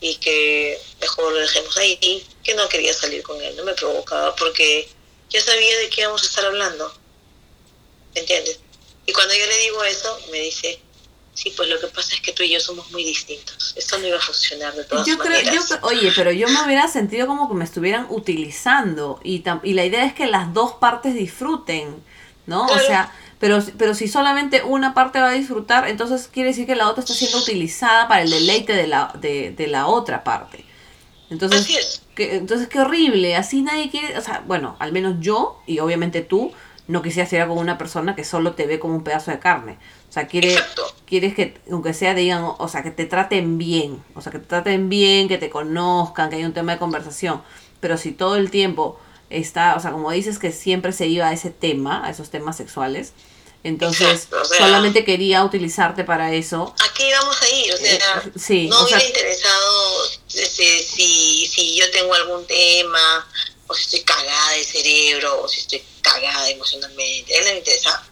y 0.00 0.14
que 0.16 0.80
mejor 1.00 1.32
lo 1.32 1.38
dejemos 1.40 1.76
ahí, 1.76 2.24
que 2.42 2.54
no 2.54 2.68
quería 2.68 2.94
salir 2.94 3.22
con 3.22 3.40
él, 3.42 3.56
no 3.56 3.64
me 3.64 3.74
provocaba 3.74 4.34
porque 4.36 4.88
yo 5.30 5.40
sabía 5.40 5.78
de 5.78 5.90
qué 5.90 6.02
íbamos 6.02 6.22
a 6.22 6.26
estar 6.26 6.44
hablando, 6.46 6.92
¿me 8.14 8.20
entiendes? 8.20 8.60
Y 9.06 9.12
cuando 9.12 9.34
yo 9.34 9.46
le 9.46 9.56
digo 9.58 9.82
eso, 9.84 10.18
me 10.30 10.40
dice, 10.40 10.80
sí, 11.34 11.52
pues 11.56 11.68
lo 11.68 11.80
que 11.80 11.88
pasa 11.88 12.14
es 12.14 12.20
que 12.20 12.32
tú 12.32 12.42
y 12.42 12.50
yo 12.50 12.60
somos 12.60 12.90
muy 12.90 13.04
distintos. 13.04 13.72
Esto 13.76 13.98
no 13.98 14.06
iba 14.06 14.18
a 14.18 14.20
funcionar 14.20 14.74
de 14.74 14.84
todas 14.84 15.06
Yo 15.06 15.18
creo, 15.18 15.38
maneras. 15.38 15.68
yo, 15.70 15.78
oye, 15.82 16.12
pero 16.12 16.32
yo 16.32 16.48
me 16.50 16.62
hubiera 16.64 16.88
sentido 16.88 17.26
como 17.26 17.48
que 17.48 17.54
me 17.54 17.64
estuvieran 17.64 18.06
utilizando 18.10 19.20
y, 19.22 19.42
tam- 19.42 19.60
y 19.62 19.74
la 19.74 19.84
idea 19.84 20.04
es 20.04 20.14
que 20.14 20.26
las 20.26 20.52
dos 20.52 20.72
partes 20.74 21.14
disfruten, 21.14 22.02
¿no? 22.46 22.72
O 22.72 22.78
sea, 22.80 23.12
pero, 23.38 23.58
pero 23.78 23.94
si 23.94 24.08
solamente 24.08 24.62
una 24.64 24.92
parte 24.92 25.20
va 25.20 25.28
a 25.30 25.32
disfrutar, 25.32 25.88
entonces 25.88 26.28
quiere 26.28 26.48
decir 26.50 26.66
que 26.66 26.74
la 26.74 26.88
otra 26.88 27.02
está 27.02 27.14
siendo 27.14 27.38
utilizada 27.38 28.08
para 28.08 28.22
el 28.22 28.30
deleite 28.30 28.72
de 28.74 28.86
la, 28.88 29.12
de, 29.20 29.52
de 29.52 29.66
la 29.68 29.86
otra 29.86 30.24
parte. 30.24 30.64
Entonces, 31.30 31.58
Así 31.58 31.76
es. 31.76 32.02
Que, 32.20 32.36
entonces 32.36 32.68
qué 32.68 32.80
horrible, 32.80 33.34
así 33.36 33.62
nadie 33.62 33.90
quiere, 33.90 34.16
o 34.18 34.20
sea, 34.20 34.44
bueno, 34.46 34.76
al 34.78 34.92
menos 34.92 35.16
yo 35.20 35.60
y 35.66 35.78
obviamente 35.78 36.20
tú 36.20 36.52
no 36.86 37.02
quisieras 37.02 37.32
ir 37.32 37.46
con 37.46 37.58
una 37.58 37.78
persona 37.78 38.14
que 38.14 38.24
solo 38.24 38.52
te 38.52 38.66
ve 38.66 38.78
como 38.78 38.94
un 38.94 39.04
pedazo 39.04 39.30
de 39.30 39.38
carne. 39.38 39.78
O 40.08 40.12
sea, 40.12 40.26
quiere, 40.26 40.52
Exacto. 40.52 40.82
quieres 41.06 41.34
que, 41.34 41.54
aunque 41.70 41.94
sea, 41.94 42.14
digan, 42.14 42.44
o 42.58 42.68
sea, 42.68 42.82
que 42.82 42.90
te 42.90 43.06
traten 43.06 43.58
bien, 43.58 44.02
o 44.14 44.20
sea, 44.20 44.32
que 44.32 44.40
te 44.40 44.46
traten 44.46 44.88
bien, 44.88 45.28
que 45.28 45.38
te 45.38 45.50
conozcan, 45.50 46.30
que 46.30 46.36
haya 46.36 46.46
un 46.46 46.52
tema 46.52 46.72
de 46.72 46.78
conversación. 46.78 47.42
Pero 47.78 47.96
si 47.96 48.12
todo 48.12 48.36
el 48.36 48.50
tiempo 48.50 48.98
está, 49.30 49.76
o 49.76 49.80
sea, 49.80 49.92
como 49.92 50.10
dices 50.10 50.38
que 50.38 50.50
siempre 50.52 50.92
se 50.92 51.06
iba 51.06 51.28
a 51.28 51.32
ese 51.32 51.50
tema, 51.50 52.04
a 52.04 52.10
esos 52.10 52.30
temas 52.30 52.56
sexuales, 52.56 53.14
entonces 53.62 54.08
Exacto, 54.24 54.40
o 54.40 54.44
sea- 54.44 54.58
solamente 54.58 55.04
quería 55.04 55.44
utilizarte 55.44 56.04
para 56.04 56.32
eso. 56.32 56.74
¿A 56.78 56.94
qué 56.94 57.12
vamos 57.12 57.40
a 57.42 57.48
ir? 57.48 57.72
O 57.74 57.76
sea, 57.76 58.22
Eh, 58.26 58.30
sí, 58.38 58.66
no 58.68 58.80
o 58.80 58.86
sea- 58.86 58.96
hubiera 58.98 59.08
interesado 59.08 60.04
este, 60.34 60.82
si, 60.82 61.46
si 61.46 61.76
yo 61.76 61.90
tengo 61.90 62.14
algún 62.14 62.46
tema, 62.46 63.28
o 63.66 63.74
si 63.74 63.82
estoy 63.82 64.00
cagada 64.02 64.52
de 64.52 64.64
cerebro, 64.64 65.42
o 65.42 65.48
si 65.48 65.60
estoy 65.60 65.82
cagada 66.00 66.48
emocionalmente. 66.50 67.34
A 67.34 67.38
él 67.38 67.44
no 67.44 67.50
le 67.52 67.58
interesaba. 67.58 68.02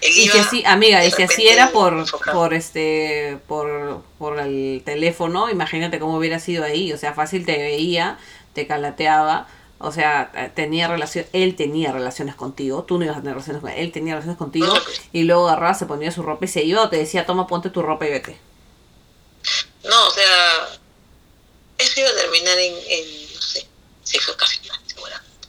Él 0.00 0.10
Y 0.18 0.22
iba 0.24 0.32
que 0.34 0.44
sí, 0.44 0.62
amiga, 0.66 1.04
y 1.04 1.10
si 1.12 1.22
así 1.22 1.46
era 1.48 1.70
por, 1.70 1.92
enfocado. 1.92 2.36
por 2.36 2.54
este, 2.54 3.38
por, 3.46 4.02
por 4.18 4.40
el 4.40 4.82
teléfono, 4.84 5.48
imagínate 5.48 6.00
cómo 6.00 6.16
hubiera 6.18 6.40
sido 6.40 6.64
ahí, 6.64 6.92
o 6.92 6.98
sea, 6.98 7.14
fácil 7.14 7.46
te 7.46 7.56
veía, 7.56 8.18
te 8.52 8.66
calateaba, 8.66 9.46
o 9.82 9.92
sea, 9.92 10.30
eh, 10.34 10.50
tenía 10.54 10.88
relación, 10.88 11.26
él 11.32 11.56
tenía 11.56 11.92
relaciones 11.92 12.34
contigo, 12.34 12.84
tú 12.84 12.98
no 12.98 13.04
ibas 13.04 13.16
a 13.16 13.20
tener 13.20 13.34
relaciones 13.34 13.60
con 13.62 13.70
él, 13.70 13.78
él 13.78 13.92
tenía 13.92 14.14
relaciones 14.14 14.38
contigo, 14.38 14.72
y 15.12 15.22
luego 15.24 15.48
agarraba, 15.48 15.74
se 15.74 15.86
ponía 15.86 16.10
su 16.10 16.22
ropa 16.22 16.44
y 16.44 16.48
se 16.48 16.62
iba, 16.64 16.82
o 16.82 16.88
te 16.88 16.96
decía, 16.96 17.26
toma, 17.26 17.46
ponte 17.46 17.70
tu 17.70 17.82
ropa 17.82 18.06
y 18.06 18.10
vete. 18.10 18.38
No, 19.84 20.06
o 20.06 20.10
sea, 20.10 20.68
eso 21.78 22.00
iba 22.00 22.08
a 22.10 22.14
terminar 22.14 22.58
en, 22.58 22.74
en 22.74 23.34
no 23.34 23.40
sé, 23.42 23.66
sexo 24.04 24.32
ocasional, 24.32 24.78
seguramente. 24.86 25.48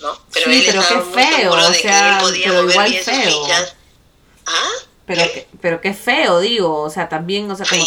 ¿No? 0.00 0.14
Sí, 0.32 0.40
él 0.46 0.62
pero 0.66 0.80
estaba 0.80 1.02
qué 1.04 1.10
feo, 1.12 1.52
o 1.52 1.72
sea, 1.74 2.18
pero 2.22 2.70
igual 2.70 2.94
feo. 2.94 3.46
¿Ah? 4.46 4.68
Pero, 5.06 5.22
que- 5.32 5.48
pero 5.60 5.80
qué 5.80 5.92
feo, 5.92 6.38
digo, 6.38 6.82
o 6.82 6.88
sea, 6.90 7.08
también, 7.08 7.50
o 7.50 7.56
sea, 7.56 7.66
como... 7.68 7.82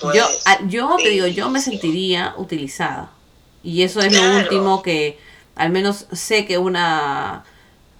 Pues. 0.00 0.16
Yo, 0.16 0.28
a- 0.46 0.58
yo 0.66 0.96
te 1.00 1.10
digo, 1.10 1.28
yo 1.28 1.48
me 1.48 1.60
sentiría 1.62 2.34
utilizada. 2.38 3.12
Y 3.66 3.82
eso 3.82 4.00
es 4.00 4.12
lo 4.12 4.22
último 4.36 4.80
que, 4.82 5.18
al 5.56 5.70
menos 5.70 6.06
sé 6.12 6.46
que 6.46 6.56
una 6.58 7.42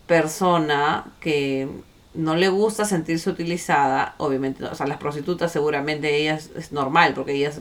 persona 0.06 1.04
que 1.20 1.68
no 2.14 2.36
le 2.36 2.48
gusta 2.48 2.84
sentirse 2.84 3.28
utilizada, 3.30 4.14
obviamente, 4.18 4.64
o 4.64 4.74
sea, 4.74 4.86
las 4.86 4.98
prostitutas 4.98 5.50
seguramente 5.52 6.16
ellas 6.16 6.50
es 6.56 6.70
normal, 6.72 7.14
porque 7.14 7.32
ellas, 7.32 7.60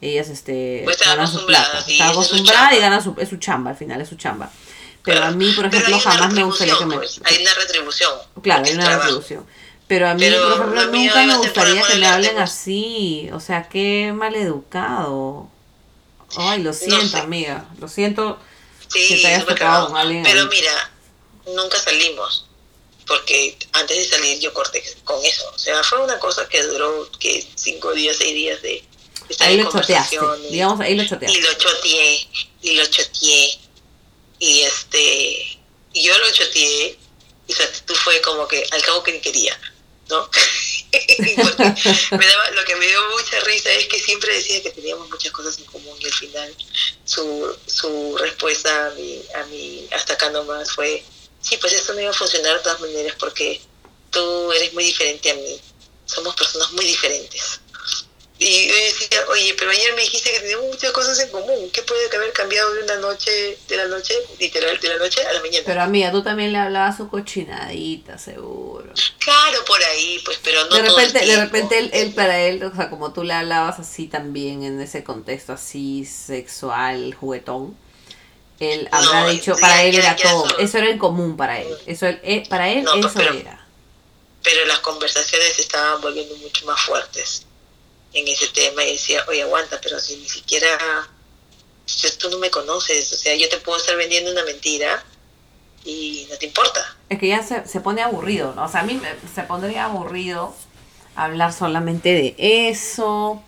ellas, 0.00 0.28
este, 0.28 0.80
Pues 0.84 0.98
ganan 1.04 1.28
su 1.28 1.44
plata. 1.46 1.82
sí, 1.82 1.92
Está 1.92 2.08
acostumbrada 2.08 2.74
y 2.74 2.80
gana 2.80 3.00
su, 3.00 3.14
es 3.18 3.28
su 3.28 3.36
chamba, 3.36 3.70
al 3.70 3.76
final 3.76 4.00
es 4.00 4.08
su 4.08 4.16
chamba. 4.16 4.50
Pero 5.04 5.18
Claro. 5.18 5.32
a 5.34 5.36
mí, 5.36 5.52
por 5.52 5.66
ejemplo, 5.66 5.98
jamás 5.98 6.32
me 6.32 6.44
gustaría 6.44 6.74
que 6.78 6.86
me... 6.86 6.96
pues, 6.96 7.20
Hay 7.24 7.42
una 7.42 7.54
retribución. 7.54 8.10
Claro, 8.42 8.64
hay 8.64 8.72
una 8.74 8.84
trabajo. 8.84 9.02
retribución. 9.04 9.46
Pero 9.88 10.08
a 10.08 10.14
mí, 10.14 10.20
Pero 10.20 10.42
por 10.58 10.76
ejemplo, 10.78 10.98
nunca 10.98 11.26
me 11.26 11.36
gustaría 11.36 11.82
que 11.82 11.98
me 11.98 12.06
hablen 12.06 12.30
pues. 12.32 12.42
así. 12.50 13.28
O 13.32 13.40
sea, 13.40 13.64
qué 13.68 14.12
mal 14.16 14.34
educado. 14.36 15.48
Ay, 16.36 16.62
lo 16.62 16.72
siento, 16.72 17.08
sé. 17.08 17.18
amiga. 17.18 17.68
Lo 17.78 17.88
siento 17.88 18.38
Sí, 18.92 19.08
que 19.08 19.16
te 19.18 19.26
hayas 19.28 19.44
cagado. 19.44 19.88
con 19.88 19.96
alguien 19.96 20.22
Pero 20.22 20.42
ahí. 20.42 20.48
mira, 20.48 20.90
nunca 21.46 21.78
salimos. 21.78 22.46
Porque 23.06 23.58
antes 23.72 23.96
de 23.98 24.04
salir 24.04 24.38
yo 24.40 24.52
corté 24.54 24.82
con 25.04 25.22
eso. 25.24 25.50
O 25.54 25.58
sea, 25.58 25.82
fue 25.82 26.02
una 26.02 26.18
cosa 26.18 26.48
que 26.48 26.62
duró 26.62 27.10
que 27.18 27.46
cinco 27.56 27.92
días, 27.92 28.16
seis 28.16 28.34
días 28.34 28.62
de 28.62 28.84
estar 29.28 29.48
Ahí 29.48 29.54
en 29.58 29.64
lo 29.64 29.70
y- 30.38 30.50
Digamos, 30.52 30.80
ahí 30.80 30.94
lo 30.94 31.02
y 31.02 31.08
choteaste. 31.08 31.40
lo 31.40 31.52
choteé, 31.54 32.28
y 32.62 32.74
lo 32.76 32.86
choteé, 32.86 33.58
y 34.38 34.60
este, 34.62 35.58
y 35.94 36.02
yo 36.04 36.16
lo 36.18 36.30
choteé, 36.30 36.98
y 37.48 37.52
su 37.52 37.62
actitud 37.62 37.94
fue 37.96 38.20
como 38.22 38.46
que 38.46 38.64
al 38.70 38.82
cabo 38.82 39.02
que 39.02 39.12
ni 39.12 39.20
quería, 39.20 39.58
¿no? 40.08 40.28
Me 42.10 42.26
daba, 42.26 42.50
lo 42.50 42.64
que 42.64 42.76
me 42.76 42.86
dio 42.86 43.00
mucha 43.10 43.40
risa 43.40 43.72
es 43.72 43.86
que 43.86 43.98
siempre 43.98 44.34
decía 44.34 44.62
que 44.62 44.70
teníamos 44.70 45.08
muchas 45.08 45.32
cosas 45.32 45.58
en 45.58 45.64
común 45.64 45.96
y 45.98 46.04
al 46.04 46.12
final 46.12 46.54
su, 47.04 47.56
su 47.66 48.16
respuesta 48.18 48.88
a 48.88 48.90
mi, 48.90 49.22
a 49.34 49.44
mi 49.46 49.88
hasta 49.90 50.12
acá 50.14 50.28
nomás 50.28 50.72
fue, 50.72 51.02
sí, 51.40 51.56
pues 51.56 51.72
esto 51.72 51.94
no 51.94 52.00
iba 52.02 52.10
a 52.10 52.14
funcionar 52.14 52.56
de 52.56 52.62
todas 52.62 52.80
maneras 52.80 53.16
porque 53.18 53.62
tú 54.10 54.52
eres 54.52 54.74
muy 54.74 54.84
diferente 54.84 55.30
a 55.30 55.34
mí, 55.34 55.60
somos 56.04 56.34
personas 56.34 56.70
muy 56.72 56.84
diferentes. 56.84 57.61
Y 58.44 58.68
yo 58.68 58.74
decía, 58.74 59.24
oye, 59.28 59.54
pero 59.58 59.70
ayer 59.70 59.94
me 59.94 60.02
dijiste 60.02 60.32
que 60.32 60.40
teníamos 60.40 60.66
muchas 60.66 60.90
cosas 60.92 61.18
en 61.20 61.30
común. 61.30 61.70
¿Qué 61.72 61.82
puede 61.82 62.06
haber 62.16 62.32
cambiado 62.32 62.72
de 62.74 62.82
una 62.82 62.96
noche, 62.96 63.58
de 63.68 63.76
la 63.76 63.86
noche, 63.86 64.14
literal, 64.38 64.78
de 64.80 64.88
la 64.88 64.98
noche 64.98 65.24
a 65.24 65.32
la 65.32 65.40
mañana? 65.40 65.64
Pero 65.66 65.82
amiga, 65.82 66.10
tú 66.10 66.22
también 66.22 66.52
le 66.52 66.58
hablabas 66.58 66.96
su 66.96 67.08
cochinadita, 67.08 68.18
seguro. 68.18 68.92
claro, 69.18 69.64
por 69.64 69.82
ahí, 69.84 70.20
pues, 70.24 70.38
pero 70.42 70.64
no 70.66 70.76
de 70.76 70.82
todo 70.82 70.98
el 70.98 71.06
repente, 71.06 71.26
de 71.26 71.36
repente 71.36 71.78
él, 71.78 71.90
él 71.92 72.14
para 72.14 72.40
él, 72.40 72.62
o 72.64 72.74
sea, 72.74 72.90
como 72.90 73.12
tú 73.12 73.22
le 73.24 73.32
hablabas 73.34 73.78
así 73.78 74.06
también 74.06 74.62
en 74.64 74.80
ese 74.80 75.04
contexto 75.04 75.52
así 75.52 76.04
sexual, 76.04 77.14
juguetón, 77.14 77.76
él 78.60 78.88
habrá 78.92 79.26
dicho, 79.28 79.56
para 79.60 79.82
él 79.84 79.94
era 79.96 80.14
todo, 80.16 80.48
son- 80.48 80.60
eso 80.60 80.78
era 80.78 80.90
en 80.90 80.98
común 80.98 81.36
para 81.36 81.60
él, 81.60 81.76
eso 81.86 82.06
él- 82.06 82.20
eh, 82.22 82.44
para 82.48 82.70
él 82.70 82.84
No, 82.84 82.94
eso 82.94 83.10
pero- 83.14 83.34
era. 83.34 83.58
Pero 84.42 84.64
las 84.66 84.80
conversaciones 84.80 85.56
estaban 85.60 86.00
volviendo 86.00 86.34
mucho 86.36 86.66
más 86.66 86.80
fuertes 86.80 87.46
en 88.14 88.28
ese 88.28 88.48
tema 88.48 88.84
y 88.84 88.92
decía, 88.92 89.24
oye, 89.28 89.42
aguanta, 89.42 89.80
pero 89.82 89.98
si 90.00 90.16
ni 90.16 90.28
siquiera 90.28 90.68
si 91.84 92.10
tú 92.18 92.30
no 92.30 92.38
me 92.38 92.50
conoces, 92.50 93.12
o 93.12 93.16
sea, 93.16 93.34
yo 93.34 93.48
te 93.48 93.58
puedo 93.58 93.78
estar 93.78 93.96
vendiendo 93.96 94.30
una 94.30 94.44
mentira 94.44 95.02
y 95.84 96.26
no 96.30 96.36
te 96.36 96.46
importa. 96.46 96.96
Es 97.08 97.18
que 97.18 97.28
ya 97.28 97.42
se, 97.42 97.66
se 97.66 97.80
pone 97.80 98.02
aburrido, 98.02 98.54
¿no? 98.54 98.64
O 98.64 98.68
sea, 98.68 98.80
a 98.80 98.84
mí 98.84 98.94
me- 98.94 99.14
se 99.34 99.42
pondría 99.42 99.84
aburrido 99.86 100.54
hablar 101.16 101.52
solamente 101.52 102.10
de 102.10 102.34
eso. 102.70 103.42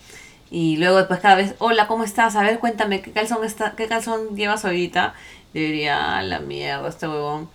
Y 0.51 0.77
luego 0.77 0.99
después 0.99 1.21
cada 1.21 1.37
vez, 1.37 1.55
hola, 1.59 1.87
¿cómo 1.87 2.05
estás? 2.05 2.37
A 2.37 2.43
ver, 2.43 2.59
cuéntame, 2.59 3.03
¿qué 3.03 3.13
calzón, 3.13 3.45
está, 3.45 3.75
qué 3.77 3.87
calzón 3.89 4.37
llevas 4.37 4.65
ahorita? 4.65 5.15
Yo 5.55 5.61
diría, 5.61 6.19
"Ah, 6.19 6.23
la 6.23 6.41
mierda, 6.41 6.89
este 6.89 7.07
huevón. 7.09 7.51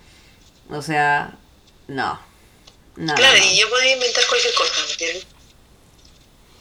O 0.69 0.81
sea, 0.81 1.37
no. 1.87 2.19
Claro, 2.95 3.37
no, 3.37 3.45
y 3.51 3.57
yo 3.59 3.69
podía 3.69 3.93
inventar 3.93 4.23
cualquier 4.27 4.53
cosa, 4.55 4.73
¿me 4.85 4.91
entiendes? 4.91 5.25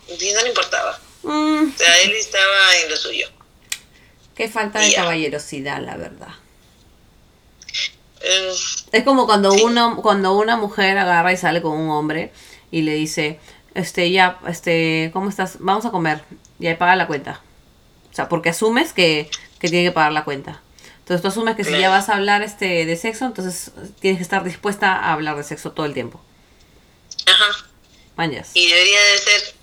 Y 0.09 0.33
no 0.33 0.43
le 0.43 0.49
importaba. 0.49 0.99
Mm, 1.23 1.73
O 1.75 1.79
sea, 1.79 1.99
él 2.03 2.13
estaba 2.13 2.77
en 2.85 2.91
lo 2.91 2.97
suyo. 2.97 3.29
qué 4.35 4.49
falta 4.49 4.79
de 4.81 4.95
caballerosidad, 4.95 5.81
la 5.83 5.97
verdad. 5.97 6.29
Eh, 8.21 8.53
Es 8.93 9.05
como 9.05 9.27
cuando 9.27 9.51
Sí. 9.53 9.63
uno, 9.63 9.97
cuando 10.03 10.37
una 10.37 10.57
mujer 10.57 10.97
agarra 10.99 11.33
y 11.33 11.37
sale 11.37 11.61
con 11.63 11.73
un 11.73 11.91
hombre 11.91 12.33
y 12.71 12.83
le 12.83 12.95
dice, 12.95 13.39
este, 13.75 14.11
ya, 14.11 14.39
este, 14.49 15.11
¿cómo 15.13 15.29
estás? 15.29 15.57
Vamos 15.61 15.85
a 15.87 15.91
comer. 15.91 16.23
Y 16.59 16.67
ahí 16.67 16.75
paga 16.77 16.97
la 16.97 17.07
cuenta. 17.07 17.41
O 18.11 18.15
sea, 18.15 18.29
porque 18.29 18.51
asumes 18.51 18.93
que, 18.93 19.31
que 19.61 19.69
tiene 19.69 19.85
que 19.89 19.93
pagar 19.93 20.13
la 20.13 20.25
cuenta. 20.25 20.61
Entonces 21.01 21.23
tú 21.23 21.29
asumes 21.29 21.57
que 21.57 21.65
si 21.65 21.79
ya 21.79 21.89
vas 21.91 22.09
a 22.09 22.15
hablar 22.15 22.43
este 22.43 22.85
de 22.87 22.97
sexo, 22.97 23.25
entonces 23.27 23.71
tienes 24.01 24.19
que 24.19 24.23
estar 24.23 24.45
dispuesta 24.45 24.93
a 24.95 25.13
hablar 25.13 25.37
de 25.37 25.45
sexo 25.45 25.73
todo 25.73 25.87
el 25.87 25.95
tiempo. 25.95 26.21
ajá. 27.27 27.65
Mañas. 28.17 28.51
Y 28.55 28.67
debería 28.69 29.01
de 29.01 29.19
ser 29.19 29.55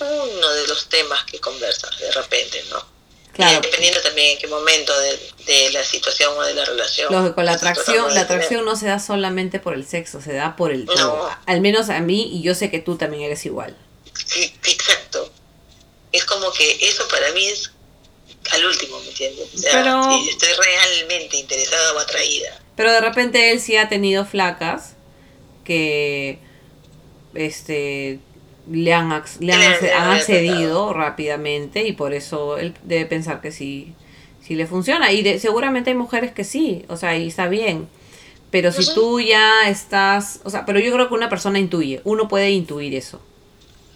uno 0.00 0.50
de 0.52 0.66
los 0.68 0.88
temas 0.88 1.24
que 1.24 1.38
conversas 1.40 1.98
de 1.98 2.10
repente, 2.12 2.62
¿no? 2.70 2.84
Claro. 3.32 3.58
Y 3.58 3.62
dependiendo 3.62 4.00
también 4.00 4.32
en 4.32 4.38
qué 4.38 4.46
momento 4.46 4.92
de, 5.00 5.18
de 5.46 5.70
la 5.72 5.82
situación 5.82 6.32
o 6.38 6.42
de 6.42 6.54
la 6.54 6.64
relación. 6.64 7.12
Lógico, 7.12 7.42
la 7.42 7.52
atracción, 7.52 8.14
la 8.14 8.20
atracción 8.22 8.64
no 8.64 8.76
se 8.76 8.86
da 8.86 9.00
solamente 9.00 9.58
por 9.58 9.74
el 9.74 9.84
sexo, 9.86 10.20
se 10.20 10.32
da 10.34 10.54
por 10.56 10.70
el 10.70 10.84
No. 10.84 10.94
todo. 10.94 11.30
Al 11.46 11.60
menos 11.60 11.90
a 11.90 11.98
mí, 12.00 12.30
y 12.32 12.42
yo 12.42 12.54
sé 12.54 12.70
que 12.70 12.78
tú 12.78 12.96
también 12.96 13.24
eres 13.24 13.44
igual. 13.44 13.76
Sí, 14.26 14.54
exacto. 14.64 15.32
Es 16.12 16.24
como 16.24 16.52
que 16.52 16.78
eso 16.88 17.08
para 17.08 17.32
mí 17.32 17.44
es 17.46 17.72
al 18.52 18.64
último, 18.66 19.00
¿me 19.00 19.08
entiendes? 19.08 19.48
O 19.52 19.58
sea, 19.58 19.72
Pero- 19.82 20.04
si 20.22 20.28
estoy 20.30 20.48
realmente 20.52 21.36
interesada 21.36 21.92
o 21.94 21.98
atraída. 21.98 22.60
Pero 22.76 22.92
de 22.92 23.00
repente 23.00 23.50
él 23.50 23.60
sí 23.60 23.76
ha 23.76 23.88
tenido 23.88 24.24
flacas 24.24 24.92
que 25.64 26.38
este 27.34 28.20
le 28.70 28.92
han, 28.94 29.22
le 29.40 29.52
han, 29.52 30.10
accedido 30.10 30.92
rápidamente 30.92 31.86
y 31.86 31.92
por 31.92 32.14
eso 32.14 32.58
él 32.58 32.74
debe 32.82 33.06
pensar 33.06 33.40
que 33.40 33.52
sí, 33.52 33.92
sí 34.42 34.54
le 34.54 34.66
funciona. 34.66 35.12
Y 35.12 35.22
de- 35.22 35.38
seguramente 35.38 35.90
hay 35.90 35.96
mujeres 35.96 36.32
que 36.32 36.44
sí, 36.44 36.84
o 36.88 36.96
sea, 36.96 37.16
y 37.16 37.28
está 37.28 37.48
bien. 37.48 37.88
Pero 38.50 38.70
si 38.70 38.94
tú 38.94 39.20
ya 39.20 39.68
estás, 39.68 40.40
o 40.44 40.50
sea, 40.50 40.64
pero 40.64 40.78
yo 40.78 40.92
creo 40.92 41.08
que 41.08 41.14
una 41.14 41.28
persona 41.28 41.58
intuye, 41.58 42.00
uno 42.04 42.28
puede 42.28 42.50
intuir 42.50 42.94
eso. 42.94 43.20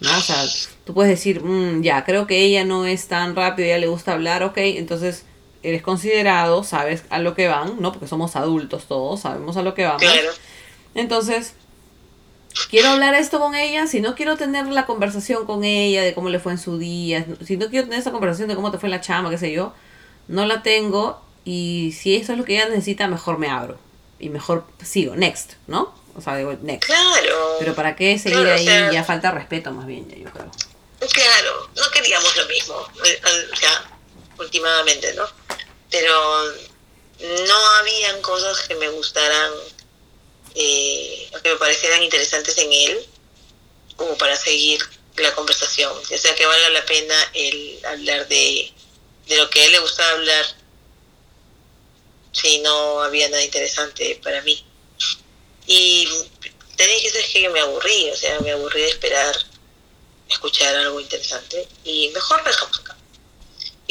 ¿No? 0.01 0.17
O 0.17 0.21
sea, 0.21 0.43
tú 0.85 0.93
puedes 0.93 1.09
decir, 1.09 1.43
"Mm, 1.43 1.81
ya, 1.81 2.05
creo 2.05 2.27
que 2.27 2.39
ella 2.41 2.63
no 2.65 2.85
es 2.85 3.07
tan 3.07 3.35
rápida, 3.35 3.67
ella 3.67 3.77
le 3.79 3.87
gusta 3.87 4.13
hablar, 4.13 4.43
ok, 4.43 4.57
entonces 4.57 5.25
eres 5.63 5.81
considerado, 5.81 6.63
sabes 6.63 7.03
a 7.09 7.19
lo 7.19 7.35
que 7.35 7.47
van, 7.47 7.81
¿no? 7.81 7.91
Porque 7.91 8.07
somos 8.07 8.35
adultos 8.35 8.85
todos, 8.87 9.21
sabemos 9.21 9.57
a 9.57 9.61
lo 9.61 9.73
que 9.73 9.83
vamos. 9.83 10.01
Claro. 10.01 10.29
Entonces, 10.95 11.53
quiero 12.69 12.89
hablar 12.89 13.13
esto 13.15 13.39
con 13.39 13.55
ella, 13.55 13.87
si 13.87 14.01
no 14.01 14.15
quiero 14.15 14.37
tener 14.37 14.67
la 14.67 14.85
conversación 14.85 15.45
con 15.45 15.63
ella 15.63 16.03
de 16.03 16.13
cómo 16.13 16.29
le 16.29 16.39
fue 16.39 16.51
en 16.53 16.57
su 16.57 16.77
día, 16.77 17.25
si 17.45 17.57
no 17.57 17.69
quiero 17.69 17.85
tener 17.85 17.99
esa 17.99 18.11
conversación 18.11 18.47
de 18.49 18.55
cómo 18.55 18.71
te 18.71 18.77
fue 18.77 18.87
en 18.87 18.91
la 18.91 19.01
chama, 19.01 19.29
qué 19.29 19.37
sé 19.37 19.51
yo, 19.51 19.73
no 20.27 20.45
la 20.45 20.61
tengo 20.63 21.21
y 21.45 21.95
si 21.99 22.15
eso 22.15 22.33
es 22.33 22.37
lo 22.37 22.45
que 22.45 22.55
ella 22.55 22.67
necesita, 22.69 23.07
mejor 23.07 23.37
me 23.39 23.49
abro 23.49 23.79
y 24.19 24.29
mejor 24.29 24.65
sigo, 24.83 25.15
next, 25.15 25.53
¿no? 25.67 25.93
O 26.15 26.21
sea, 26.21 26.35
digo, 26.35 26.53
next. 26.61 26.85
Claro. 26.85 27.55
Pero 27.59 27.75
¿para 27.75 27.95
qué 27.95 28.19
seguir 28.19 28.39
Claro, 28.39 28.51
o 28.55 28.57
ahí? 28.59 28.65
sea- 28.65 28.91
ya 28.91 29.03
falta 29.03 29.31
respeto 29.31 29.71
más 29.71 29.85
bien, 29.87 30.07
yo 30.09 30.29
creo. 30.31 30.51
Claro, 30.99 31.69
no 31.77 31.83
queríamos 31.93 32.35
lo 32.35 32.45
mismo, 32.47 32.75
eh, 33.05 33.21
o 33.53 33.55
sea, 33.55 33.89
últimamente, 34.37 35.13
¿no? 35.13 35.23
Pero 35.89 36.11
no 37.47 37.55
habían 37.79 38.21
cosas 38.21 38.67
que 38.67 38.75
me 38.75 38.89
gustaran, 38.89 39.51
eh, 40.55 41.29
que 41.43 41.49
me 41.49 41.55
parecieran 41.57 42.03
interesantes 42.03 42.57
en 42.57 42.71
él, 42.71 43.05
como 43.95 44.17
para 44.17 44.35
seguir 44.35 44.81
la 45.17 45.33
conversación. 45.35 45.91
O 45.97 46.17
sea, 46.17 46.35
que 46.35 46.45
valga 46.45 46.69
la 46.69 46.85
pena 46.85 47.31
el 47.33 47.79
hablar 47.85 48.27
de, 48.27 48.71
de 49.27 49.37
lo 49.37 49.49
que 49.49 49.61
a 49.61 49.65
él 49.65 49.71
le 49.73 49.79
gustaba 49.79 50.11
hablar, 50.11 50.45
si 52.31 52.59
no 52.59 53.01
había 53.01 53.29
nada 53.29 53.43
interesante 53.43 54.19
para 54.23 54.41
mí. 54.41 54.63
Y 55.67 56.07
tenía 56.75 57.01
que 57.01 57.09
ser 57.09 57.25
que 57.25 57.49
me 57.49 57.59
aburrí, 57.59 58.09
o 58.09 58.15
sea, 58.15 58.39
me 58.39 58.51
aburrí 58.51 58.81
de 58.81 58.89
esperar 58.89 59.35
escuchar 60.29 60.75
algo 60.75 60.99
interesante 60.99 61.67
y 61.83 62.09
mejor 62.09 62.43
dejamos. 62.43 62.81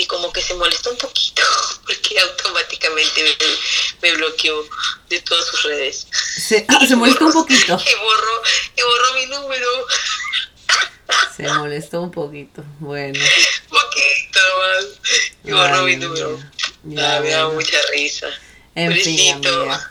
Y 0.01 0.07
como 0.07 0.33
que 0.33 0.41
se 0.41 0.55
molestó 0.55 0.91
un 0.93 0.97
poquito 0.99 1.43
porque 1.87 2.21
automáticamente 2.21 3.21
me, 3.25 4.09
me 4.11 4.17
bloqueó 4.17 4.65
de 5.09 5.21
todas 5.23 5.45
sus 5.47 5.63
redes. 5.65 6.07
Se, 6.13 6.65
ah, 6.69 6.87
se 6.87 6.95
molestó 6.97 7.27
un 7.27 7.33
poquito. 7.33 7.77
Y 7.85 8.05
borró, 8.05 8.43
y 8.77 8.83
borró 8.83 9.15
mi 9.15 9.27
número. 9.27 9.67
Se 11.37 11.49
molestó 11.55 12.01
un 12.03 12.11
poquito. 12.13 12.63
Bueno. 12.79 13.19
poquito 13.69 14.41
más. 14.61 14.87
Y 15.45 15.51
borró 15.53 15.83
mi 15.83 15.97
número. 15.97 16.39
ya, 16.85 17.17
Ah, 17.17 17.21
me 17.21 17.31
da 17.31 17.49
mucha 17.49 17.77
risa. 17.93 18.29
En 18.77 18.93
fin, 18.95 19.35
amiga. 19.35 19.91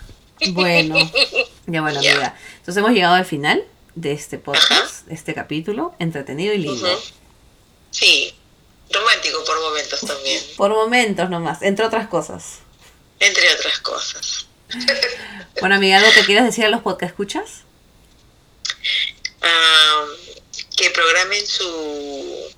Bueno, 0.51 0.95
ya 1.65 1.81
bueno, 1.81 2.01
Ya. 2.01 2.11
amiga. 2.13 2.37
Entonces 2.59 2.77
hemos 2.77 2.91
llegado 2.91 3.15
al 3.15 3.25
final 3.25 3.61
de 3.95 4.13
este 4.13 4.37
podcast, 4.37 5.05
de 5.07 5.15
este 5.15 5.33
capítulo, 5.33 5.95
entretenido 5.99 6.53
y 6.53 6.59
lindo. 6.59 6.93
Ujú. 6.93 7.03
Sí, 7.91 8.33
romántico 8.91 9.43
por 9.43 9.59
momentos 9.59 10.01
también, 10.01 10.43
Por 10.57 10.69
momentos 10.71 11.29
nomás, 11.29 11.61
entre 11.61 11.85
otras 11.85 12.07
cosas. 12.07 12.59
entre 13.19 13.51
otras 13.53 13.79
cosas. 13.79 14.45
Bueno, 15.59 15.75
amiga, 15.75 15.97
¿algo 15.97 16.11
que 16.11 16.23
quieras 16.23 16.45
decir 16.45 16.65
a 16.65 16.69
los 16.69 16.81
podcast 16.81 17.11
escuchas? 17.11 17.63
Ah, 19.41 20.05
que 20.75 20.91
programen 20.91 21.45
su, 21.47 22.53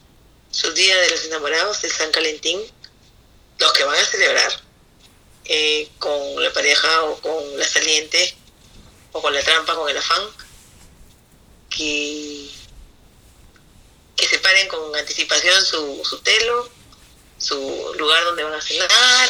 su 0.51 0.73
Día 0.73 0.97
de 0.97 1.09
los 1.11 1.23
Enamorados, 1.25 1.81
el 1.85 1.91
San 1.91 2.11
Calentín, 2.11 2.59
los 3.57 3.71
que 3.73 3.83
van 3.85 3.95
a 3.95 4.03
celebrar 4.05 4.51
eh, 5.45 5.87
con 5.97 6.43
la 6.43 6.51
pareja 6.51 7.03
o 7.05 7.21
con 7.21 7.57
la 7.57 7.65
saliente 7.65 8.35
o 9.13 9.21
con 9.21 9.33
la 9.33 9.41
trampa, 9.41 9.75
con 9.75 9.89
el 9.89 9.97
afán, 9.97 10.23
que, 11.69 12.49
que 14.19 14.27
separen 14.27 14.67
con 14.67 14.93
anticipación 14.95 15.63
su, 15.63 16.01
su 16.03 16.19
telo, 16.19 16.69
su 17.37 17.93
lugar 17.97 18.23
donde 18.25 18.43
van 18.43 18.53
a 18.53 18.61
cenar, 18.61 19.29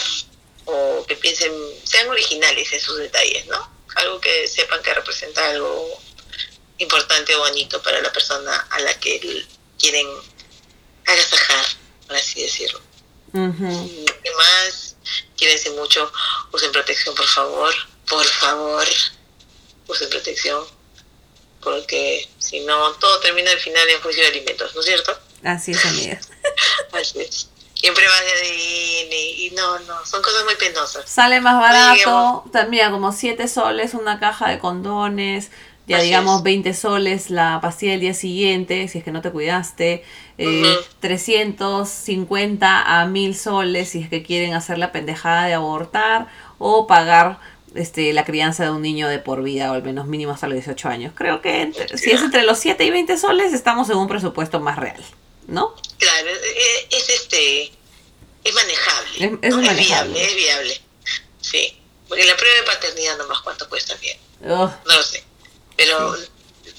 o 0.65 1.05
que 1.07 1.15
piensen, 1.15 1.53
sean 1.83 2.09
originales 2.09 2.73
en 2.73 2.81
sus 2.81 2.97
detalles, 2.97 3.45
¿no? 3.45 3.71
Algo 3.95 4.19
que 4.19 4.47
sepan 4.47 4.81
que 4.81 4.93
representa 4.93 5.47
algo 5.49 6.01
importante 6.79 7.35
o 7.35 7.39
bonito 7.39 7.81
para 7.83 8.01
la 8.01 8.11
persona 8.11 8.67
a 8.71 8.79
la 8.79 8.99
que 8.99 9.45
quieren 9.77 10.07
agasajar, 11.05 11.65
por 12.07 12.15
así 12.15 12.41
decirlo. 12.41 12.81
¿Qué 13.31 14.31
más? 14.37 14.95
Quírense 15.35 15.69
mucho, 15.71 16.11
usen 16.51 16.71
protección, 16.71 17.13
por 17.13 17.27
favor, 17.27 17.73
por 18.07 18.25
favor, 18.25 18.87
usen 19.87 20.09
protección, 20.09 20.65
porque 21.61 22.27
si 22.37 22.61
no, 22.61 22.91
todo 22.93 23.19
termina 23.19 23.51
al 23.51 23.59
final 23.59 23.87
en 23.89 24.01
juicio 24.01 24.23
de 24.23 24.29
alimentos, 24.29 24.73
¿no 24.75 24.81
es 24.81 24.87
cierto? 24.87 25.17
Así 25.43 25.71
es, 25.71 25.85
amiga. 25.85 26.19
Así 26.93 27.19
es. 27.19 27.49
Siempre 27.73 28.03
vas 28.05 28.19
de 28.19 28.49
ADN 28.49 29.13
y 29.13 29.51
no, 29.55 29.79
no, 29.79 30.05
son 30.05 30.21
cosas 30.21 30.43
muy 30.43 30.55
penosas. 30.55 31.09
Sale 31.09 31.39
más 31.39 31.59
barato, 31.61 32.43
también 32.51 32.91
como 32.91 33.13
7 33.13 33.47
soles 33.47 33.93
una 33.93 34.19
caja 34.19 34.49
de 34.49 34.59
condones, 34.59 35.49
ya 35.87 35.97
Así 35.97 36.07
digamos 36.07 36.39
es. 36.39 36.43
20 36.43 36.73
soles 36.73 37.29
la 37.29 37.59
pastilla 37.61 37.93
del 37.93 38.01
día 38.01 38.13
siguiente, 38.13 38.85
si 38.89 38.97
es 38.97 39.03
que 39.05 39.11
no 39.11 39.21
te 39.21 39.31
cuidaste, 39.31 40.03
eh, 40.37 40.61
Ujú. 40.61 40.85
350 40.99 42.99
a 43.01 43.05
1000 43.05 43.35
soles 43.35 43.89
si 43.89 44.01
es 44.03 44.09
que 44.09 44.23
quieren 44.23 44.53
hacer 44.53 44.77
la 44.77 44.91
pendejada 44.91 45.45
de 45.45 45.53
abortar 45.53 46.27
o 46.57 46.85
pagar 46.85 47.39
este, 47.75 48.13
la 48.13 48.25
crianza 48.25 48.63
de 48.63 48.71
un 48.71 48.81
niño 48.81 49.07
de 49.07 49.19
por 49.19 49.43
vida 49.43 49.71
o 49.71 49.75
al 49.75 49.83
menos 49.83 50.07
mínimo 50.07 50.31
hasta 50.31 50.47
los 50.47 50.55
18 50.55 50.87
años. 50.89 51.13
Creo 51.15 51.41
que 51.41 51.61
entre- 51.61 51.97
si 51.97 52.11
es 52.11 52.21
entre 52.21 52.43
los 52.43 52.59
7 52.59 52.83
y 52.83 52.89
20 52.89 53.17
soles 53.17 53.53
estamos 53.53 53.89
en 53.89 53.97
un 53.97 54.07
presupuesto 54.07 54.59
más 54.59 54.77
real, 54.77 55.03
¿no? 55.47 55.75
Claro, 55.97 56.29
es, 56.29 56.97
es 56.97 57.09
este, 57.09 57.71
es 58.43 58.53
manejable. 58.53 59.25
Es- 59.25 59.31
es 59.49 59.55
¿no? 59.55 59.61
manejable. 59.61 60.13
viable, 60.13 60.25
es 60.25 60.35
viable. 60.35 60.81
Sí, 61.41 61.77
porque 62.07 62.25
la 62.25 62.35
prueba 62.35 62.55
de 62.57 62.63
paternidad 62.63 63.17
nomás 63.17 63.39
cuánto 63.41 63.67
cuesta 63.69 63.95
bien, 63.95 64.17
no 64.41 64.71
lo 64.85 65.03
sé, 65.03 65.23
pero 65.75 66.15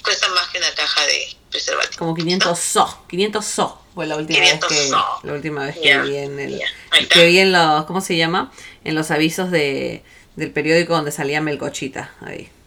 cuesta 0.03 0.29
más 0.29 0.49
que 0.49 0.59
una 0.59 0.73
caja 0.75 1.05
de 1.07 1.37
preservativos. 1.51 1.97
como 1.97 2.15
500 2.15 2.59
so, 2.59 3.05
500 3.09 3.45
so 3.45 3.83
fue 3.95 4.07
la 4.07 4.17
última 4.17 4.39
500 4.39 4.71
vez 4.71 4.79
que 4.81 4.89
so. 4.89 5.05
la 5.25 5.33
última 5.33 5.65
vez 5.67 5.77
que 5.79 5.99
vi 5.99 6.17
en 6.17 6.39
el 6.41 6.63
que 7.09 7.27
vi 7.27 7.39
en 7.41 7.53
los 7.53 7.85
¿cómo 7.87 8.01
se 8.01 8.17
llama? 8.17 8.53
En 8.85 8.95
los 8.95 9.11
avisos 9.11 9.51
de 9.51 10.03
del 10.37 10.53
periódico 10.53 10.95
donde 10.95 11.13
salía 11.13 11.41
Melcochita 11.41 12.15
ahí. 12.21 12.51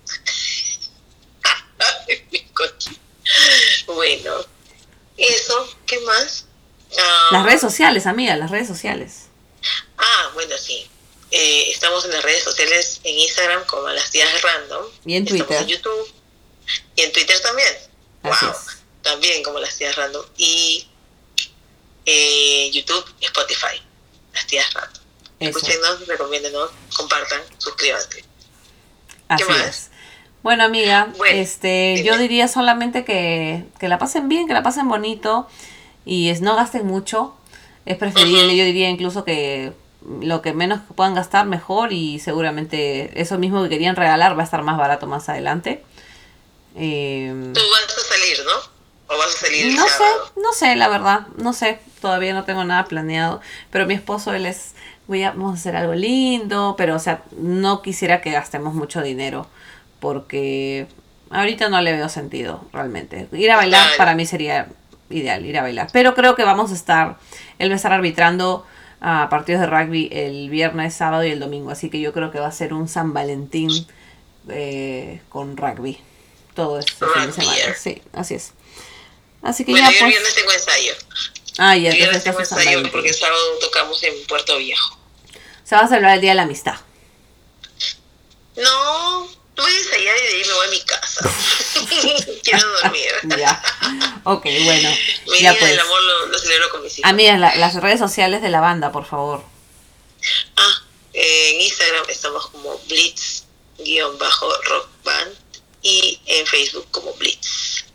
Bueno, 3.88 4.32
eso, 5.18 5.76
¿qué 5.86 6.00
más? 6.02 6.46
Ah, 7.00 7.30
Las 7.32 7.46
redes 7.46 7.62
sociales, 7.62 8.06
amiga, 8.06 8.36
las 8.36 8.52
redes 8.52 8.68
sociales. 8.68 9.24
Ah, 9.98 10.32
bueno, 10.34 10.56
sí. 10.58 10.88
Eh, 11.32 11.72
estamos 11.72 12.06
en 12.06 12.12
las 12.12 12.24
redes 12.24 12.44
sociales, 12.44 13.00
en 13.04 13.18
Instagram 13.18 13.66
como 13.66 13.88
las 13.90 14.12
tías 14.12 14.42
random. 14.42 14.86
Y 15.06 15.16
en 15.16 15.24
Estamos 15.24 15.48
Twitter. 15.48 15.62
en 15.64 15.68
YouTube. 15.68 16.14
Y 16.96 17.02
en 17.02 17.12
Twitter 17.12 17.42
también. 17.42 17.74
Así 18.24 18.46
wow. 18.46 18.54
es. 18.54 18.78
También 19.02 19.44
como 19.44 19.60
las 19.60 19.76
tías 19.78 19.96
random. 19.96 20.26
Y 20.38 20.88
eh, 22.06 22.70
YouTube 22.72 23.06
y 23.20 23.26
Spotify. 23.26 23.82
Las 24.34 24.48
tías 24.48 24.72
random. 24.74 25.03
Escúchenos, 25.50 26.08
recomiéndenos, 26.08 26.70
compartan, 26.96 27.42
suscríbanse. 27.58 28.24
Así 29.28 29.44
más? 29.46 29.62
es. 29.68 29.90
Bueno, 30.44 30.66
amiga, 30.66 31.08
Bueno, 31.18 31.40
este, 31.40 31.94
dime. 31.98 32.04
yo 32.08 32.18
diría 32.18 32.48
solamente 32.48 33.06
que, 33.06 33.66
que 33.80 33.88
la 33.88 33.98
pasen 33.98 34.28
bien, 34.28 34.48
que 34.48 34.54
la 34.54 34.62
pasen 34.64 34.88
bonito 34.90 35.48
y 36.06 36.30
es, 36.30 36.42
no 36.42 36.56
gasten 36.56 36.86
mucho. 36.86 37.36
Es 37.86 37.98
preferible, 37.98 38.56
yo 38.56 38.66
diría 38.66 38.90
incluso 38.90 39.24
que 39.24 39.74
lo 40.22 40.42
que 40.42 40.54
menos 40.54 40.82
puedan 40.96 41.16
gastar 41.16 41.46
mejor 41.46 41.94
y 41.94 42.20
seguramente 42.20 43.22
eso 43.22 43.38
mismo 43.38 43.64
que 43.64 43.70
querían 43.70 43.96
regalar 43.96 44.38
va 44.38 44.42
a 44.42 44.46
estar 44.46 44.62
más 44.64 44.78
barato 44.78 45.08
más 45.08 45.30
adelante. 45.30 45.84
Eh, 46.76 47.52
Tú 47.54 47.60
vas 47.72 47.98
a 47.98 48.14
salir, 48.14 48.38
¿no? 48.46 49.16
O 49.16 49.18
vas 49.18 49.36
a 49.36 49.38
salir 49.38 49.76
no 49.76 49.88
sé, 49.88 50.04
no 50.38 50.54
sé, 50.54 50.76
la 50.76 50.88
verdad, 50.90 51.28
no 51.38 51.54
sé, 51.54 51.80
todavía 52.02 52.34
no 52.34 52.46
tengo 52.46 52.64
nada 52.64 52.86
planeado, 52.86 53.42
pero 53.70 53.86
mi 53.86 53.94
esposo, 53.94 54.34
él 54.34 54.46
es, 54.46 54.74
voy 55.08 55.24
a, 55.24 55.32
vamos 55.32 55.52
a 55.52 55.60
hacer 55.60 55.76
algo 55.76 55.94
lindo, 55.94 56.76
pero 56.78 56.96
o 56.96 57.00
sea, 57.00 57.24
no 57.38 57.82
quisiera 57.82 58.22
que 58.22 58.32
gastemos 58.32 58.74
mucho 58.74 59.02
dinero, 59.02 59.48
porque 60.00 60.88
ahorita 61.30 61.70
no 61.70 61.82
le 61.82 61.94
veo 61.94 62.10
sentido, 62.10 62.66
realmente. 62.74 63.28
Ir 63.32 63.52
a 63.52 63.58
bailar 63.58 63.88
para 63.98 64.16
mí 64.16 64.26
sería 64.26 64.68
ideal, 65.10 65.46
ir 65.46 65.58
a 65.58 65.62
bailar, 65.62 65.90
pero 65.92 66.14
creo 66.16 66.36
que 66.36 66.44
vamos 66.44 66.72
a 66.72 66.76
estar, 66.76 67.18
él 67.60 67.70
va 67.70 67.74
a 67.74 67.78
estar 67.78 67.94
arbitrando 67.94 68.66
a 69.02 69.28
partidos 69.30 69.62
de 69.62 69.68
rugby 69.68 70.10
el 70.12 70.50
viernes, 70.50 70.94
sábado 70.94 71.26
y 71.26 71.32
el 71.32 71.40
domingo, 71.40 71.72
así 71.72 71.90
que 71.90 72.00
yo 72.00 72.14
creo 72.14 72.32
que 72.32 72.40
va 72.40 72.48
a 72.48 72.52
ser 72.52 72.74
un 72.74 72.88
San 72.88 73.14
Valentín 73.14 73.70
eh, 74.50 75.22
con 75.30 75.58
rugby. 75.58 76.00
Todo 76.56 76.78
este 76.78 77.06
fin 77.16 77.26
de 77.26 77.34
semana. 77.34 77.58
Sí, 77.76 78.02
así 78.14 78.36
es. 78.36 78.54
Así 79.42 79.66
que 79.66 79.72
Bueno, 79.72 79.90
ya 79.90 79.92
yo 79.92 80.06
el 80.06 80.12
pues. 80.12 80.12
viernes 80.12 80.36
tengo 80.36 80.52
ensayo. 80.52 80.94
Ah, 81.58 81.76
ya, 81.78 81.92
entonces 81.92 82.24
tengo 82.24 82.40
ensayo 82.40 82.92
porque 82.92 83.10
el 83.10 83.16
sábado 83.16 83.42
tocamos 83.62 84.02
en 84.04 84.14
Puerto 84.28 84.58
Viejo. 84.58 84.98
Se 85.64 85.76
va 85.76 85.82
a 85.82 85.88
celebrar 85.88 86.16
el 86.16 86.22
Día 86.22 86.32
de 86.32 86.36
la 86.36 86.42
Amistad. 86.44 86.76
No, 88.56 89.28
voy 89.56 89.72
a 89.74 89.78
ensayar 89.78 90.16
y 90.18 90.22
de 90.22 90.28
ahí 90.36 90.44
me 90.48 90.54
voy 90.54 90.68
a 90.68 90.70
mi 90.70 90.82
casa. 90.82 91.22
Quiero 92.44 92.68
dormir. 92.82 93.10
Ya. 93.38 93.62
Ok, 94.26 94.44
bueno. 94.64 94.90
Mi 95.28 95.40
Ya 95.42 95.52
día 95.52 95.60
pues. 95.60 95.72
del 95.72 95.80
amor 95.80 96.02
lo, 96.04 96.26
lo 96.28 96.38
celebro 96.40 96.70
con 96.70 96.84
mis 96.84 97.00
hijos. 97.00 97.10
Amigas, 97.10 97.40
la- 97.40 97.56
las 97.56 97.76
redes 97.76 98.00
sociales 98.00 98.42
de 98.42 98.50
la 98.50 98.62
banda, 98.62 98.92
por 98.92 99.06
favor. 99.06 99.44
Ah, 100.56 100.82
eh, 101.14 101.52
en 101.56 101.62
Instagram 101.62 102.06
estamos 102.10 102.48
como 102.48 102.78
Blitz-Rock 102.88 104.88
Band 105.04 105.36
y 105.82 106.20
en 106.26 106.46
Facebook 106.48 106.88
como 106.92 107.14
Blitz. 107.16 107.86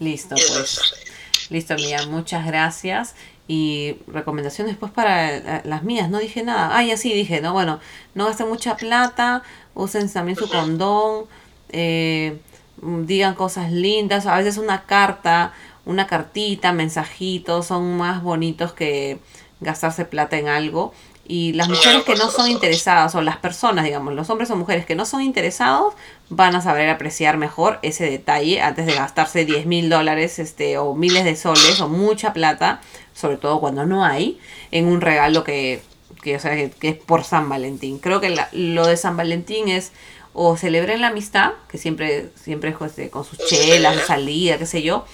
Listo, 0.00 0.34
Esas 0.34 0.50
pues. 0.56 0.90
redes. 0.90 1.10
Listo, 1.50 1.74
amiga, 1.74 2.06
muchas 2.06 2.46
gracias. 2.46 3.16
Y 3.48 3.96
recomendaciones 4.06 4.76
pues 4.76 4.92
para 4.92 5.36
eh, 5.36 5.62
las 5.64 5.82
mías, 5.82 6.08
no 6.08 6.18
dije 6.18 6.44
nada. 6.44 6.76
Ah, 6.76 6.84
ya 6.84 6.96
sí 6.96 7.12
dije, 7.12 7.40
¿no? 7.40 7.52
Bueno, 7.52 7.80
no 8.14 8.26
gasten 8.26 8.48
mucha 8.48 8.76
plata, 8.76 9.42
usen 9.74 10.10
también 10.12 10.36
su 10.36 10.48
condón, 10.48 11.24
eh, 11.70 12.38
mm, 12.80 13.04
digan 13.06 13.34
cosas 13.34 13.72
lindas, 13.72 14.26
a 14.26 14.36
veces 14.36 14.58
una 14.58 14.86
carta, 14.86 15.52
una 15.84 16.06
cartita, 16.06 16.72
mensajitos 16.72 17.66
son 17.66 17.96
más 17.96 18.22
bonitos 18.22 18.72
que 18.72 19.18
gastarse 19.60 20.04
plata 20.04 20.38
en 20.38 20.46
algo. 20.46 20.94
Y 21.26 21.52
las 21.52 21.68
mujeres 21.68 22.02
que 22.04 22.16
no 22.16 22.28
son 22.30 22.50
interesadas, 22.50 23.14
o 23.14 23.22
las 23.22 23.36
personas, 23.36 23.84
digamos, 23.84 24.14
los 24.14 24.28
hombres 24.30 24.50
o 24.50 24.56
mujeres 24.56 24.84
que 24.84 24.96
no 24.96 25.04
son 25.06 25.22
interesados, 25.22 25.94
van 26.28 26.56
a 26.56 26.60
saber 26.60 26.88
apreciar 26.88 27.36
mejor 27.36 27.78
ese 27.82 28.10
detalle 28.10 28.60
antes 28.60 28.86
de 28.86 28.94
gastarse 28.94 29.44
10 29.44 29.66
mil 29.66 29.88
dólares 29.90 30.38
este, 30.40 30.76
o 30.78 30.94
miles 30.94 31.24
de 31.24 31.36
soles 31.36 31.80
o 31.80 31.88
mucha 31.88 32.32
plata, 32.32 32.80
sobre 33.14 33.36
todo 33.36 33.60
cuando 33.60 33.86
no 33.86 34.04
hay, 34.04 34.40
en 34.72 34.86
un 34.86 35.00
regalo 35.00 35.44
que, 35.44 35.82
que, 36.22 36.34
o 36.36 36.40
sea, 36.40 36.56
que, 36.56 36.70
que 36.70 36.88
es 36.88 36.96
por 36.96 37.22
San 37.22 37.48
Valentín. 37.48 37.98
Creo 37.98 38.20
que 38.20 38.30
la- 38.30 38.48
lo 38.52 38.86
de 38.88 38.96
San 38.96 39.16
Valentín 39.16 39.68
es 39.68 39.92
o 40.32 40.56
celebren 40.56 41.00
la 41.00 41.08
amistad, 41.08 41.52
que 41.68 41.76
siempre, 41.78 42.30
siempre 42.42 42.70
es 42.70 42.76
este, 42.86 43.10
con 43.10 43.24
sus 43.24 43.38
chelas, 43.46 44.04
salida, 44.06 44.58
qué 44.58 44.66
sé 44.66 44.82
yo, 44.82 45.04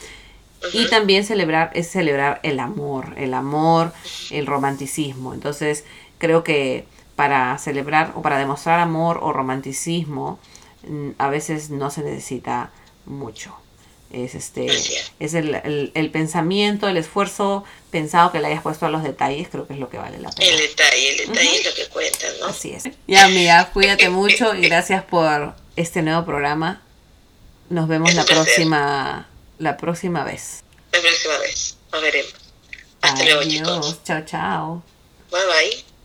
y 0.73 0.89
también 0.89 1.25
celebrar 1.25 1.71
es 1.75 1.91
celebrar 1.91 2.41
el 2.43 2.61
amor, 2.61 3.15
el 3.17 3.35
amor, 3.35 3.93
el 4.31 4.47
romanticismo. 4.47 5.35
Entonces, 5.35 5.85
creo 6.19 6.43
que 6.45 6.85
para 7.17 7.57
celebrar 7.59 8.13
o 8.15 8.23
para 8.23 8.39
demostrar 8.39 8.79
amor 8.81 9.19
o 9.23 9.33
romanticismo, 9.33 10.39
mm, 10.87 11.11
a 11.19 11.29
veces 11.31 11.71
no 11.71 11.91
se 11.91 12.03
necesita 12.03 12.71
mucho. 13.07 13.55
Es 14.13 14.35
este 14.37 14.67
es 15.19 15.35
el, 15.35 15.55
el- 15.57 15.91
el 15.95 16.11
pensamiento, 16.11 16.87
el 16.89 16.97
esfuerzo 16.97 17.65
pensado 17.91 18.31
que 18.31 18.39
le 18.41 18.47
hayas 18.47 18.63
puesto 18.63 18.87
a 18.87 18.89
los 18.89 19.03
detalles, 19.03 19.49
creo 19.49 19.67
que 19.67 19.73
es 19.75 19.81
lo 19.81 19.89
que 19.89 19.99
vale 19.99 20.19
la 20.19 20.31
pena. 20.31 20.49
El 20.53 20.59
detalle, 20.59 21.11
el 21.11 21.17
detalle 21.29 21.57
es 21.57 21.65
lo 21.67 21.75
que 21.75 21.89
cuenta, 21.91 22.27
¿no? 22.41 22.47
Así 22.47 22.73
es. 22.73 22.85
Ya, 23.09 23.25
amiga, 23.25 23.71
cuídate 23.73 24.09
mucho 24.09 24.55
y 24.55 24.61
gracias 24.69 25.03
por 25.03 25.55
este 25.75 26.03
nuevo 26.03 26.25
programa. 26.25 26.83
Nos 27.69 27.89
vemos 27.89 28.11
Es 28.11 28.15
la 28.17 28.25
próxima 28.25 29.27
la 29.59 29.77
próxima 29.77 30.25
vez. 30.25 30.63
La 30.93 31.01
próxima 31.01 31.39
vez. 31.39 31.77
Nos 31.93 32.03
veremos. 32.03 32.35
Hasta 33.03 33.25
luego, 33.25 33.43
chicos. 33.43 34.03
Chao, 34.05 34.25
chao. 34.25 34.83
Bye 35.31 35.47
bye. 35.47 35.96